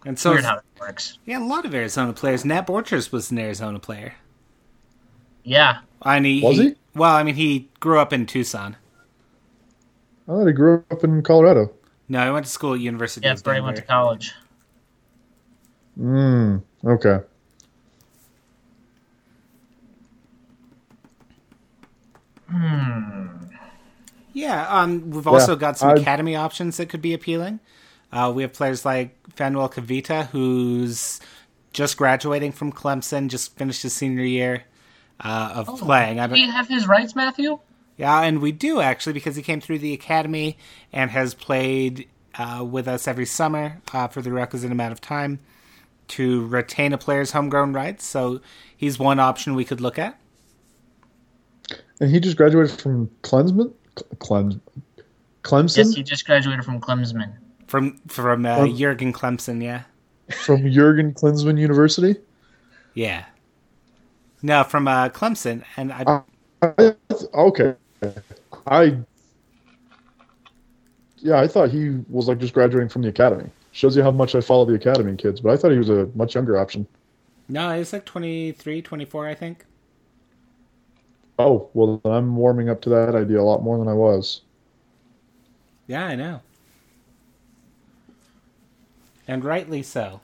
And 0.05 0.17
so, 0.17 0.31
weird 0.31 0.43
how 0.45 0.57
it 0.57 0.63
works. 0.79 1.19
yeah, 1.25 1.37
a 1.39 1.45
lot 1.45 1.63
of 1.65 1.75
Arizona 1.75 2.11
players. 2.13 2.43
Nat 2.43 2.65
Borchers 2.67 3.11
was 3.11 3.29
an 3.31 3.37
Arizona 3.37 3.79
player. 3.79 4.15
Yeah, 5.43 5.79
And 6.03 6.25
he, 6.25 6.41
Was 6.41 6.57
he? 6.57 6.75
Well, 6.95 7.13
I 7.15 7.23
mean, 7.23 7.35
he 7.35 7.69
grew 7.79 7.99
up 7.99 8.11
in 8.13 8.25
Tucson. 8.25 8.75
I 10.27 10.31
thought 10.31 10.45
he 10.47 10.53
grew 10.53 10.83
up 10.91 11.03
in 11.03 11.21
Colorado. 11.23 11.71
No, 12.09 12.25
he 12.25 12.31
went 12.31 12.45
to 12.45 12.51
school 12.51 12.73
at 12.73 12.79
University 12.79 13.25
yeah, 13.25 13.31
of 13.31 13.37
that's 13.37 13.45
where 13.45 13.55
he 13.55 13.61
went 13.61 13.77
to 13.77 13.81
college. 13.83 14.33
Mm. 15.99 16.61
Okay. 16.85 17.19
Hmm. 22.49 23.27
Yeah, 24.33 24.67
um, 24.69 25.09
we've 25.11 25.27
also 25.27 25.53
Yeah, 25.53 25.59
got 25.59 25.77
some 25.77 25.89
I- 25.89 25.93
academy 25.93 26.35
options 26.35 26.77
that 26.77 26.87
could 26.89 27.01
be 27.01 27.13
appealing. 27.13 27.59
Uh, 28.11 28.31
we 28.33 28.41
have 28.41 28.53
players 28.53 28.85
like 28.85 29.17
Fanuel 29.35 29.71
Kavita, 29.71 30.27
who's 30.27 31.19
just 31.73 31.97
graduating 31.97 32.51
from 32.51 32.71
Clemson, 32.71 33.29
just 33.29 33.55
finished 33.57 33.83
his 33.83 33.93
senior 33.93 34.23
year 34.23 34.63
uh, 35.21 35.53
of 35.55 35.79
playing. 35.79 36.17
Do 36.27 36.39
you 36.39 36.51
have 36.51 36.67
his 36.67 36.87
rights, 36.87 37.15
Matthew? 37.15 37.59
yeah, 37.97 38.21
and 38.21 38.41
we 38.41 38.51
do 38.51 38.81
actually 38.81 39.13
because 39.13 39.35
he 39.35 39.43
came 39.43 39.61
through 39.61 39.79
the 39.79 39.93
academy 39.93 40.57
and 40.91 41.11
has 41.11 41.33
played 41.33 42.09
uh, 42.35 42.65
with 42.67 42.87
us 42.87 43.07
every 43.07 43.25
summer 43.25 43.81
uh, 43.93 44.07
for 44.07 44.21
the 44.21 44.31
requisite 44.31 44.71
amount 44.71 44.91
of 44.91 45.01
time 45.01 45.39
to 46.07 46.45
retain 46.47 46.93
a 46.93 46.97
player's 46.97 47.31
homegrown 47.31 47.73
rights. 47.73 48.05
So 48.05 48.41
he's 48.75 48.97
one 48.97 49.19
option 49.19 49.55
we 49.55 49.65
could 49.65 49.79
look 49.79 49.99
at. 49.99 50.19
And 51.99 52.09
he 52.09 52.19
just 52.19 52.37
graduated 52.37 52.79
from 52.79 53.07
Clemson. 53.21 53.73
Clem, 54.19 54.61
Clemson 55.43 55.77
Yes, 55.77 55.93
he 55.93 56.01
just 56.01 56.25
graduated 56.25 56.65
from 56.65 56.81
Clemson. 56.81 57.33
From 57.71 57.99
from 58.09 58.45
uh, 58.45 58.67
Um, 58.67 58.75
Jurgen 58.75 59.13
Clemson, 59.13 59.63
yeah. 59.63 59.83
from 60.43 60.69
Jurgen 60.69 61.13
Klinsmann 61.13 61.57
University. 61.57 62.17
Yeah. 62.93 63.25
No, 64.41 64.65
from 64.65 64.89
uh, 64.89 65.07
Clemson, 65.07 65.63
and 65.77 65.93
I, 65.93 66.21
I, 66.61 66.95
okay, 67.33 67.75
I 68.67 68.97
yeah, 71.17 71.39
I 71.39 71.47
thought 71.47 71.69
he 71.69 72.01
was 72.09 72.27
like 72.27 72.39
just 72.39 72.53
graduating 72.53 72.89
from 72.89 73.03
the 73.03 73.09
academy. 73.09 73.49
Shows 73.71 73.95
you 73.95 74.03
how 74.03 74.11
much 74.11 74.35
I 74.35 74.41
follow 74.41 74.65
the 74.65 74.73
academy 74.73 75.15
kids, 75.15 75.39
but 75.39 75.51
I 75.53 75.57
thought 75.57 75.71
he 75.71 75.77
was 75.77 75.89
a 75.89 76.07
much 76.15 76.35
younger 76.35 76.57
option. 76.57 76.87
no, 77.47 77.77
he's 77.77 77.93
like 77.93 78.05
23, 78.05 78.81
24, 78.81 79.27
I 79.27 79.35
think. 79.35 79.65
Oh 81.39 81.69
well, 81.73 82.01
I'm 82.05 82.35
warming 82.35 82.69
up 82.69 82.81
to 82.81 82.89
that 82.89 83.15
idea 83.15 83.39
a 83.39 83.43
lot 83.43 83.63
more 83.63 83.77
than 83.77 83.87
I 83.87 83.93
was. 83.93 84.41
Yeah, 85.87 86.05
I 86.05 86.15
know. 86.15 86.41
And 89.27 89.45
rightly 89.45 89.83
so. 89.83 90.21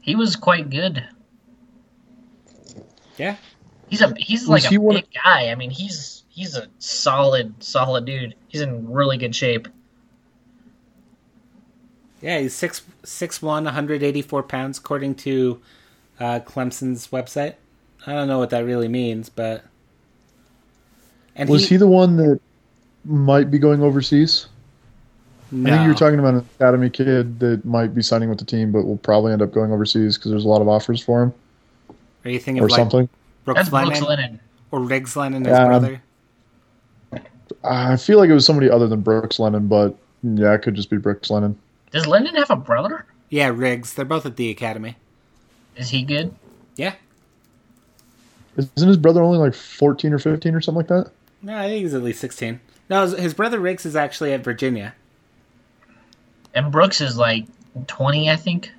He 0.00 0.14
was 0.14 0.36
quite 0.36 0.70
good. 0.70 1.04
Yeah. 3.16 3.36
He's 3.88 4.00
a 4.00 4.14
he's 4.16 4.42
Was 4.42 4.48
like 4.48 4.70
he 4.70 4.76
a 4.76 4.80
one 4.80 4.96
big 4.96 5.08
guy. 5.12 5.50
I 5.50 5.54
mean, 5.54 5.70
he's 5.70 6.24
he's 6.28 6.56
a 6.56 6.68
solid 6.78 7.62
solid 7.62 8.04
dude. 8.04 8.34
He's 8.48 8.60
in 8.60 8.90
really 8.90 9.18
good 9.18 9.34
shape. 9.34 9.68
Yeah, 12.20 12.38
he's 12.38 12.54
six 12.54 12.82
six 13.04 13.42
one, 13.42 13.64
184 13.64 14.42
pounds, 14.44 14.78
according 14.78 15.16
to 15.16 15.60
uh, 16.18 16.40
Clemson's 16.40 17.08
website. 17.08 17.54
I 18.06 18.12
don't 18.12 18.28
know 18.28 18.38
what 18.38 18.50
that 18.50 18.64
really 18.64 18.88
means, 18.88 19.28
but 19.28 19.64
and 21.34 21.48
Was 21.48 21.68
he, 21.68 21.76
the 21.76 21.86
one 21.86 22.16
that 22.16 22.40
might 23.04 23.50
be 23.50 23.58
going 23.58 23.82
overseas? 23.82 24.46
No. 25.52 25.70
I 25.70 25.76
think 25.76 25.82
you 25.84 25.88
were 25.90 25.98
talking 25.98 26.18
about 26.18 26.34
an 26.34 26.46
academy 26.58 26.90
kid 26.90 27.40
that 27.40 27.64
might 27.64 27.94
be 27.94 28.02
signing 28.02 28.28
with 28.28 28.38
the 28.38 28.44
team, 28.44 28.70
but 28.70 28.84
will 28.84 28.98
probably 28.98 29.32
end 29.32 29.42
up 29.42 29.52
going 29.52 29.72
overseas 29.72 30.16
because 30.16 30.30
there's 30.30 30.44
a 30.44 30.48
lot 30.48 30.62
of 30.62 30.68
offers 30.68 31.02
for 31.02 31.22
him 31.24 31.34
Are 32.24 32.30
you 32.30 32.38
thinking 32.38 32.62
or 32.62 32.66
of 32.66 32.70
like 32.70 32.78
something. 32.78 33.08
Brooks 33.44 33.58
That's 33.58 33.70
Brooks 33.70 34.00
Lennon 34.00 34.08
Lennon. 34.08 34.40
or 34.70 34.80
Riggs 34.80 35.16
Lennon, 35.16 35.44
his 35.44 35.52
Yeah, 35.52 35.66
brother? 35.66 36.02
I 37.64 37.96
feel 37.96 38.18
like 38.18 38.30
it 38.30 38.34
was 38.34 38.46
somebody 38.46 38.70
other 38.70 38.86
than 38.86 39.00
Brooks 39.00 39.38
Lennon, 39.38 39.66
but 39.66 39.96
yeah, 40.22 40.54
it 40.54 40.62
could 40.62 40.74
just 40.74 40.88
be 40.88 40.98
Brooks 40.98 41.30
Lennon. 41.30 41.58
Does 41.90 42.06
Lennon 42.06 42.36
have 42.36 42.50
a 42.50 42.56
brother? 42.56 43.04
Yeah, 43.28 43.48
Riggs. 43.48 43.94
They're 43.94 44.04
both 44.04 44.24
at 44.26 44.36
the 44.36 44.50
academy. 44.50 44.96
Is 45.76 45.90
he 45.90 46.02
good? 46.02 46.34
Yeah. 46.76 46.94
Isn't 48.56 48.88
his 48.88 48.96
brother 48.96 49.22
only 49.22 49.38
like 49.38 49.54
14 49.54 50.12
or 50.12 50.18
15 50.18 50.54
or 50.54 50.60
something 50.60 50.76
like 50.76 50.88
that? 50.88 51.10
No, 51.42 51.56
I 51.56 51.68
think 51.68 51.82
he's 51.82 51.94
at 51.94 52.02
least 52.02 52.20
16. 52.20 52.60
No, 52.88 53.02
his, 53.02 53.18
his 53.18 53.34
brother 53.34 53.58
Riggs 53.58 53.86
is 53.86 53.96
actually 53.96 54.32
at 54.32 54.44
Virginia. 54.44 54.94
And 56.54 56.72
Brooks 56.72 57.00
is 57.00 57.16
like 57.16 57.46
twenty, 57.86 58.30
I 58.30 58.36
think. 58.36 58.70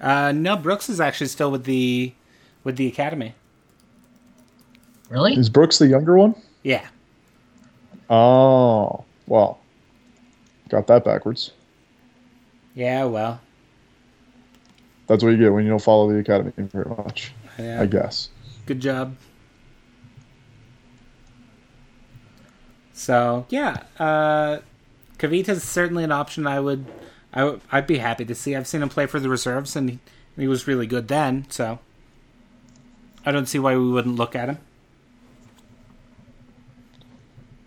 Uh, 0.00 0.32
no, 0.32 0.56
Brooks 0.56 0.88
is 0.88 1.00
actually 1.00 1.28
still 1.28 1.50
with 1.50 1.64
the 1.64 2.12
with 2.64 2.76
the 2.76 2.86
academy. 2.86 3.34
Really? 5.08 5.34
Is 5.34 5.48
Brooks 5.48 5.78
the 5.78 5.86
younger 5.86 6.16
one? 6.16 6.34
Yeah. 6.62 6.86
Oh, 8.10 9.04
well, 9.26 9.58
got 10.68 10.86
that 10.88 11.04
backwards. 11.04 11.52
Yeah, 12.74 13.04
well. 13.04 13.40
That's 15.06 15.22
what 15.22 15.30
you 15.30 15.38
get 15.38 15.52
when 15.52 15.64
you 15.64 15.70
don't 15.70 15.82
follow 15.82 16.10
the 16.12 16.18
academy 16.18 16.52
very 16.56 16.88
much, 16.96 17.32
Yeah. 17.58 17.80
I 17.80 17.86
guess. 17.86 18.28
Good 18.66 18.80
job. 18.80 19.16
So 22.92 23.46
yeah, 23.50 23.82
uh, 23.98 24.58
Kavita's 25.18 25.62
certainly 25.62 26.04
an 26.04 26.12
option. 26.12 26.46
I 26.46 26.60
would, 26.60 26.86
I 27.32 27.44
would, 27.44 27.60
I'd 27.72 27.86
be 27.86 27.98
happy 27.98 28.24
to 28.24 28.34
see. 28.34 28.54
I've 28.54 28.66
seen 28.66 28.82
him 28.82 28.88
play 28.88 29.06
for 29.06 29.20
the 29.20 29.28
reserves, 29.28 29.76
and 29.76 29.90
he, 29.90 29.98
he 30.36 30.48
was 30.48 30.66
really 30.66 30.86
good 30.86 31.08
then. 31.08 31.46
So 31.48 31.78
I 33.24 33.32
don't 33.32 33.46
see 33.46 33.58
why 33.58 33.76
we 33.76 33.88
wouldn't 33.90 34.16
look 34.16 34.36
at 34.36 34.48
him. 34.48 34.58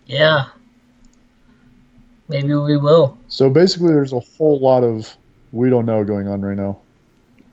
Yeah. 0.06 0.46
Maybe 2.28 2.54
we 2.54 2.76
will. 2.76 3.18
So 3.28 3.50
basically, 3.50 3.88
there's 3.92 4.12
a 4.12 4.20
whole 4.20 4.58
lot 4.60 4.84
of 4.84 5.16
we 5.52 5.68
don't 5.68 5.86
know 5.86 6.04
going 6.04 6.28
on 6.28 6.40
right 6.40 6.56
now. 6.56 6.78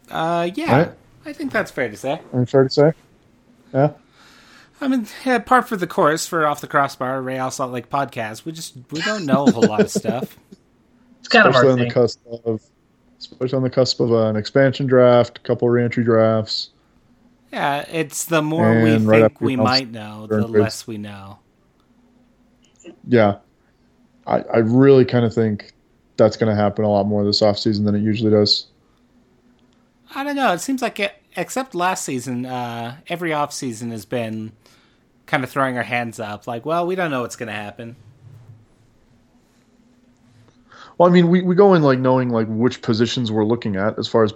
Uh, 0.10 0.50
yeah, 0.56 0.78
Right. 0.78 0.92
I 1.26 1.34
think 1.34 1.52
that's 1.52 1.72
fair 1.72 1.90
to 1.90 1.98
say. 1.98 2.22
I 2.32 2.36
mean, 2.36 2.46
fair 2.46 2.64
to 2.64 2.70
say? 2.70 2.94
Yeah. 3.74 3.92
I 4.80 4.88
mean, 4.88 5.08
yeah, 5.26 5.40
par 5.40 5.64
for 5.64 5.76
the 5.76 5.88
course 5.88 6.28
for 6.28 6.46
off 6.46 6.62
the 6.62 6.68
crossbar 6.68 7.22
Real 7.22 7.50
Salt 7.50 7.72
Lake 7.72 7.90
podcast. 7.90 8.46
We 8.46 8.52
just 8.52 8.76
we 8.92 9.02
don't 9.02 9.26
know 9.26 9.46
a 9.46 9.52
whole 9.52 9.64
lot 9.64 9.82
of 9.82 9.92
stuff. 9.92 10.38
It's 11.20 11.34
kind 11.34 11.48
of 11.48 11.56
especially 11.56 11.72
our 11.72 11.80
on 11.80 11.88
the 11.88 11.94
cusp 11.94 12.26
of, 12.46 12.62
especially 13.20 13.58
on 13.58 13.64
the 13.64 13.70
cusp 13.70 14.00
of 14.00 14.12
an 14.14 14.38
expansion 14.38 14.88
draft, 14.88 15.40
a 15.40 15.42
couple 15.42 15.68
reentry 15.68 16.06
drafts. 16.06 16.70
Yeah, 17.52 17.86
it's 17.92 18.26
the 18.26 18.42
more 18.42 18.82
we 18.82 18.96
right 18.98 19.24
think 19.24 19.42
we 19.42 19.58
might 19.58 19.92
know, 19.92 20.28
the 20.28 20.38
trades. 20.38 20.50
less 20.52 20.88
we 20.88 20.98
know. 20.98 21.40
Yeah, 23.10 23.40
I, 24.26 24.40
I 24.40 24.58
really 24.60 25.04
kind 25.04 25.26
of 25.26 25.34
think 25.34 25.74
that's 26.16 26.38
going 26.38 26.50
to 26.50 26.56
happen 26.56 26.86
a 26.86 26.90
lot 26.90 27.06
more 27.06 27.26
this 27.26 27.42
offseason 27.42 27.84
than 27.84 27.96
it 27.96 28.02
usually 28.02 28.32
does. 28.32 28.68
I 30.16 30.24
don't 30.24 30.36
know. 30.38 30.54
It 30.54 30.60
seems 30.60 30.82
like 30.82 31.00
it, 31.00 31.14
except 31.36 31.76
last 31.76 32.06
season, 32.06 32.46
uh, 32.46 32.98
every 33.08 33.34
off 33.34 33.54
season 33.54 33.92
has 33.92 34.06
been 34.06 34.54
kind 35.28 35.44
of 35.44 35.50
throwing 35.52 35.78
our 35.78 35.84
hands 35.84 36.20
up, 36.20 36.48
like, 36.48 36.66
well, 36.66 36.88
we 36.88 36.96
don't 36.96 37.12
know 37.12 37.22
what's 37.22 37.36
going 37.36 37.48
to 37.48 37.54
happen. 37.54 37.96
Well, 40.98 41.08
I 41.08 41.12
mean, 41.12 41.30
we, 41.30 41.42
we 41.44 41.54
go 41.54 41.76
in 41.76 41.84
like 41.84 42.00
knowing 42.00 42.30
like 42.30 42.48
which 42.50 42.82
positions 42.82 43.32
we're 43.32 43.46
looking 43.46 43.76
at 43.76 44.00
as 44.00 44.08
far 44.08 44.24
as 44.24 44.34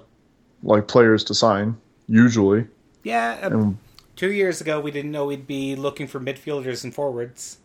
like 0.62 0.88
players 0.88 1.24
to 1.26 1.34
sign. 1.34 1.76
Usually, 2.08 2.68
Yeah, 3.04 3.40
uh, 3.42 3.50
and 3.50 3.78
two 4.16 4.32
years 4.32 4.62
ago 4.62 4.80
we 4.80 4.92
didn't 4.92 5.12
know 5.12 5.26
we'd 5.26 5.48
be 5.48 5.76
looking 5.76 6.06
for 6.08 6.20
midfielders 6.20 6.84
and 6.84 6.94
forwards. 6.94 7.58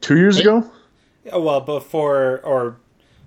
two 0.00 0.16
years 0.16 0.38
ago, 0.38 0.70
Oh, 1.30 1.40
well, 1.42 1.60
before 1.60 2.40
or 2.42 2.76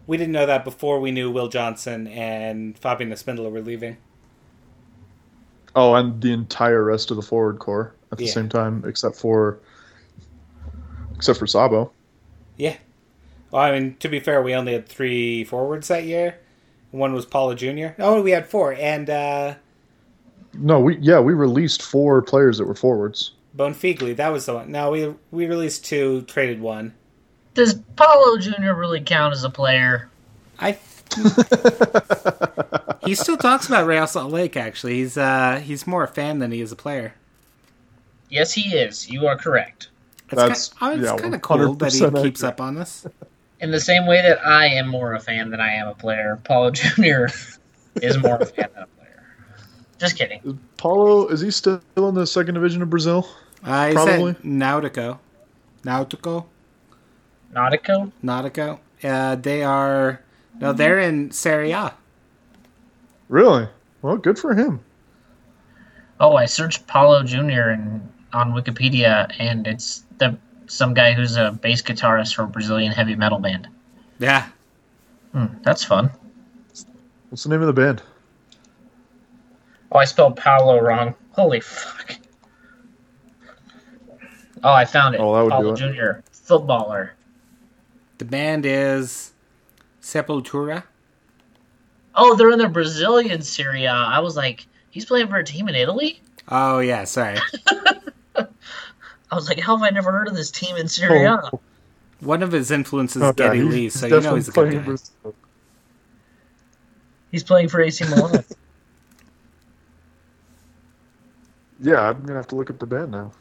we 0.07 0.17
didn't 0.17 0.33
know 0.33 0.45
that 0.45 0.63
before 0.63 0.99
we 0.99 1.11
knew 1.11 1.29
Will 1.31 1.47
Johnson 1.49 2.07
and 2.07 2.77
Fabian 2.77 3.11
Espindola 3.11 3.51
were 3.51 3.61
leaving. 3.61 3.97
Oh, 5.75 5.93
and 5.95 6.21
the 6.21 6.31
entire 6.31 6.83
rest 6.83 7.11
of 7.11 7.17
the 7.17 7.23
forward 7.23 7.59
core 7.59 7.93
at 8.11 8.17
the 8.17 8.25
Yeah. 8.25 8.31
same 8.31 8.49
time, 8.49 8.83
except 8.87 9.15
for 9.15 9.59
except 11.15 11.39
for 11.39 11.47
Sabo. 11.47 11.91
Yeah. 12.57 12.75
Well, 13.51 13.61
I 13.61 13.71
mean, 13.71 13.95
to 13.99 14.09
be 14.09 14.19
fair, 14.19 14.41
we 14.41 14.53
only 14.53 14.73
had 14.73 14.87
three 14.87 15.43
forwards 15.43 15.87
that 15.87 16.03
year. 16.05 16.35
One 16.91 17.13
was 17.13 17.25
Paulo 17.25 17.55
Jr. 17.55 17.87
Oh, 17.99 18.21
we 18.21 18.31
had 18.31 18.47
four, 18.47 18.73
and 18.73 19.09
uh, 19.09 19.55
No, 20.53 20.79
we 20.79 20.97
yeah 20.97 21.19
we 21.19 21.33
released 21.33 21.81
four 21.81 22.21
players 22.21 22.57
that 22.57 22.65
were 22.65 22.75
forwards. 22.75 23.31
Bonfigli, 23.57 24.15
That 24.17 24.31
was 24.33 24.45
the 24.45 24.53
one. 24.53 24.71
No, 24.71 24.91
we 24.91 25.13
we 25.31 25.45
released 25.45 25.85
two, 25.85 26.21
traded 26.23 26.61
one. 26.61 26.93
Does 27.53 27.73
Paulo 27.95 28.37
Jr. 28.37 28.73
really 28.73 29.01
count 29.01 29.33
as 29.33 29.43
a 29.43 29.49
player? 29.49 30.09
I. 30.59 30.77
he 33.05 33.15
still 33.15 33.37
talks 33.37 33.67
about 33.67 33.85
Real 33.87 34.07
Salt 34.07 34.31
Lake. 34.31 34.57
Actually, 34.57 34.95
he's 34.95 35.17
uh 35.17 35.59
he's 35.63 35.85
more 35.87 36.03
a 36.03 36.07
fan 36.07 36.39
than 36.39 36.51
he 36.51 36.61
is 36.61 36.71
a 36.71 36.75
player. 36.75 37.13
Yes, 38.29 38.53
he 38.53 38.75
is. 38.75 39.09
You 39.09 39.27
are 39.27 39.37
correct. 39.37 39.89
It's 40.31 40.35
That's- 40.35 40.69
ki- 40.69 40.75
oh, 40.81 40.91
it's 40.91 41.03
yeah, 41.03 41.17
kind 41.17 41.35
of 41.35 41.41
cool 41.41 41.73
that 41.75 41.93
he 41.93 41.99
100% 41.99 42.23
keeps 42.23 42.43
accurate. 42.43 42.53
up 42.53 42.61
on 42.61 42.75
this. 42.75 43.05
In 43.61 43.71
the 43.71 43.79
same 43.79 44.05
way 44.07 44.21
that 44.21 44.45
I 44.45 44.65
am 44.67 44.87
more 44.87 45.13
a 45.13 45.19
fan 45.19 45.51
than 45.51 45.61
I 45.61 45.73
am 45.75 45.87
a 45.87 45.93
player, 45.93 46.39
Paulo 46.43 46.71
Jr. 46.71 47.25
is 48.01 48.17
more 48.17 48.37
a 48.41 48.45
fan 48.45 48.67
than 48.73 48.83
a 48.83 48.87
player. 48.87 49.23
Just 49.99 50.17
kidding. 50.17 50.59
Paulo 50.77 51.27
is 51.27 51.41
he 51.41 51.51
still 51.51 51.79
in 51.95 52.15
the 52.15 52.25
second 52.27 52.55
division 52.55 52.81
of 52.81 52.89
Brazil? 52.89 53.27
Uh, 53.63 53.85
he's 53.87 53.95
Probably. 53.95 54.33
Nautico. 54.43 55.19
Nautico. 55.83 56.45
Nautico? 57.53 58.11
Nautico. 58.23 58.79
Uh, 59.03 59.35
they 59.35 59.63
are 59.63 60.19
no, 60.59 60.73
they're 60.73 60.99
in 60.99 61.31
Serie 61.31 61.71
A. 61.71 61.93
Really? 63.29 63.67
Well, 64.01 64.17
good 64.17 64.37
for 64.37 64.53
him. 64.53 64.79
Oh, 66.19 66.35
I 66.35 66.45
searched 66.45 66.87
Paulo 66.87 67.23
Jr. 67.23 67.71
in, 67.71 68.07
on 68.33 68.51
Wikipedia, 68.53 69.33
and 69.39 69.67
it's 69.67 70.03
the 70.17 70.37
some 70.67 70.93
guy 70.93 71.13
who's 71.13 71.35
a 71.37 71.51
bass 71.51 71.81
guitarist 71.81 72.35
for 72.35 72.43
a 72.43 72.47
Brazilian 72.47 72.91
heavy 72.91 73.15
metal 73.15 73.39
band. 73.39 73.67
Yeah, 74.19 74.47
Hmm, 75.33 75.47
that's 75.63 75.83
fun. 75.83 76.09
What's 77.29 77.43
the 77.43 77.49
name 77.49 77.59
of 77.61 77.67
the 77.67 77.73
band? 77.73 78.01
Oh, 79.91 79.97
I 79.99 80.05
spelled 80.05 80.37
Paulo 80.37 80.79
wrong. 80.79 81.13
Holy 81.31 81.59
fuck. 81.59 82.15
Oh, 84.63 84.71
I 84.71 84.85
found 84.85 85.15
it. 85.15 85.21
Oh, 85.21 85.35
that 85.35 85.43
would 85.43 85.51
Paulo 85.51 85.75
do 85.75 85.93
Jr., 85.93 86.11
footballer. 86.31 87.13
the 88.17 88.25
band 88.25 88.65
is 88.65 89.33
Sepultura. 90.05 90.83
Oh, 92.13 92.35
they're 92.35 92.51
in 92.51 92.59
the 92.59 92.69
Brazilian 92.69 93.41
Serie 93.41 93.87
I 93.87 94.19
was 94.19 94.37
like, 94.37 94.67
he's 94.91 95.03
playing 95.03 95.27
for 95.27 95.37
a 95.37 95.43
team 95.43 95.67
in 95.67 95.73
Italy? 95.73 96.21
Oh 96.47 96.77
yeah, 96.77 97.05
sorry. 97.05 97.39
I 98.35 98.45
was 99.33 99.49
like, 99.49 99.59
how 99.59 99.75
have 99.75 99.83
I 99.83 99.89
never 99.89 100.11
heard 100.11 100.27
of 100.27 100.35
this 100.35 100.51
team 100.51 100.75
in 100.75 100.87
Serie 100.87 101.23
A? 101.23 101.41
Oh, 101.51 101.59
One 102.19 102.43
of 102.43 102.51
his 102.51 102.69
influences 102.69 103.23
oh, 103.23 103.29
is 103.29 103.35
Geddy 103.35 103.57
yeah, 103.57 103.63
Lee, 103.63 103.89
so 103.89 104.05
you 104.05 104.21
know 104.21 104.35
he's 104.35 104.47
a 104.47 104.51
good 104.51 104.67
playing 104.67 104.77
guy. 104.77 104.85
Brazil. 104.85 105.35
He's 107.31 107.43
playing 107.43 107.69
for 107.69 107.81
AC 107.81 108.05
Milan. 108.05 108.45
Yeah, 111.81 111.99
I'm 112.09 112.21
gonna 112.21 112.35
have 112.35 112.47
to 112.47 112.55
look 112.55 112.69
up 112.69 112.79
the 112.79 112.85
band 112.85 113.11
now. 113.11 113.33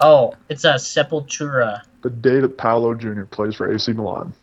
oh, 0.00 0.34
it's 0.48 0.64
a 0.64 0.74
Sepultura. 0.74 1.82
The 2.02 2.10
day 2.10 2.40
that 2.40 2.58
Paulo 2.58 2.92
Jr. 2.94 3.22
plays 3.22 3.54
for 3.54 3.72
AC 3.72 3.92
Milan. 3.92 4.34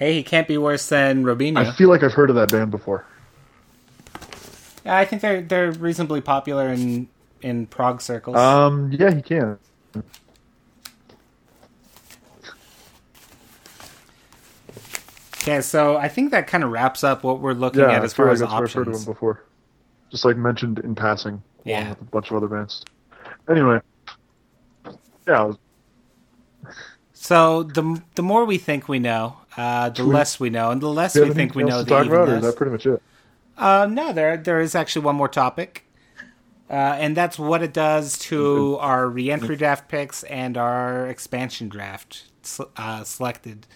Hey, 0.00 0.14
he 0.14 0.22
can't 0.22 0.48
be 0.48 0.56
worse 0.56 0.88
than 0.88 1.24
Robinho. 1.24 1.58
I 1.58 1.70
feel 1.72 1.90
like 1.90 2.02
I've 2.02 2.14
heard 2.14 2.30
of 2.30 2.36
that 2.36 2.50
band 2.50 2.70
before. 2.70 3.04
Yeah, 4.86 4.96
I 4.96 5.04
think 5.04 5.20
they're 5.20 5.42
they're 5.42 5.72
reasonably 5.72 6.22
popular 6.22 6.68
in 6.68 7.08
in 7.42 7.66
Prague 7.66 8.00
circles. 8.00 8.36
Um, 8.36 8.90
yeah, 8.92 9.14
he 9.14 9.20
can. 9.20 9.58
okay, 15.42 15.60
so 15.60 15.96
I 15.96 16.08
think 16.08 16.30
that 16.32 16.46
kind 16.46 16.64
of 16.64 16.70
wraps 16.70 17.04
up 17.04 17.22
what 17.24 17.40
we're 17.40 17.52
looking 17.52 17.80
Yeah, 17.82 17.92
at 17.92 18.04
as 18.04 18.12
far 18.12 18.26
like 18.26 18.34
as 18.34 18.40
that's 18.40 18.52
where 18.58 18.64
I've 18.64 18.72
heard 18.72 18.88
of 18.88 18.94
him 18.94 18.94
options. 18.94 19.04
before. 19.04 19.44
Just 20.10 20.24
like 20.24 20.36
mentioned 20.36 20.78
in 20.80 20.94
passing, 20.94 21.42
Yeah. 21.64 21.90
with 21.90 22.00
a 22.00 22.04
bunch 22.04 22.30
of 22.30 22.36
other 22.36 22.48
bands. 22.48 22.84
Anyway, 23.48 23.80
yeah, 25.26 25.52
So 27.12 27.64
the 27.64 28.02
the 28.14 28.22
more 28.22 28.44
we 28.44 28.58
think 28.58 28.88
we 28.88 28.98
know, 28.98 29.36
uh, 29.56 29.90
the 29.90 30.04
we- 30.04 30.12
less 30.14 30.38
we 30.40 30.50
know, 30.50 30.70
and 30.70 30.80
the 30.80 30.88
less 30.88 31.14
we 31.14 31.30
think 31.30 31.54
we 31.54 31.64
know, 31.64 31.82
the 31.82 31.88
talk 31.88 32.06
about, 32.06 32.28
is 32.28 32.42
that 32.42 32.56
pretty 32.56 32.72
much 32.72 32.86
it? 32.86 33.02
Uh, 33.56 33.86
no, 33.90 34.12
there 34.12 34.36
there 34.36 34.60
is 34.60 34.74
actually 34.74 35.04
one 35.04 35.16
more 35.16 35.28
topic, 35.28 35.84
uh, 36.70 36.72
and 36.72 37.16
that's 37.16 37.38
what 37.38 37.62
it 37.62 37.72
does 37.72 38.18
to 38.18 38.76
our 38.78 39.08
reentry 39.08 39.56
draft 39.56 39.88
picks 39.88 40.22
and 40.24 40.56
our 40.56 41.06
expansion 41.06 41.68
draft 41.68 42.24
uh, 42.76 43.04
selected 43.04 43.66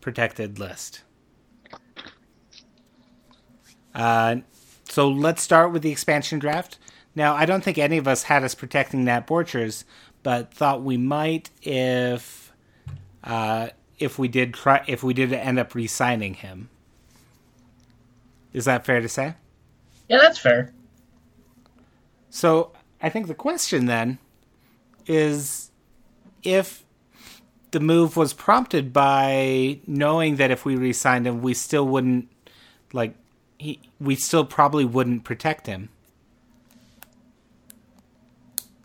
protected 0.00 0.58
list. 0.58 1.02
Uh, 3.94 4.36
so 4.88 5.08
let's 5.08 5.42
start 5.42 5.72
with 5.72 5.82
the 5.82 5.90
expansion 5.90 6.38
draft. 6.38 6.78
Now, 7.14 7.34
I 7.34 7.44
don't 7.44 7.62
think 7.62 7.78
any 7.78 7.98
of 7.98 8.06
us 8.08 8.24
had 8.24 8.44
us 8.44 8.54
protecting 8.54 9.04
Nat 9.04 9.26
Borchers, 9.26 9.84
but 10.22 10.52
thought 10.54 10.82
we 10.82 10.96
might 10.96 11.50
if 11.62 12.52
uh, 13.24 13.68
if 14.00 14.18
we 14.18 14.26
did 14.26 14.54
try 14.54 14.82
if 14.88 15.04
we 15.04 15.14
did 15.14 15.32
end 15.32 15.58
up 15.58 15.74
re-signing 15.74 16.34
him. 16.34 16.70
Is 18.52 18.64
that 18.64 18.84
fair 18.84 19.00
to 19.00 19.08
say? 19.08 19.34
Yeah, 20.08 20.18
that's 20.18 20.38
fair. 20.38 20.72
So 22.30 22.72
I 23.00 23.10
think 23.10 23.28
the 23.28 23.34
question 23.34 23.86
then 23.86 24.18
is 25.06 25.70
if 26.42 26.84
the 27.70 27.80
move 27.80 28.16
was 28.16 28.32
prompted 28.32 28.92
by 28.92 29.78
knowing 29.86 30.36
that 30.36 30.50
if 30.50 30.64
we 30.64 30.74
re-signed 30.74 31.26
him, 31.26 31.42
we 31.42 31.54
still 31.54 31.86
wouldn't 31.86 32.28
like 32.92 33.14
he 33.58 33.78
we 34.00 34.16
still 34.16 34.44
probably 34.44 34.84
wouldn't 34.84 35.22
protect 35.22 35.66
him. 35.66 35.90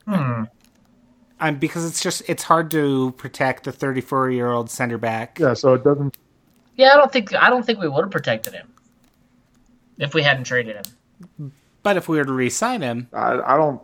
Hmm. 0.06 0.44
Um, 1.50 1.56
because 1.58 1.86
it's 1.86 2.02
just 2.02 2.24
it's 2.28 2.44
hard 2.44 2.72
to 2.72 3.12
protect 3.18 3.66
the 3.66 3.72
34 3.72 4.32
year 4.32 4.52
old 4.52 4.70
center 4.70 4.98
back. 4.98 5.40
Yeah, 5.40 5.54
so 5.54 5.74
it 5.74 5.84
doesn't. 5.84 6.18
Yeah, 6.76 6.94
I 6.94 6.98
don't 6.98 7.12
think 7.12 7.34
I 7.34 7.50
don't 7.50 7.66
think 7.66 7.80
we 7.80 7.88
would 7.88 8.02
have 8.04 8.12
protected 8.12 8.54
him 8.54 8.74
if 9.98 10.14
we 10.14 10.24
hadn't 10.24 10.46
traded 10.46 10.76
him. 10.78 11.52
But 11.84 11.98
if 11.98 12.10
we 12.10 12.18
were 12.18 12.26
to 12.26 12.34
re-sign 12.34 12.82
him, 12.82 13.08
I, 13.14 13.40
I 13.40 13.58
don't. 13.58 13.82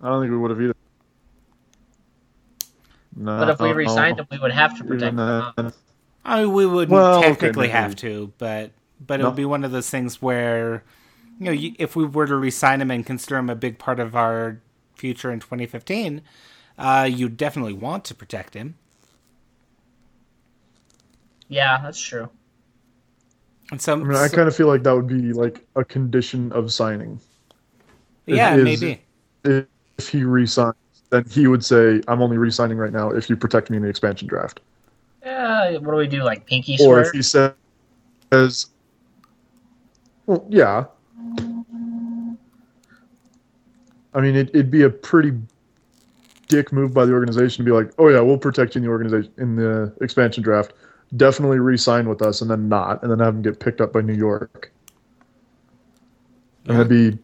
I 0.00 0.08
don't 0.08 0.22
think 0.22 0.30
we 0.30 0.38
would 0.38 0.50
have 0.50 0.60
either. 0.60 0.74
No, 3.16 3.38
But 3.38 3.48
if 3.48 3.60
we 3.60 3.70
no, 3.70 3.74
re-signed 3.74 4.20
him, 4.20 4.26
we 4.30 4.38
would 4.38 4.52
have 4.52 4.78
to 4.78 4.84
protect 4.84 5.14
even 5.14 5.18
him. 5.18 5.72
I 6.24 6.42
mean, 6.44 6.52
we 6.52 6.66
wouldn't 6.66 6.92
Well, 6.92 7.20
technically 7.20 7.66
maybe. 7.66 7.72
have 7.72 7.96
to, 7.96 8.32
but 8.38 8.70
but 9.04 9.18
it 9.18 9.22
No. 9.24 9.30
would 9.30 9.36
be 9.36 9.44
one 9.44 9.64
of 9.64 9.72
those 9.72 9.90
things 9.90 10.22
where, 10.22 10.84
you 11.40 11.46
know, 11.46 11.50
you, 11.50 11.74
if 11.78 11.96
we 11.96 12.04
were 12.04 12.26
to 12.26 12.36
re-sign 12.36 12.80
him 12.80 12.90
and 12.92 13.04
consider 13.04 13.38
him 13.38 13.50
a 13.50 13.56
big 13.56 13.78
part 13.78 13.98
of 13.98 14.14
our 14.14 14.60
future 14.98 15.30
in 15.30 15.40
2015, 15.40 16.22
uh, 16.78 17.08
you 17.10 17.28
definitely 17.28 17.72
want 17.72 18.04
to 18.06 18.14
protect 18.14 18.54
him. 18.54 18.76
Yeah, 21.48 21.80
that's 21.82 22.00
true. 22.00 22.28
And 23.70 23.80
so, 23.80 23.94
I 23.94 23.96
mean, 23.96 24.14
I 24.14 24.28
kind 24.28 24.48
of 24.48 24.56
feel 24.56 24.66
like 24.66 24.82
that 24.82 24.92
would 24.94 25.08
be 25.08 25.32
like 25.32 25.66
a 25.76 25.84
condition 25.84 26.52
of 26.52 26.72
signing. 26.72 27.20
yeah, 28.26 28.56
is- 28.56 28.64
maybe. 28.64 29.02
If, 29.44 29.66
if 29.98 30.08
he 30.08 30.24
resigns, 30.24 30.74
then 31.10 31.24
he 31.30 31.46
would 31.46 31.64
say, 31.64 32.00
"I'm 32.08 32.22
only 32.22 32.38
resigning 32.38 32.76
right 32.78 32.92
now 32.92 33.10
if 33.10 33.30
you 33.30 33.36
protect 33.36 33.70
me 33.70 33.76
in 33.76 33.82
the 33.82 33.88
expansion 33.88 34.28
draft." 34.28 34.60
Yeah, 35.24 35.72
what 35.78 35.92
do 35.92 35.96
we 35.96 36.06
do? 36.06 36.22
Like 36.22 36.46
pinky 36.46 36.76
swear? 36.76 36.98
Or 36.98 37.00
if 37.02 37.12
he 37.12 37.22
says, 37.22 37.54
"Well, 40.26 40.46
yeah." 40.48 40.84
I 44.14 44.20
mean, 44.20 44.36
it, 44.36 44.48
it'd 44.50 44.70
be 44.70 44.82
a 44.82 44.90
pretty 44.90 45.32
dick 46.48 46.72
move 46.72 46.94
by 46.94 47.04
the 47.04 47.12
organization 47.12 47.64
to 47.64 47.70
be 47.70 47.74
like, 47.74 47.92
"Oh 47.98 48.08
yeah, 48.08 48.20
we'll 48.20 48.38
protect 48.38 48.74
you 48.74 48.80
in 48.80 48.84
the 48.84 48.90
organization 48.90 49.32
in 49.38 49.56
the 49.56 49.92
expansion 50.00 50.42
draft. 50.42 50.72
Definitely 51.16 51.58
re-sign 51.58 52.08
with 52.08 52.22
us, 52.22 52.40
and 52.40 52.50
then 52.50 52.68
not, 52.68 53.02
and 53.02 53.10
then 53.10 53.18
have 53.18 53.34
him 53.34 53.42
get 53.42 53.60
picked 53.60 53.80
up 53.80 53.92
by 53.92 54.00
New 54.00 54.14
York." 54.14 54.72
And 56.66 56.76
that'd 56.76 56.88
be, 56.88 57.18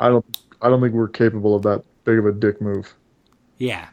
I 0.00 0.08
don't, 0.08 0.24
I 0.60 0.68
don't 0.68 0.82
think 0.82 0.92
we're 0.92 1.08
capable 1.08 1.54
of 1.54 1.62
that 1.62 1.82
big 2.04 2.18
of 2.18 2.26
a 2.26 2.32
dick 2.32 2.60
move. 2.60 2.94
Yeah. 3.58 3.88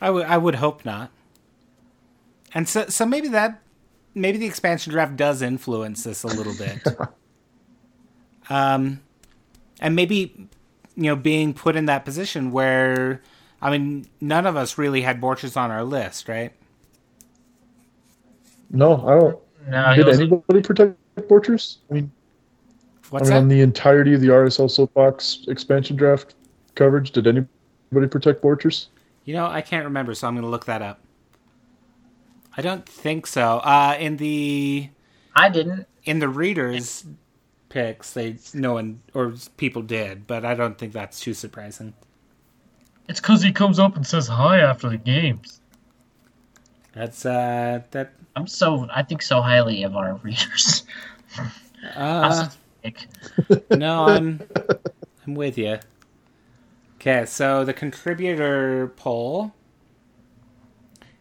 I 0.00 0.10
would 0.10 0.26
I 0.26 0.36
would 0.36 0.56
hope 0.56 0.84
not. 0.84 1.10
And 2.52 2.68
so 2.68 2.86
so 2.88 3.06
maybe 3.06 3.28
that 3.28 3.60
maybe 4.14 4.38
the 4.38 4.46
expansion 4.46 4.92
draft 4.92 5.16
does 5.16 5.42
influence 5.42 6.04
this 6.04 6.22
a 6.24 6.28
little 6.28 6.54
bit. 6.54 6.86
um 8.50 9.00
and 9.80 9.96
maybe 9.96 10.48
you 10.96 11.04
know 11.04 11.16
being 11.16 11.54
put 11.54 11.76
in 11.76 11.86
that 11.86 12.04
position 12.04 12.50
where 12.52 13.20
I 13.60 13.70
mean 13.76 14.06
none 14.20 14.46
of 14.46 14.56
us 14.56 14.78
really 14.78 15.02
had 15.02 15.20
Borchers 15.20 15.56
on 15.56 15.70
our 15.70 15.84
list, 15.84 16.28
right? 16.28 16.52
No, 18.70 19.06
I 19.06 19.14
don't. 19.20 19.38
no, 19.68 19.94
Did 19.96 20.06
was, 20.06 20.20
anybody 20.20 20.62
protect 20.62 20.96
Borchers? 21.28 21.76
I 21.90 21.94
mean, 21.94 22.12
What's 23.10 23.28
I 23.30 23.34
mean, 23.34 23.42
on 23.44 23.48
the 23.48 23.60
entirety 23.60 24.14
of 24.14 24.20
the 24.20 24.28
RSL 24.28 24.70
Soapbox 24.70 25.44
expansion 25.48 25.96
draft 25.96 26.34
coverage, 26.74 27.12
did 27.12 27.26
anybody 27.26 28.08
protect 28.10 28.42
Borchers? 28.42 28.86
You 29.24 29.34
know, 29.34 29.46
I 29.46 29.60
can't 29.60 29.84
remember, 29.84 30.14
so 30.14 30.26
I'm 30.26 30.34
going 30.34 30.42
to 30.42 30.48
look 30.50 30.64
that 30.66 30.82
up. 30.82 31.00
I 32.56 32.62
don't 32.62 32.86
think 32.88 33.26
so. 33.26 33.58
Uh 33.58 33.96
in 33.98 34.16
the 34.16 34.88
I 35.34 35.48
didn't. 35.48 35.86
in 36.04 36.18
the 36.20 36.28
readers 36.28 37.04
picks 37.74 38.12
they 38.14 38.36
no 38.54 38.74
one 38.74 39.02
or 39.14 39.34
people 39.58 39.82
did 39.82 40.26
but 40.28 40.46
i 40.46 40.54
don't 40.54 40.78
think 40.78 40.94
that's 40.94 41.20
too 41.20 41.34
surprising 41.34 41.94
It's 43.08 43.20
because 43.20 43.42
he 43.42 43.52
comes 43.52 43.78
up 43.78 43.96
and 43.96 44.06
says 44.06 44.28
hi 44.28 44.60
after 44.60 44.88
the 44.88 44.98
games. 44.98 45.60
that's 46.94 47.26
uh 47.26 47.80
that 47.92 48.12
I'm 48.36 48.46
so 48.46 48.88
I 48.94 49.02
think 49.02 49.22
so 49.22 49.42
highly 49.42 49.82
of 49.84 49.96
our 49.96 50.16
readers. 50.24 50.84
uh 51.94 52.48
no 53.70 54.06
i'm 54.06 54.44
i'm 55.26 55.34
with 55.34 55.58
you 55.58 55.78
okay 57.00 57.26
so 57.26 57.64
the 57.64 57.74
contributor 57.74 58.92
poll 58.96 59.52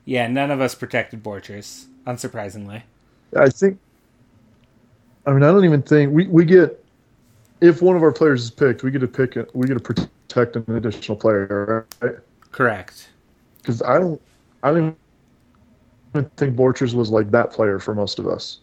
yeah 0.05 0.27
none 0.27 0.51
of 0.51 0.61
us 0.61 0.75
protected 0.75 1.23
borchers 1.23 1.87
unsurprisingly 2.07 2.83
I 3.35 3.49
think. 3.49 3.79
I 5.25 5.31
mean, 5.31 5.43
I 5.43 5.47
don't 5.47 5.65
even 5.65 5.81
think 5.81 6.11
we, 6.13 6.27
we 6.27 6.45
get 6.45 6.83
if 7.61 7.81
one 7.81 7.95
of 7.95 8.03
our 8.03 8.11
players 8.11 8.43
is 8.43 8.51
picked, 8.51 8.83
we 8.83 8.91
get 8.91 8.99
to 8.99 9.07
pick 9.07 9.37
it. 9.37 9.49
We 9.55 9.67
get 9.67 9.75
to 9.75 9.79
protect 9.79 10.55
an 10.55 10.65
additional 10.75 11.15
player, 11.17 11.85
right? 12.01 12.15
correct 12.51 13.09
because 13.57 13.81
I 13.81 13.97
don't, 13.99 14.21
I 14.63 14.71
don't 14.71 14.97
even 16.13 16.29
think 16.37 16.55
Borchers 16.55 16.93
was 16.93 17.09
like 17.09 17.31
that 17.31 17.51
player 17.51 17.79
for 17.79 17.95
most 17.95 18.19
of 18.19 18.27
us. 18.27 18.59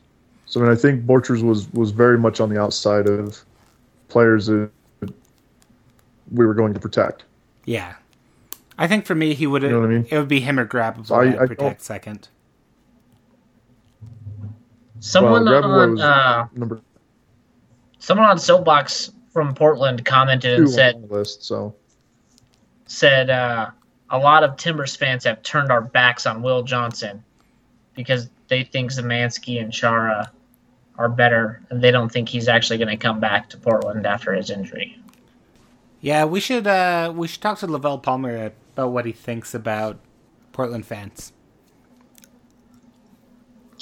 So 0.46 0.60
I 0.60 0.64
mean, 0.64 0.72
I 0.72 0.76
think 0.76 1.04
Borchers 1.06 1.42
was 1.42 1.72
was 1.72 1.90
very 1.92 2.18
much 2.18 2.40
on 2.40 2.48
the 2.50 2.60
outside 2.60 3.08
of 3.08 3.42
players 4.08 4.46
that 4.46 4.70
we 6.32 6.44
were 6.46 6.54
going 6.54 6.74
to 6.74 6.80
protect. 6.80 7.24
Yeah. 7.64 7.94
I 8.78 8.86
think 8.88 9.04
for 9.06 9.14
me, 9.14 9.34
he 9.34 9.46
would. 9.46 9.62
You 9.62 9.68
know 9.70 9.80
what 9.80 9.90
I 9.90 9.92
mean? 9.92 10.06
It 10.10 10.18
would 10.18 10.28
be 10.28 10.40
him 10.40 10.58
or 10.58 10.66
Grabavoy. 10.66 11.06
So 11.06 11.14
I- 11.14 11.42
I'd 11.42 11.48
protect 11.48 11.82
second. 11.82 12.28
Someone 15.00 15.46
well, 15.46 15.64
on 15.64 16.00
uh, 16.00 16.46
number 16.54 16.80
someone 17.98 18.26
on 18.26 18.38
Soapbox 18.38 19.12
from 19.32 19.54
Portland 19.54 20.04
commented 20.04 20.58
and 20.58 20.70
said 20.70 20.96
on 20.96 21.02
the 21.02 21.14
list. 21.14 21.44
So 21.44 21.74
said 22.86 23.30
uh, 23.30 23.70
a 24.10 24.18
lot 24.18 24.42
of 24.42 24.56
Timbers 24.56 24.96
fans 24.96 25.24
have 25.24 25.42
turned 25.42 25.70
our 25.70 25.80
backs 25.80 26.26
on 26.26 26.42
Will 26.42 26.62
Johnson 26.62 27.22
because 27.94 28.28
they 28.48 28.64
think 28.64 28.90
Zemanski 28.90 29.60
and 29.60 29.72
Chara 29.72 30.30
are 30.98 31.08
better, 31.08 31.62
and 31.70 31.80
they 31.80 31.90
don't 31.90 32.10
think 32.10 32.28
he's 32.28 32.48
actually 32.48 32.76
going 32.76 32.88
to 32.88 32.96
come 32.96 33.20
back 33.20 33.48
to 33.50 33.56
Portland 33.56 34.06
after 34.06 34.34
his 34.34 34.50
injury. 34.50 34.98
Yeah, 36.00 36.24
we 36.24 36.40
should. 36.40 36.66
uh 36.66 37.12
We 37.14 37.28
should 37.28 37.40
talk 37.40 37.58
to 37.58 37.66
Lovel 37.66 37.98
Palmer 37.98 38.52
about 38.74 38.90
what 38.90 39.06
he 39.06 39.12
thinks 39.12 39.54
about 39.54 39.98
Portland 40.52 40.84
fans. 40.84 41.32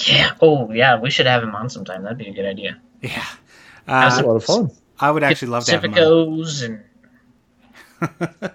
Yeah. 0.07 0.31
Oh, 0.41 0.71
yeah. 0.73 0.99
We 0.99 1.11
should 1.11 1.27
have 1.27 1.43
him 1.43 1.55
on 1.55 1.69
sometime. 1.69 2.03
That'd 2.03 2.19
be 2.19 2.29
a 2.29 2.33
good 2.33 2.47
idea. 2.47 2.81
Yeah. 3.03 3.25
it's 3.89 4.19
Uh, 4.19 4.23
a 4.23 4.27
lot 4.27 4.37
of 4.37 4.45
fun. 4.45 4.71
I 5.01 5.11
would 5.11 5.23
actually 5.23 5.49
love 5.49 5.65
to 5.67 5.73
have 5.73 5.85
him. 5.85 5.95
on. 5.95 5.99
Pacificos 5.99 6.65
and 6.65 6.85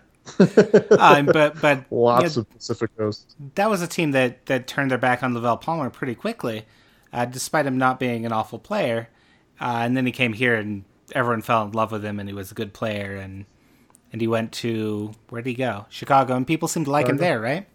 Um, 1.00 1.26
but 1.28 1.60
but 1.62 1.86
Lots 1.92 2.36
yeah, 2.36 2.42
of 2.42 2.50
Pacificos. 2.50 3.26
that 3.56 3.70
was 3.70 3.82
a 3.82 3.88
team 3.88 4.12
that 4.12 4.46
that 4.48 4.68
turned 4.68 4.90
their 4.92 4.98
back 4.98 5.22
on 5.22 5.34
Lovel 5.34 5.58
Palmer 5.58 5.90
pretty 5.90 6.16
quickly, 6.16 6.66
uh, 7.12 7.26
despite 7.26 7.66
him 7.66 7.78
not 7.78 8.00
being 8.00 8.26
an 8.26 8.32
awful 8.32 8.58
player. 8.60 9.10
Uh, 9.62 9.82
and 9.84 9.96
then 9.96 10.06
he 10.06 10.12
came 10.12 10.34
here, 10.34 10.56
and 10.56 10.84
everyone 11.14 11.42
fell 11.42 11.64
in 11.66 11.72
love 11.72 11.92
with 11.92 12.04
him, 12.04 12.20
and 12.20 12.28
he 12.28 12.34
was 12.34 12.52
a 12.52 12.56
good 12.56 12.74
player. 12.74 13.16
And 13.16 13.46
and 14.12 14.22
he 14.22 14.28
went 14.28 14.52
to 14.54 15.12
where 15.30 15.42
did 15.42 15.50
he 15.52 15.56
go? 15.56 15.86
Chicago, 15.90 16.36
and 16.36 16.48
people 16.48 16.68
seemed 16.68 16.86
to 16.88 16.92
like 16.92 17.08
him 17.08 17.18
there, 17.18 17.40
right? 17.40 17.68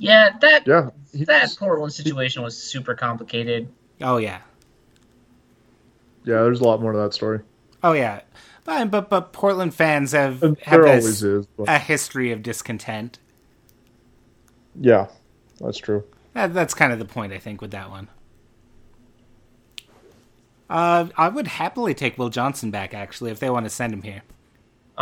Yeah, 0.00 0.30
that 0.40 0.66
Yeah, 0.66 0.90
that 1.26 1.42
was- 1.42 1.56
Portland 1.56 1.92
situation 1.92 2.42
was 2.42 2.60
super 2.60 2.94
complicated. 2.94 3.68
Oh 4.00 4.16
yeah, 4.16 4.38
yeah. 6.24 6.42
There's 6.42 6.60
a 6.60 6.64
lot 6.64 6.80
more 6.80 6.92
to 6.92 6.98
that 6.98 7.14
story. 7.14 7.40
oh 7.84 7.92
yeah. 7.92 8.22
But 8.64 8.90
but, 8.90 9.08
but 9.10 9.32
Portland 9.32 9.74
fans 9.74 10.12
have 10.12 10.42
And 10.42 10.58
have 10.60 10.82
there 10.82 10.96
this, 10.96 11.04
always 11.04 11.22
is. 11.22 11.46
But 11.56 11.68
a 11.68 11.78
history 11.78 12.30
of 12.32 12.42
discontent. 12.42 13.18
yeah, 14.80 15.06
that's 15.60 15.78
true. 15.78 16.04
That, 16.34 16.54
that's 16.54 16.74
kind 16.74 16.92
of 16.92 16.98
the 16.98 17.04
point, 17.06 17.32
I 17.32 17.38
think, 17.38 17.60
with 17.60 17.72
that 17.72 17.90
one. 17.90 18.08
Uh, 20.68 21.08
I 21.16 21.28
would 21.28 21.48
happily 21.48 21.94
take 21.94 22.16
Will 22.16 22.28
Johnson 22.28 22.70
back, 22.70 22.94
actually, 22.94 23.32
if 23.32 23.40
they 23.40 23.50
want 23.50 23.66
to 23.66 23.70
send 23.70 23.92
him 23.92 24.02
here. 24.02 24.22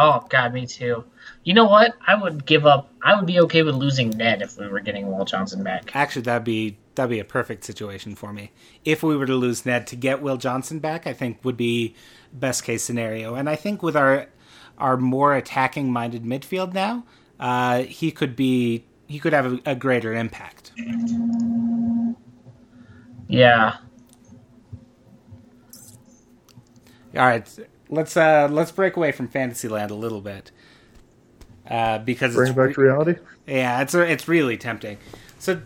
Oh 0.00 0.24
God, 0.30 0.54
me 0.54 0.64
too. 0.64 1.04
You 1.42 1.54
know 1.54 1.64
what? 1.64 1.94
I 2.06 2.14
would 2.14 2.46
give 2.46 2.64
up. 2.66 2.88
I 3.02 3.16
would 3.16 3.26
be 3.26 3.40
okay 3.40 3.64
with 3.64 3.74
losing 3.74 4.10
Ned 4.10 4.42
if 4.42 4.56
we 4.56 4.68
were 4.68 4.78
getting 4.78 5.08
Will 5.08 5.24
Johnson 5.24 5.64
back. 5.64 5.90
Actually, 5.96 6.22
that'd 6.22 6.44
be 6.44 6.78
that'd 6.94 7.10
be 7.10 7.18
a 7.18 7.24
perfect 7.24 7.64
situation 7.64 8.14
for 8.14 8.32
me. 8.32 8.52
If 8.84 9.02
we 9.02 9.16
were 9.16 9.26
to 9.26 9.34
lose 9.34 9.66
Ned 9.66 9.88
to 9.88 9.96
get 9.96 10.22
Will 10.22 10.36
Johnson 10.36 10.78
back, 10.78 11.08
I 11.08 11.12
think 11.12 11.44
would 11.44 11.56
be 11.56 11.96
best 12.32 12.62
case 12.62 12.84
scenario. 12.84 13.34
And 13.34 13.50
I 13.50 13.56
think 13.56 13.82
with 13.82 13.96
our 13.96 14.28
our 14.78 14.96
more 14.96 15.34
attacking 15.34 15.92
minded 15.92 16.22
midfield 16.22 16.72
now, 16.74 17.04
uh, 17.40 17.82
he 17.82 18.12
could 18.12 18.36
be 18.36 18.84
he 19.08 19.18
could 19.18 19.32
have 19.32 19.52
a, 19.52 19.60
a 19.66 19.74
greater 19.74 20.14
impact. 20.14 20.70
Yeah. 23.26 23.78
All 27.16 27.26
right, 27.26 27.48
let's 27.88 28.16
uh, 28.16 28.48
let's 28.50 28.72
break 28.72 28.96
away 28.96 29.12
from 29.12 29.28
Fantasyland 29.28 29.90
a 29.90 29.94
little 29.94 30.20
bit 30.20 30.50
uh, 31.68 31.98
because 31.98 32.34
Bring 32.34 32.50
it's 32.50 32.58
it 32.58 32.60
back 32.60 32.74
to 32.74 32.80
reality. 32.80 33.16
Yeah, 33.46 33.80
it's 33.82 33.94
it's 33.94 34.28
really 34.28 34.56
tempting. 34.56 34.98
So 35.38 35.60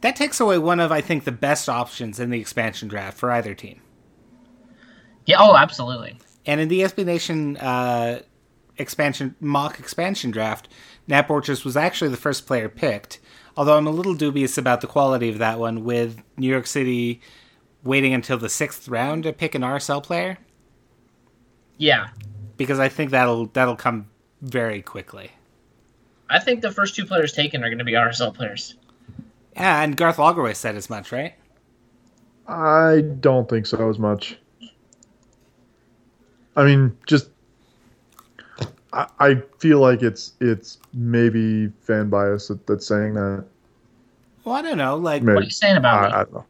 that 0.00 0.16
takes 0.16 0.40
away 0.40 0.58
one 0.58 0.80
of 0.80 0.92
I 0.92 1.00
think 1.00 1.24
the 1.24 1.32
best 1.32 1.68
options 1.68 2.20
in 2.20 2.30
the 2.30 2.40
expansion 2.40 2.88
draft 2.88 3.18
for 3.18 3.30
either 3.30 3.54
team. 3.54 3.80
Yeah. 5.26 5.36
Oh, 5.40 5.56
absolutely. 5.56 6.18
And 6.46 6.60
in 6.60 6.68
the 6.68 6.80
SB 6.80 7.04
Nation 7.04 7.56
uh, 7.58 8.20
expansion 8.78 9.34
mock 9.40 9.78
expansion 9.78 10.30
draft, 10.30 10.68
Nat 11.06 11.28
Borchers 11.28 11.64
was 11.64 11.76
actually 11.76 12.10
the 12.10 12.16
first 12.16 12.46
player 12.46 12.68
picked. 12.68 13.20
Although 13.56 13.76
I'm 13.76 13.88
a 13.88 13.90
little 13.90 14.14
dubious 14.14 14.56
about 14.56 14.80
the 14.80 14.86
quality 14.86 15.28
of 15.28 15.38
that 15.38 15.58
one, 15.58 15.84
with 15.84 16.22
New 16.36 16.48
York 16.48 16.66
City 16.66 17.20
waiting 17.84 18.12
until 18.14 18.38
the 18.38 18.48
sixth 18.48 18.88
round 18.88 19.22
to 19.24 19.32
pick 19.32 19.54
an 19.54 19.62
RSL 19.62 20.02
player, 20.02 20.38
Yeah. 21.76 22.08
because 22.56 22.78
I 22.78 22.88
think 22.88 23.10
that'll 23.10 23.46
that'll 23.46 23.76
come 23.76 24.08
very 24.42 24.82
quickly. 24.82 25.32
I 26.30 26.38
think 26.38 26.60
the 26.60 26.70
first 26.70 26.94
two 26.94 27.06
players 27.06 27.32
taken 27.32 27.62
are 27.64 27.68
going 27.68 27.78
to 27.78 27.84
be 27.84 27.92
RSL 27.92 28.34
players. 28.34 28.74
Yeah, 29.56 29.82
and 29.82 29.96
Garth 29.96 30.18
Lagerwey 30.18 30.54
said 30.54 30.76
as 30.76 30.90
much, 30.90 31.10
right? 31.10 31.34
I 32.46 33.02
don't 33.20 33.48
think 33.48 33.66
so 33.66 33.88
as 33.88 33.98
much. 33.98 34.38
I 36.56 36.64
mean, 36.64 36.96
just 37.06 37.30
I, 38.92 39.06
I 39.18 39.42
feel 39.58 39.80
like 39.80 40.02
it's 40.02 40.32
it's 40.40 40.78
maybe 40.92 41.68
fan 41.80 42.08
bias 42.10 42.48
that, 42.48 42.66
that's 42.66 42.86
saying 42.86 43.14
that. 43.14 43.44
Well, 44.44 44.54
I 44.54 44.62
don't 44.62 44.78
know. 44.78 44.96
Like, 44.96 45.22
Maybe. 45.22 45.34
What 45.34 45.42
are 45.42 45.44
you 45.44 45.50
saying 45.50 45.76
about 45.76 46.04
I, 46.04 46.08
me? 46.08 46.12
I 46.14 46.16
don't 46.24 46.32
know. 46.34 46.44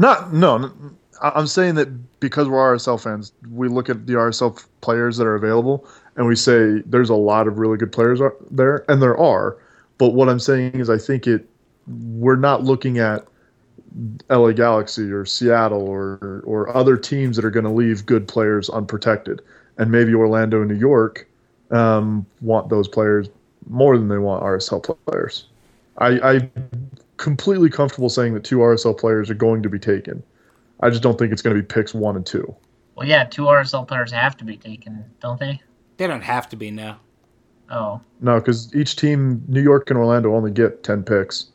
Not 0.00 0.32
no. 0.32 0.72
I'm 1.20 1.46
saying 1.46 1.74
that 1.74 2.20
because 2.20 2.48
we're 2.48 2.74
RSL 2.74 3.00
fans, 3.00 3.32
we 3.50 3.68
look 3.68 3.90
at 3.90 4.06
the 4.06 4.14
RSL 4.14 4.64
players 4.80 5.18
that 5.18 5.26
are 5.26 5.34
available 5.34 5.86
and 6.16 6.26
we 6.26 6.34
say 6.34 6.80
there's 6.86 7.10
a 7.10 7.14
lot 7.14 7.46
of 7.46 7.58
really 7.58 7.76
good 7.76 7.92
players 7.92 8.18
there, 8.50 8.84
and 8.90 9.02
there 9.02 9.16
are. 9.18 9.58
But 9.98 10.14
what 10.14 10.30
I'm 10.30 10.40
saying 10.40 10.80
is, 10.80 10.88
I 10.88 10.96
think 10.96 11.26
it 11.26 11.46
we're 11.86 12.36
not 12.36 12.64
looking 12.64 12.98
at 12.98 13.26
LA 14.30 14.52
Galaxy 14.52 15.12
or 15.12 15.26
Seattle 15.26 15.86
or 15.86 16.42
or 16.46 16.74
other 16.74 16.96
teams 16.96 17.36
that 17.36 17.44
are 17.44 17.50
going 17.50 17.64
to 17.64 17.70
leave 17.70 18.06
good 18.06 18.26
players 18.26 18.70
unprotected, 18.70 19.42
and 19.76 19.90
maybe 19.90 20.14
Orlando 20.14 20.62
and 20.62 20.70
New 20.70 20.78
York 20.78 21.28
um, 21.72 22.24
want 22.40 22.70
those 22.70 22.88
players 22.88 23.28
more 23.68 23.98
than 23.98 24.08
they 24.08 24.18
want 24.18 24.42
RSL 24.42 24.96
players. 25.06 25.44
I, 25.98 26.20
I'm 26.20 26.50
completely 27.20 27.68
comfortable 27.68 28.08
saying 28.08 28.32
that 28.34 28.44
two 28.44 28.58
RSL 28.58 28.98
players 28.98 29.30
are 29.30 29.34
going 29.34 29.62
to 29.62 29.68
be 29.68 29.78
taken. 29.78 30.22
I 30.80 30.88
just 30.88 31.02
don't 31.02 31.18
think 31.18 31.32
it's 31.32 31.42
going 31.42 31.54
to 31.54 31.62
be 31.62 31.66
picks 31.66 31.92
one 31.92 32.16
and 32.16 32.24
two. 32.24 32.54
Well, 32.96 33.06
yeah, 33.06 33.24
two 33.24 33.42
RSL 33.42 33.86
players 33.86 34.10
have 34.10 34.36
to 34.38 34.44
be 34.44 34.56
taken, 34.56 35.04
don't 35.20 35.38
they? 35.38 35.60
they 35.98 36.06
don't 36.06 36.22
have 36.22 36.48
to 36.48 36.56
be 36.56 36.70
now. 36.70 36.98
Oh. 37.70 38.00
No, 38.22 38.40
because 38.40 38.74
each 38.74 38.96
team, 38.96 39.44
New 39.48 39.62
York 39.62 39.90
and 39.90 39.98
Orlando, 39.98 40.34
only 40.34 40.50
get 40.50 40.82
ten 40.82 41.02
picks 41.02 41.50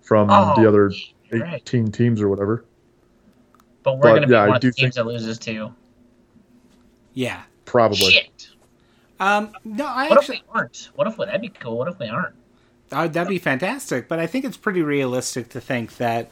from 0.00 0.30
Oh, 0.30 0.54
the 0.56 0.66
other 0.66 0.90
you're 1.30 1.42
right. 1.42 1.56
eighteen 1.56 1.92
teams 1.92 2.22
or 2.22 2.30
whatever. 2.30 2.64
But 3.82 3.98
we're 3.98 4.02
going 4.04 4.22
to 4.22 4.26
be 4.26 4.32
yeah, 4.32 4.40
I 4.44 4.46
one 4.46 4.56
of 4.56 4.62
the 4.62 4.68
do 4.68 4.72
teams 4.72 4.94
that 4.94 5.04
loses 5.04 5.38
two. 5.38 5.70
Yeah. 7.12 7.42
Probably. 7.66 8.10
Shit. 8.10 8.48
Um. 9.20 9.52
No, 9.64 9.86
I 9.86 10.08
What 10.08 10.12
if 10.12 10.30
actually 10.30 10.42
we 10.54 10.58
aren't? 10.58 10.88
What 10.94 11.06
if 11.06 11.16
that'd 11.18 11.40
be 11.42 11.50
cool? 11.50 11.76
What 11.76 11.88
if 11.88 11.98
we 11.98 12.08
aren't? 12.08 12.34
Uh, 12.94 13.06
that'd 13.08 13.28
be 13.28 13.38
fantastic. 13.38 14.08
But 14.08 14.18
I 14.18 14.26
think 14.26 14.44
it's 14.44 14.56
pretty 14.56 14.82
realistic 14.82 15.48
to 15.50 15.60
think 15.60 15.96
that 15.96 16.30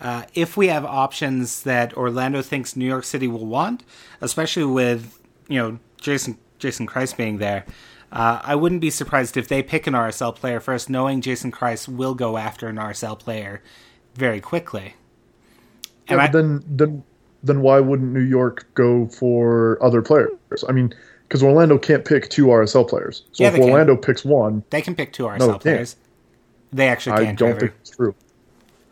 uh, 0.00 0.24
if 0.34 0.56
we 0.56 0.68
have 0.68 0.84
options 0.84 1.62
that 1.62 1.96
Orlando 1.96 2.42
thinks 2.42 2.76
New 2.76 2.86
York 2.86 3.04
City 3.04 3.28
will 3.28 3.46
want, 3.46 3.82
especially 4.20 4.64
with 4.64 5.18
you 5.48 5.58
know 5.58 5.78
Jason 6.00 6.38
Jason 6.58 6.86
Kreis 6.86 7.16
being 7.16 7.38
there. 7.38 7.64
Uh, 8.10 8.40
I 8.42 8.54
wouldn't 8.54 8.80
be 8.80 8.88
surprised 8.88 9.36
if 9.36 9.48
they 9.48 9.62
pick 9.62 9.86
an 9.86 9.92
RSL 9.92 10.34
player 10.34 10.60
first, 10.60 10.88
knowing 10.88 11.20
Jason 11.20 11.52
Kreis 11.52 11.86
will 11.86 12.14
go 12.14 12.38
after 12.38 12.66
an 12.66 12.76
RSL 12.76 13.18
player 13.18 13.62
very 14.14 14.40
quickly. 14.40 14.94
Yeah, 16.06 16.12
And 16.12 16.20
I, 16.22 16.26
then 16.28 16.64
then 16.66 17.02
then 17.42 17.60
why 17.60 17.80
wouldn't 17.80 18.12
New 18.12 18.22
York 18.22 18.66
go 18.74 19.06
for 19.08 19.78
other 19.82 20.00
players? 20.02 20.30
I 20.68 20.72
mean, 20.72 20.94
because 21.28 21.42
Orlando 21.42 21.76
can't 21.76 22.04
pick 22.06 22.30
two 22.30 22.46
RSL 22.46 22.88
players. 22.88 23.24
So 23.32 23.42
Yeah, 23.44 23.48
if 23.48 23.54
they 23.54 23.60
can. 23.60 23.68
Orlando 23.70 23.96
picks 23.96 24.24
one, 24.24 24.64
they 24.70 24.80
can 24.80 24.94
pick 24.94 25.12
two 25.12 25.24
RSL 25.24 25.38
no, 25.38 25.46
they 25.46 25.52
can't. 25.52 25.62
players. 25.62 25.96
They 26.72 26.88
actually 26.88 27.16
can. 27.18 27.26
I 27.26 27.32
don't 27.34 27.36
Trevor. 27.36 27.60
think 27.60 27.72
it's 27.80 27.90
true. 27.90 28.14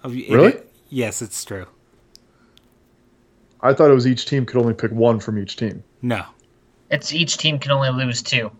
Oh, 0.05 0.11
it- 0.11 0.31
Really? 0.31 0.55
yes, 0.91 1.23
it's 1.23 1.45
true. 1.45 1.67
I 3.63 3.73
thought 3.73 3.91
it 3.91 3.95
was 3.95 4.07
each 4.07 4.27
team 4.27 4.45
could 4.47 4.59
only 4.61 4.75
pick 4.75 4.93
one 4.93 5.19
from 5.19 5.39
each 5.39 5.57
team. 5.57 5.83
No. 6.03 6.25
It's 6.91 7.13
each 7.13 7.39
team 7.39 7.59
can 7.59 7.73
only 7.73 7.91
lose 7.91 8.23
two. 8.23 8.51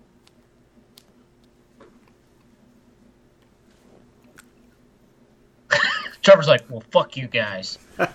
Trevor's 6.23 6.49
like, 6.49 6.63
well, 6.69 6.83
fuck 6.91 7.17
you 7.17 7.27
guys. 7.29 7.79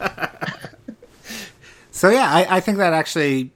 So 1.93 2.09
yeah, 2.09 2.33
I, 2.33 2.57
I 2.57 2.59
think 2.61 2.77
that 2.79 2.93
actually 2.93 3.51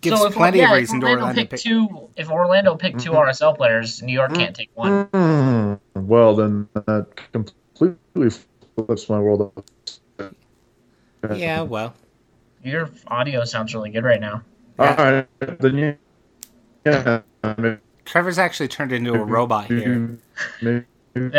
gives 0.00 0.20
so 0.20 0.26
if, 0.28 0.34
plenty 0.34 0.58
yeah, 0.58 0.66
of 0.66 0.70
if 0.72 0.76
reason 0.78 1.00
to 1.00 1.06
Orlando 1.06 1.22
Orlando 1.26 1.40
pick 1.42 1.50
pick. 1.50 1.60
two, 1.60 2.10
if 2.16 2.30
Orlando 2.30 2.74
picked 2.76 3.00
two 3.00 3.12
RSL 3.12 3.56
players, 3.56 4.02
New 4.02 4.12
York 4.12 4.34
can't 4.34 4.54
take 4.54 4.70
one. 4.74 5.06
Mm, 5.06 5.80
well, 5.94 6.34
then 6.34 6.68
that 6.74 7.06
completely 7.32 8.30
flips 8.76 9.08
my 9.08 9.18
world. 9.18 9.52
up. 10.20 10.34
Yeah, 11.34 11.62
well, 11.62 11.94
Your 12.62 12.90
audio 13.08 13.44
sounds 13.44 13.74
really 13.74 13.90
good 13.90 14.04
right 14.04 14.20
now. 14.20 14.42
All 14.78 14.94
right, 14.94 15.26
then 15.40 15.76
yeah. 15.76 15.94
yeah 16.86 17.20
maybe- 17.58 17.78
Trevor's 18.04 18.38
actually 18.38 18.68
turned 18.68 18.92
into 18.92 19.12
a 19.12 19.24
robot 19.24 19.66
here. 19.66 20.18
Maybe- 21.14 21.30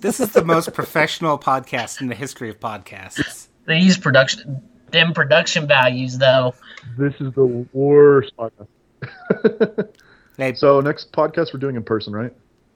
This 0.00 0.20
is 0.20 0.32
the 0.32 0.44
most 0.44 0.72
professional 0.74 1.38
podcast 1.38 2.00
in 2.00 2.08
the 2.08 2.14
history 2.14 2.50
of 2.50 2.60
podcasts. 2.60 3.48
These 3.66 3.96
production, 3.98 4.62
them 4.90 5.12
production 5.14 5.66
values 5.66 6.18
though. 6.18 6.54
This 6.98 7.14
is 7.20 7.32
the 7.34 7.66
worst 7.72 8.32
podcast. 8.36 9.88
They, 10.36 10.52
so 10.54 10.80
next 10.80 11.12
podcast 11.12 11.54
we're 11.54 11.60
doing 11.60 11.76
in 11.76 11.84
person, 11.84 12.12
right? 12.12 12.32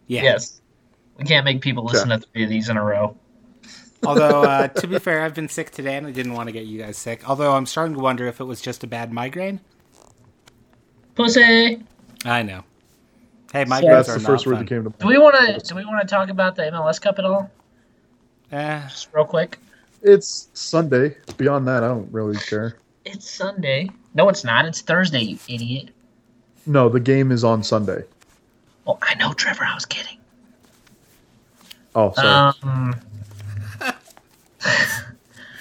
yeah. 0.06 0.22
Yes, 0.22 0.60
we 1.16 1.24
can't 1.24 1.44
make 1.44 1.60
people 1.60 1.84
listen 1.84 2.10
to 2.10 2.20
three 2.20 2.44
of 2.44 2.50
these 2.50 2.68
in 2.68 2.76
a 2.76 2.84
row. 2.84 3.16
Although, 4.06 4.44
uh, 4.44 4.68
to 4.80 4.86
be 4.86 5.00
fair, 5.00 5.24
I've 5.24 5.34
been 5.34 5.48
sick 5.48 5.72
today 5.72 5.96
and 5.96 6.06
I 6.06 6.12
didn't 6.12 6.34
want 6.34 6.46
to 6.48 6.52
get 6.52 6.66
you 6.66 6.78
guys 6.80 6.96
sick. 6.96 7.28
Although 7.28 7.52
I'm 7.54 7.66
starting 7.66 7.96
to 7.96 8.00
wonder 8.00 8.26
if 8.28 8.38
it 8.38 8.44
was 8.44 8.60
just 8.60 8.84
a 8.84 8.86
bad 8.86 9.12
migraine. 9.12 9.58
Pussy. 11.18 11.82
I 12.24 12.42
know. 12.42 12.62
Hey, 13.52 13.64
my 13.64 13.80
So- 13.80 13.86
migraines 13.86 13.90
That's 13.90 14.08
are 14.10 14.18
the 14.18 14.20
first 14.24 14.46
word 14.46 14.52
fun. 14.54 14.64
that 14.64 14.68
came 14.68 14.84
to 14.84 14.90
Do 15.00 15.06
we 15.08 15.18
want 15.18 15.34
to? 15.34 15.58
Do 15.68 15.74
we 15.74 15.84
want 15.84 16.00
to 16.00 16.06
talk 16.06 16.28
about 16.28 16.54
the 16.54 16.62
MLS 16.68 17.00
Cup 17.00 17.18
at 17.18 17.24
all? 17.24 17.50
Eh, 18.52 18.80
Just 18.88 19.08
real 19.12 19.24
quick. 19.24 19.58
It's 20.02 20.48
Sunday. 20.54 21.16
Beyond 21.36 21.66
that, 21.66 21.82
I 21.82 21.88
don't 21.88 22.10
really 22.12 22.36
care. 22.38 22.76
It's 23.04 23.28
Sunday. 23.28 23.90
No, 24.14 24.28
it's 24.28 24.44
not. 24.44 24.64
It's 24.64 24.80
Thursday, 24.80 25.20
you 25.22 25.38
idiot. 25.48 25.90
No, 26.66 26.88
the 26.88 27.00
game 27.00 27.32
is 27.32 27.42
on 27.42 27.64
Sunday. 27.64 28.04
Oh, 28.86 28.96
I 29.02 29.14
know, 29.16 29.32
Trevor. 29.32 29.64
I 29.64 29.74
was 29.74 29.86
kidding. 29.86 30.18
Oh, 31.96 32.12
sorry. 32.12 32.54
Um, 32.62 32.94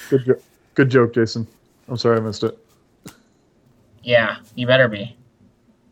good, 0.10 0.24
jo- 0.26 0.40
good 0.76 0.90
joke, 0.92 1.14
Jason. 1.16 1.48
I'm 1.90 1.98
sorry 1.98 2.18
I 2.18 2.20
missed 2.20 2.44
it. 2.44 2.56
yeah, 4.04 4.36
you 4.54 4.68
better 4.68 4.88
be. 4.88 5.17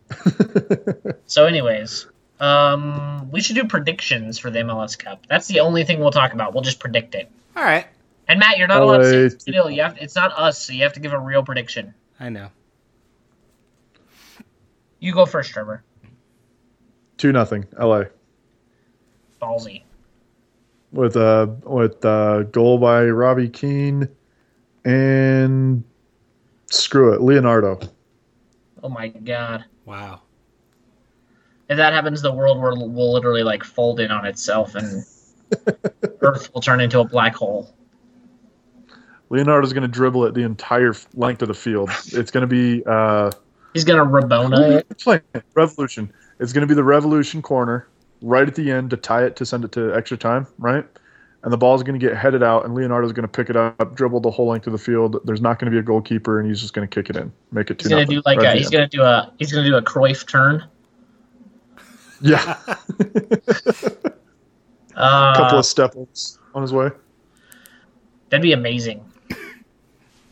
So, 1.27 1.45
anyways, 1.45 2.07
um, 2.39 3.29
we 3.31 3.41
should 3.41 3.55
do 3.55 3.65
predictions 3.65 4.37
for 4.37 4.51
the 4.51 4.59
MLS 4.59 4.97
Cup. 4.97 5.25
That's 5.27 5.47
the 5.47 5.59
only 5.59 5.83
thing 5.83 5.99
we'll 5.99 6.11
talk 6.11 6.33
about. 6.33 6.53
We'll 6.53 6.63
just 6.63 6.79
predict 6.79 7.15
it. 7.15 7.29
all 7.55 7.63
right. 7.63 7.87
And 8.27 8.39
Matt, 8.39 8.57
you're 8.57 8.67
not 8.67 8.81
allowed 8.81 8.97
to 8.99 9.23
LA 9.23 9.29
say 9.29 9.37
still. 9.37 9.69
You 9.69 9.81
have. 9.83 9.97
It's 9.99 10.15
not 10.15 10.31
us, 10.37 10.59
so 10.61 10.73
you 10.73 10.83
have 10.83 10.93
to 10.93 10.99
give 10.99 11.13
a 11.13 11.19
real 11.19 11.43
prediction. 11.43 11.93
I 12.19 12.29
know. 12.29 12.49
You 14.99 15.13
go 15.13 15.25
first, 15.25 15.51
Trevor. 15.51 15.83
Two 17.17 17.31
nothing, 17.31 17.65
LA. 17.79 18.05
Ballsy. 19.41 19.83
with 20.91 21.15
a 21.17 21.55
with 21.63 22.03
uh 22.03 22.43
goal 22.43 22.77
by 22.79 23.05
Robbie 23.05 23.49
Keane 23.49 24.07
and 24.83 25.83
screw 26.71 27.13
it, 27.13 27.21
Leonardo. 27.21 27.79
Oh 28.81 28.89
my 28.89 29.09
god. 29.09 29.65
Wow. 29.85 30.21
If 31.69 31.77
that 31.77 31.93
happens, 31.93 32.21
the 32.21 32.33
world 32.33 32.61
will, 32.61 32.89
will 32.89 33.13
literally 33.13 33.43
like 33.43 33.63
fold 33.63 33.99
in 33.99 34.11
on 34.11 34.25
itself, 34.25 34.75
and 34.75 35.05
Earth 36.21 36.53
will 36.53 36.61
turn 36.61 36.79
into 36.79 36.99
a 36.99 37.05
black 37.05 37.35
hole. 37.35 37.73
Leonardo's 39.29 39.73
going 39.73 39.81
to 39.81 39.87
dribble 39.87 40.25
it 40.25 40.33
the 40.33 40.43
entire 40.43 40.93
length 41.15 41.41
of 41.41 41.47
the 41.47 41.53
field. 41.53 41.89
It's 42.07 42.31
going 42.31 42.41
to 42.41 42.47
be 42.47 42.83
uh 42.85 43.31
He's 43.73 43.83
gonna 43.83 44.05
Rabona 44.05 44.77
it. 44.77 44.97
playing 44.99 45.21
Revolution. 45.53 46.13
It's 46.39 46.53
going 46.53 46.61
to 46.61 46.67
be 46.67 46.75
the 46.75 46.83
Revolution 46.83 47.41
corner 47.41 47.87
right 48.21 48.47
at 48.47 48.55
the 48.55 48.71
end 48.71 48.91
to 48.91 48.97
tie 48.97 49.25
it 49.25 49.35
to 49.37 49.45
send 49.45 49.65
it 49.65 49.71
to 49.73 49.93
extra 49.93 50.17
time, 50.17 50.47
right? 50.57 50.85
And 51.45 51.53
the 51.53 51.57
ball 51.57 51.75
is 51.75 51.83
going 51.83 51.97
to 51.97 52.03
get 52.03 52.17
headed 52.17 52.41
out, 52.41 52.65
and 52.65 52.73
Leonardo's 52.73 53.13
going 53.13 53.21
to 53.21 53.31
pick 53.31 53.51
it 53.51 53.55
up, 53.55 53.93
dribble 53.95 54.19
the 54.19 54.31
whole 54.31 54.47
length 54.47 54.65
of 54.65 54.73
the 54.73 54.79
field. 54.79 55.19
There's 55.25 55.41
not 55.41 55.59
going 55.59 55.71
to 55.71 55.71
be 55.71 55.77
a 55.77 55.83
goalkeeper, 55.83 56.39
and 56.39 56.49
he's 56.49 56.59
just 56.59 56.73
going 56.73 56.87
to 56.87 56.93
kick 56.93 57.07
it 57.11 57.15
in, 57.15 57.31
make 57.51 57.69
it 57.69 57.77
two. 57.77 57.87
He's 57.87 57.93
gonna 57.95 58.05
do 58.07 58.21
like 58.25 58.39
right 58.39 58.55
a. 58.55 58.57
He's 58.57 58.71
gonna 58.71 58.87
do 58.87 59.03
a. 59.03 59.31
He's 59.37 59.53
gonna 59.53 59.67
do 59.67 59.75
a 59.75 59.81
Cruyff 59.81 60.27
turn. 60.27 60.67
yeah, 62.21 62.57
Uh, 62.65 62.73
a 64.95 65.33
couple 65.35 65.59
of 65.59 65.65
step 65.67 65.95
ups 65.95 66.39
on 66.55 66.63
his 66.63 66.73
way. 66.73 66.89
That'd 68.29 68.41
be 68.41 68.53
amazing. 68.53 69.05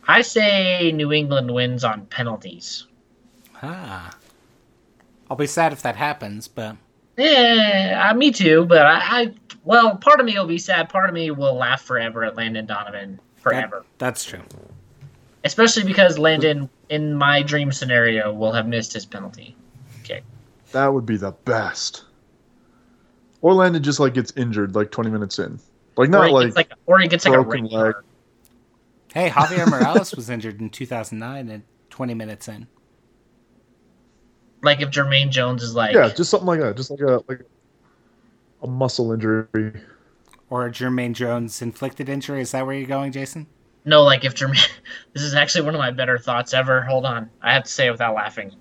I 0.08 0.22
say 0.22 0.90
New 0.92 1.12
England 1.12 1.54
wins 1.54 1.84
on 1.84 2.06
penalties. 2.06 2.86
Ah. 3.62 4.16
I'll 5.30 5.36
be 5.36 5.46
sad 5.46 5.72
if 5.72 5.82
that 5.82 5.94
happens, 5.96 6.48
but 6.48 6.76
Yeah, 7.16 8.10
uh, 8.10 8.14
me 8.14 8.32
too. 8.32 8.64
But 8.66 8.84
I, 8.84 8.98
I, 9.20 9.34
well, 9.64 9.96
part 9.96 10.20
of 10.20 10.26
me 10.26 10.38
will 10.38 10.46
be 10.46 10.58
sad. 10.58 10.88
Part 10.88 11.08
of 11.08 11.14
me 11.14 11.30
will 11.30 11.54
laugh 11.54 11.82
forever 11.82 12.24
at 12.24 12.36
Landon 12.36 12.66
Donovan 12.66 13.16
that- 13.16 13.42
forever. 13.42 13.84
that's 13.98 14.24
true. 14.24 14.42
Especially 15.44 15.84
because 15.84 16.18
Landon, 16.18 16.70
in 16.88 17.14
my 17.14 17.42
dream 17.42 17.70
scenario, 17.70 18.32
will 18.32 18.52
have 18.52 18.66
missed 18.66 18.92
his 18.94 19.04
penalty 19.04 19.54
kick. 20.02 20.24
That 20.72 20.92
would 20.92 21.04
be 21.04 21.16
the 21.18 21.32
best. 21.32 22.04
Or 23.42 23.52
Landon 23.52 23.82
just 23.82 24.00
like 24.00 24.14
gets 24.14 24.32
injured 24.36 24.74
like 24.74 24.90
20 24.90 25.10
minutes 25.10 25.38
in, 25.38 25.60
like 25.96 26.08
or, 26.08 26.10
not 26.10 26.26
he 26.28 26.32
like, 26.32 26.56
like, 26.56 26.72
or 26.86 26.98
he 26.98 27.08
gets 27.08 27.26
like 27.26 27.38
a 27.38 27.42
broken 27.42 27.64
regular. 27.64 27.84
leg. 27.86 27.94
Hey, 29.12 29.28
Javier 29.28 29.68
Morales 29.70 30.14
was 30.16 30.30
injured 30.30 30.60
in 30.62 30.70
2009 30.70 31.48
and 31.50 31.62
20 31.90 32.14
minutes 32.14 32.48
in. 32.48 32.66
Like 34.62 34.80
if 34.80 34.88
Jermaine 34.88 35.28
Jones 35.28 35.62
is 35.62 35.74
like, 35.74 35.94
yeah, 35.94 36.08
just 36.08 36.30
something 36.30 36.46
like 36.46 36.60
that, 36.60 36.74
just 36.76 36.90
like 36.90 37.00
a 37.00 37.22
like 37.28 37.42
a 38.64 38.66
muscle 38.66 39.12
injury. 39.12 39.72
Or 40.50 40.66
a 40.66 40.70
Jermaine 40.70 41.12
Jones 41.14 41.62
inflicted 41.62 42.08
injury. 42.08 42.40
Is 42.40 42.50
that 42.50 42.66
where 42.66 42.74
you're 42.74 42.88
going, 42.88 43.12
Jason? 43.12 43.46
no, 43.84 44.02
like 44.02 44.24
if 44.24 44.34
Jermaine. 44.34 44.68
this 45.12 45.22
is 45.22 45.34
actually 45.34 45.64
one 45.64 45.74
of 45.74 45.78
my 45.78 45.90
better 45.90 46.18
thoughts 46.18 46.54
ever. 46.54 46.82
Hold 46.82 47.04
on, 47.06 47.30
I 47.42 47.52
have 47.52 47.64
to 47.64 47.70
say 47.70 47.86
it 47.86 47.90
without 47.90 48.14
laughing. 48.14 48.54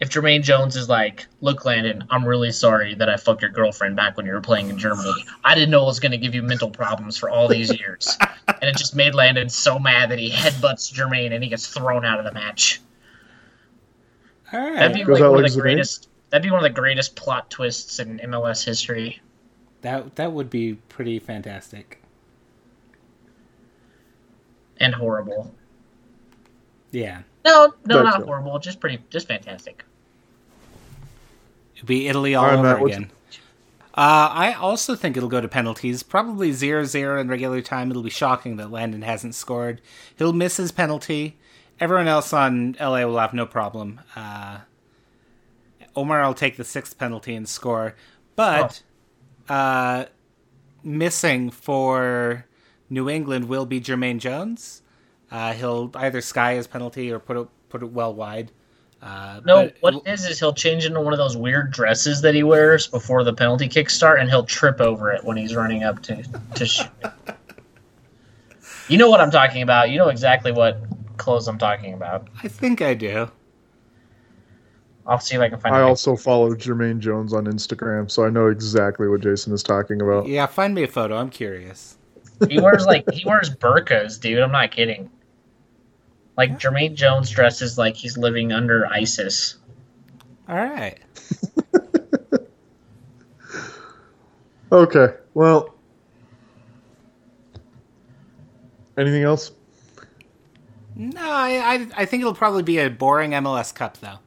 If 0.00 0.10
Jermaine 0.10 0.42
Jones 0.42 0.74
is 0.74 0.88
like, 0.88 1.26
look, 1.40 1.64
Landon, 1.64 2.04
I'm 2.10 2.26
really 2.26 2.50
sorry 2.50 2.96
that 2.96 3.08
I 3.08 3.16
fucked 3.16 3.42
your 3.42 3.52
girlfriend 3.52 3.94
back 3.94 4.16
when 4.16 4.26
you 4.26 4.32
were 4.32 4.40
playing 4.40 4.68
in 4.68 4.76
Germany. 4.76 5.12
I 5.44 5.54
didn't 5.54 5.70
know 5.70 5.82
it 5.82 5.86
was 5.86 6.00
going 6.00 6.10
to 6.10 6.18
give 6.18 6.34
you 6.34 6.42
mental 6.42 6.70
problems 6.70 7.16
for 7.16 7.30
all 7.30 7.46
these 7.46 7.72
years. 7.78 8.18
and 8.48 8.64
it 8.64 8.76
just 8.76 8.96
made 8.96 9.14
Landon 9.14 9.48
so 9.48 9.78
mad 9.78 10.10
that 10.10 10.18
he 10.18 10.28
headbutts 10.28 10.92
Jermaine 10.92 11.32
and 11.32 11.44
he 11.44 11.48
gets 11.48 11.68
thrown 11.68 12.04
out 12.04 12.18
of 12.18 12.24
the 12.24 12.32
match. 12.32 12.80
All 14.52 14.58
right. 14.58 14.74
That'd 14.74 14.96
be 14.96 15.04
like 15.04 15.20
one 15.20 15.44
of 15.44 15.52
the 15.52 15.56
Zidane? 15.56 15.62
greatest. 15.62 16.08
That'd 16.32 16.44
be 16.44 16.50
one 16.50 16.60
of 16.60 16.74
the 16.74 16.80
greatest 16.80 17.14
plot 17.14 17.50
twists 17.50 17.98
in 17.98 18.18
MLS 18.20 18.64
history. 18.64 19.20
That 19.82 20.16
that 20.16 20.32
would 20.32 20.48
be 20.48 20.76
pretty 20.88 21.18
fantastic. 21.18 22.00
And 24.78 24.94
horrible. 24.94 25.54
Yeah. 26.90 27.20
No, 27.44 27.74
no, 27.84 28.02
That's 28.02 28.14
not 28.14 28.20
it. 28.22 28.26
horrible. 28.26 28.58
Just 28.60 28.80
pretty, 28.80 28.98
just 29.10 29.28
fantastic. 29.28 29.84
It'd 31.76 31.86
be 31.86 32.08
Italy 32.08 32.34
all 32.34 32.44
All 32.44 32.50
right, 32.50 32.58
over 32.58 32.78
Matt, 32.78 32.86
again. 32.86 33.10
Uh, 33.94 34.32
I 34.32 34.54
also 34.54 34.94
think 34.94 35.18
it'll 35.18 35.28
go 35.28 35.42
to 35.42 35.48
penalties. 35.48 36.02
Probably 36.02 36.52
0 36.52 36.84
0 36.84 37.20
in 37.20 37.28
regular 37.28 37.60
time. 37.60 37.90
It'll 37.90 38.02
be 38.02 38.08
shocking 38.08 38.56
that 38.56 38.70
Landon 38.70 39.02
hasn't 39.02 39.34
scored. 39.34 39.82
He'll 40.16 40.32
miss 40.32 40.56
his 40.56 40.72
penalty. 40.72 41.36
Everyone 41.78 42.08
else 42.08 42.32
on 42.32 42.74
LA 42.80 43.04
will 43.04 43.18
have 43.18 43.34
no 43.34 43.44
problem. 43.44 44.00
Uh, 44.16 44.60
Omar 45.94 46.24
will 46.26 46.34
take 46.34 46.56
the 46.56 46.64
sixth 46.64 46.98
penalty 46.98 47.34
and 47.34 47.48
score. 47.48 47.94
But 48.36 48.82
uh, 49.48 50.06
missing 50.82 51.50
for 51.50 52.46
New 52.88 53.08
England 53.08 53.48
will 53.48 53.66
be 53.66 53.80
Jermaine 53.80 54.18
Jones. 54.18 54.82
Uh, 55.30 55.52
he'll 55.52 55.90
either 55.94 56.20
sky 56.20 56.54
his 56.54 56.66
penalty 56.66 57.10
or 57.10 57.18
put 57.18 57.36
it 57.36 57.48
put 57.68 57.82
it 57.82 57.90
well 57.90 58.14
wide. 58.14 58.52
Uh, 59.02 59.40
No, 59.44 59.64
but- 59.64 59.76
what 59.80 59.94
it 59.94 60.10
is 60.12 60.24
is 60.26 60.38
he'll 60.38 60.52
change 60.52 60.84
into 60.84 61.00
one 61.00 61.12
of 61.12 61.18
those 61.18 61.36
weird 61.36 61.72
dresses 61.72 62.20
that 62.22 62.34
he 62.34 62.42
wears 62.42 62.86
before 62.86 63.24
the 63.24 63.32
penalty 63.32 63.66
kicks 63.66 63.94
start, 63.94 64.20
and 64.20 64.28
he'll 64.30 64.44
trip 64.44 64.80
over 64.80 65.10
it 65.10 65.24
when 65.24 65.36
he's 65.36 65.54
running 65.56 65.82
up 65.82 66.00
to 66.02 66.22
to 66.54 66.66
shoot. 66.66 66.86
You 68.88 68.98
know 68.98 69.08
what 69.10 69.20
I'm 69.20 69.30
talking 69.30 69.62
about. 69.62 69.90
You 69.90 69.98
know 69.98 70.08
exactly 70.08 70.52
what 70.52 70.78
clothes 71.16 71.48
I'm 71.48 71.58
talking 71.58 71.94
about. 71.94 72.28
I 72.42 72.48
think 72.48 72.80
I 72.82 72.94
do. 72.94 73.30
I'll 75.06 75.18
see 75.18 75.34
if 75.34 75.40
I 75.40 75.48
can 75.48 75.58
find. 75.58 75.74
I 75.74 75.80
a 75.80 75.86
also 75.86 76.16
follow 76.16 76.54
Jermaine 76.54 76.98
Jones 76.98 77.32
on 77.32 77.46
Instagram, 77.46 78.10
so 78.10 78.24
I 78.24 78.30
know 78.30 78.48
exactly 78.48 79.08
what 79.08 79.20
Jason 79.20 79.52
is 79.52 79.62
talking 79.62 80.00
about. 80.00 80.26
Yeah, 80.26 80.46
find 80.46 80.74
me 80.74 80.84
a 80.84 80.88
photo. 80.88 81.16
I'm 81.16 81.30
curious. 81.30 81.98
He 82.48 82.60
wears 82.60 82.86
like 82.86 83.10
he 83.12 83.24
wears 83.24 83.50
burkas, 83.50 84.20
dude. 84.20 84.38
I'm 84.38 84.52
not 84.52 84.70
kidding. 84.70 85.10
Like 86.36 86.58
Jermaine 86.58 86.94
Jones 86.94 87.30
dresses 87.30 87.78
like 87.78 87.94
he's 87.94 88.16
living 88.16 88.52
under 88.52 88.86
ISIS. 88.86 89.58
All 90.48 90.56
right. 90.56 90.98
Okay, 94.72 95.08
well, 95.34 95.74
Anything 98.96 99.22
else? 99.22 99.52
No, 100.94 101.20
I, 101.20 101.74
I 101.74 101.86
I 101.96 102.04
think 102.04 102.20
it'll 102.20 102.34
probably 102.34 102.62
be 102.62 102.78
a 102.78 102.90
boring 102.90 103.30
MLS 103.32 103.74
Cup 103.74 103.98
though. 103.98 104.18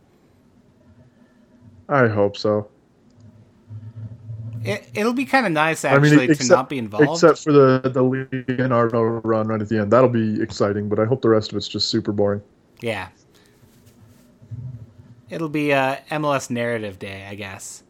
I 1.89 2.07
hope 2.07 2.38
so. 2.38 2.69
It, 4.63 4.89
it'll 4.95 5.13
be 5.13 5.25
kind 5.25 5.45
of 5.45 5.51
nice 5.51 5.86
I 5.86 5.97
mean, 5.99 6.13
actually 6.19 6.36
to 6.36 6.47
not 6.47 6.69
be 6.69 6.79
involved. 6.79 7.07
Except 7.23 7.43
for 7.43 7.51
the 7.51 7.81
the 7.93 8.01
Leonardo 8.01 9.01
run 9.03 9.47
right 9.47 9.61
at 9.61 9.69
the 9.69 9.79
end, 9.79 9.91
that'll 9.91 10.09
be 10.09 10.41
exciting. 10.41 10.89
But 10.89 10.99
I 10.99 11.05
hope 11.05 11.21
the 11.21 11.29
rest 11.29 11.51
of 11.51 11.57
it's 11.57 11.67
just 11.67 11.89
super 11.89 12.11
boring. 12.11 12.41
Yeah. 12.81 13.09
It'll 15.29 15.49
be 15.49 15.71
uh, 15.73 15.97
a 16.09 16.15
MLS 16.15 16.49
narrative 16.49 16.97
day, 16.97 17.27
I 17.29 17.36
guess. 17.36 17.83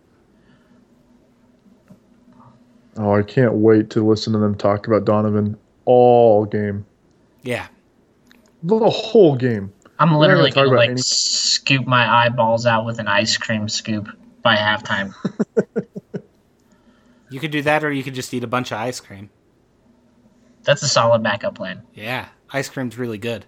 Oh, 2.98 3.14
I 3.14 3.24
can't 3.24 3.54
wait 3.56 3.90
to 3.92 4.08
listen 4.08 4.32
to 4.34 4.40
them 4.40 4.56
talk 4.56 4.88
about 4.88 5.06
Donovan 5.06 5.58
all 5.86 6.46
game, 6.46 6.86
Yeah. 7.44 7.68
the 8.64 8.90
whole 8.90 9.36
game. 9.36 9.72
I'm 9.98 10.16
literally 10.16 10.52
gonna 10.52 10.68
gonna 10.68 10.78
like 10.78 10.90
any- 10.92 11.02
scoop 11.02 11.86
my 11.88 12.26
eyeballs 12.26 12.66
out 12.66 12.86
with 12.86 13.00
an 13.00 13.08
ice 13.08 13.38
cream 13.38 13.70
scoop 13.70 14.10
by 14.42 14.56
halftime. 14.56 15.14
You 17.30 17.40
could 17.40 17.52
do 17.52 17.62
that 17.64 17.84
or 17.84 17.92
you 17.92 18.04
could 18.04 18.14
just 18.14 18.34
eat 18.34 18.44
a 18.44 18.48
bunch 18.48 18.72
of 18.72 18.78
ice 18.78 19.00
cream. 19.00 19.30
That's 20.64 20.84
a 20.84 20.88
solid 20.88 21.24
backup 21.24 21.56
plan. 21.56 21.82
Yeah. 21.94 22.28
Ice 22.52 22.70
cream's 22.70 22.98
really 22.98 23.18
good. 23.18 23.46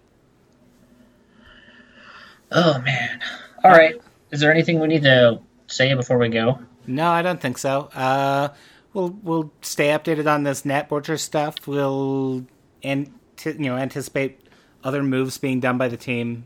Oh 2.52 2.80
man. 2.82 3.22
All 3.64 3.72
right. 3.72 3.96
Is 4.32 4.40
there 4.40 4.52
anything 4.52 4.80
we 4.80 4.88
need 4.88 5.04
to 5.04 5.40
say 5.68 5.94
before 5.94 6.18
we 6.18 6.30
go? 6.30 6.60
No, 6.86 7.10
I 7.10 7.22
don't 7.22 7.40
think 7.40 7.58
so. 7.58 7.90
Uh, 7.94 8.50
we'll 8.94 9.18
we'll 9.24 9.52
stay 9.62 9.90
updated 9.90 10.32
on 10.32 10.44
this 10.44 10.66
Nat 10.66 10.90
Borcher 10.90 11.20
stuff. 11.20 11.68
We'll 11.68 12.46
and 12.84 13.12
you 13.46 13.54
know 13.60 13.78
anticipate 13.78 14.42
other 14.88 15.04
moves 15.04 15.38
being 15.38 15.60
done 15.60 15.78
by 15.78 15.90
the 15.90 15.98
team, 15.98 16.46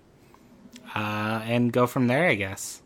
uh, 0.95 1.41
and 1.45 1.71
go 1.71 1.85
from 1.85 2.07
there. 2.07 2.27
I 2.27 2.33
guess. 2.35 2.81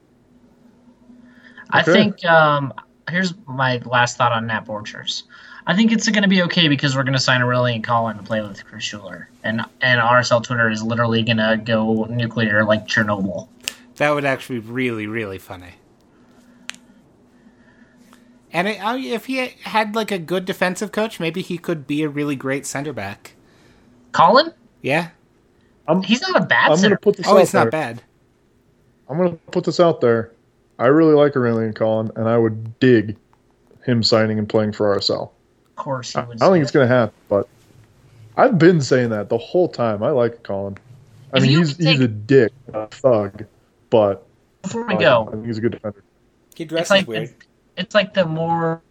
I 1.72 1.82
Okay. 1.82 1.94
think 1.94 2.26
um, 2.26 2.74
here's 3.10 3.34
my 3.48 3.78
last 3.86 4.18
thought 4.18 4.34
on 4.34 4.48
Nat 4.48 4.66
Borchers. 4.66 5.24
I 5.66 5.76
think 5.76 5.92
it's 5.92 6.08
going 6.10 6.22
to 6.24 6.30
be 6.30 6.44
okay 6.44 6.68
because 6.68 6.96
we're 6.96 7.04
going 7.04 7.14
to 7.14 7.20
sign 7.20 7.42
a 7.42 7.46
Aurélien 7.46 7.84
Collin 7.84 8.18
to 8.18 8.24
play 8.24 8.42
with 8.42 8.64
Chris 8.66 8.84
Schuler, 8.84 9.30
and 9.44 9.62
and 9.82 10.00
RSL 10.02 10.44
Twitter 10.44 10.70
is 10.70 10.84
literally 10.84 11.24
going 11.24 11.38
to 11.38 11.60
go 11.64 12.04
nuclear 12.06 12.64
like 12.66 12.86
Chernobyl. 12.86 13.48
That 13.96 14.12
would 14.12 14.26
actually 14.26 14.60
be 14.60 14.70
really 14.70 15.08
really 15.08 15.38
funny. 15.40 15.76
And 18.52 18.68
it, 18.70 18.78
uh, 18.78 18.96
if 18.98 19.26
he 19.26 19.38
had 19.64 19.96
like 19.96 20.12
a 20.12 20.20
good 20.20 20.46
defensive 20.46 20.92
coach, 20.92 21.20
maybe 21.20 21.42
he 21.42 21.58
could 21.58 21.88
be 21.88 22.04
a 22.04 22.10
really 22.10 22.36
great 22.36 22.66
center 22.66 22.94
back. 22.94 23.36
Collin? 24.14 24.54
Yeah. 24.82 25.10
I'm 25.88 26.02
he's 26.04 26.22
not 26.22 26.42
a 26.42 26.46
bad 26.46 26.72
I'm 26.72 26.78
center. 26.78 26.96
gonna 26.96 27.00
put 27.00 27.18
this 27.18 27.28
Oh, 27.28 27.38
out 27.38 27.42
it's 27.42 27.52
there. 27.52 27.66
not 27.66 27.72
bad. 27.72 28.02
I'm 29.10 29.18
gonna 29.18 29.38
put 29.52 29.64
this 29.66 29.80
out 29.80 30.02
there. 30.02 30.32
I 30.80 30.88
really 30.88 31.14
like 31.14 31.34
Aurélien 31.34 31.76
Collin, 31.76 32.12
and 32.16 32.28
I 32.28 32.38
would 32.38 32.80
dig 32.80 33.16
him 33.86 34.04
signing 34.04 34.40
and 34.40 34.50
playing 34.50 34.74
for 34.74 34.96
RSL. 34.98 35.32
Of 35.70 35.76
course, 35.76 36.14
he 36.14 36.20
I, 36.20 36.24
I 36.24 36.26
don't 36.26 36.40
say 36.40 36.50
think 36.54 36.64
it's 36.64 36.72
gonna 36.72 36.88
happen, 36.88 37.14
but 37.30 37.48
I've 38.38 38.58
been 38.58 38.82
saying 38.82 39.10
that 39.12 39.30
the 39.30 39.38
whole 39.38 39.68
time. 39.70 40.04
I 40.04 40.10
like 40.10 40.44
Collin. 40.44 40.78
I 41.34 41.38
If 41.38 41.44
mean, 41.44 41.52
he's 41.52 41.74
could 41.76 41.86
he's 41.86 42.00
a 42.00 42.08
dick, 42.08 42.52
a 42.74 42.88
thug, 42.88 43.46
but 43.90 44.26
Before 44.64 44.84
we 44.84 44.96
like 44.96 45.00
go, 45.00 45.24
him. 45.24 45.28
I 45.28 45.32
think 45.34 45.46
he's 45.46 45.58
a 45.58 45.62
good 45.62 45.72
defender. 45.74 46.04
He 46.56 46.64
it's 46.64 46.70
dresses 46.70 46.90
like 46.90 47.08
weird. 47.08 47.36
it's 47.78 47.94
like 47.94 48.14
the 48.14 48.26
more 48.26 48.82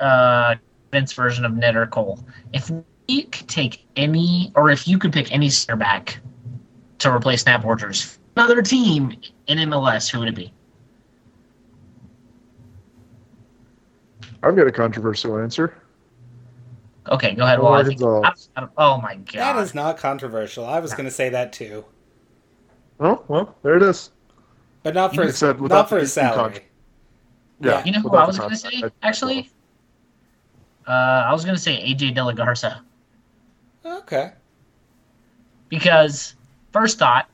uh 0.00 0.54
Vince 0.92 1.12
version 1.12 1.44
of 1.44 1.54
Ned 1.54 1.76
or 1.76 1.86
Cole. 1.86 2.24
If 2.52 2.70
we 3.10 3.22
could 3.24 3.48
take 3.48 3.84
any, 3.96 4.52
or 4.54 4.70
if 4.70 4.86
you 4.86 4.96
could 4.98 5.12
pick 5.12 5.32
any 5.32 5.50
center 5.50 5.76
back 5.76 6.20
to 6.98 7.12
replace 7.12 7.44
Nat 7.44 7.58
Borchers, 7.62 8.18
another 8.36 8.62
team 8.62 9.16
in 9.48 9.58
MLS, 9.58 10.08
who 10.10 10.20
would 10.20 10.28
it 10.28 10.34
be? 10.36 10.52
I've 14.42 14.54
got 14.56 14.66
a 14.68 14.72
controversial 14.72 15.38
answer. 15.38 15.74
Okay, 17.10 17.34
go 17.34 17.42
ahead. 17.42 17.58
Well, 17.58 17.74
I 17.74 17.82
think, 17.82 17.98
Gonzalez. 18.00 18.48
I, 18.54 18.60
I 18.60 18.62
don't- 18.62 18.72
oh 18.78 19.00
my 19.00 19.16
god, 19.16 19.34
That 19.34 19.56
is 19.58 19.74
not 19.74 19.98
controversial. 19.98 20.64
I 20.64 20.78
was 20.78 20.92
going 20.94 21.06
to 21.06 21.10
say 21.10 21.28
that 21.30 21.52
too, 21.52 21.84
Oh 23.00 23.24
well, 23.28 23.56
there 23.62 23.76
it 23.76 23.82
is. 23.82 24.10
but 24.82 24.94
not 24.94 25.14
for 25.14 25.22
You 25.22 25.28
his, 25.28 25.38
said 25.38 25.60
not 25.60 25.88
for 25.88 25.96
the 25.96 26.02
his 26.02 26.12
salary. 26.12 26.36
contract. 26.36 26.66
Yeah, 27.62 27.84
You 27.84 27.92
know 27.92 28.00
who 28.00 28.10
I 28.10 28.26
was 28.26 28.38
going 28.38 28.50
to 28.50 28.56
say? 28.56 28.82
Actually, 29.02 29.50
uh, 30.86 30.90
I 31.26 31.32
was 31.32 31.44
going 31.44 31.56
to 31.56 31.60
say 31.60 31.76
AJ 31.92 32.14
De 32.14 32.22
La 32.24 32.32
Garza 32.32 32.82
Okay. 33.90 34.32
because 35.68 36.34
first 36.72 36.98
thought 36.98 37.28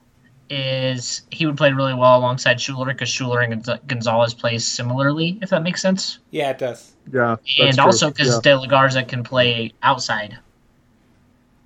is 0.48 1.22
he 1.30 1.44
would 1.46 1.56
play 1.56 1.72
really 1.72 1.94
well 1.94 2.18
alongside 2.18 2.60
Schuler 2.60 2.86
because 2.86 3.08
Schuler 3.08 3.40
and 3.40 3.64
Gonzalez 3.88 4.32
plays 4.34 4.66
similarly, 4.66 5.38
if 5.42 5.50
that 5.50 5.62
makes 5.62 5.82
sense. 5.82 6.18
Yeah, 6.30 6.50
it 6.50 6.58
does. 6.58 6.92
yeah, 7.12 7.36
and 7.60 7.74
true. 7.76 7.84
also 7.84 8.10
because 8.10 8.28
Yeah. 8.34 8.40
De 8.42 8.56
La 8.56 8.66
Garza 8.66 9.02
can 9.02 9.24
play 9.24 9.72
outside. 9.82 10.38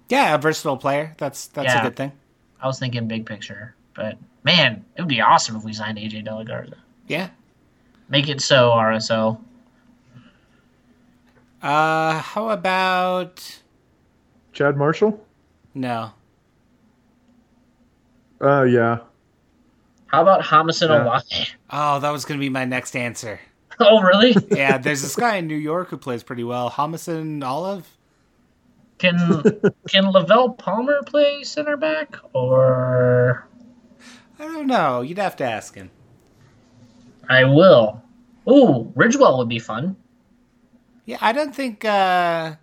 Yeah, 0.09 0.35
a 0.35 0.39
versatile 0.39 0.77
player. 0.79 1.15
That's 1.19 1.49
that's 1.49 1.67
Yeah. 1.67 1.81
a 1.81 1.83
good 1.85 1.97
thing. 1.97 2.13
I 2.61 2.67
was 2.67 2.79
thinking 2.79 3.07
big 3.07 3.27
picture, 3.27 3.75
but 3.95 4.17
man, 4.45 4.85
it 4.97 5.03
would 5.03 5.09
be 5.09 5.21
awesome 5.21 5.57
if 5.57 5.63
we 5.65 5.73
signed 5.73 5.99
AJ 5.99 6.25
De 6.25 6.35
La 6.35 6.43
Garza. 6.43 6.77
Yeah. 7.07 7.29
Make 8.09 8.29
it 8.29 8.41
so, 8.41 8.71
RSO. 8.73 9.39
Uh, 11.63 12.19
how 12.19 12.49
about 12.49 13.60
Chad 14.61 14.77
Marshall. 14.77 15.19
no? 15.73 16.13
Uh, 18.43 18.63
yeah, 18.65 18.99
How 20.09 20.21
about 20.21 20.43
Homicide 20.43 20.91
Yeah. 20.91 21.03
Olave? 21.05 21.49
Oh, 21.71 21.99
that 22.01 22.11
was 22.11 22.27
going 22.27 22.39
to 22.39 22.45
be 22.45 22.51
my 22.51 22.67
next 22.67 22.95
answer. 22.95 23.41
Oh, 23.83 24.03
really? 24.03 24.37
Yeah, 24.51 24.77
there's 24.77 25.01
this 25.01 25.17
guy 25.17 25.37
in 25.37 25.47
New 25.47 25.57
York 25.57 25.89
who 25.89 25.97
plays 25.97 26.23
pretty 26.23 26.45
well. 26.45 26.69
Homicide 26.69 27.25
Olave. 27.43 27.87
can 28.99 29.17
can 29.89 30.05
Lovel 30.13 30.51
Palmer 30.53 31.01
play 31.07 31.43
center 31.45 31.79
back 31.79 32.15
or 32.35 33.47
I 34.39 34.43
don't 34.45 34.67
know. 34.67 35.01
You'd 35.01 35.17
have 35.17 35.37
to 35.37 35.45
ask 35.45 35.75
him. 35.75 35.91
I 37.27 37.45
will. 37.45 38.03
Ooh, 38.47 38.93
Ridgewell 38.95 39.39
would 39.39 39.49
be 39.49 39.59
fun. 39.59 39.97
Yeah, 41.07 41.17
I 41.23 41.33
don't 41.33 41.55
think. 41.55 41.83
uh 41.83 42.57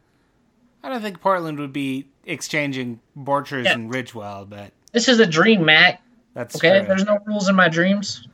I 0.84 0.90
don't 0.90 1.02
think 1.02 1.20
Portland 1.20 1.60
would 1.60 1.74
be 1.74 2.08
exchanging 2.26 3.00
Borchers 3.18 3.66
Yeah. 3.66 3.74
and 3.74 3.92
Ridgewell, 3.94 4.50
but 4.50 4.72
This 4.94 5.08
is 5.08 5.20
a 5.20 5.26
dream, 5.26 5.66
Matt. 5.66 6.02
that's 6.34 6.56
Okay, 6.56 6.80
true. 6.80 6.88
there's 6.88 7.06
no 7.06 7.20
rules 7.26 7.50
in 7.50 7.56
my 7.56 7.68
dreams. 7.70 8.28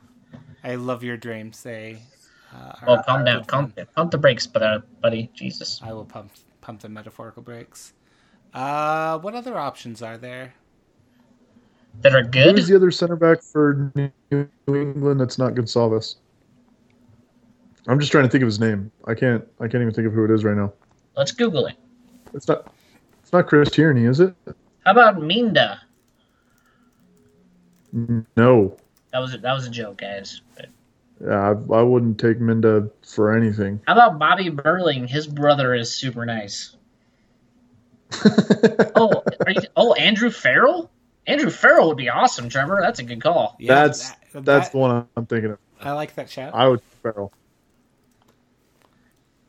I 0.64 0.76
love 0.76 1.04
your 1.04 1.18
dreams. 1.18 1.62
They. 1.64 2.00
Uh, 2.54 2.74
Oh, 2.86 2.94
are- 2.96 3.04
calm 3.04 3.22
are 3.22 3.26
down, 3.26 3.44
calm, 3.46 3.74
pump 3.96 4.12
the 4.12 4.18
brakes, 4.18 4.46
but 4.46 4.62
uh, 4.62 4.80
buddy, 5.02 5.32
Jesus. 5.34 5.82
I 5.84 5.92
will 5.94 6.06
pump 6.06 6.32
pump 6.62 6.82
the 6.82 6.90
metaphorical 6.90 7.42
brakes. 7.44 7.94
Uh, 8.54 9.18
what 9.20 9.34
other 9.34 9.58
options 9.58 10.02
are 10.02 10.18
there? 10.18 10.54
That 12.02 12.16
are 12.16 12.24
good. 12.24 12.56
who's 12.56 12.68
the 12.68 12.76
other 12.76 12.92
center 12.92 13.16
back 13.16 13.42
for 13.42 13.92
New 13.96 14.48
England? 14.68 15.20
That's 15.20 15.38
not 15.38 15.54
Gonsalves. 15.56 16.16
I'm 17.88 18.00
just 18.00 18.12
trying 18.12 18.24
to 18.24 18.30
think 18.30 18.44
of 18.44 18.48
his 18.48 18.60
name. 18.60 18.92
I 19.06 19.14
can't. 19.16 19.44
I 19.60 19.64
can't 19.68 19.82
even 19.82 19.94
think 19.94 20.08
of 20.08 20.14
who 20.14 20.24
it 20.24 20.32
is 20.32 20.44
right 20.46 20.56
now. 20.56 20.72
Let's 21.18 21.32
Google 21.32 21.66
it. 21.66 21.76
It's 22.34 22.48
not. 22.48 22.72
It's 23.22 23.32
not 23.34 23.48
Chris 23.48 23.70
Tierney, 23.72 24.06
is 24.06 24.20
it? 24.20 24.34
How 24.86 24.92
about 24.92 25.22
Minda? 25.22 25.82
No. 28.36 28.76
That 29.12 29.20
was 29.20 29.34
a, 29.34 29.38
that 29.40 29.54
was 29.54 29.68
a 29.68 29.70
joke, 29.70 29.98
guys. 30.00 30.42
But 30.56 30.66
Yeah, 31.22 31.50
I, 31.72 31.76
I 31.76 31.82
wouldn't 31.84 32.20
take 32.20 32.40
Minda 32.40 32.90
for 33.08 33.36
anything. 33.36 33.80
how 33.88 33.94
about 33.94 34.18
Bobby 34.20 34.50
Burling? 34.50 35.08
His 35.08 35.28
brother 35.28 35.74
is 35.76 35.94
super 35.94 36.26
nice. 36.26 36.76
Oh, 38.96 39.24
are 39.46 39.52
you, 39.52 39.62
oh, 39.76 39.94
Andrew 39.94 40.30
Farrell. 40.30 40.90
Andrew 41.26 41.50
Farrell 41.50 41.88
would 41.88 41.98
be 41.98 42.10
awesome, 42.10 42.48
Trevor. 42.50 42.78
That's 42.82 43.00
a 43.00 43.04
good 43.04 43.22
call. 43.22 43.56
Yeah, 43.60 43.74
that's 43.88 44.12
that- 44.34 44.46
that's 44.46 44.70
the 44.70 44.78
one 44.78 45.08
I'm 45.18 45.26
thinking 45.26 45.52
of. 45.52 45.60
I 45.82 45.92
like 45.94 46.14
that 46.16 46.30
shout. 46.30 46.54
I 46.54 46.68
would 46.68 46.82
Farrell. 47.02 47.32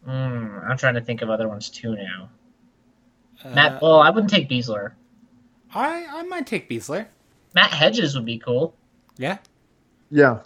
Mm, 0.09 0.69
I'm 0.69 0.77
trying 0.79 0.95
to 0.95 1.01
think 1.01 1.23
of 1.23 1.31
other 1.31 1.49
ones 1.49 1.69
too 1.71 1.95
now. 1.95 2.29
Uh, 3.45 3.49
Matt. 3.51 3.83
Well, 3.83 4.01
I 4.01 4.11
wouldn't 4.11 4.31
take 4.31 4.49
Besler. 4.49 4.93
I 5.75 6.07
I 6.11 6.23
might 6.25 6.47
take 6.47 6.69
Besler. 6.69 7.07
Matt 7.55 7.71
Hedges 7.71 8.15
would 8.17 8.25
be 8.25 8.39
cool, 8.39 8.75
Yeah. 9.17 9.39
Yeah, 10.11 10.41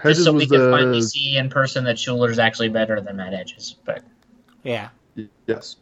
Hedges 0.00 0.18
just 0.18 0.24
so 0.24 0.32
we 0.32 0.38
was 0.40 0.48
can 0.50 0.70
finally 0.70 1.02
see 1.02 1.36
in 1.36 1.48
person 1.48 1.84
that 1.84 1.98
Schuler's 1.98 2.38
actually 2.38 2.68
better 2.68 3.00
than 3.00 3.16
Matt 3.16 3.32
Hedges. 3.32 3.76
But 3.84 4.02
Yeah. 4.64 4.88
yes. 5.46 5.76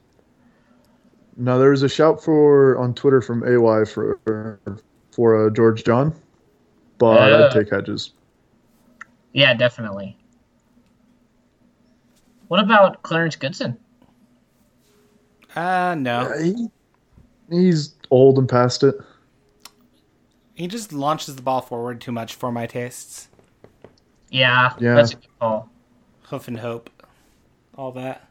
Now 1.36 1.58
there's 1.58 1.82
a 1.82 1.88
shout 1.88 2.22
for 2.22 2.76
on 2.78 2.94
Twitter 2.94 3.20
from 3.22 3.42
AY 3.44 3.84
for 3.84 4.18
for 5.12 5.46
uh, 5.46 5.50
George 5.50 5.84
John, 5.84 6.14
but 6.98 7.32
Uh. 7.32 7.46
I'd 7.46 7.52
take 7.52 7.70
Hedges. 7.70 8.12
yeah, 9.32 9.54
definitely. 9.54 10.16
What 12.48 12.60
about 12.60 13.02
Clarence 13.02 13.36
Goodson? 13.36 13.76
Uh 15.56 15.94
no. 15.98 16.20
Uh, 16.20 16.38
he- 16.38 16.70
he's 17.50 17.94
old 18.10 18.38
and 18.38 18.48
past 18.48 18.82
it. 18.82 18.94
He 20.54 20.66
just 20.68 20.92
launches 20.92 21.36
the 21.36 21.42
ball 21.42 21.60
forward 21.62 22.00
too 22.00 22.12
much 22.12 22.34
for 22.34 22.52
my 22.52 22.66
tastes. 22.66 23.28
Yeah, 24.30 24.74
Yeah. 24.78 24.94
that's 24.94 25.12
a 25.12 25.16
good 25.16 25.38
call. 25.40 25.68
Hoof 26.24 26.46
and 26.48 26.58
hope, 26.58 26.90
all 27.76 27.90
that. 27.92 28.28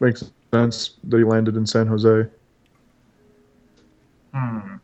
Makes 0.00 0.30
sense 0.52 0.90
that 1.04 1.18
he 1.18 1.24
landed 1.24 1.56
in 1.56 1.66
San 1.66 1.86
Jose. 1.86 2.26
Hmm. 4.34 4.76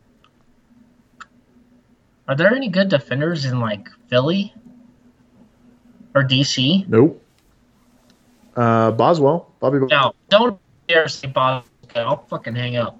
Are 2.27 2.35
there 2.35 2.53
any 2.53 2.69
good 2.69 2.89
defenders 2.89 3.45
in 3.45 3.59
like 3.59 3.87
Philly 4.07 4.53
or 6.15 6.23
DC? 6.23 6.87
Nope. 6.87 7.21
Uh, 8.59 8.91
Boswell, 8.91 9.53
Bobby. 9.61 9.79
Bos- 9.79 9.89
No, 9.89 10.13
don't 10.27 10.59
dare 10.87 11.07
say 11.07 11.27
Boswell. 11.29 11.63
I'll 11.95 12.25
fucking 12.27 12.55
hang 12.55 12.75
up. 12.75 12.99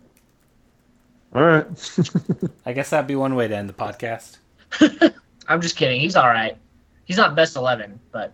All 1.36 1.43
right. 1.43 1.66
I 2.66 2.72
guess 2.74 2.89
that'd 2.91 3.07
be 3.07 3.16
one 3.16 3.36
way 3.36 3.47
to 3.47 3.55
end 3.55 3.68
the 3.70 3.74
podcast. 3.74 4.38
I'm 5.47 5.62
just 5.62 5.76
kidding. 5.76 5.99
He's 5.99 6.16
all 6.16 6.28
right. 6.28 6.57
He's 7.05 7.18
not 7.18 7.36
best 7.36 7.55
eleven, 7.57 7.99
but 8.12 8.32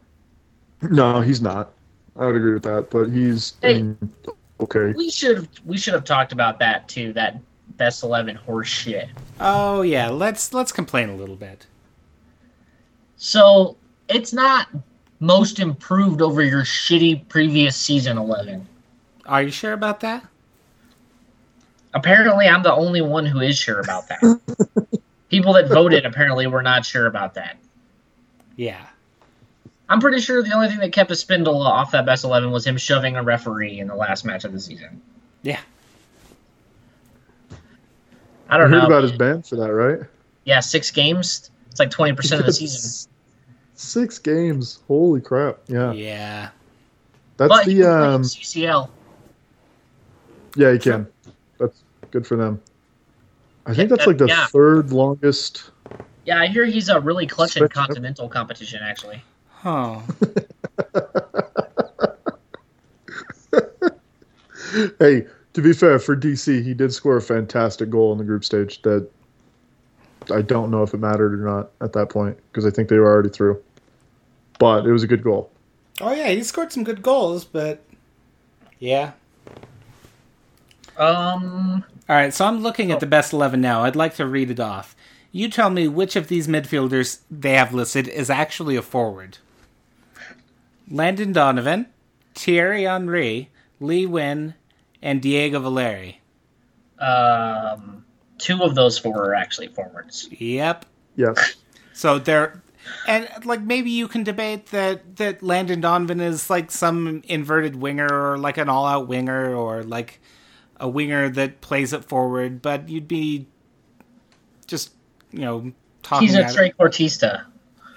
no, 0.82 1.22
he's 1.22 1.42
not. 1.42 1.72
I 2.16 2.26
would 2.28 2.36
agree 2.36 2.54
with 2.54 2.64
that, 2.64 2.90
but 2.92 3.06
he's 3.10 3.54
I 3.64 3.68
Hey. 3.68 3.74
mean, 3.84 4.14
okay. 4.60 4.94
we 4.96 5.10
should 5.10 5.48
we 5.66 5.78
should 5.78 5.94
have 5.94 6.04
talked 6.04 6.32
about 6.32 6.60
that 6.60 6.88
too. 6.88 7.12
That 7.14 7.40
best 7.78 8.04
eleven 8.04 8.36
horse 8.36 8.68
shit. 8.68 9.10
Oh 9.40 9.82
yeah, 9.82 10.10
let's 10.10 10.54
let's 10.54 10.72
complain 10.72 11.10
a 11.10 11.16
little 11.16 11.36
bit. 11.36 11.66
So 13.18 13.78
it's 14.10 14.32
not 14.34 14.68
most 15.26 15.60
improved 15.60 16.22
over 16.22 16.42
your 16.42 16.62
shitty 16.64 17.28
previous 17.30 17.76
season 17.76 18.18
eleven. 18.18 18.68
Are 19.26 19.42
you 19.42 19.52
sure 19.52 19.74
about 19.74 20.00
that? 20.02 20.24
Apparently, 21.94 22.48
I'm 22.48 22.62
the 22.64 22.74
only 22.74 23.02
one 23.02 23.26
who 23.26 23.40
is 23.40 23.58
sure 23.58 23.80
about 23.80 24.08
that. 24.10 24.40
People 25.30 25.54
that 25.54 25.68
voted 25.70 26.06
apparently 26.06 26.46
were 26.48 26.62
not 26.62 26.86
sure 26.86 27.08
about 27.08 27.34
that. 27.36 27.58
Yeah. 28.58 28.86
I'm 29.90 30.00
pretty 30.00 30.20
sure 30.20 30.42
the 30.44 30.54
only 30.54 30.68
thing 30.68 30.80
that 30.80 30.92
kept 30.92 31.10
Espindola 31.12 31.66
off 31.66 31.92
that 31.92 32.06
best 32.06 32.24
eleven 32.24 32.52
was 32.52 32.66
him 32.66 32.78
shoving 32.78 33.16
a 33.16 33.24
referee 33.24 33.80
in 33.80 33.88
the 33.88 33.96
last 33.96 34.26
match 34.26 34.44
of 34.44 34.52
the 34.52 34.60
season. 34.60 35.02
Yeah. 35.42 35.60
I 38.50 38.56
I 38.56 38.58
don't 38.58 38.70
heard 38.72 38.80
know. 38.82 38.86
about 38.88 39.04
his 39.04 39.12
ban 39.12 39.42
for 39.42 39.56
that, 39.58 39.74
right? 39.74 40.00
yeah, 40.44 40.60
six 40.60 40.92
games. 40.92 41.50
It's 41.72 41.80
like 41.80 41.90
twenty 41.92 42.14
percent 42.16 42.40
of 42.42 42.46
the 42.46 42.54
season. 42.62 43.12
Six 43.76 44.18
games. 44.20 44.80
Holy 44.88 45.22
crap! 45.22 45.60
Yeah, 45.68 45.92
Yeah. 45.92 46.50
that's 47.38 47.50
But 47.50 47.66
the 47.66 47.82
can 47.82 47.92
um. 47.92 48.22
CCL. 48.24 48.90
Yeah, 50.56 50.72
he 50.72 50.80
can. 50.80 51.08
That's 51.60 51.84
good 52.12 52.26
for 52.26 52.38
them. 52.38 52.62
I 53.66 53.74
think 53.74 53.90
that's 53.90 54.08
like 54.08 54.18
the 54.18 54.28
yeah. 54.28 54.46
third 54.48 54.92
longest. 54.92 55.72
Yeah, 56.26 56.40
I 56.40 56.48
hear 56.48 56.66
he's 56.66 56.88
a 56.90 57.00
really 57.00 57.28
clutch 57.28 57.58
in 57.58 57.68
continental 57.68 58.30
competition. 58.30 58.80
Actually, 58.84 59.22
Huh. 59.50 60.00
Hey, 65.00 65.26
to 65.54 65.62
be 65.62 65.72
fair, 65.74 66.00
for 66.00 66.16
DC, 66.18 66.62
he 66.64 66.74
did 66.74 66.94
score 66.94 67.18
a 67.18 67.22
fantastic 67.22 67.90
goal 67.90 68.12
in 68.12 68.18
the 68.18 68.24
group 68.26 68.44
stage. 68.44 68.82
That 68.82 69.10
I 70.32 70.42
don't 70.42 70.72
know 70.72 70.84
if 70.84 70.94
it 70.94 71.00
mattered 71.00 71.34
or 71.34 71.46
not 71.46 71.72
at 71.82 71.94
that 71.94 72.10
point 72.10 72.38
because 72.52 72.66
I 72.66 72.70
think 72.72 72.90
they 72.90 72.98
were 72.98 73.12
already 73.12 73.30
through. 73.30 73.62
But 74.60 74.86
it 74.86 74.92
was 74.92 75.04
a 75.04 75.08
good 75.08 75.24
goal. 75.24 75.50
Oh 76.02 76.14
yeah, 76.14 76.30
he 76.30 76.44
scored 76.44 76.72
some 76.72 76.84
good 76.84 77.02
goals, 77.02 77.46
but 77.46 77.84
yeah. 78.80 79.12
um, 80.98 81.84
All 82.10 82.16
right, 82.16 82.34
so 82.34 82.46
I'm 82.46 82.60
looking 82.62 82.92
at 82.92 83.00
the 83.00 83.06
best 83.06 83.34
11 83.34 83.60
now. 83.62 83.84
I'd 83.84 83.96
like 83.96 84.16
to 84.16 84.26
read 84.26 84.50
it 84.52 84.60
off. 84.60 84.96
You 85.32 85.50
tell 85.50 85.70
me 85.70 85.88
which 85.88 86.16
of 86.16 86.28
these 86.30 86.48
midfielders 86.48 87.20
they 87.30 87.54
have 87.54 87.74
listed 87.74 88.08
is 88.08 88.30
actually 88.30 88.76
a 88.78 88.82
forward. 88.82 89.38
Landon 90.90 91.34
Donovan, 91.34 91.88
Thierry 92.36 92.84
Henry, 92.84 93.50
Lee 93.80 94.06
Nguyen, 94.06 94.54
and 95.02 95.22
Diego 95.22 95.60
Valeri. 95.60 96.22
um, 97.00 98.05
two 98.38 98.62
of 98.64 98.76
those 98.76 98.98
four 98.98 99.18
are 99.30 99.34
actually 99.34 99.68
forwards. 99.70 100.28
Yep. 100.32 100.86
Yes. 101.16 101.56
So 101.94 102.20
they're 102.20 102.62
and 103.08 103.28
like 103.46 103.62
maybe 103.62 103.90
you 103.90 104.08
can 104.08 104.24
debate 104.24 104.68
that 104.68 105.16
that 105.18 105.42
Landon 105.42 105.82
Donovan 105.82 106.20
is 106.20 106.50
like 106.50 106.72
some 106.72 107.22
inverted 107.28 107.76
winger 107.76 108.08
or 108.32 108.38
like 108.38 108.58
an 108.58 108.70
all-out 108.70 109.08
winger 109.08 109.56
or 109.56 109.84
like 109.84 110.20
a 110.80 110.88
winger 110.90 111.30
that 111.30 111.62
plays 111.62 111.94
it 111.94 112.04
forward, 112.06 112.62
but 112.62 112.90
you'd 112.90 113.08
be 113.08 113.48
just 114.68 114.94
you 115.32 115.40
know 115.40 115.72
talking. 116.04 116.28
He's 116.28 116.36
a 116.38 116.44
out- 116.46 116.52
trequartista. 116.52 117.46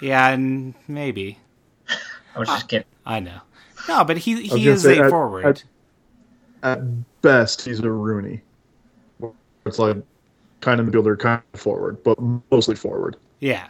Yeah, 0.01 0.29
and 0.29 0.73
maybe 0.87 1.37
I 2.35 2.39
was 2.39 2.47
just 2.47 2.69
kidding. 2.69 2.87
I 3.05 3.19
know. 3.19 3.39
No, 3.87 4.03
but 4.05 4.17
he 4.17 4.43
he 4.47 4.67
is 4.69 4.83
say, 4.83 4.97
a 4.97 5.03
at- 5.05 5.09
forward. 5.09 5.45
at- 5.45 5.63
At 6.63 7.21
best, 7.21 7.63
he's 7.65 7.79
a 7.81 7.89
Rooney. 7.91 8.41
It's 9.65 9.77
like 9.79 9.97
kind 10.61 10.79
of 10.79 10.87
midfielder, 10.87 11.17
kind 11.17 11.41
of 11.53 11.59
forward, 11.59 12.03
but 12.03 12.17
mostly 12.51 12.75
forward. 12.75 13.15
yeah, 13.39 13.67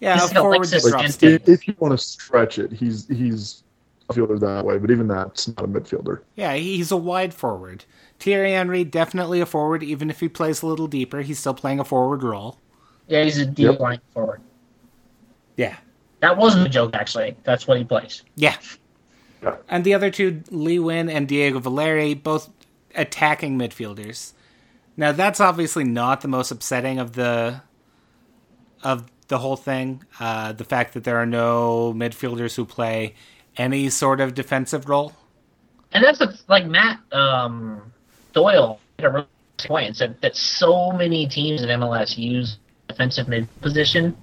yeah, 0.00 0.14
He's 0.14 0.22
a 0.22 0.26
like 0.26 0.34
forward 0.36 0.56
Alexis 0.56 0.82
that 0.84 0.90
drops 0.90 1.02
Sanchez. 1.14 1.16
deep. 1.16 1.42
If, 1.42 1.48
if 1.48 1.68
you 1.68 1.74
want 1.78 1.92
to 1.92 1.98
stretch 1.98 2.58
it, 2.58 2.72
he's 2.72 3.06
he's 3.08 3.62
a 4.08 4.12
fielder 4.14 4.38
that 4.38 4.64
way, 4.64 4.78
but 4.78 4.90
even 4.90 5.06
that's 5.08 5.48
not 5.48 5.60
a 5.64 5.68
midfielder. 5.68 6.20
Yeah, 6.36 6.54
he's 6.54 6.90
a 6.90 6.96
wide 6.96 7.32
forward. 7.34 7.84
Thierry 8.18 8.52
Henry 8.52 8.82
definitely 8.84 9.40
a 9.40 9.46
forward, 9.46 9.82
even 9.82 10.10
if 10.10 10.20
he 10.20 10.28
plays 10.28 10.62
a 10.62 10.66
little 10.66 10.86
deeper. 10.88 11.20
He's 11.22 11.38
still 11.38 11.54
playing 11.54 11.80
a 11.80 11.84
forward 11.84 12.22
role. 12.22 12.58
Yeah, 13.08 13.24
he's 13.24 13.38
a 13.38 13.46
deep 13.46 13.66
Yep. 13.72 13.80
line 13.80 14.00
forward. 14.14 14.40
Yeah, 15.56 15.76
That 16.20 16.36
wasn't 16.36 16.66
a 16.66 16.70
joke, 16.70 16.94
actually. 16.94 17.36
That's 17.44 17.66
what 17.66 17.76
he 17.78 17.84
plays. 17.84 18.22
Yeah. 18.36 18.56
Yeah. 19.42 19.56
And 19.68 19.84
the 19.84 19.94
other 19.94 20.10
two, 20.10 20.42
Lee 20.50 20.78
Nguyen 20.78 21.10
and 21.10 21.26
Diego 21.28 21.58
Valeri, 21.60 22.14
both 22.14 22.50
attacking 22.94 23.58
midfielders. 23.58 24.32
Now 25.00 25.12
that's 25.12 25.40
obviously 25.40 25.84
not 25.84 26.20
the 26.20 26.28
most 26.28 26.50
upsetting 26.50 26.98
of 26.98 27.14
the 27.14 27.62
of 28.82 29.10
the 29.28 29.38
whole 29.38 29.56
thing. 29.56 30.04
Uh, 30.20 30.52
the 30.52 30.62
fact 30.62 30.92
that 30.92 31.04
there 31.04 31.16
are 31.16 31.24
no 31.24 31.94
midfielders 31.96 32.54
who 32.54 32.66
play 32.66 33.14
any 33.56 33.88
sort 33.88 34.20
of 34.20 34.34
defensive 34.34 34.90
role. 34.90 35.14
And 35.92 36.04
that's 36.04 36.20
like 36.48 36.66
Matt 36.66 37.00
um, 37.12 37.90
Doyle 38.34 38.78
made 38.98 39.06
a 39.06 39.10
really 39.10 39.26
good 39.56 39.68
point 39.68 39.86
and 39.86 39.96
said 39.96 40.20
that 40.20 40.36
so 40.36 40.92
many 40.92 41.26
teams 41.26 41.62
in 41.62 41.70
MLS 41.70 42.18
use 42.18 42.58
defensive 42.86 43.26
mid 43.26 43.48
position. 43.62 44.14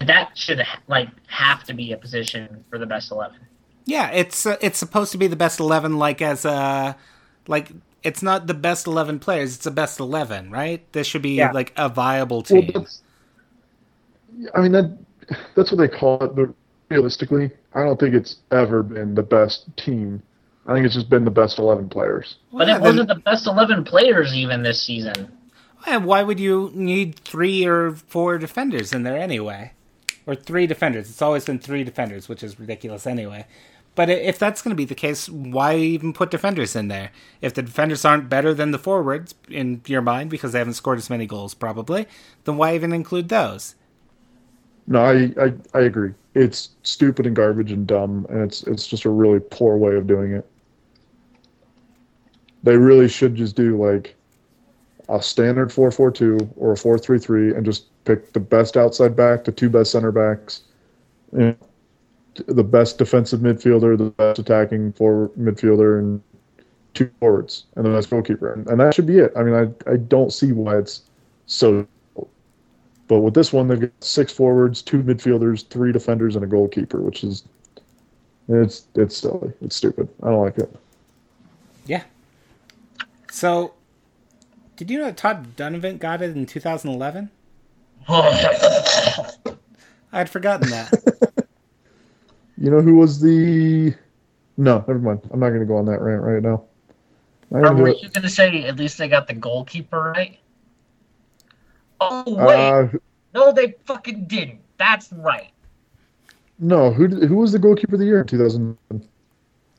That 0.00 0.36
should 0.36 0.62
like 0.86 1.08
have 1.28 1.64
to 1.64 1.72
be 1.72 1.92
a 1.92 1.96
position 1.96 2.62
for 2.68 2.78
the 2.78 2.84
best 2.84 3.10
eleven. 3.10 3.38
Yeah, 3.86 4.10
it's 4.10 4.44
uh, 4.44 4.58
it's 4.60 4.78
supposed 4.78 5.12
to 5.12 5.18
be 5.18 5.28
the 5.28 5.36
best 5.36 5.60
eleven, 5.60 5.96
like 5.96 6.20
as 6.20 6.44
a 6.44 6.94
like 7.48 7.70
it's 8.04 8.22
not 8.22 8.46
the 8.46 8.54
best 8.54 8.86
eleven 8.86 9.18
players; 9.18 9.56
it's 9.56 9.66
a 9.66 9.70
best 9.70 9.98
eleven, 9.98 10.50
right? 10.50 10.90
This 10.92 11.06
should 11.06 11.22
be 11.22 11.36
Yeah. 11.36 11.50
like 11.52 11.72
a 11.76 11.88
viable 11.88 12.44
Well, 12.48 12.62
team. 12.62 12.70
that's, 12.74 13.02
I 14.54 14.60
mean 14.60 14.72
that 14.72 14.96
that's 15.54 15.72
what 15.72 15.78
they 15.78 15.88
call 15.88 16.22
it, 16.22 16.34
but 16.36 16.50
realistically, 16.90 17.50
I 17.74 17.82
don't 17.82 17.98
think 17.98 18.14
it's 18.14 18.36
ever 18.52 18.82
been 18.82 19.14
the 19.14 19.22
best 19.22 19.64
team. 19.76 20.22
I 20.66 20.74
think 20.74 20.86
it's 20.86 20.94
just 20.94 21.10
been 21.10 21.24
the 21.24 21.30
best 21.30 21.58
eleven 21.58 21.88
players. 21.88 22.36
But 22.52 22.68
Yeah, 22.68 22.76
it 22.76 22.82
then- 22.82 22.82
wasn't 22.82 23.08
the 23.08 23.14
best 23.16 23.46
eleven 23.46 23.84
players 23.84 24.34
even 24.34 24.62
this 24.62 24.82
season. 24.82 25.32
And 25.86 26.06
why 26.06 26.22
would 26.22 26.40
you 26.40 26.70
need 26.74 27.16
three 27.16 27.66
or 27.66 27.92
four 27.92 28.38
defenders 28.38 28.92
in 28.94 29.02
there 29.02 29.18
anyway? 29.18 29.72
Or 30.26 30.34
three 30.34 30.66
defenders. 30.66 31.10
It's 31.10 31.20
always 31.20 31.44
been 31.44 31.58
three 31.58 31.84
defenders, 31.84 32.26
which 32.26 32.42
is 32.42 32.58
ridiculous 32.58 33.06
anyway. 33.06 33.44
But 33.94 34.10
if 34.10 34.38
that's 34.38 34.60
going 34.60 34.70
to 34.70 34.76
be 34.76 34.84
the 34.84 34.94
case, 34.94 35.28
why 35.28 35.76
even 35.76 36.12
put 36.12 36.30
defenders 36.30 36.74
in 36.74 36.88
there? 36.88 37.12
If 37.40 37.54
the 37.54 37.62
defenders 37.62 38.04
aren't 38.04 38.28
better 38.28 38.52
than 38.52 38.72
the 38.72 38.78
forwards, 38.78 39.34
in 39.48 39.82
your 39.86 40.02
mind, 40.02 40.30
because 40.30 40.52
they 40.52 40.58
haven't 40.58 40.74
scored 40.74 40.98
as 40.98 41.08
many 41.10 41.26
goals, 41.26 41.54
probably, 41.54 42.06
then 42.44 42.56
why 42.56 42.74
even 42.74 42.92
include 42.92 43.28
those? 43.28 43.76
No, 44.86 45.04
I, 45.04 45.32
I 45.40 45.54
I 45.72 45.80
agree. 45.80 46.12
It's 46.34 46.70
stupid 46.82 47.26
and 47.26 47.34
garbage 47.34 47.72
and 47.72 47.86
dumb, 47.86 48.26
and 48.28 48.42
it's 48.42 48.64
it's 48.64 48.86
just 48.86 49.04
a 49.04 49.10
really 49.10 49.40
poor 49.40 49.76
way 49.76 49.94
of 49.96 50.06
doing 50.06 50.32
it. 50.32 50.46
They 52.62 52.76
really 52.76 53.08
should 53.08 53.34
just 53.34 53.56
do 53.56 53.82
like 53.82 54.14
a 55.08 55.22
standard 55.22 55.72
four 55.72 55.90
four 55.90 56.10
two 56.10 56.38
or 56.56 56.72
a 56.72 56.76
four 56.76 56.98
three 56.98 57.18
three, 57.18 57.54
and 57.54 57.64
just 57.64 57.86
pick 58.04 58.32
the 58.32 58.40
best 58.40 58.76
outside 58.76 59.16
back, 59.16 59.44
the 59.44 59.52
two 59.52 59.70
best 59.70 59.92
center 59.92 60.12
backs, 60.12 60.62
and 61.32 61.56
the 62.46 62.64
best 62.64 62.98
defensive 62.98 63.40
midfielder, 63.40 63.96
the 63.96 64.10
best 64.10 64.38
attacking 64.38 64.92
forward 64.92 65.32
midfielder, 65.34 65.98
and 65.98 66.22
two 66.94 67.10
forwards, 67.20 67.64
and 67.76 67.84
the 67.84 67.90
best 67.90 68.10
goalkeeper, 68.10 68.52
and, 68.52 68.66
and 68.68 68.80
that 68.80 68.94
should 68.94 69.06
be 69.06 69.18
it. 69.18 69.32
I 69.36 69.42
mean, 69.42 69.54
I 69.54 69.90
I 69.90 69.96
don't 69.96 70.32
see 70.32 70.52
why 70.52 70.78
it's 70.78 71.02
so 71.46 71.86
but 73.06 73.20
with 73.20 73.34
this 73.34 73.52
one, 73.52 73.68
they've 73.68 73.80
got 73.80 73.90
six 74.00 74.32
forwards, 74.32 74.80
two 74.80 75.02
midfielders, 75.02 75.66
three 75.68 75.92
defenders, 75.92 76.36
and 76.36 76.44
a 76.44 76.48
goalkeeper, 76.48 77.00
which 77.00 77.22
is 77.22 77.44
it's 78.48 78.86
it's 78.94 79.16
silly. 79.16 79.52
It's 79.60 79.76
stupid. 79.76 80.08
I 80.22 80.30
don't 80.30 80.42
like 80.42 80.58
it. 80.58 80.74
Yeah. 81.86 82.04
So, 83.30 83.74
did 84.76 84.90
you 84.90 84.98
know 84.98 85.04
that 85.04 85.16
Todd 85.16 85.56
Donovan 85.56 85.98
got 85.98 86.22
it 86.22 86.36
in 86.36 86.46
2011? 86.46 87.30
I 88.08 89.30
had 90.12 90.30
forgotten 90.30 90.70
that. 90.70 91.32
You 92.58 92.70
know 92.70 92.80
who 92.80 92.96
was 92.96 93.20
the? 93.20 93.94
No, 94.56 94.78
never 94.86 94.98
mind. 94.98 95.20
I'm 95.32 95.40
not 95.40 95.48
going 95.48 95.60
to 95.60 95.66
go 95.66 95.76
on 95.76 95.84
that 95.86 96.00
rant 96.00 96.22
right 96.22 96.42
now. 96.42 96.64
I'm 97.50 97.58
Or 97.58 97.62
gonna 97.62 97.82
were 97.82 97.88
you 97.88 98.08
going 98.08 98.22
to 98.22 98.28
say 98.30 98.64
at 98.64 98.76
least 98.76 98.98
they 98.98 99.08
got 99.08 99.26
the 99.26 99.34
goalkeeper 99.34 100.12
right? 100.14 100.38
Oh 102.00 102.24
wait, 102.26 102.54
Uh, 102.70 102.88
no, 103.34 103.52
they 103.52 103.74
fucking 103.84 104.26
didn't. 104.26 104.60
That's 104.78 105.12
right. 105.12 105.50
no, 106.58 106.92
who 106.92 107.08
did, 107.08 107.24
who 107.28 107.36
was 107.36 107.52
the 107.52 107.58
goalkeeper 107.58 107.94
of 107.94 108.00
the 108.00 108.06
year 108.06 108.20
in 108.20 108.26
2000? 108.26 108.76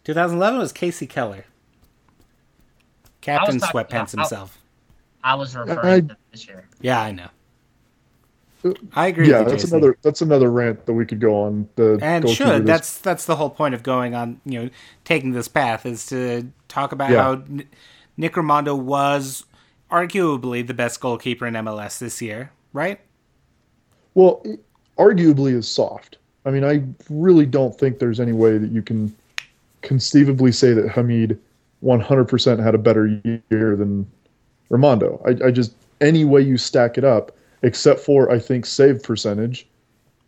2011 0.03 0.59
was 0.59 0.71
Kasey 0.73 1.07
Keller. 1.09 1.45
Captain 3.21 3.59
Sweatpants 3.59 4.13
about- 4.13 4.29
himself. 4.29 4.57
I 5.23 5.35
was 5.35 5.55
referring 5.55 5.79
I- 5.85 5.99
to 6.01 6.17
this 6.31 6.47
year. 6.47 6.67
Yeah, 6.81 7.01
I 7.01 7.11
know. 7.11 7.27
I 8.95 9.07
agree 9.07 9.29
Yeah, 9.29 9.39
with 9.39 9.49
that's 9.49 9.63
Jason. 9.63 9.77
another 9.77 9.97
that's 10.01 10.21
another 10.21 10.51
rant 10.51 10.85
that 10.85 10.93
we 10.93 11.05
could 11.05 11.19
go 11.19 11.43
on. 11.43 11.69
The 11.75 11.99
and 12.01 12.27
should 12.29 12.65
that's 12.65 12.97
that's 12.97 13.25
the 13.25 13.35
whole 13.35 13.49
point 13.49 13.75
of 13.75 13.83
going 13.83 14.15
on 14.15 14.41
you 14.45 14.63
know 14.63 14.69
taking 15.03 15.31
this 15.31 15.47
path 15.47 15.85
is 15.85 16.05
to 16.07 16.51
talk 16.67 16.91
about 16.91 17.11
Yeah. 17.11 17.21
how 17.21 17.31
N- 17.33 17.65
Nick 18.17 18.33
Rimando 18.33 18.77
was 18.77 19.45
arguably 19.91 20.65
the 20.65 20.73
best 20.73 20.99
goalkeeper 20.99 21.45
in 21.45 21.53
MLS 21.53 21.99
this 21.99 22.21
year, 22.21 22.51
right? 22.73 22.99
Well, 24.13 24.43
arguably 24.97 25.53
is 25.53 25.69
soft. 25.69 26.17
I 26.45 26.51
mean, 26.51 26.63
I 26.63 26.83
really 27.09 27.45
don't 27.45 27.77
think 27.77 27.99
there's 27.99 28.19
any 28.19 28.31
way 28.33 28.57
that 28.57 28.71
you 28.71 28.81
can 28.81 29.13
conceivably 29.81 30.51
say 30.51 30.73
that 30.73 30.89
Hamid 30.89 31.39
100% 31.83 32.63
had 32.63 32.73
a 32.75 32.77
better 32.77 33.07
year 33.51 33.75
than 33.75 34.07
Rimando. 34.71 35.21
I, 35.25 35.47
I 35.47 35.51
just 35.51 35.75
any 36.01 36.23
way 36.25 36.41
you 36.41 36.57
stack 36.57 36.97
it 36.97 37.03
up, 37.03 37.31
except 37.65 37.99
for 37.99 38.31
I 38.31 38.39
think 38.39 38.65
save 38.65 39.01
percentage, 39.03 39.67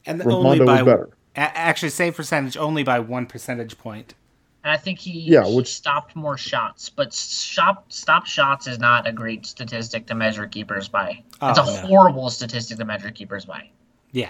And 0.05 0.21
only 0.23 0.59
Rimando 0.59 0.65
by 0.65 0.81
was 0.81 0.85
better. 0.85 1.09
actually 1.35 1.89
save 1.89 2.15
percentage 2.15 2.57
only 2.57 2.83
by 2.83 2.99
one 2.99 3.25
percentage 3.25 3.77
point. 3.77 4.15
And 4.63 4.71
I 4.71 4.77
think 4.77 4.99
he, 4.99 5.11
Yeah, 5.21 5.45
he 5.45 5.55
which- 5.55 5.73
stopped 5.73 6.15
more 6.15 6.37
shots, 6.37 6.89
but 6.89 7.13
stop 7.13 7.91
stop 7.91 8.25
shots 8.25 8.67
is 8.67 8.79
not 8.79 9.07
a 9.07 9.11
great 9.13 9.45
statistic 9.45 10.07
to 10.07 10.15
measure 10.15 10.47
keepers 10.47 10.87
by. 10.89 11.23
It's 11.41 11.59
Oh, 11.59 11.63
a 11.63 11.65
no. 11.83 11.87
horrible 11.87 12.29
statistic 12.29 12.77
to 12.79 12.85
measure 12.85 13.11
keepers 13.11 13.45
by. 13.45 13.69
Yeah, 14.11 14.29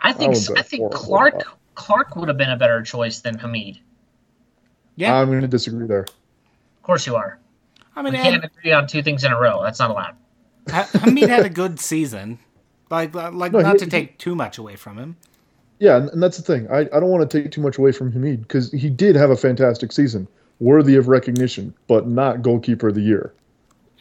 I 0.00 0.12
think 0.12 0.34
would 0.34 0.58
I 0.58 0.62
think 0.62 0.92
horrible. 0.94 1.40
Clark 1.40 1.58
Clark 1.74 2.16
would 2.16 2.28
have 2.28 2.36
been 2.36 2.50
a 2.50 2.56
better 2.56 2.82
choice 2.82 3.20
than 3.20 3.38
Hamid. 3.38 3.78
yeah. 4.96 5.14
I'm 5.14 5.28
going 5.28 5.40
to 5.42 5.48
disagree 5.48 5.86
there. 5.86 6.02
Of 6.06 6.82
course 6.82 7.06
you 7.06 7.16
are. 7.16 7.38
I 7.94 8.02
mean, 8.02 8.12
We 8.12 8.18
and 8.18 8.28
can't 8.40 8.44
agree 8.44 8.72
on 8.72 8.86
two 8.86 9.02
things 9.02 9.24
in 9.24 9.32
a 9.32 9.38
row. 9.40 9.62
That's 9.62 9.78
not 9.78 9.90
allowed. 9.90 10.16
Ha- 10.68 10.88
Hamid 10.94 11.28
had 11.28 11.46
a 11.46 11.50
good 11.50 11.78
season. 11.80 12.38
Like, 12.90 13.14
like 13.14 13.52
No, 13.52 13.60
not 13.60 13.74
he- 13.74 13.78
to 13.80 13.86
take 13.86 14.18
too 14.18 14.34
much 14.34 14.58
away 14.58 14.76
from 14.76 14.98
him. 14.98 15.16
Yeah, 15.78 15.96
and, 15.96 16.22
that's 16.22 16.38
the 16.38 16.42
thing. 16.42 16.68
I, 16.70 16.80
I 16.80 17.00
don't 17.00 17.10
want 17.10 17.28
to 17.28 17.42
take 17.42 17.50
too 17.50 17.60
much 17.60 17.76
away 17.78 17.92
from 17.92 18.10
Hamid 18.12 18.42
because 18.42 18.72
he 18.72 18.88
did 18.88 19.14
have 19.14 19.30
a 19.30 19.36
fantastic 19.36 19.92
season, 19.92 20.26
worthy 20.58 20.96
of 20.96 21.08
recognition, 21.08 21.74
but 21.86 22.08
not 22.08 22.40
goalkeeper 22.42 22.88
of 22.88 22.94
the 22.94 23.02
year. 23.02 23.34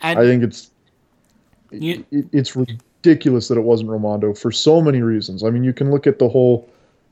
And 0.02 0.18
I 0.18 0.24
think 0.24 0.44
it's 0.44 0.72
you, 1.72 2.06
it, 2.12 2.26
it's 2.32 2.56
ridiculous 2.56 3.48
that 3.50 3.58
it 3.58 3.64
wasn't 3.64 3.90
Rimando 3.90 4.38
for 4.38 4.52
so 4.52 4.82
many 4.82 5.02
reasons. 5.02 5.44
I 5.44 5.50
mean, 5.50 5.64
you 5.64 5.74
can 5.74 5.92
look 5.92 6.08
at 6.08 6.20
the 6.20 6.30
whole. 6.30 6.70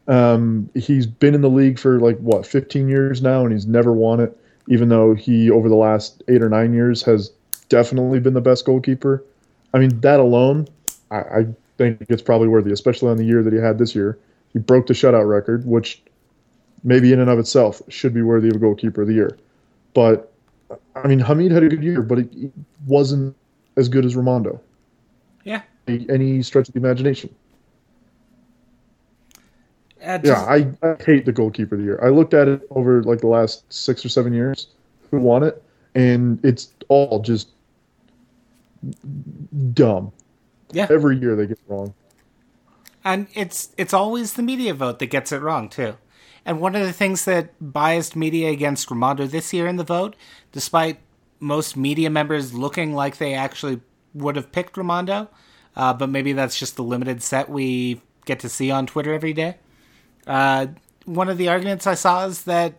Um, 0.08 0.70
he's 0.76 1.06
been 1.06 1.34
in 1.34 1.42
the 1.42 1.50
league 1.50 1.80
for 1.80 2.00
like 2.00 2.18
what 2.18 2.46
15 2.46 2.90
years 2.90 3.22
now, 3.22 3.44
and 3.44 3.54
he's 3.54 3.66
never 3.66 3.94
won 3.94 4.20
it. 4.20 4.38
Even 4.70 4.90
though 4.90 5.14
he 5.14 5.50
over 5.52 5.68
the 5.68 5.76
last 5.76 6.24
eight 6.30 6.42
or 6.42 6.50
nine 6.50 6.74
years 6.74 7.02
has 7.04 7.32
definitely 7.68 8.20
been 8.20 8.34
the 8.34 8.42
best 8.42 8.66
goalkeeper. 8.66 9.24
I 9.74 9.80
mean, 9.80 10.00
that 10.02 10.20
alone, 10.20 10.68
I, 11.12 11.18
I 11.18 11.46
think 11.78 12.06
it's 12.10 12.22
probably 12.22 12.48
worthy, 12.48 12.72
especially 12.72 13.10
on 13.10 13.18
the 13.18 13.26
year 13.26 13.42
that 13.44 13.54
he 13.54 13.60
had 13.60 13.78
this 13.78 13.96
year. 13.96 14.18
He 14.54 14.60
broke 14.60 14.88
the 14.88 14.94
shutout 14.94 15.28
record, 15.28 15.66
which 15.66 16.02
maybe 16.84 17.12
in 17.12 17.20
and 17.20 17.30
of 17.30 17.40
itself 17.40 17.82
should 17.90 18.14
be 18.14 18.22
worthy 18.22 18.50
of 18.50 18.56
a 18.56 18.60
goalkeeper 18.60 19.02
of 19.02 19.08
the 19.08 19.14
year. 19.16 19.38
But 19.94 20.32
I 20.96 21.08
mean, 21.08 21.20
Hamid 21.20 21.52
had 21.52 21.64
a 21.64 21.70
good 21.70 21.84
year, 21.84 22.02
but 22.02 22.20
it, 22.20 22.30
wasn't 22.86 23.36
as 23.78 23.88
good 23.90 24.04
as 24.06 24.16
Rimando 24.16 24.60
yeah, 25.46 25.62
any, 25.88 26.06
any 26.10 26.42
stretch 26.44 26.68
of 26.68 26.74
the 26.74 26.80
imagination. 26.80 27.34
uh, 30.04 30.18
just- 30.18 30.26
Yeah, 30.26 30.42
I, 30.44 30.88
I 30.88 30.96
hate 31.04 31.26
the 31.26 31.32
goalkeeper 31.32 31.76
of 31.76 31.80
the 31.82 31.86
year. 31.86 32.00
I 32.04 32.10
looked 32.10 32.34
at 32.34 32.48
it 32.48 32.62
over 32.72 33.04
like 33.04 33.20
the 33.20 33.28
last 33.28 33.72
six 33.72 34.06
or 34.06 34.10
seven 34.10 34.34
years, 34.34 34.68
who 35.12 35.20
won 35.20 35.44
it, 35.44 35.64
and 35.96 36.44
it's 36.44 36.74
all 36.90 37.20
just 37.20 37.50
dumb. 39.74 40.12
yeah. 40.72 40.88
Every 40.90 41.18
year 41.18 41.36
they 41.36 41.48
get 41.48 41.58
it 41.58 41.64
wrong. 41.68 41.94
And 43.04 43.28
it's 43.34 43.70
it's 43.78 43.94
always 43.94 44.34
the 44.34 44.44
media 44.44 44.74
vote 44.74 45.00
that 45.00 45.08
gets 45.08 45.32
it 45.32 45.42
wrong 45.42 45.70
too. 45.70 45.98
And 46.46 46.60
one 46.60 46.76
of 46.76 46.86
the 46.86 46.94
things 46.94 47.26
that 47.26 47.54
biased 47.60 48.16
media 48.16 48.50
against 48.50 48.90
Rimando 48.90 49.30
this 49.30 49.54
year 49.54 49.68
in 49.68 49.78
the 49.78 49.84
vote, 49.84 50.16
despite 50.52 51.00
most 51.40 51.78
media 51.78 52.10
members 52.10 52.54
looking 52.54 52.94
like 52.94 53.18
they 53.18 53.34
actually 53.34 53.82
would 54.14 54.36
have 54.36 54.52
picked 54.52 54.76
Rimando, 54.76 55.30
uh, 55.76 55.94
but 55.94 56.10
maybe 56.10 56.34
that's 56.34 56.58
just 56.58 56.76
the 56.76 56.84
limited 56.84 57.22
set 57.24 57.50
we 57.50 58.02
get 58.26 58.40
to 58.42 58.50
see 58.50 58.72
on 58.72 58.88
Twitter 58.88 59.14
every 59.14 59.34
day. 59.34 59.58
Uh, 60.28 60.68
one 61.06 61.30
of 61.30 61.38
the 61.38 61.50
arguments 61.50 61.88
I 61.88 61.96
saw 61.96 62.26
is 62.26 62.44
that 62.44 62.76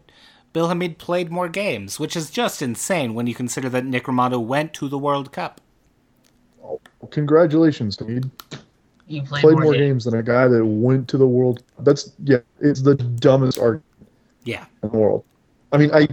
Bill 0.53 0.69
Hamid 0.69 0.99
played 0.99 1.31
more 1.31 1.49
games, 1.49 1.99
which 1.99 2.17
is 2.17 2.31
just 2.31 2.63
insane 2.63 3.15
when 3.15 3.27
you 3.27 3.35
consider 3.35 3.69
that 3.71 3.85
Nick 3.85 4.05
Rimando 4.05 4.43
went 4.43 4.73
to 4.75 4.89
the 4.89 4.99
World 4.99 5.33
Cup. 5.33 5.61
Congratulations, 7.11 7.97
Hamid. 7.99 8.31
You 9.07 9.23
played, 9.23 9.43
Played 9.43 9.53
more, 9.55 9.63
more 9.65 9.73
games. 9.75 9.83
games 9.83 10.05
than 10.05 10.15
a 10.15 10.23
guy 10.23 10.49
that 10.49 10.65
went 10.65 11.09
to 11.09 11.19
the 11.19 11.27
world. 11.27 11.63
That's 11.81 12.13
yeah, 12.25 12.39
it's 12.61 12.81
the 12.83 12.95
dumbest 12.95 13.59
argument 13.59 13.85
Yeah. 14.45 14.65
in 14.83 14.91
the 14.91 14.97
world. 14.97 15.25
I 15.73 15.77
mean, 15.77 15.91
I 15.93 16.09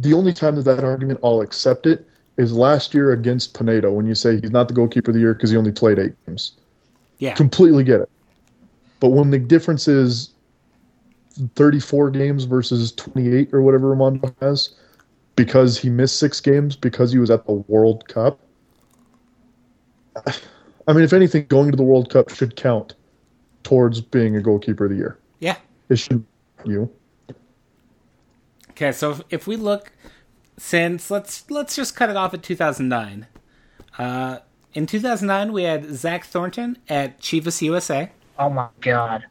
the 0.00 0.12
only 0.14 0.32
time 0.32 0.56
that 0.56 0.62
that 0.64 0.82
argument 0.82 1.20
I'll 1.22 1.40
accept 1.42 1.86
it 1.86 2.06
is 2.38 2.52
last 2.52 2.94
year 2.94 3.12
against 3.12 3.54
Pinedo 3.54 3.92
when 3.92 4.06
you 4.06 4.14
say 4.16 4.40
he's 4.40 4.50
not 4.50 4.66
the 4.66 4.74
goalkeeper 4.74 5.10
of 5.10 5.14
the 5.14 5.20
year 5.20 5.34
because 5.34 5.50
he 5.50 5.56
only 5.56 5.70
played 5.70 5.98
eight 5.98 6.14
games. 6.26 6.52
Yeah. 7.18 7.34
completely 7.34 7.84
get 7.84 8.00
it. 8.00 8.10
But 8.98 9.10
when 9.10 9.30
the 9.30 9.38
difference 9.38 9.86
is 9.86 10.30
34 11.54 12.10
games 12.10 12.44
versus 12.44 12.90
28 12.92 13.52
or 13.54 13.62
whatever 13.62 13.94
Rimando 13.94 14.34
has, 14.40 14.74
because 15.36 15.78
he 15.78 15.88
missed 15.88 16.18
six 16.18 16.40
games 16.40 16.74
because 16.76 17.12
he 17.12 17.18
was 17.18 17.30
at 17.30 17.46
the 17.46 17.52
World 17.52 18.06
Cup. 18.08 18.40
I 20.86 20.92
mean, 20.92 21.04
if 21.04 21.12
anything, 21.12 21.46
going 21.46 21.70
to 21.70 21.76
the 21.76 21.82
World 21.82 22.10
Cup 22.10 22.30
should 22.30 22.56
count 22.56 22.94
towards 23.62 24.00
being 24.00 24.36
a 24.36 24.40
goalkeeper 24.40 24.84
of 24.84 24.90
the 24.90 24.96
year. 24.96 25.18
Yeah. 25.40 25.56
It 25.88 25.96
should 25.96 26.24
you. 26.64 26.90
Okay, 28.70 28.92
so 28.92 29.12
if, 29.12 29.20
if 29.30 29.46
we 29.46 29.56
look 29.56 29.92
since 30.56 31.10
let's 31.10 31.50
let's 31.50 31.76
just 31.76 31.96
cut 31.96 32.10
it 32.10 32.16
off 32.16 32.34
at 32.34 32.42
2009. 32.42 33.26
Uh, 33.98 34.38
in 34.74 34.86
2009, 34.86 35.52
we 35.52 35.64
had 35.64 35.94
Zach 35.94 36.24
Thornton 36.24 36.78
at 36.88 37.20
Chivas 37.20 37.60
USA. 37.62 38.10
Oh 38.38 38.48
my 38.48 38.68
god. 38.80 39.24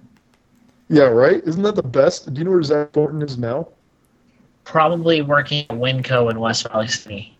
Yeah, 0.89 1.03
right. 1.03 1.41
Isn't 1.45 1.63
that 1.63 1.75
the 1.75 1.83
best? 1.83 2.31
Do 2.33 2.37
you 2.39 2.45
know 2.45 2.51
where 2.51 2.63
Zach 2.63 2.91
Thornton 2.91 3.21
is 3.21 3.37
now? 3.37 3.69
Probably 4.63 5.21
working 5.21 5.65
at 5.69 5.77
Winco 5.77 6.29
in 6.29 6.39
West 6.39 6.67
Valley 6.69 6.87
City. 6.87 7.35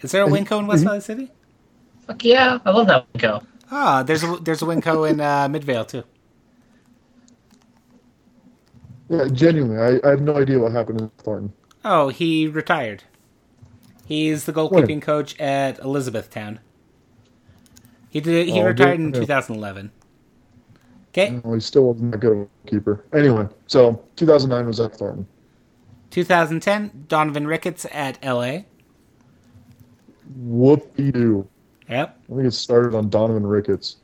Is 0.00 0.10
there 0.10 0.24
a 0.24 0.28
Winco 0.28 0.58
in 0.58 0.66
West 0.66 0.84
Valley 0.84 1.00
City? 1.00 1.30
Fuck 2.06 2.24
yeah, 2.24 2.58
I 2.64 2.70
love 2.70 2.86
that 2.88 3.10
Winco. 3.12 3.44
Ah, 3.70 4.02
there's 4.02 4.22
a 4.22 4.36
there's 4.42 4.62
a 4.62 4.66
Winco 4.66 5.08
in 5.08 5.20
uh, 5.20 5.48
Midvale 5.50 5.84
too. 5.84 6.04
Yeah, 9.08 9.28
genuinely, 9.30 9.78
I, 10.02 10.06
I 10.06 10.10
have 10.10 10.22
no 10.22 10.36
idea 10.36 10.58
what 10.58 10.72
happened 10.72 10.98
to 10.98 11.10
Thornton. 11.22 11.52
Oh, 11.84 12.08
he 12.08 12.46
retired. 12.48 13.04
He's 14.06 14.44
the 14.44 14.52
goalkeeping 14.52 15.00
coach 15.02 15.38
at 15.40 15.78
Elizabethtown. 15.78 16.60
He 18.08 18.20
did. 18.20 18.48
He 18.48 18.60
Oh, 18.60 18.64
retired 18.64 18.96
good 18.98 19.04
in 19.06 19.12
for 19.12 19.18
him. 19.18 19.22
2011. 19.26 19.92
Okay, 21.10 21.40
Well, 21.44 21.54
he 21.54 21.60
still 21.60 21.84
wasn't 21.92 22.10
that 22.12 22.18
good 22.18 22.48
keeper. 22.66 23.04
Anyway, 23.12 23.46
so 23.66 24.02
2009 24.16 24.66
was 24.66 24.76
Zach 24.76 24.92
Thornton. 24.94 25.26
2010, 26.10 27.04
Donovan 27.08 27.46
Ricketts 27.46 27.86
at 27.92 28.18
LA. 28.24 28.60
Whoop-de 30.36 31.12
doo. 31.12 31.48
Yep. 31.88 32.18
I 32.30 32.34
think 32.34 32.46
it 32.46 32.52
started 32.52 32.94
on 32.94 33.08
Donovan 33.10 33.46
Ricketts. 33.46 33.96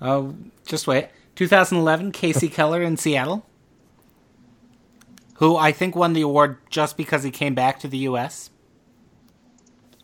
Oh, 0.00 0.34
just 0.66 0.86
wait. 0.86 1.08
2011, 1.36 2.12
Kasey 2.12 2.50
Keller 2.50 2.82
in 2.82 2.96
Seattle, 2.96 3.44
who 5.34 5.56
I 5.56 5.72
think 5.72 5.94
won 5.94 6.12
the 6.14 6.22
award 6.22 6.58
just 6.70 6.96
because 6.96 7.22
he 7.22 7.30
came 7.30 7.54
back 7.54 7.78
to 7.80 7.88
the 7.88 7.98
U.S. 7.98 8.50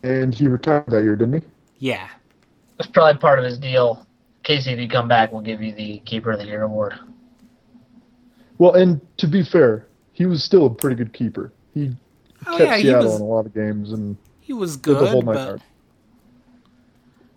And 0.03 0.35
he 0.35 0.47
retired 0.49 0.85
that 0.89 1.03
year, 1.03 1.17
didn't 1.17 1.43
he? 1.43 1.49
Yeah. 1.79 2.09
That's 2.77 2.91
probably 2.91 3.19
part 3.19 3.39
of 3.39 3.45
his 3.45 3.59
deal. 3.59 4.07
Kasey, 4.45 4.69
if 4.73 4.79
you 4.79 4.89
come 4.89 5.09
back, 5.09 5.33
we'll 5.33 5.41
give 5.43 5.63
you 5.63 5.73
the 5.73 5.99
Keeper 6.01 6.33
of 6.33 6.39
the 6.41 6.47
Year 6.47 6.63
award. 6.63 6.95
Well, 8.59 8.75
and 8.75 9.01
to 9.19 9.27
be 9.27 9.43
fair, 9.43 9.87
he 10.13 10.27
was 10.27 10.43
still 10.45 10.67
a 10.67 10.71
pretty 10.71 10.97
good 10.97 11.13
keeper. 11.13 11.53
He 11.75 11.93
Oh, 12.47 12.59
kept 12.59 12.71
yeah, 12.71 12.77
he 12.77 12.83
Seattle 12.83 13.05
was- 13.05 13.17
in 13.17 13.23
a 13.23 13.25
lot 13.25 13.47
of 13.47 13.55
games, 13.55 13.93
and 13.93 14.17
He 14.41 14.53
was 14.53 14.77
did 14.77 14.97
the 14.99 15.07
whole 15.07 15.21
good, 15.23 15.27
nine 15.27 15.35
but 15.37 15.47
yards. 15.49 15.63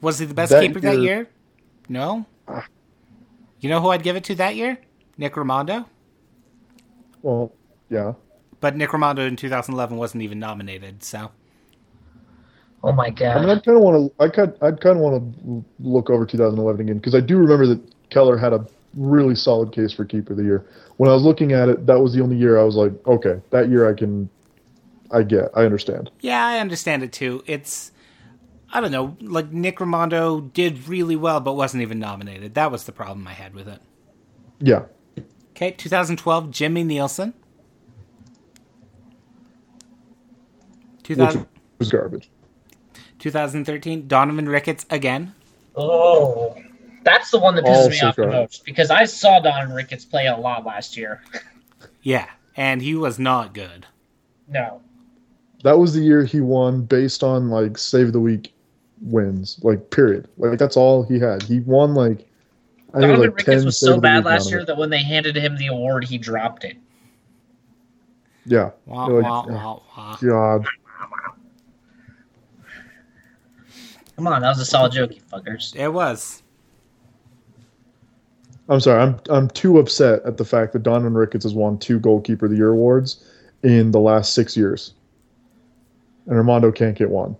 Was 0.01 0.19
he 0.19 0.25
the 0.25 0.33
best 0.33 0.51
That 0.51 0.61
keeper 0.61 0.79
that 0.81 0.95
year- 0.99 1.01
year? 1.17 1.29
No. 1.89 2.25
You 3.59 3.69
know 3.69 3.81
who 3.81 3.89
I'd 3.89 4.03
give 4.03 4.15
it 4.15 4.23
to 4.25 4.35
that 4.35 4.55
year? 4.55 4.77
Nick 5.17 5.33
Rimando. 5.33 5.85
Well, 7.21 7.51
yeah. 7.89 8.13
But 8.59 8.75
Nick 8.75 8.89
Rimando 8.89 9.27
in 9.27 9.35
2011 9.35 9.97
wasn't 9.97 10.23
even 10.23 10.39
nominated, 10.39 11.03
so 11.03 11.31
Oh 12.83 12.91
my 12.91 13.05
I 13.05 13.07
mean, 13.07 13.15
god. 13.15 13.37
I 13.49 13.59
kind 13.59 13.77
of 13.77 13.83
want 13.83 14.13
to. 14.17 14.23
I 14.23 14.29
kind. 14.29 14.53
I'd 14.61 14.79
kind 14.79 14.97
of 14.97 15.01
want 15.03 15.43
to 15.43 15.65
look 15.79 16.11
over 16.11 16.23
2011 16.25 16.81
again 16.81 16.97
because 16.97 17.15
I 17.15 17.19
do 17.19 17.37
remember 17.37 17.65
that 17.65 17.81
Keller 18.11 18.37
had 18.37 18.53
a 18.53 18.63
really 18.95 19.33
solid 19.33 19.71
case 19.71 19.91
for 19.91 20.05
keeper 20.05 20.33
of 20.33 20.37
the 20.37 20.43
year. 20.43 20.63
When 20.97 21.09
I 21.09 21.13
was 21.13 21.23
looking 21.23 21.51
at 21.51 21.67
it, 21.67 21.87
that 21.87 21.99
was 21.99 22.13
the 22.13 22.21
only 22.21 22.35
year 22.35 22.59
I 22.59 22.63
was 22.63 22.75
like, 22.75 22.91
okay, 23.07 23.41
that 23.49 23.69
year 23.69 23.89
I 23.89 23.93
can. 23.95 24.29
I 25.11 25.23
get. 25.23 25.49
I 25.55 25.65
understand. 25.65 26.11
yeah, 26.21 26.45
I 26.45 26.59
understand 26.59 27.01
it 27.03 27.11
too. 27.11 27.43
It's 27.47 27.91
I 28.75 28.81
don't 28.81 28.91
know, 28.91 29.15
like 29.21 29.53
Nick 29.53 29.77
Rimando 29.77 30.51
did 30.51 30.89
really 30.89 31.15
well, 31.15 31.39
but 31.39 31.53
wasn't 31.53 31.81
even 31.81 31.97
nominated. 31.97 32.55
That 32.55 32.73
was 32.73 32.83
the 32.83 32.91
problem 32.91 33.25
I 33.25 33.31
had 33.31 33.55
with 33.55 33.69
it. 33.69 33.79
Yeah. 34.59 34.83
Okay, 35.51 35.71
2012, 35.71 36.51
Jimmy 36.51 36.83
Nielsen. 36.83 37.33
Which 40.97 41.03
2000, 41.05 41.47
was 41.79 41.89
garbage. 41.89 42.29
2013, 43.19 44.09
Donovan 44.09 44.49
Ricketts 44.49 44.85
again. 44.89 45.33
Oh, 45.77 46.61
that's 47.05 47.31
the 47.31 47.39
one 47.39 47.55
that 47.55 47.63
pisses 47.63 47.83
All 47.83 47.89
me 47.89 48.01
off 48.01 48.15
the 48.17 48.27
most 48.27 48.65
because 48.65 48.91
I 48.91 49.05
saw 49.05 49.39
Don 49.39 49.71
Ricketts 49.71 50.03
play 50.03 50.27
a 50.27 50.35
lot 50.35 50.65
last 50.65 50.97
year. 50.97 51.21
Yeah, 52.01 52.29
and 52.55 52.81
he 52.83 52.93
was 52.93 53.17
not 53.17 53.53
good. 53.55 53.87
No, 54.47 54.81
That 55.63 55.79
was 55.79 55.93
the 55.95 56.01
year 56.01 56.23
he 56.23 56.39
won 56.39 56.81
based 56.81 57.23
on 57.23 57.49
like 57.49 57.79
save 57.79 58.11
the 58.11 58.19
week 58.19 58.53
wins. 59.05 59.59
Like 59.63 59.89
period. 59.91 60.27
Like 60.37 60.59
that's 60.59 60.77
all 60.77 61.03
he 61.03 61.19
had. 61.19 61.43
He 61.43 61.59
won 61.61 61.93
like. 61.93 62.27
I 62.93 62.99
think 62.99 63.09
it 63.09 63.17
Donovan 63.17 63.19
was 63.19 63.19
like 63.19 63.37
Ricketts 63.37 63.57
10 63.57 63.65
was 63.65 63.79
so 63.79 63.99
bad 63.99 64.25
last 64.25 64.49
year 64.49 64.63
that 64.65 64.77
when 64.77 64.89
they 64.89 65.03
handed 65.03 65.35
him 65.35 65.57
the 65.57 65.67
award, 65.67 66.05
he 66.05 66.17
dropped 66.17 66.63
it. 66.63 66.77
Yeah. 68.45 68.71
Wah, 68.85 69.07
Like, 69.07 69.23
wah, 69.23 69.45
oh, 69.47 69.51
wah, 69.51 69.79
wah. 69.97 70.17
God. 70.21 70.65
Come 74.15 74.27
on, 74.27 74.41
that 74.41 74.49
was 74.49 74.59
a 74.59 74.65
solid 74.65 74.93
joke, 74.93 75.13
you 75.13 75.21
fuckers. 75.21 75.75
It 75.75 75.89
was. 75.89 76.41
I'm 78.69 78.79
sorry. 78.79 79.01
I'm 79.01 79.19
I'm 79.29 79.49
too 79.49 79.77
upset 79.77 80.23
at 80.25 80.37
the 80.37 80.45
fact 80.45 80.73
that 80.73 80.83
Donovan 80.83 81.13
Ricketts 81.13 81.43
has 81.43 81.53
won 81.53 81.77
two 81.77 81.99
goalkeeper 81.99 82.45
of 82.45 82.51
the 82.51 82.57
year 82.57 82.71
awards 82.71 83.23
in 83.63 83.91
the 83.91 83.99
last 83.99 84.33
six 84.33 84.55
years, 84.55 84.93
and 86.27 86.35
Rimando 86.35 86.73
can't 86.73 86.97
get 86.97 87.09
one. 87.09 87.35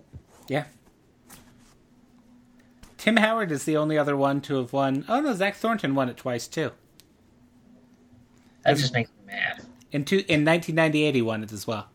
Yeah. 2.98 3.04
Tim 3.04 3.16
Howard 3.18 3.52
is 3.52 3.64
the 3.64 3.76
only 3.76 3.98
other 3.98 4.16
one 4.16 4.40
to 4.42 4.56
have 4.56 4.72
won. 4.72 5.04
Oh 5.08 5.20
no, 5.20 5.34
Zach 5.34 5.56
Thornton 5.56 5.94
won 5.94 6.08
it 6.08 6.16
twice 6.16 6.46
too. 6.46 6.72
That 8.64 8.76
just 8.76 8.92
makes 8.92 9.10
me 9.10 9.32
mad. 9.32 9.64
In 9.92 10.04
two 10.04 10.16
in 10.28 10.44
1998, 10.44 11.14
he 11.14 11.22
won 11.22 11.42
it 11.42 11.52
as 11.52 11.66
well. 11.66 11.86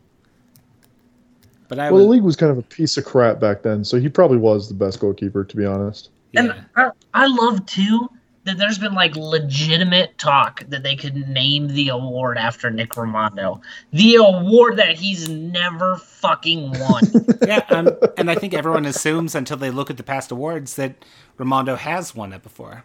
But 1.68 1.80
I 1.80 1.92
Well, 1.92 2.02
the 2.02 2.08
league 2.08 2.24
was 2.24 2.36
kind 2.36 2.52
of 2.52 2.58
a 2.58 2.64
piece 2.64 2.98
of 2.98 3.06
crap 3.06 3.40
back 3.40 3.62
then, 3.62 3.84
so 3.84 3.98
he 4.00 4.10
probably 4.10 4.38
was 4.38 4.68
the 4.68 4.74
best 4.74 5.00
goalkeeper, 5.00 5.44
to 5.44 5.56
be 5.56 5.66
honest. 5.66 6.10
yeah. 6.32 6.42
And 6.42 6.66
I, 6.76 6.90
I 7.14 7.28
love 7.28 7.66
too 7.66 8.10
that 8.44 8.58
there's 8.58 8.80
been 8.80 8.94
like 8.94 9.16
legitimate 9.16 10.18
talk 10.18 10.64
that 10.68 10.84
they 10.84 10.96
could 10.96 11.16
name 11.28 11.68
the 11.68 11.90
award 11.90 12.38
after 12.38 12.72
Nick 12.72 12.92
Rimando, 12.92 13.62
the 13.92 14.16
award 14.16 14.78
that 14.78 14.96
he's 14.96 15.30
never 15.30 15.98
fucking 15.98 16.72
won. 16.72 17.04
yeah, 17.46 17.64
um, 17.70 17.90
and 18.18 18.32
I 18.32 18.36
think 18.36 18.54
everyone 18.54 18.86
assumes 18.86 19.36
until 19.36 19.58
they 19.58 19.70
look 19.70 19.90
at 19.90 19.98
the 19.98 20.04
past 20.04 20.32
awards 20.32 20.76
that 20.76 21.06
Rimando 21.38 21.78
has 21.78 22.16
won 22.16 22.34
it 22.34 22.42
before. 22.42 22.84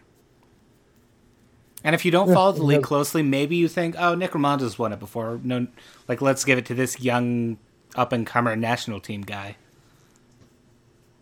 And 1.83 1.95
if 1.95 2.03
you 2.05 2.11
don't 2.11 2.33
follow 2.33 2.51
the 2.51 2.63
league 2.63 2.83
closely, 2.83 3.23
maybe 3.23 3.55
you 3.55 3.67
think, 3.67 3.95
"Oh, 3.97 4.13
Nick 4.15 4.31
Rimando's 4.31 4.77
won 4.77 4.93
it 4.93 4.99
before." 4.99 5.39
No, 5.43 5.67
like 6.07 6.21
let's 6.21 6.43
give 6.43 6.57
it 6.57 6.65
to 6.65 6.73
this 6.73 6.99
young 6.99 7.57
up 7.95 8.11
and 8.11 8.25
comer 8.25 8.55
national 8.55 8.99
team 8.99 9.21
guy. 9.21 9.55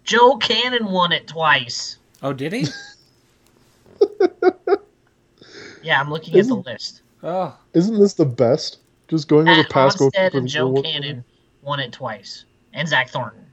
Joe 0.04 0.38
Cannon 0.38 0.86
won 0.92 1.12
it 1.12 1.28
twice. 1.28 1.98
Oh, 2.22 2.34
did 2.34 2.54
he? 2.54 2.68
Yeah, 5.84 6.00
I'm 6.02 6.10
looking 6.10 6.38
at 6.40 6.48
the 6.48 6.56
list. 6.56 7.02
oh, 7.24 7.56
Isn't 7.74 8.00
this 8.00 8.14
the 8.16 8.26
best? 8.26 8.80
Just 9.08 9.28
going 9.28 9.48
over 9.48 9.62
Pat 9.64 9.72
past 9.72 9.98
Onstad 10.00 10.12
goalkeeper. 10.14 10.38
and 10.40 10.48
Joe 10.48 10.74
year- 10.74 10.84
Cannon 10.84 11.24
won 11.62 11.80
it 11.80 11.92
twice, 11.92 12.46
and 12.74 12.88
Zach 12.88 13.10
Thornton. 13.10 13.46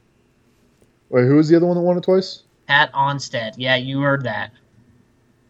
Wait, 1.11 1.27
who 1.27 1.37
was 1.37 1.49
the 1.51 1.57
other 1.57 1.67
one 1.67 1.77
that 1.77 1.83
won 1.83 1.99
it 1.99 2.05
twice? 2.05 2.43
Pat 2.67 2.91
Onstad. 2.95 3.53
Yeah, 3.59 3.77
you 3.77 4.01
heard 4.01 4.23
that. 4.25 4.51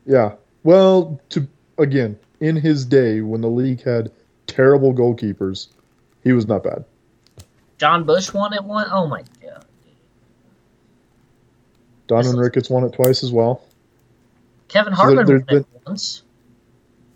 Yeah. 0.07 0.35
Well, 0.65 1.21
to 1.29 1.47
again, 1.79 2.19
in 2.41 2.57
his 2.57 2.85
day 2.85 3.21
when 3.21 3.41
the 3.43 3.49
league 3.49 3.83
had 3.85 4.11
terrible 4.49 4.93
goalkeepers, 4.93 5.69
he 6.25 6.33
was 6.33 6.49
not 6.49 6.65
bad. 6.65 6.85
Jon 7.79 8.03
Busch 8.03 8.33
won 8.35 8.53
it 8.55 8.65
one. 8.65 8.89
Oh 8.91 9.07
my 9.07 9.23
god. 9.41 9.65
Donovan 12.09 12.33
This 12.33 12.41
Ricketts 12.45 12.71
won 12.71 12.83
it 12.85 12.93
twice 12.93 13.23
as 13.23 13.31
well. 13.31 13.63
Kevin 14.73 14.95
So 14.97 15.07
there- 15.07 15.17
Hartman 15.17 15.27
there's 15.27 15.43
won 15.49 15.57
it 15.61 15.67
once. 15.87 16.23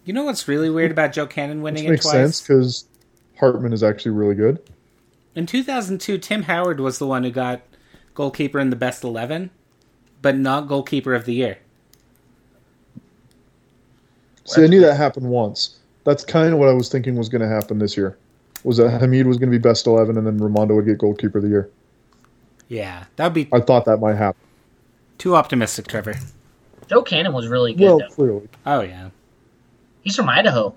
you 0.04 0.12
know 0.12 0.24
what's 0.24 0.46
really 0.46 0.70
weird 0.70 0.90
about 0.90 1.12
Joe 1.12 1.26
Cannon 1.26 1.62
Which 1.62 1.72
winning 1.72 1.86
it 1.86 1.90
makes 1.90 2.04
twice? 2.04 2.14
sense 2.14 2.40
because 2.42 2.84
Hartman 3.38 3.72
is 3.72 3.82
actually 3.82 4.12
really 4.12 4.34
good. 4.34 4.58
In 5.34 5.46
2002, 5.46 6.18
Tim 6.18 6.42
Howard 6.44 6.80
was 6.80 6.98
the 6.98 7.06
one 7.06 7.22
who 7.24 7.30
got 7.30 7.60
goalkeeper 8.14 8.58
in 8.58 8.70
the 8.70 8.76
best 8.76 9.04
11, 9.04 9.50
but 10.22 10.36
not 10.36 10.68
goalkeeper 10.68 11.14
of 11.14 11.24
the 11.26 11.34
year. 11.34 11.58
See, 14.44 14.62
I 14.62 14.66
knew 14.68 14.80
that 14.80 14.96
happened 14.96 15.28
once. 15.28 15.76
That's 16.04 16.24
kind 16.24 16.52
of 16.52 16.58
what 16.58 16.68
I 16.68 16.72
was 16.72 16.88
thinking 16.88 17.16
was 17.16 17.28
going 17.28 17.42
to 17.42 17.48
happen 17.48 17.78
this 17.78 17.96
year. 17.96 18.16
Was 18.64 18.76
that 18.78 18.90
Hamid 19.00 19.26
was 19.26 19.38
going 19.38 19.50
to 19.50 19.58
be 19.58 19.60
best 19.62 19.86
eleven, 19.86 20.16
and 20.16 20.26
then 20.26 20.38
Rimando 20.38 20.74
would 20.76 20.86
get 20.86 20.98
goalkeeper 20.98 21.38
of 21.38 21.42
the 21.44 21.50
year. 21.50 21.68
Yeah, 22.68 23.04
that 23.16 23.24
would 23.26 23.34
be 23.34 23.48
I 23.52 23.60
thought 23.60 23.84
that 23.86 23.98
might 23.98 24.14
happen. 24.16 24.40
too 25.18 25.34
optimistic, 25.36 25.86
Trevor. 25.88 26.14
Joe 26.88 27.02
Cannon 27.02 27.32
was 27.32 27.48
really 27.48 27.72
good. 27.74 27.84
Well, 27.84 27.98
though. 27.98 28.08
clearly, 28.08 28.48
Oh, 28.64 28.80
yeah. 28.80 29.10
He's 30.02 30.14
from 30.16 30.28
Idaho. 30.28 30.74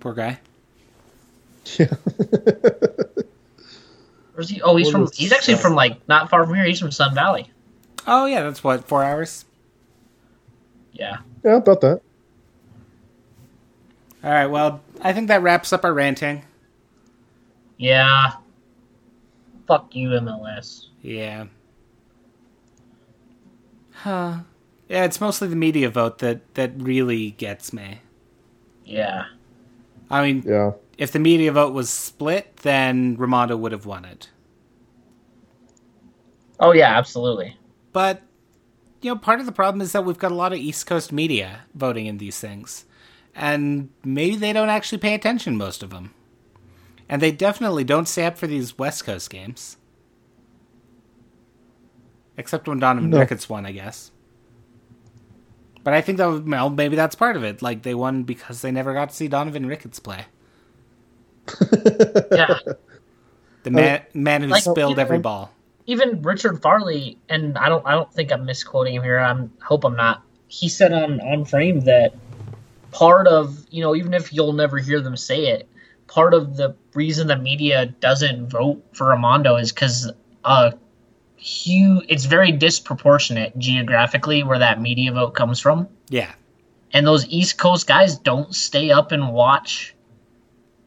Poor 0.00 0.12
guy. 0.14 0.38
yeah. 1.78 1.86
Where's 4.34 4.50
he? 4.50 4.60
Oh, 4.62 4.76
he's 4.76 4.92
What 4.92 4.92
from. 4.92 5.08
He's 5.14 5.32
actually 5.32 5.56
from 5.56 5.74
like 5.74 6.06
not 6.08 6.28
far 6.28 6.44
from 6.44 6.54
here. 6.54 6.64
He's 6.64 6.80
from 6.80 6.90
Sun 6.90 7.14
Valley. 7.14 7.50
Oh, 8.06 8.26
yeah, 8.26 8.42
that's 8.42 8.62
what, 8.62 8.84
four 8.84 9.02
hours? 9.02 9.44
Yeah. 10.92 11.18
yeah, 11.42 11.56
about 11.56 11.80
that. 11.80 12.02
All 14.22 14.30
right, 14.30 14.46
well, 14.46 14.80
I 15.00 15.12
think 15.12 15.28
that 15.28 15.42
wraps 15.42 15.72
up 15.72 15.84
our 15.84 15.94
ranting. 15.94 16.42
Yeah. 17.78 18.32
Fuck 19.66 19.94
you, 19.94 20.10
MLS. 20.10 20.86
Yeah. 21.02 21.46
Huh. 23.92 24.38
Yeah, 24.88 25.04
it's 25.04 25.20
mostly 25.20 25.48
the 25.48 25.56
media 25.56 25.88
vote 25.88 26.18
that, 26.18 26.54
that 26.54 26.72
really 26.76 27.30
gets 27.32 27.72
me. 27.72 28.00
Yeah. 28.84 29.24
I 30.10 30.22
mean, 30.22 30.42
Yeah, 30.46 30.72
if 30.98 31.12
the 31.12 31.18
media 31.18 31.52
vote 31.52 31.72
was 31.72 31.90
split, 31.90 32.58
then 32.58 33.16
Rimando 33.16 33.58
would 33.58 33.72
have 33.72 33.86
won 33.86 34.04
it. 34.04 34.28
Oh 36.60 36.72
yeah, 36.72 36.96
absolutely. 36.96 37.56
But 37.92 38.22
you 39.00 39.10
know, 39.10 39.16
part 39.16 39.40
of 39.40 39.46
the 39.46 39.52
problem 39.52 39.80
is 39.80 39.92
that 39.92 40.04
we've 40.04 40.18
got 40.18 40.32
a 40.32 40.36
lot 40.36 40.52
of 40.52 40.58
East 40.58 40.86
Coast 40.86 41.12
media 41.12 41.62
voting 41.74 42.06
in 42.06 42.18
these 42.18 42.38
things, 42.38 42.84
and 43.34 43.90
maybe 44.04 44.36
they 44.36 44.52
don't 44.52 44.68
actually 44.68 44.98
pay 44.98 45.14
attention. 45.14 45.56
Most 45.56 45.82
of 45.82 45.90
them, 45.90 46.14
and 47.08 47.20
they 47.20 47.32
definitely 47.32 47.84
don't 47.84 48.06
stay 48.06 48.24
up 48.24 48.38
for 48.38 48.46
these 48.46 48.78
West 48.78 49.04
Coast 49.04 49.30
games, 49.30 49.78
except 52.36 52.68
when 52.68 52.78
Donovan 52.78 53.10
No. 53.10 53.18
Ricketts 53.18 53.48
won, 53.48 53.66
I 53.66 53.72
guess. 53.72 54.10
But 55.84 55.94
I 55.94 56.00
think 56.00 56.18
that 56.18 56.44
well, 56.46 56.70
maybe 56.70 56.96
that's 56.96 57.14
part 57.14 57.36
of 57.36 57.44
it. 57.44 57.62
Like 57.62 57.82
they 57.82 57.94
won 57.94 58.24
because 58.24 58.62
they 58.62 58.72
never 58.72 58.94
got 58.94 59.10
to 59.10 59.14
see 59.16 59.28
Donovan 59.28 59.66
Ricketts 59.66 60.00
play, 60.00 60.26
Yeah. 62.32 62.58
the 63.64 63.70
man 63.70 64.02
man 64.14 64.42
who 64.42 64.48
Like, 64.48 64.62
spilled 64.62 64.98
know, 64.98 65.02
every 65.02 65.18
ball. 65.18 65.52
Even 65.86 66.22
Richard 66.22 66.62
Farley, 66.62 67.18
and 67.28 67.58
I 67.58 67.68
don't 67.68 67.86
I 67.86 67.92
don't 67.92 68.12
think 68.12 68.32
I'm 68.32 68.44
misquoting 68.46 68.94
him 68.94 69.02
here. 69.02 69.18
I'm 69.18 69.52
hope 69.62 69.84
I'm 69.84 69.96
not. 69.96 70.22
He 70.48 70.68
said 70.68 70.92
on 70.92 71.20
on 71.20 71.44
frame 71.44 71.80
that 71.80 72.14
part 72.92 73.26
of 73.26 73.66
you 73.70 73.82
know 73.82 73.94
even 73.94 74.14
if 74.14 74.32
you'll 74.32 74.52
never 74.54 74.78
hear 74.78 75.00
them 75.00 75.16
say 75.16 75.46
it, 75.48 75.68
part 76.06 76.32
of 76.34 76.56
the 76.56 76.74
reason 76.94 77.26
the 77.26 77.36
media 77.36 77.86
doesn't 77.86 78.48
vote 78.48 78.82
for 78.94 79.08
Rimando 79.08 79.60
is 79.60 79.72
because 79.72 80.10
uh 80.44 80.72
huge 81.44 82.06
it's 82.08 82.24
very 82.24 82.50
disproportionate 82.52 83.56
geographically 83.58 84.42
where 84.42 84.58
that 84.58 84.80
media 84.80 85.12
vote 85.12 85.34
comes 85.34 85.60
from. 85.60 85.88
Yeah, 86.08 86.32
and 86.92 87.06
those 87.06 87.26
East 87.26 87.58
Coast 87.58 87.86
guys 87.86 88.16
don't 88.16 88.54
stay 88.54 88.90
up 88.90 89.12
and 89.12 89.32
watch 89.32 89.94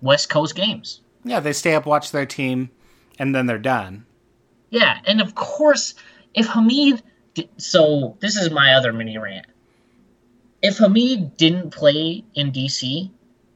West 0.01 0.29
Coast 0.29 0.55
games. 0.55 1.01
Yeah, 1.23 1.39
they 1.39 1.53
stay 1.53 1.75
up, 1.75 1.85
watch 1.85 2.11
their 2.11 2.25
team, 2.25 2.71
and 3.19 3.35
then 3.35 3.45
they're 3.45 3.59
done. 3.59 4.05
Yeah, 4.69 4.97
and 5.05 5.21
of 5.21 5.35
course, 5.35 5.93
if 6.33 6.47
Hamid. 6.47 7.03
So 7.57 8.17
this 8.19 8.35
is 8.35 8.49
my 8.49 8.73
other 8.73 8.91
mini 8.91 9.17
rant. 9.19 9.45
If 10.63 10.79
Hamid 10.79 11.37
didn't 11.37 11.69
play 11.69 12.25
in 12.33 12.51
DC, 12.51 13.11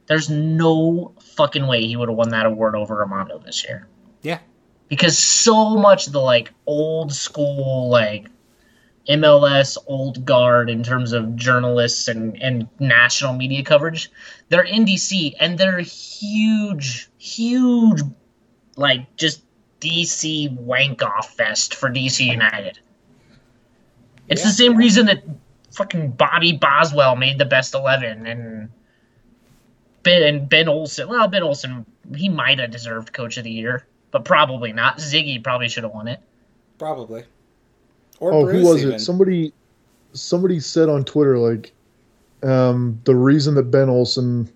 there's 0.05 0.29
no 0.29 1.13
fucking 1.35 1.65
way 1.65 1.87
he 1.87 1.95
would 1.95 2.09
have 2.09 2.17
won 2.17 2.29
that 2.29 2.45
award 2.45 2.75
over 2.75 3.03
Rimando 3.03 3.43
this 3.43 3.63
year. 3.63 3.87
Yeah. 4.21 4.37
Because 4.91 5.17
so 5.17 5.77
much 5.77 6.07
of 6.07 6.11
the 6.11 6.19
like 6.19 6.51
old 6.65 7.13
school 7.13 7.87
like 7.89 8.27
MLS 9.07 9.77
old 9.87 10.25
guard 10.25 10.69
in 10.69 10.83
terms 10.83 11.13
of 11.13 11.37
journalists 11.37 12.09
and, 12.09 12.39
and 12.41 12.67
national 12.77 13.31
media 13.31 13.63
coverage, 13.63 14.11
they're 14.49 14.63
in 14.63 14.83
DC 14.83 15.33
and 15.39 15.57
they're 15.57 15.79
huge, 15.79 17.09
huge 17.17 18.01
like 18.75 19.15
just 19.15 19.45
DC 19.79 20.51
wank 20.57 21.01
off 21.01 21.37
fest 21.37 21.73
for 21.73 21.89
DC 21.89 22.25
United. 22.25 22.77
It's 24.27 24.43
the 24.43 24.49
same 24.49 24.75
reason 24.75 25.05
that 25.05 25.23
fucking 25.71 26.11
Bobby 26.11 26.51
Boswell 26.51 27.15
made 27.15 27.37
the 27.37 27.45
best 27.45 27.73
eleven 27.73 28.27
and 28.27 28.69
Ben 30.03 30.23
and 30.23 30.49
Ben 30.49 30.67
Olsen. 30.67 31.07
Well, 31.07 31.29
Ben 31.29 31.43
Olsen 31.43 31.85
he 32.13 32.27
might 32.27 32.59
have 32.59 32.71
deserved 32.71 33.13
Coach 33.13 33.37
of 33.37 33.45
the 33.45 33.51
Year, 33.51 33.87
but 34.11 34.25
probably 34.25 34.73
not. 34.73 34.97
Sigi 34.97 35.43
probably 35.43 35.69
should 35.69 35.83
have 35.83 35.93
won 35.93 36.07
it. 36.07 36.19
Probably. 36.77 37.23
Or 38.19 38.33
Oh, 38.33 38.43
Bruce 38.43 38.61
who 38.61 38.67
was 38.67 38.81
even. 38.83 38.95
it? 38.95 38.99
Somebody, 38.99 39.53
somebody 40.13 40.59
said 40.59 40.89
on 40.89 41.03
Twitter 41.03 41.37
like, 41.37 41.71
um, 42.43 42.99
the 43.05 43.15
reason 43.15 43.55
that 43.55 43.63
Ben 43.71 43.89
Olsen, 43.89 44.49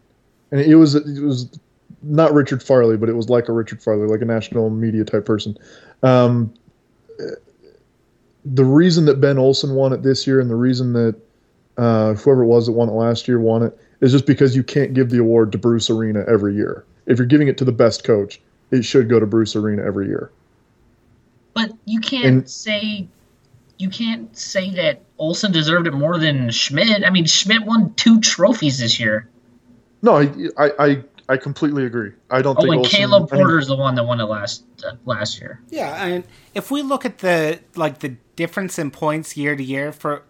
and 0.52 0.62
it 0.62 0.76
was 0.76 0.96
it 0.96 1.24
was 1.24 1.60
not 2.02 2.34
Richard 2.34 2.62
Farley, 2.64 2.98
but 2.98 3.10
it 3.10 3.16
was 3.16 3.30
like 3.30 3.48
a 3.48 3.52
Richard 3.52 3.82
Farley, 3.82 4.08
like 4.08 4.22
a 4.22 4.26
national 4.26 4.70
media 4.70 5.04
type 5.04 5.26
person. 5.26 5.58
Um, 6.04 6.54
the 8.46 8.66
reason 8.66 9.06
that 9.06 9.20
Ben 9.22 9.38
Olsen 9.38 9.74
won 9.76 9.94
it 9.94 10.04
this 10.04 10.28
year, 10.28 10.40
and 10.40 10.50
the 10.50 10.56
reason 10.56 10.94
that 10.94 11.16
uh, 11.78 12.14
whoever 12.14 12.44
it 12.44 12.48
was 12.48 12.68
that 12.68 12.74
won 12.74 12.90
it 12.90 12.94
last 12.94 13.28
year 13.28 13.40
won 13.40 13.64
it, 13.64 13.78
is 14.02 14.12
just 14.12 14.26
because 14.26 14.56
you 14.56 14.64
can't 14.64 14.94
give 14.94 15.10
the 15.10 15.20
award 15.20 15.52
to 15.52 15.58
Bruce 15.58 15.90
Arena 15.90 16.24
every 16.28 16.56
year. 16.56 16.86
If 17.06 17.18
you're 17.18 17.28
giving 17.28 17.48
it 17.48 17.58
to 17.60 17.66
the 17.66 17.72
best 17.72 18.04
coach, 18.04 18.40
it 18.72 18.84
should 18.84 19.10
go 19.10 19.20
to 19.20 19.26
Bruce 19.26 19.56
Arena 19.56 19.84
every 19.84 20.08
year. 20.08 20.32
But 21.54 21.72
you 21.86 22.00
can't 22.00 22.26
And- 22.26 22.50
say 22.50 23.08
you 23.78 23.90
can't 23.90 24.36
say 24.38 24.70
that 24.72 25.02
Olsen 25.18 25.52
deserved 25.52 25.86
it 25.86 25.92
more 25.92 26.18
than 26.18 26.50
Schmid. 26.50 27.04
I 27.04 27.10
mean, 27.10 27.26
Schmid 27.26 27.66
won 27.66 27.94
two 27.96 28.22
trophies 28.22 28.80
this 28.80 29.02
year. 29.02 29.28
No, 30.02 30.16
I, 30.16 30.30
I, 30.58 30.72
I, 30.80 31.04
I 31.28 31.36
completely 31.38 31.84
agree. 31.86 32.12
I 32.32 32.42
don't 32.42 32.58
Oh, 32.58 32.62
think 32.62 32.72
and 32.74 32.80
Olsen, 32.80 32.98
Caleb 32.98 33.28
I 33.32 33.36
mean, 33.36 33.44
Porter's 33.46 33.68
the 33.68 33.76
one 33.76 33.96
that 33.96 34.06
won 34.06 34.22
it 34.22 34.26
last 34.26 34.64
uh, 34.88 34.94
last 35.06 35.42
year. 35.42 35.60
Yeah, 35.70 36.06
and 36.06 36.24
if 36.54 36.72
we 36.72 36.84
look 36.84 37.04
at 37.06 37.18
the 37.18 37.60
like 37.76 38.00
the 38.00 38.16
difference 38.38 38.80
in 38.80 38.92
points 38.92 39.36
year 39.36 39.58
to 39.58 39.64
year 39.64 39.92
for 39.92 40.14
like 40.14 40.24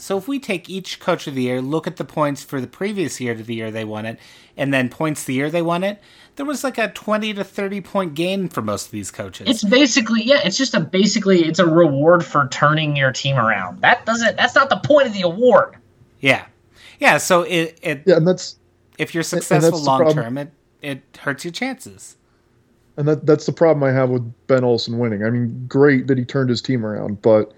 so 0.00 0.16
if 0.16 0.26
we 0.26 0.38
take 0.38 0.70
each 0.70 0.98
coach 0.98 1.26
of 1.26 1.34
the 1.34 1.42
year, 1.42 1.60
look 1.60 1.86
at 1.86 1.96
the 1.96 2.04
points 2.04 2.42
for 2.42 2.60
the 2.60 2.66
previous 2.66 3.20
year 3.20 3.34
to 3.34 3.42
the 3.42 3.54
year 3.54 3.70
they 3.70 3.84
won 3.84 4.06
it, 4.06 4.18
and 4.56 4.72
then 4.72 4.88
points 4.88 5.24
the 5.24 5.34
year 5.34 5.50
they 5.50 5.62
won 5.62 5.84
it, 5.84 6.00
there 6.36 6.46
was 6.46 6.64
like 6.64 6.78
a 6.78 6.88
twenty 6.88 7.34
to 7.34 7.44
thirty 7.44 7.80
point 7.80 8.14
gain 8.14 8.48
for 8.48 8.62
most 8.62 8.86
of 8.86 8.92
these 8.92 9.10
coaches. 9.10 9.48
It's 9.48 9.62
basically 9.62 10.22
yeah, 10.22 10.40
it's 10.44 10.56
just 10.56 10.74
a 10.74 10.80
basically 10.80 11.44
it's 11.44 11.58
a 11.58 11.66
reward 11.66 12.24
for 12.24 12.48
turning 12.48 12.96
your 12.96 13.12
team 13.12 13.36
around. 13.36 13.80
That 13.82 14.06
doesn't 14.06 14.36
that's 14.36 14.54
not 14.54 14.70
the 14.70 14.78
point 14.78 15.06
of 15.06 15.12
the 15.12 15.22
award. 15.22 15.76
yeah. 16.20 16.46
Yeah, 16.98 17.16
so 17.16 17.42
it, 17.42 17.78
it 17.82 18.02
Yeah, 18.06 18.16
and 18.16 18.26
that's 18.28 18.56
if 18.98 19.14
you're 19.14 19.22
successful 19.22 19.82
long 19.82 20.12
term, 20.12 20.38
it 20.38 20.52
it 20.82 21.02
hurts 21.18 21.44
your 21.44 21.52
chances. 21.52 22.16
and 22.96 23.08
that 23.08 23.26
that's 23.26 23.46
the 23.46 23.52
problem 23.52 23.82
I 23.82 23.92
have 23.92 24.10
with 24.10 24.32
Ben 24.46 24.64
Olsen 24.64 24.98
winning. 24.98 25.24
I 25.24 25.30
mean, 25.30 25.64
great 25.66 26.06
that 26.08 26.18
he 26.18 26.24
turned 26.24 26.50
his 26.50 26.60
team 26.60 26.84
around, 26.84 27.22
but 27.22 27.52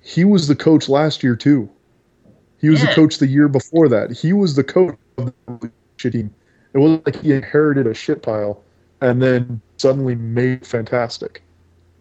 he 0.00 0.24
was 0.24 0.48
the 0.48 0.56
coach 0.56 0.88
last 0.88 1.22
year 1.22 1.36
too. 1.36 1.68
He 2.60 2.68
was 2.68 2.80
Yeah. 2.82 2.88
the 2.88 2.94
coach 2.94 3.18
the 3.18 3.26
year 3.26 3.48
before 3.48 3.88
that. 3.88 4.10
He 4.10 4.32
was 4.32 4.54
the 4.56 4.64
coach 4.64 4.96
of 5.16 5.32
the 5.46 5.70
shit 5.96 6.12
team. 6.12 6.34
It 6.74 6.78
wasn't 6.78 7.06
like 7.06 7.16
he 7.16 7.32
inherited 7.32 7.86
a 7.86 7.94
shit 7.94 8.22
pile 8.22 8.62
and 9.00 9.22
then 9.22 9.60
suddenly 9.76 10.14
made 10.14 10.66
fantastic. 10.66 11.42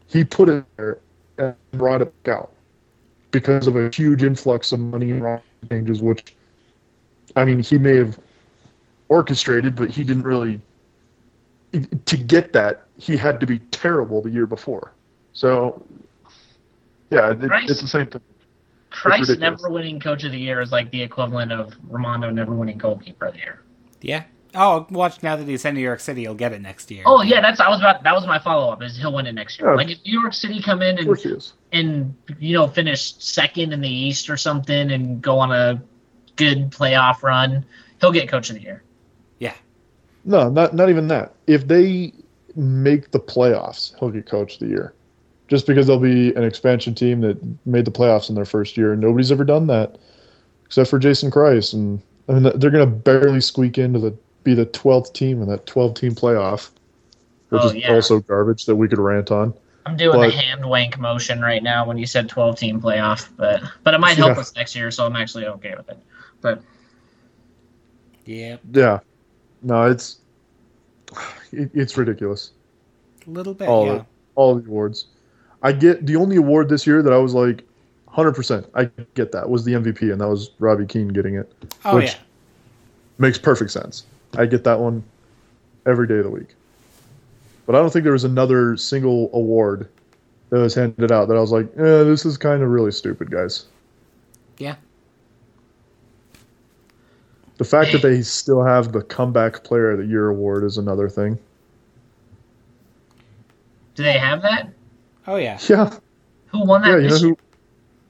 He 0.08 0.24
put 0.24 0.50
it 0.50 0.66
there 0.78 0.98
and 1.38 1.56
brought 1.72 2.02
it 2.02 2.24
back 2.24 2.36
out 2.36 2.52
because 3.32 3.68
of 3.68 3.76
a 3.76 3.90
huge 3.94 4.24
influx 4.24 4.72
of 4.72 4.80
money 4.80 5.12
and 5.12 5.42
changes, 5.70 6.02
which 6.02 6.36
I 7.36 7.46
mean 7.46 7.60
he 7.60 7.78
may 7.78 7.96
have 7.98 8.20
orchestrated, 9.10 9.76
but 9.76 9.90
he 9.90 10.04
didn't 10.04 10.24
really 10.24 10.60
to 12.06 12.18
get 12.18 12.54
that, 12.54 12.86
he 12.98 13.18
had 13.18 13.40
to 13.40 13.46
be 13.46 13.60
terrible 13.72 14.22
the 14.22 14.30
year 14.30 14.48
before. 14.48 14.92
So, 15.34 15.84
yeah, 17.12 17.32
it, 17.32 17.38
it's 17.42 17.82
the 17.82 17.88
same 17.88 18.08
thing. 18.08 18.22
Kreis 18.92 19.38
never 19.40 19.70
winning 19.70 20.00
coach 20.00 20.24
of 20.24 20.32
the 20.32 20.40
year 20.40 20.62
is 20.62 20.72
like 20.72 20.90
the 20.92 21.02
equivalent 21.02 21.52
of 21.52 21.78
Rimando 21.90 22.34
never 22.34 22.54
winning 22.54 22.78
goalkeeper 22.78 23.28
of 23.28 23.34
the 23.34 23.40
year. 23.40 23.62
Yeah. 24.02 24.24
Oh, 24.56 24.88
watch 24.90 25.22
now 25.22 25.36
that 25.36 25.48
he's 25.48 25.66
in 25.66 25.76
New 25.76 25.82
York 25.82 26.00
City, 26.00 26.22
he'll 26.22 26.34
get 26.34 26.54
it 26.54 26.62
next 26.62 26.90
year. 26.90 27.04
Oh 27.06 27.22
yeah, 27.22 27.42
that's 27.42 27.60
I 27.60 27.70
was 27.70 27.80
about 27.80 28.04
that 28.04 28.14
was 28.14 28.26
my 28.26 28.40
follow 28.40 28.72
up 28.72 28.82
is 28.82 28.98
he'll 28.98 29.14
win 29.14 29.28
it 29.28 29.34
next 29.34 29.60
year. 29.60 29.70
Yeah. 29.70 29.76
Like 29.76 29.90
if 29.90 30.04
New 30.06 30.20
York 30.20 30.34
City 30.34 30.62
come 30.62 30.82
in 30.82 30.98
and 30.98 31.18
he 31.18 31.36
and 31.74 32.16
you 32.40 32.54
know 32.54 32.68
finish 32.68 33.16
second 33.16 33.74
in 33.74 33.82
the 33.82 33.90
East 33.90 34.30
or 34.30 34.38
something 34.38 34.92
and 34.92 35.22
go 35.22 35.38
on 35.38 35.52
a 35.52 35.82
good 36.38 36.72
playoff 36.72 37.24
run, 37.24 37.66
he'll 38.00 38.12
get 38.12 38.30
coach 38.30 38.50
of 38.50 38.56
the 38.56 38.62
year. 38.62 38.84
Yeah. 39.40 39.54
No, 40.24 40.50
not 40.50 40.74
not 40.74 40.90
even 40.90 41.08
that. 41.10 41.34
If 41.46 41.68
they 41.68 42.14
make 42.56 43.12
the 43.12 43.20
playoffs, 43.20 43.98
he'll 44.00 44.10
get 44.10 44.26
coach 44.26 44.56
of 44.56 44.60
the 44.62 44.68
year. 44.68 44.94
Just 45.48 45.66
because 45.66 45.88
they'll 45.88 46.00
be 46.00 46.34
an 46.36 46.44
expansion 46.44 46.94
team 46.94 47.22
that 47.22 47.38
made 47.66 47.86
the 47.86 47.92
playoffs 47.92 48.28
in 48.30 48.36
their 48.36 48.44
first 48.46 48.76
year, 48.76 48.92
and 48.92 49.02
nobody's 49.02 49.32
ever 49.32 49.46
done 49.46 49.68
that 49.68 49.98
except 50.66 50.90
for 50.90 51.00
Jason 51.00 51.32
Kreis, 51.32 51.74
and 51.74 52.02
I 52.28 52.34
mean 52.34 52.44
they're 52.60 52.72
going 52.72 52.86
to 52.86 52.96
barely 52.96 53.40
squeak 53.40 53.78
into 53.78 54.00
the 54.00 54.14
be 54.44 54.54
the 54.54 54.66
twelfth 54.66 55.14
team 55.14 55.42
in 55.42 55.48
that 55.48 55.66
twelve 55.66 55.94
team 55.94 56.14
playoff, 56.14 56.72
which 57.50 57.62
Oh, 57.64 57.68
is 57.68 57.76
yeah. 57.76 57.94
also 57.94 58.20
garbage 58.20 58.66
that 58.66 58.76
we 58.76 58.90
could 58.90 59.00
rant 59.00 59.32
on. 59.32 59.54
I'm 59.86 59.96
doing 59.96 60.20
But- 60.20 60.32
the 60.32 60.36
hand 60.36 60.66
wank 60.66 61.00
motion 61.00 61.40
right 61.40 61.64
now 61.64 61.88
when 61.88 61.98
you 61.98 62.06
said 62.06 62.28
12 62.28 62.58
team 62.60 62.82
playoff, 62.82 63.30
but 63.38 63.62
but 63.86 63.94
it 63.94 64.00
might 64.02 64.18
help 64.18 64.36
Yeah. 64.36 64.42
us 64.42 64.54
next 64.54 64.76
year, 64.76 64.92
so 64.92 65.06
I'm 65.06 65.16
actually 65.16 65.46
okay 65.46 65.74
with 65.78 65.88
it. 65.90 65.98
But 66.42 66.62
Yeah. 68.26 68.58
Yeah, 68.74 69.00
no, 69.64 69.84
it's 69.90 70.18
it, 71.54 71.72
it's 71.74 71.96
ridiculous. 71.98 72.52
A 73.26 73.30
little 73.30 73.54
bit, 73.54 73.70
all 73.70 73.86
yeah. 73.86 73.92
of 73.94 73.98
it, 74.02 74.06
all 74.36 74.56
the 74.56 74.68
awards. 74.68 75.06
I 75.64 75.72
get 75.72 76.06
the 76.06 76.16
only 76.16 76.36
award 76.36 76.70
this 76.70 76.86
year 76.86 77.02
that 77.02 77.14
I 77.14 77.18
was 77.18 77.34
like, 77.34 77.64
hundred 78.08 78.34
percent, 78.34 78.68
I 78.74 78.90
get 79.16 79.32
that 79.32 79.50
was 79.50 79.64
the 79.66 79.74
MVP, 79.74 80.12
and 80.12 80.22
that 80.22 80.28
was 80.28 80.52
Robbie 80.60 80.86
Keane 80.86 81.10
getting 81.10 81.36
it. 81.36 81.52
Oh 81.86 81.96
which 81.96 82.14
yeah. 82.14 82.20
makes 83.18 83.38
perfect 83.38 83.72
sense. 83.72 84.06
I 84.38 84.46
get 84.46 84.64
that 84.64 84.80
one 84.80 85.04
every 85.86 86.08
day 86.08 86.18
of 86.18 86.24
the 86.24 86.30
week. 86.30 86.56
But 87.66 87.76
I 87.76 87.80
don't 87.80 87.92
think 87.92 88.04
there 88.04 88.14
was 88.14 88.24
another 88.24 88.78
single 88.78 89.30
award 89.34 89.90
that 90.50 90.60
was 90.60 90.74
handed 90.74 91.12
out 91.12 91.28
that 91.28 91.36
I 91.36 91.42
was 91.42 91.52
like, 91.52 91.66
eh, 91.78 92.04
this 92.04 92.26
is 92.26 92.38
kind 92.38 92.64
of 92.64 92.70
really 92.70 92.92
stupid, 92.92 93.30
guys. 93.30 93.66
Yeah. 94.58 94.76
The 97.58 97.66
fact 97.66 97.92
that 97.92 98.02
they 98.02 98.22
still 98.22 98.64
have 98.64 98.92
the 98.94 99.02
comeback 99.02 99.64
player 99.64 99.92
of 99.92 99.98
the 99.98 100.06
year 100.06 100.30
award 100.30 100.64
is 100.64 100.78
another 100.78 101.10
thing. 101.10 101.38
do 103.96 104.04
they 104.04 104.18
have 104.18 104.44
that? 104.44 104.70
Oh 105.28 105.36
yeah. 105.36 105.60
Yeah, 105.68 105.98
Who 106.48 106.66
won 106.66 106.82
that? 106.84 106.90
yeah, 106.90 106.98
you 106.98 107.10
know 107.10 107.18
who? 107.18 107.38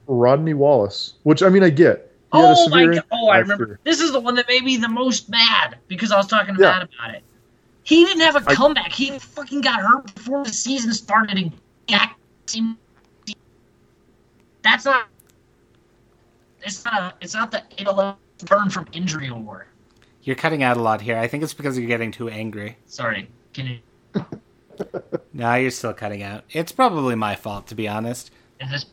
Rodney 0.08 0.54
Wallace, 0.54 1.16
which 1.24 1.42
I 1.44 1.50
mean, 1.50 1.64
I 1.64 1.70
get. 1.70 2.12
He 2.34 2.40
Oh 2.40 2.70
my 2.70 2.86
god! 2.86 3.04
Oh, 3.12 3.30
I 3.30 3.40
remember. 3.40 3.66
year. 3.68 3.80
This 3.84 4.00
is 4.00 4.12
the 4.12 4.20
one 4.20 4.36
that 4.36 4.48
made 4.48 4.64
me 4.64 4.78
the 4.78 4.88
most 4.90 5.30
mad 5.30 5.78
because 5.88 6.12
I 6.12 6.18
was 6.18 6.28
talking 6.28 6.56
Yeah. 6.60 6.80
bad 6.80 6.90
about 6.94 7.16
it. 7.16 7.24
He 7.84 8.04
didn't 8.06 8.22
have 8.22 8.36
a 8.36 8.44
I- 8.50 8.54
comeback. 8.56 8.92
He 8.92 9.18
fucking 9.18 9.62
got 9.62 9.80
hurt 9.82 10.14
before 10.14 10.44
the 10.44 10.52
season 10.54 10.94
started 10.94 11.38
and 11.38 11.52
got. 11.90 12.12
That's 14.64 14.86
not. 14.86 15.08
It's 16.64 16.84
not. 16.84 17.02
A, 17.02 17.14
it's 17.22 17.34
not 17.34 17.52
the 17.52 17.64
it'll 17.78 18.18
burn 18.46 18.70
from 18.70 18.88
injury 18.92 19.28
award. 19.30 19.68
You're 20.24 20.36
cutting 20.36 20.64
out 20.64 20.76
a 20.78 20.82
lot 20.82 21.00
here. 21.02 21.18
I 21.18 21.28
think 21.28 21.44
it's 21.44 21.54
because 21.54 21.78
you're 21.78 21.88
getting 21.88 22.12
too 22.12 22.28
angry. 22.30 22.78
Sorry. 22.88 23.30
Can 23.54 23.68
you? 23.68 23.80
No, 25.34 25.54
you're 25.54 25.70
still 25.70 25.94
cutting 25.94 26.24
out. 26.24 26.46
It's 26.50 26.72
probably 26.72 27.14
my 27.14 27.36
fault, 27.36 27.68
to 27.68 27.76
be 27.76 27.88
honest. 27.88 28.32
Is 28.60 28.72
this? 28.72 28.84
Is 28.84 28.90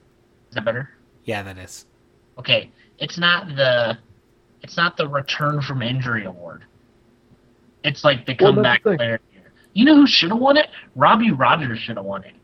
that 0.53 0.65
better? 0.65 0.91
Yeah, 1.25 1.43
that 1.43 1.57
is. 1.57 1.87
Okay. 2.39 2.71
It's 2.99 3.17
not 3.17 3.49
the. 3.49 3.97
It's 4.63 4.77
not 4.77 4.99
the 4.99 5.09
return 5.09 5.63
from 5.63 5.81
injury 5.81 6.27
award. 6.27 6.65
It's 7.83 8.05
like 8.05 8.27
the 8.27 8.35
comeback 8.35 8.83
the 8.83 8.91
thing. 8.91 8.99
player. 8.99 9.15
of 9.15 9.21
the 9.31 9.39
year. 9.39 9.53
You 9.73 9.85
know 9.87 9.95
who 9.97 10.07
should 10.07 10.31
have 10.31 10.39
won 10.39 10.59
it? 10.59 10.69
Robbie 10.95 11.31
Rogers 11.31 11.79
should 11.79 11.97
have 11.97 12.05
won 12.05 12.25
it. 12.25 12.35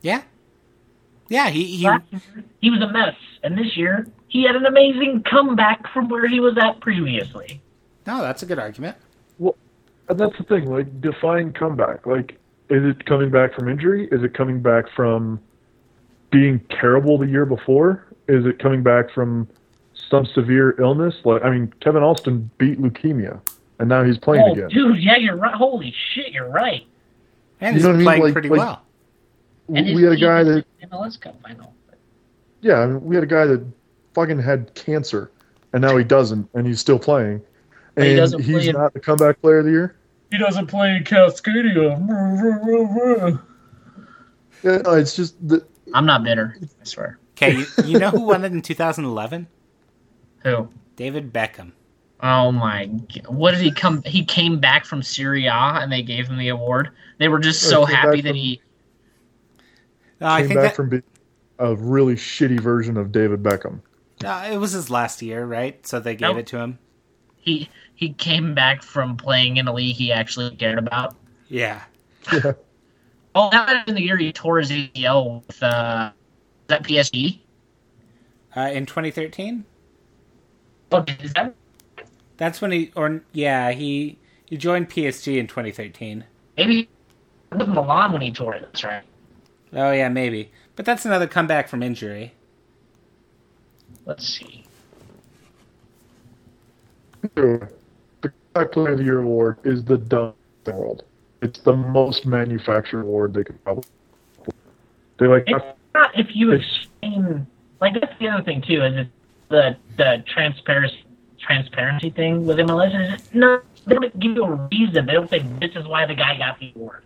Yeah. 0.00 0.22
Yeah, 1.28 1.50
he, 1.50 1.64
he 1.64 1.76
year, 1.82 2.02
he 2.60 2.70
was 2.70 2.80
a 2.80 2.92
mess, 2.92 3.16
and 3.42 3.58
this 3.58 3.76
year 3.76 4.06
he 4.28 4.44
had 4.44 4.54
an 4.54 4.64
amazing 4.64 5.24
comeback 5.28 5.92
from 5.92 6.08
where 6.08 6.28
he 6.28 6.38
was 6.38 6.56
at 6.56 6.80
previously. 6.80 7.60
No, 8.06 8.22
that's 8.22 8.42
a 8.42 8.46
good 8.46 8.58
argument. 8.60 8.96
And 10.08 10.18
that's 10.18 10.36
the 10.38 10.44
thing, 10.44 10.70
like 10.70 11.00
define 11.00 11.52
comeback. 11.52 12.06
Like, 12.06 12.38
is 12.70 12.84
it 12.84 13.04
coming 13.06 13.30
back 13.30 13.54
from 13.54 13.68
injury? 13.68 14.08
Is 14.12 14.22
it 14.22 14.34
coming 14.34 14.60
back 14.60 14.84
from 14.94 15.40
being 16.30 16.60
terrible 16.70 17.18
the 17.18 17.26
year 17.26 17.46
before? 17.46 18.06
Is 18.28 18.44
it 18.46 18.58
coming 18.58 18.82
back 18.82 19.10
from 19.12 19.48
some 20.10 20.26
severe 20.26 20.80
illness? 20.80 21.14
Like, 21.24 21.44
I 21.44 21.50
mean, 21.50 21.72
Kevin 21.80 22.02
Alston 22.02 22.50
beat 22.58 22.80
leukemia, 22.80 23.40
and 23.78 23.88
now 23.88 24.02
he's 24.04 24.18
playing 24.18 24.44
Oh, 24.48 24.52
again. 24.52 24.68
dude, 24.68 25.02
yeah, 25.02 25.16
you're 25.16 25.36
right. 25.36 25.54
Holy 25.54 25.94
shit, 26.12 26.32
you're 26.32 26.48
right. 26.50 26.82
And 27.60 27.74
You 27.74 27.78
he's 27.78 27.82
know 27.84 27.88
what 27.90 27.94
I 27.94 27.98
mean? 27.98 28.06
playing 28.06 28.22
Like- 28.22 28.32
pretty 28.32 28.48
like- 28.48 28.58
well. 28.58 28.82
And 29.74 29.96
we 29.96 30.02
had 30.04 30.12
a 30.12 30.16
guy 30.16 30.44
that, 30.44 30.64
MLS 30.92 31.16
Cup 31.20 31.34
final. 31.42 31.72
yeah, 32.60 32.80
I 32.80 32.86
mean, 32.86 33.04
we 33.04 33.16
had 33.16 33.24
a 33.24 33.28
guy 33.28 33.46
that 33.46 33.64
fucking 34.14 34.38
had 34.38 34.72
cancer, 34.74 35.30
and 35.72 35.82
now 35.82 35.96
he 35.96 36.04
doesn't, 36.04 36.48
and 36.54 36.66
he's 36.66 36.78
still 36.78 36.98
playing. 37.00 37.40
But 37.96 38.04
he 38.04 38.10
And 38.10 38.18
doesn't 38.18 38.42
he's 38.42 38.68
in- 38.68 38.74
not 38.76 38.92
the 38.94 39.00
comeback 39.00 39.40
player 39.40 39.58
of 39.58 39.64
the 39.64 39.72
year. 39.72 39.96
He 40.30 40.38
doesn't 40.38 40.66
play 40.68 40.94
in 40.96 41.02
Cascadia. 41.04 41.96
Yeah, 44.62 44.78
no, 44.78 44.92
it's 44.94 45.14
just 45.16 45.36
the, 45.46 45.64
I'm 45.94 46.06
not 46.06 46.24
bitter. 46.24 46.56
I 46.62 46.84
swear. 46.84 47.18
Okay, 47.32 47.56
you, 47.56 47.66
you 47.84 47.98
know 47.98 48.10
who 48.10 48.22
won 48.22 48.44
it 48.44 48.52
in 48.52 48.62
2011? 48.62 49.46
Who? 50.42 50.68
David 50.96 51.32
Beckham. 51.32 51.72
Oh 52.22 52.50
my! 52.50 52.86
g- 53.08 53.22
What 53.28 53.50
did 53.50 53.60
he 53.60 53.70
come? 53.70 54.02
He 54.04 54.24
came 54.24 54.58
back 54.58 54.86
from 54.86 55.02
Syria, 55.02 55.52
and 55.52 55.92
they 55.92 56.02
gave 56.02 56.28
him 56.28 56.38
the 56.38 56.48
award. 56.48 56.90
They 57.18 57.28
were 57.28 57.38
just 57.38 57.64
Oh, 57.66 57.70
so 57.70 57.84
happy 57.84 58.22
that 58.22 58.28
from- 58.30 58.36
he. 58.36 58.62
No, 60.20 60.28
I 60.28 60.38
came 60.40 60.48
think 60.48 60.60
back 60.60 60.70
that 60.70 60.76
from 60.76 60.88
being 60.88 61.02
a 61.58 61.74
really 61.76 62.14
shitty 62.14 62.58
version 62.60 62.96
of 62.96 63.12
David 63.12 63.42
Beckham. 63.42 63.80
uh, 64.24 64.48
it 64.50 64.56
was 64.56 64.72
his 64.72 64.88
last 64.88 65.20
year, 65.20 65.44
right? 65.44 65.86
So 65.86 66.00
they 66.00 66.14
gave 66.14 66.30
Nope. 66.30 66.38
it 66.38 66.46
to 66.48 66.58
him. 66.58 66.78
He 67.46 67.70
he 67.94 68.12
came 68.12 68.54
back 68.54 68.82
from 68.82 69.16
playing 69.16 69.56
in 69.56 69.68
a 69.68 69.72
league 69.72 69.96
he 69.96 70.12
actually 70.12 70.54
cared 70.56 70.78
about. 70.78 71.16
Yeah. 71.48 71.84
Yeah. 72.32 72.52
Oh, 73.34 73.50
that 73.50 73.68
was 73.68 73.84
in 73.88 73.94
the 73.94 74.02
year 74.02 74.16
he 74.16 74.32
tore 74.32 74.58
his 74.58 74.70
ACL 74.70 75.46
with 75.46 75.62
uh, 75.62 76.10
that 76.68 76.84
PSG. 76.84 77.42
Uh, 78.56 78.70
in 78.72 78.86
2013, 78.86 79.64
Oh, 80.90 81.04
is 81.20 81.32
that 81.34 81.54
that's 82.36 82.60
when 82.60 82.72
he, 82.72 82.92
or 82.96 83.22
yeah, 83.32 83.72
he 83.72 84.18
he 84.46 84.56
joined 84.56 84.88
PSG 84.90 85.38
in 85.38 85.46
2013. 85.46 86.24
maybe 86.56 86.88
it 87.52 87.58
was 87.58 87.68
Milan 87.68 88.12
when 88.12 88.22
he 88.22 88.32
tore 88.32 88.54
it? 88.54 88.62
That's 88.62 88.84
right. 88.84 89.04
Oh 89.72 89.92
yeah, 89.92 90.08
maybe. 90.08 90.50
But 90.74 90.84
that's 90.86 91.04
another 91.04 91.26
comeback 91.28 91.68
from 91.68 91.82
injury. 91.82 92.34
Let's 94.06 94.26
see. 94.26 94.65
The 97.34 97.68
Comeback 98.22 98.72
Player 98.72 98.92
of 98.92 98.98
the 98.98 99.04
Year 99.04 99.20
award 99.20 99.58
is 99.64 99.84
the 99.84 99.98
dumbest 99.98 100.36
in 100.66 100.72
the 100.72 100.78
world. 100.78 101.04
It's 101.42 101.60
the 101.60 101.74
most 101.74 102.26
manufactured 102.26 103.02
award 103.02 103.34
they 103.34 103.44
could 103.44 103.62
probably. 103.62 103.84
They 105.18 105.26
like 105.26 105.44
It's 105.46 105.64
not 105.94 106.18
if 106.18 106.34
you 106.34 106.52
explain. 106.52 107.46
Like 107.80 107.94
that's 107.94 108.18
the 108.18 108.28
other 108.28 108.42
thing 108.42 108.62
too. 108.62 108.82
Is 108.82 108.96
it 108.96 109.08
the 109.48 109.76
the 109.96 110.24
transparency 110.26 111.04
transparency 111.38 112.10
thing 112.10 112.46
with 112.46 112.58
MLS? 112.58 113.14
Is 113.14 113.34
no, 113.34 113.60
they 113.86 113.94
don't 113.94 114.18
give 114.18 114.32
you 114.32 114.44
a 114.44 114.68
reason. 114.70 115.06
They 115.06 115.12
don't 115.12 115.30
say 115.30 115.38
this 115.60 115.74
is 115.76 115.86
why 115.86 116.06
the 116.06 116.14
guy 116.14 116.36
got 116.38 116.58
the 116.58 116.72
award. 116.74 117.04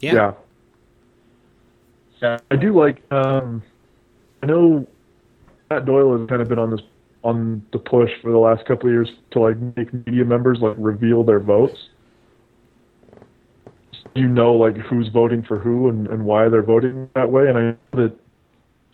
Yeah. 0.00 0.14
yeah. 0.14 0.32
So 2.20 2.38
I 2.50 2.56
do 2.56 2.72
like. 2.72 3.02
Um, 3.12 3.62
I 4.42 4.46
know 4.46 4.86
Matt 5.70 5.84
Doyle 5.84 6.18
has 6.18 6.28
kind 6.28 6.42
of 6.42 6.48
been 6.48 6.58
on 6.58 6.70
this 6.70 6.82
on 7.22 7.64
the 7.72 7.78
push 7.78 8.10
for 8.20 8.30
the 8.30 8.38
last 8.38 8.66
couple 8.66 8.88
of 8.88 8.92
years 8.92 9.10
to 9.30 9.40
like 9.40 9.56
make 9.76 9.92
media 10.06 10.24
members 10.24 10.58
like 10.60 10.76
reveal 10.78 11.24
their 11.24 11.40
votes. 11.40 11.78
You 14.14 14.28
know, 14.28 14.52
like 14.52 14.76
who's 14.76 15.08
voting 15.08 15.42
for 15.42 15.58
who 15.58 15.88
and, 15.88 16.06
and 16.08 16.24
why 16.24 16.48
they're 16.48 16.62
voting 16.62 17.08
that 17.14 17.30
way, 17.30 17.48
and 17.48 17.56
I 17.56 17.60
know 17.62 17.76
that 17.92 18.16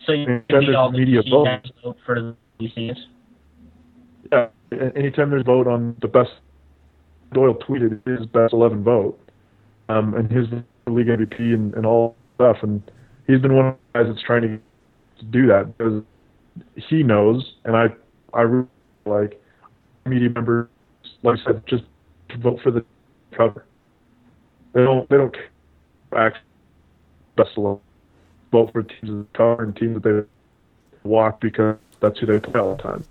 so 0.05 0.13
you 0.13 0.41
there's 0.49 0.75
all 0.75 0.91
the 0.91 0.97
media 0.97 1.21
DC 1.21 1.29
vote. 1.83 1.97
for 2.05 2.35
the 2.59 2.95
yeah, 4.31 4.47
anytime 4.95 5.29
there's 5.29 5.41
a 5.41 5.43
vote 5.43 5.67
on 5.67 5.95
the 6.01 6.07
best, 6.07 6.31
Doyle 7.33 7.55
tweeted 7.55 8.05
his 8.07 8.25
best 8.27 8.53
eleven 8.53 8.83
vote, 8.83 9.19
um, 9.89 10.13
and 10.13 10.31
his 10.31 10.47
league 10.87 11.07
MVP 11.07 11.39
and, 11.53 11.73
and 11.73 11.85
all 11.85 12.15
stuff, 12.35 12.57
and 12.61 12.81
he's 13.27 13.39
been 13.41 13.55
one 13.55 13.65
of 13.67 13.75
the 13.93 13.99
guys 13.99 14.07
that's 14.13 14.25
trying 14.25 14.41
to 14.41 15.25
do 15.25 15.47
that 15.47 15.77
because 15.77 16.03
he 16.75 17.03
knows, 17.03 17.53
and 17.65 17.75
I, 17.75 17.87
I 18.33 18.41
really 18.41 18.67
like 19.05 19.41
media 20.05 20.29
members, 20.29 20.67
like 21.23 21.39
I 21.39 21.43
said, 21.43 21.63
just 21.67 21.83
vote 22.37 22.59
for 22.61 22.71
the 22.71 22.85
cover. 23.31 23.65
They 24.73 24.83
don't, 24.83 25.09
they 25.09 25.17
don't 25.17 25.35
act 26.15 26.37
best 27.35 27.51
eleven. 27.57 27.81
Vote 28.51 28.71
for 28.71 28.83
teams 28.83 29.09
that 29.09 29.33
cover 29.33 29.63
and 29.63 29.75
teams 29.75 30.01
that 30.01 30.03
they 30.03 31.07
walk 31.07 31.39
because 31.39 31.77
that's 31.99 32.19
who 32.19 32.25
they 32.25 32.39
play 32.39 32.59
all 32.59 32.75
the 32.75 32.81
time. 32.81 33.03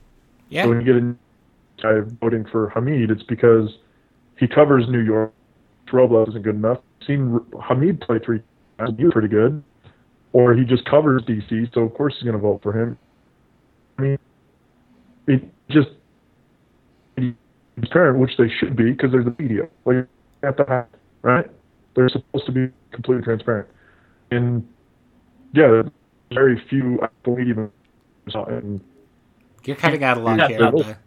Yeah. 0.48 0.64
So 0.64 0.70
when 0.70 0.80
you 0.80 0.84
get 0.84 0.96
a 0.96 1.14
guy 1.82 2.10
voting 2.20 2.44
for 2.44 2.70
Hamid, 2.70 3.10
it's 3.10 3.22
because 3.22 3.78
he 4.36 4.48
covers 4.48 4.88
New 4.88 5.00
York. 5.00 5.32
Robles 5.92 6.28
isn't 6.28 6.42
good 6.42 6.56
enough. 6.56 6.78
I've 7.00 7.06
seen 7.06 7.40
Hamid 7.62 8.00
play 8.00 8.18
three 8.18 8.42
times. 8.78 8.94
He 8.98 9.04
was 9.04 9.12
pretty 9.12 9.28
good. 9.28 9.62
Or 10.32 10.54
he 10.54 10.64
just 10.64 10.84
covers 10.84 11.22
DC, 11.22 11.72
so 11.72 11.80
of 11.80 11.94
course 11.94 12.14
he's 12.14 12.24
going 12.24 12.34
to 12.34 12.40
vote 12.40 12.62
for 12.62 12.78
him. 12.78 12.98
I 13.98 14.02
mean, 14.02 14.18
it 15.28 15.44
just 15.70 15.90
transparent, 17.76 18.18
which 18.20 18.36
they 18.38 18.50
should 18.60 18.76
be 18.76 18.92
because 18.92 19.12
there's 19.12 19.26
the 19.26 19.36
media. 19.38 19.68
Like 19.86 20.08
at 20.44 20.58
the 20.58 20.86
right? 21.22 21.50
They're 21.96 22.10
supposed 22.10 22.46
to 22.46 22.52
be 22.52 22.70
completely 22.92 23.24
transparent. 23.24 23.68
And 24.32 24.68
yeah, 25.54 25.68
there's 25.68 25.90
very 26.32 26.62
few 26.70 27.00
actual 27.02 27.36
media 27.36 27.54
members, 27.54 27.72
and 28.34 28.82
You're 29.64 29.76
cutting 29.76 30.04
out 30.04 30.18
a 30.18 30.20
lot 30.20 30.40
Yeah, 30.40 30.48
here. 30.48 30.98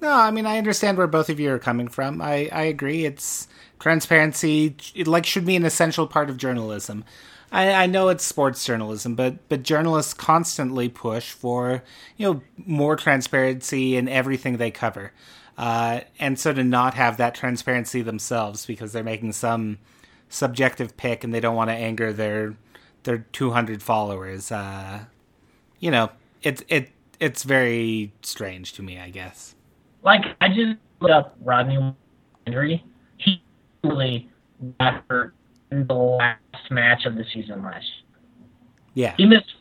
No, 0.00 0.12
I 0.12 0.30
mean 0.32 0.46
I 0.46 0.58
understand 0.58 0.98
where 0.98 1.08
both 1.08 1.30
of 1.30 1.40
you 1.40 1.52
are 1.52 1.58
coming 1.60 1.88
from. 1.88 2.22
I, 2.22 2.48
I 2.52 2.64
agree. 2.64 3.06
It's 3.06 3.48
transparency. 3.80 4.76
It 4.94 5.06
like 5.08 5.26
should 5.26 5.46
be 5.46 5.56
an 5.56 5.64
essential 5.64 6.06
part 6.08 6.30
of 6.30 6.38
journalism. 6.38 7.04
I, 7.52 7.84
I 7.84 7.86
know 7.86 8.08
it's 8.08 8.24
sports 8.24 8.64
journalism, 8.64 9.14
but 9.14 9.48
but 9.48 9.62
journalists 9.62 10.14
constantly 10.14 10.88
push 10.88 11.30
for 11.30 11.84
you 12.16 12.32
know 12.32 12.42
more 12.56 12.96
transparency 12.96 13.94
in 13.96 14.08
everything 14.08 14.56
they 14.56 14.70
cover, 14.70 15.12
uh, 15.58 16.00
and 16.18 16.38
so 16.38 16.54
to 16.54 16.64
not 16.64 16.94
have 16.94 17.18
that 17.18 17.34
transparency 17.34 18.00
themselves 18.00 18.64
because 18.64 18.92
they're 18.92 19.04
making 19.04 19.32
some 19.32 19.78
subjective 20.30 20.96
pick 20.96 21.22
and 21.24 21.34
they 21.34 21.40
don't 21.40 21.54
want 21.54 21.68
to 21.68 21.74
anger 21.74 22.10
their 22.10 22.56
their 23.04 23.18
200 23.18 23.82
followers. 23.82 24.50
Uh, 24.50 25.04
you 25.78 25.90
know, 25.90 26.10
it's 26.42 26.64
it 26.68 26.90
it's 27.20 27.42
very 27.42 28.12
strange 28.22 28.72
to 28.72 28.82
me, 28.82 28.98
I 28.98 29.10
guess. 29.10 29.54
Like 30.02 30.22
I 30.40 30.48
just 30.48 30.78
looked 31.00 31.12
up 31.12 31.36
Rodney 31.42 31.94
Henry. 32.46 32.82
He 33.18 33.42
really 33.84 34.30
hurt 34.80 35.34
in 35.72 35.86
the 35.86 35.94
last 35.94 36.38
match 36.70 37.06
of 37.06 37.16
the 37.16 37.24
season 37.32 37.62
last 37.62 37.84
year. 37.84 38.18
Yeah, 38.94 39.14
He 39.16 39.24
missed 39.26 39.54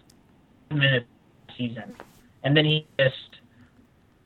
five 0.69 0.77
minutes 0.77 1.05
of 1.05 1.47
the 1.47 1.67
season, 1.67 1.95
and 2.43 2.55
then 2.55 2.65
he 2.65 2.85
missed 2.99 3.39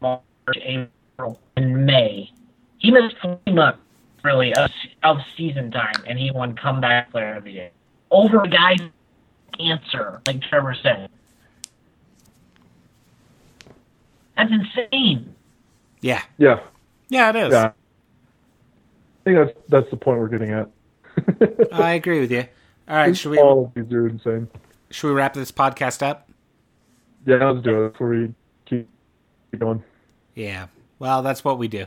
March, 0.01 0.21
April, 0.63 1.39
and 1.55 1.85
May. 1.85 2.31
He 2.79 2.91
missed 2.91 3.15
three 3.21 3.53
months 3.53 3.79
really 4.23 4.53
of, 4.55 4.71
of 5.03 5.17
season 5.37 5.69
time, 5.69 5.93
and 6.07 6.17
he 6.17 6.31
won 6.31 6.55
comeback 6.55 7.11
player 7.11 7.35
of 7.35 7.43
the 7.43 7.51
year 7.51 7.69
over 8.09 8.41
a 8.43 8.49
guy's 8.49 8.79
cancer, 9.57 10.21
like 10.25 10.41
Trevor 10.41 10.75
said. 10.81 11.09
That's 14.35 14.51
insane. 14.51 15.33
yeah, 16.01 16.23
yeah, 16.37 16.59
yeah. 17.09 17.29
It 17.29 17.35
is. 17.35 17.51
Yeah. 17.53 17.65
I 17.67 17.71
think 19.23 19.37
that's 19.37 19.57
that's 19.69 19.89
the 19.91 19.97
point 19.97 20.19
we're 20.19 20.27
getting 20.27 20.51
at. 20.51 20.69
I 21.71 21.93
agree 21.93 22.19
with 22.19 22.31
you. 22.31 22.45
All 22.87 22.95
right, 22.95 23.15
should 23.17 23.31
we 23.31 23.39
All 23.39 23.65
of 23.65 23.73
these 23.73 23.91
are 23.93 24.07
insane. 24.07 24.47
should 24.91 25.07
we 25.07 25.13
wrap 25.13 25.33
this 25.33 25.51
podcast 25.51 26.01
up? 26.05 26.29
Yeah, 27.25 27.43
let's 27.49 27.63
do 27.63 27.85
it 27.85 27.93
before 27.93 28.09
we 28.09 28.33
keep 28.65 28.87
going. 29.57 29.83
Yeah. 30.35 30.67
Well, 30.99 31.23
that's 31.23 31.43
what 31.43 31.57
we 31.57 31.67
do. 31.67 31.85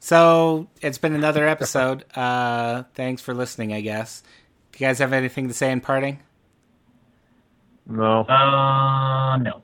So 0.00 0.66
it's 0.80 0.98
been 0.98 1.14
another 1.14 1.46
episode. 1.46 2.04
Uh, 2.16 2.84
thanks 2.94 3.22
for 3.22 3.34
listening. 3.34 3.72
I 3.72 3.80
guess. 3.80 4.22
Do 4.72 4.78
you 4.82 4.88
guys 4.88 4.98
have 4.98 5.12
anything 5.12 5.48
to 5.48 5.54
say 5.54 5.70
in 5.70 5.80
parting? 5.80 6.20
No. 7.86 8.20
Uh, 8.24 9.36
no. 9.38 9.62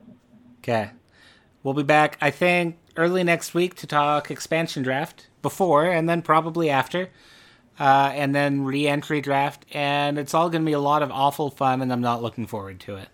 Okay. 0.59 0.89
We'll 1.63 1.73
be 1.73 1.83
back, 1.83 2.17
I 2.21 2.29
think, 2.31 2.77
early 2.95 3.23
next 3.23 3.53
week 3.53 3.75
to 3.75 3.87
talk 3.87 4.29
expansion 4.31 4.83
draft 4.83 5.27
before 5.41 5.85
and 5.85 6.07
then 6.07 6.21
probably 6.21 6.69
after. 6.69 7.09
Uh, 7.79 8.11
and 8.13 8.33
then 8.33 8.63
re 8.63 8.87
entry 8.87 9.21
draft. 9.21 9.65
And 9.71 10.17
it's 10.17 10.33
all 10.33 10.49
going 10.49 10.63
to 10.63 10.65
be 10.65 10.73
a 10.73 10.79
lot 10.79 11.03
of 11.03 11.11
awful 11.11 11.49
fun, 11.49 11.81
and 11.81 11.91
I'm 11.93 12.01
not 12.01 12.21
looking 12.23 12.47
forward 12.47 12.79
to 12.81 12.95
it. 12.95 13.09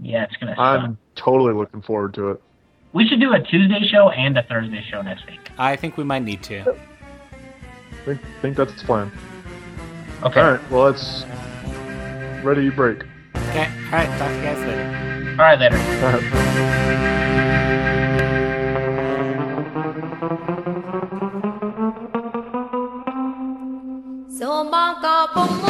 Yeah, 0.00 0.24
it's 0.24 0.36
gonna. 0.36 0.52
Suck. 0.52 0.58
I'm 0.60 0.98
totally 1.16 1.54
looking 1.54 1.82
forward 1.82 2.14
to 2.14 2.30
it. 2.30 2.42
We 2.92 3.06
should 3.06 3.20
do 3.20 3.32
a 3.32 3.42
Tuesday 3.42 3.86
show 3.88 4.10
and 4.10 4.36
a 4.38 4.42
Thursday 4.44 4.84
show 4.90 5.02
next 5.02 5.26
week. 5.26 5.50
I 5.58 5.76
think 5.76 5.96
we 5.96 6.04
might 6.04 6.22
need 6.22 6.42
to. 6.44 6.76
think 8.04 8.20
think 8.40 8.56
that's 8.56 8.74
the 8.80 8.86
plan. 8.86 9.12
Okay. 10.22 10.40
All 10.40 10.52
right. 10.52 10.70
Well, 10.70 10.84
let's 10.84 11.24
ready 12.44 12.64
you 12.64 12.72
break. 12.72 13.04
Okay. 13.34 13.66
All 13.86 13.92
right. 13.92 14.18
Talk 14.18 14.28
to 14.28 14.36
you 14.36 14.42
guys 14.42 14.58
later. 14.66 15.34
All 15.38 15.44
right, 15.44 15.58
later. 15.58 15.76
All 15.76 16.12
right. 16.12 17.24
maka 24.64 25.30
pemula 25.30 25.67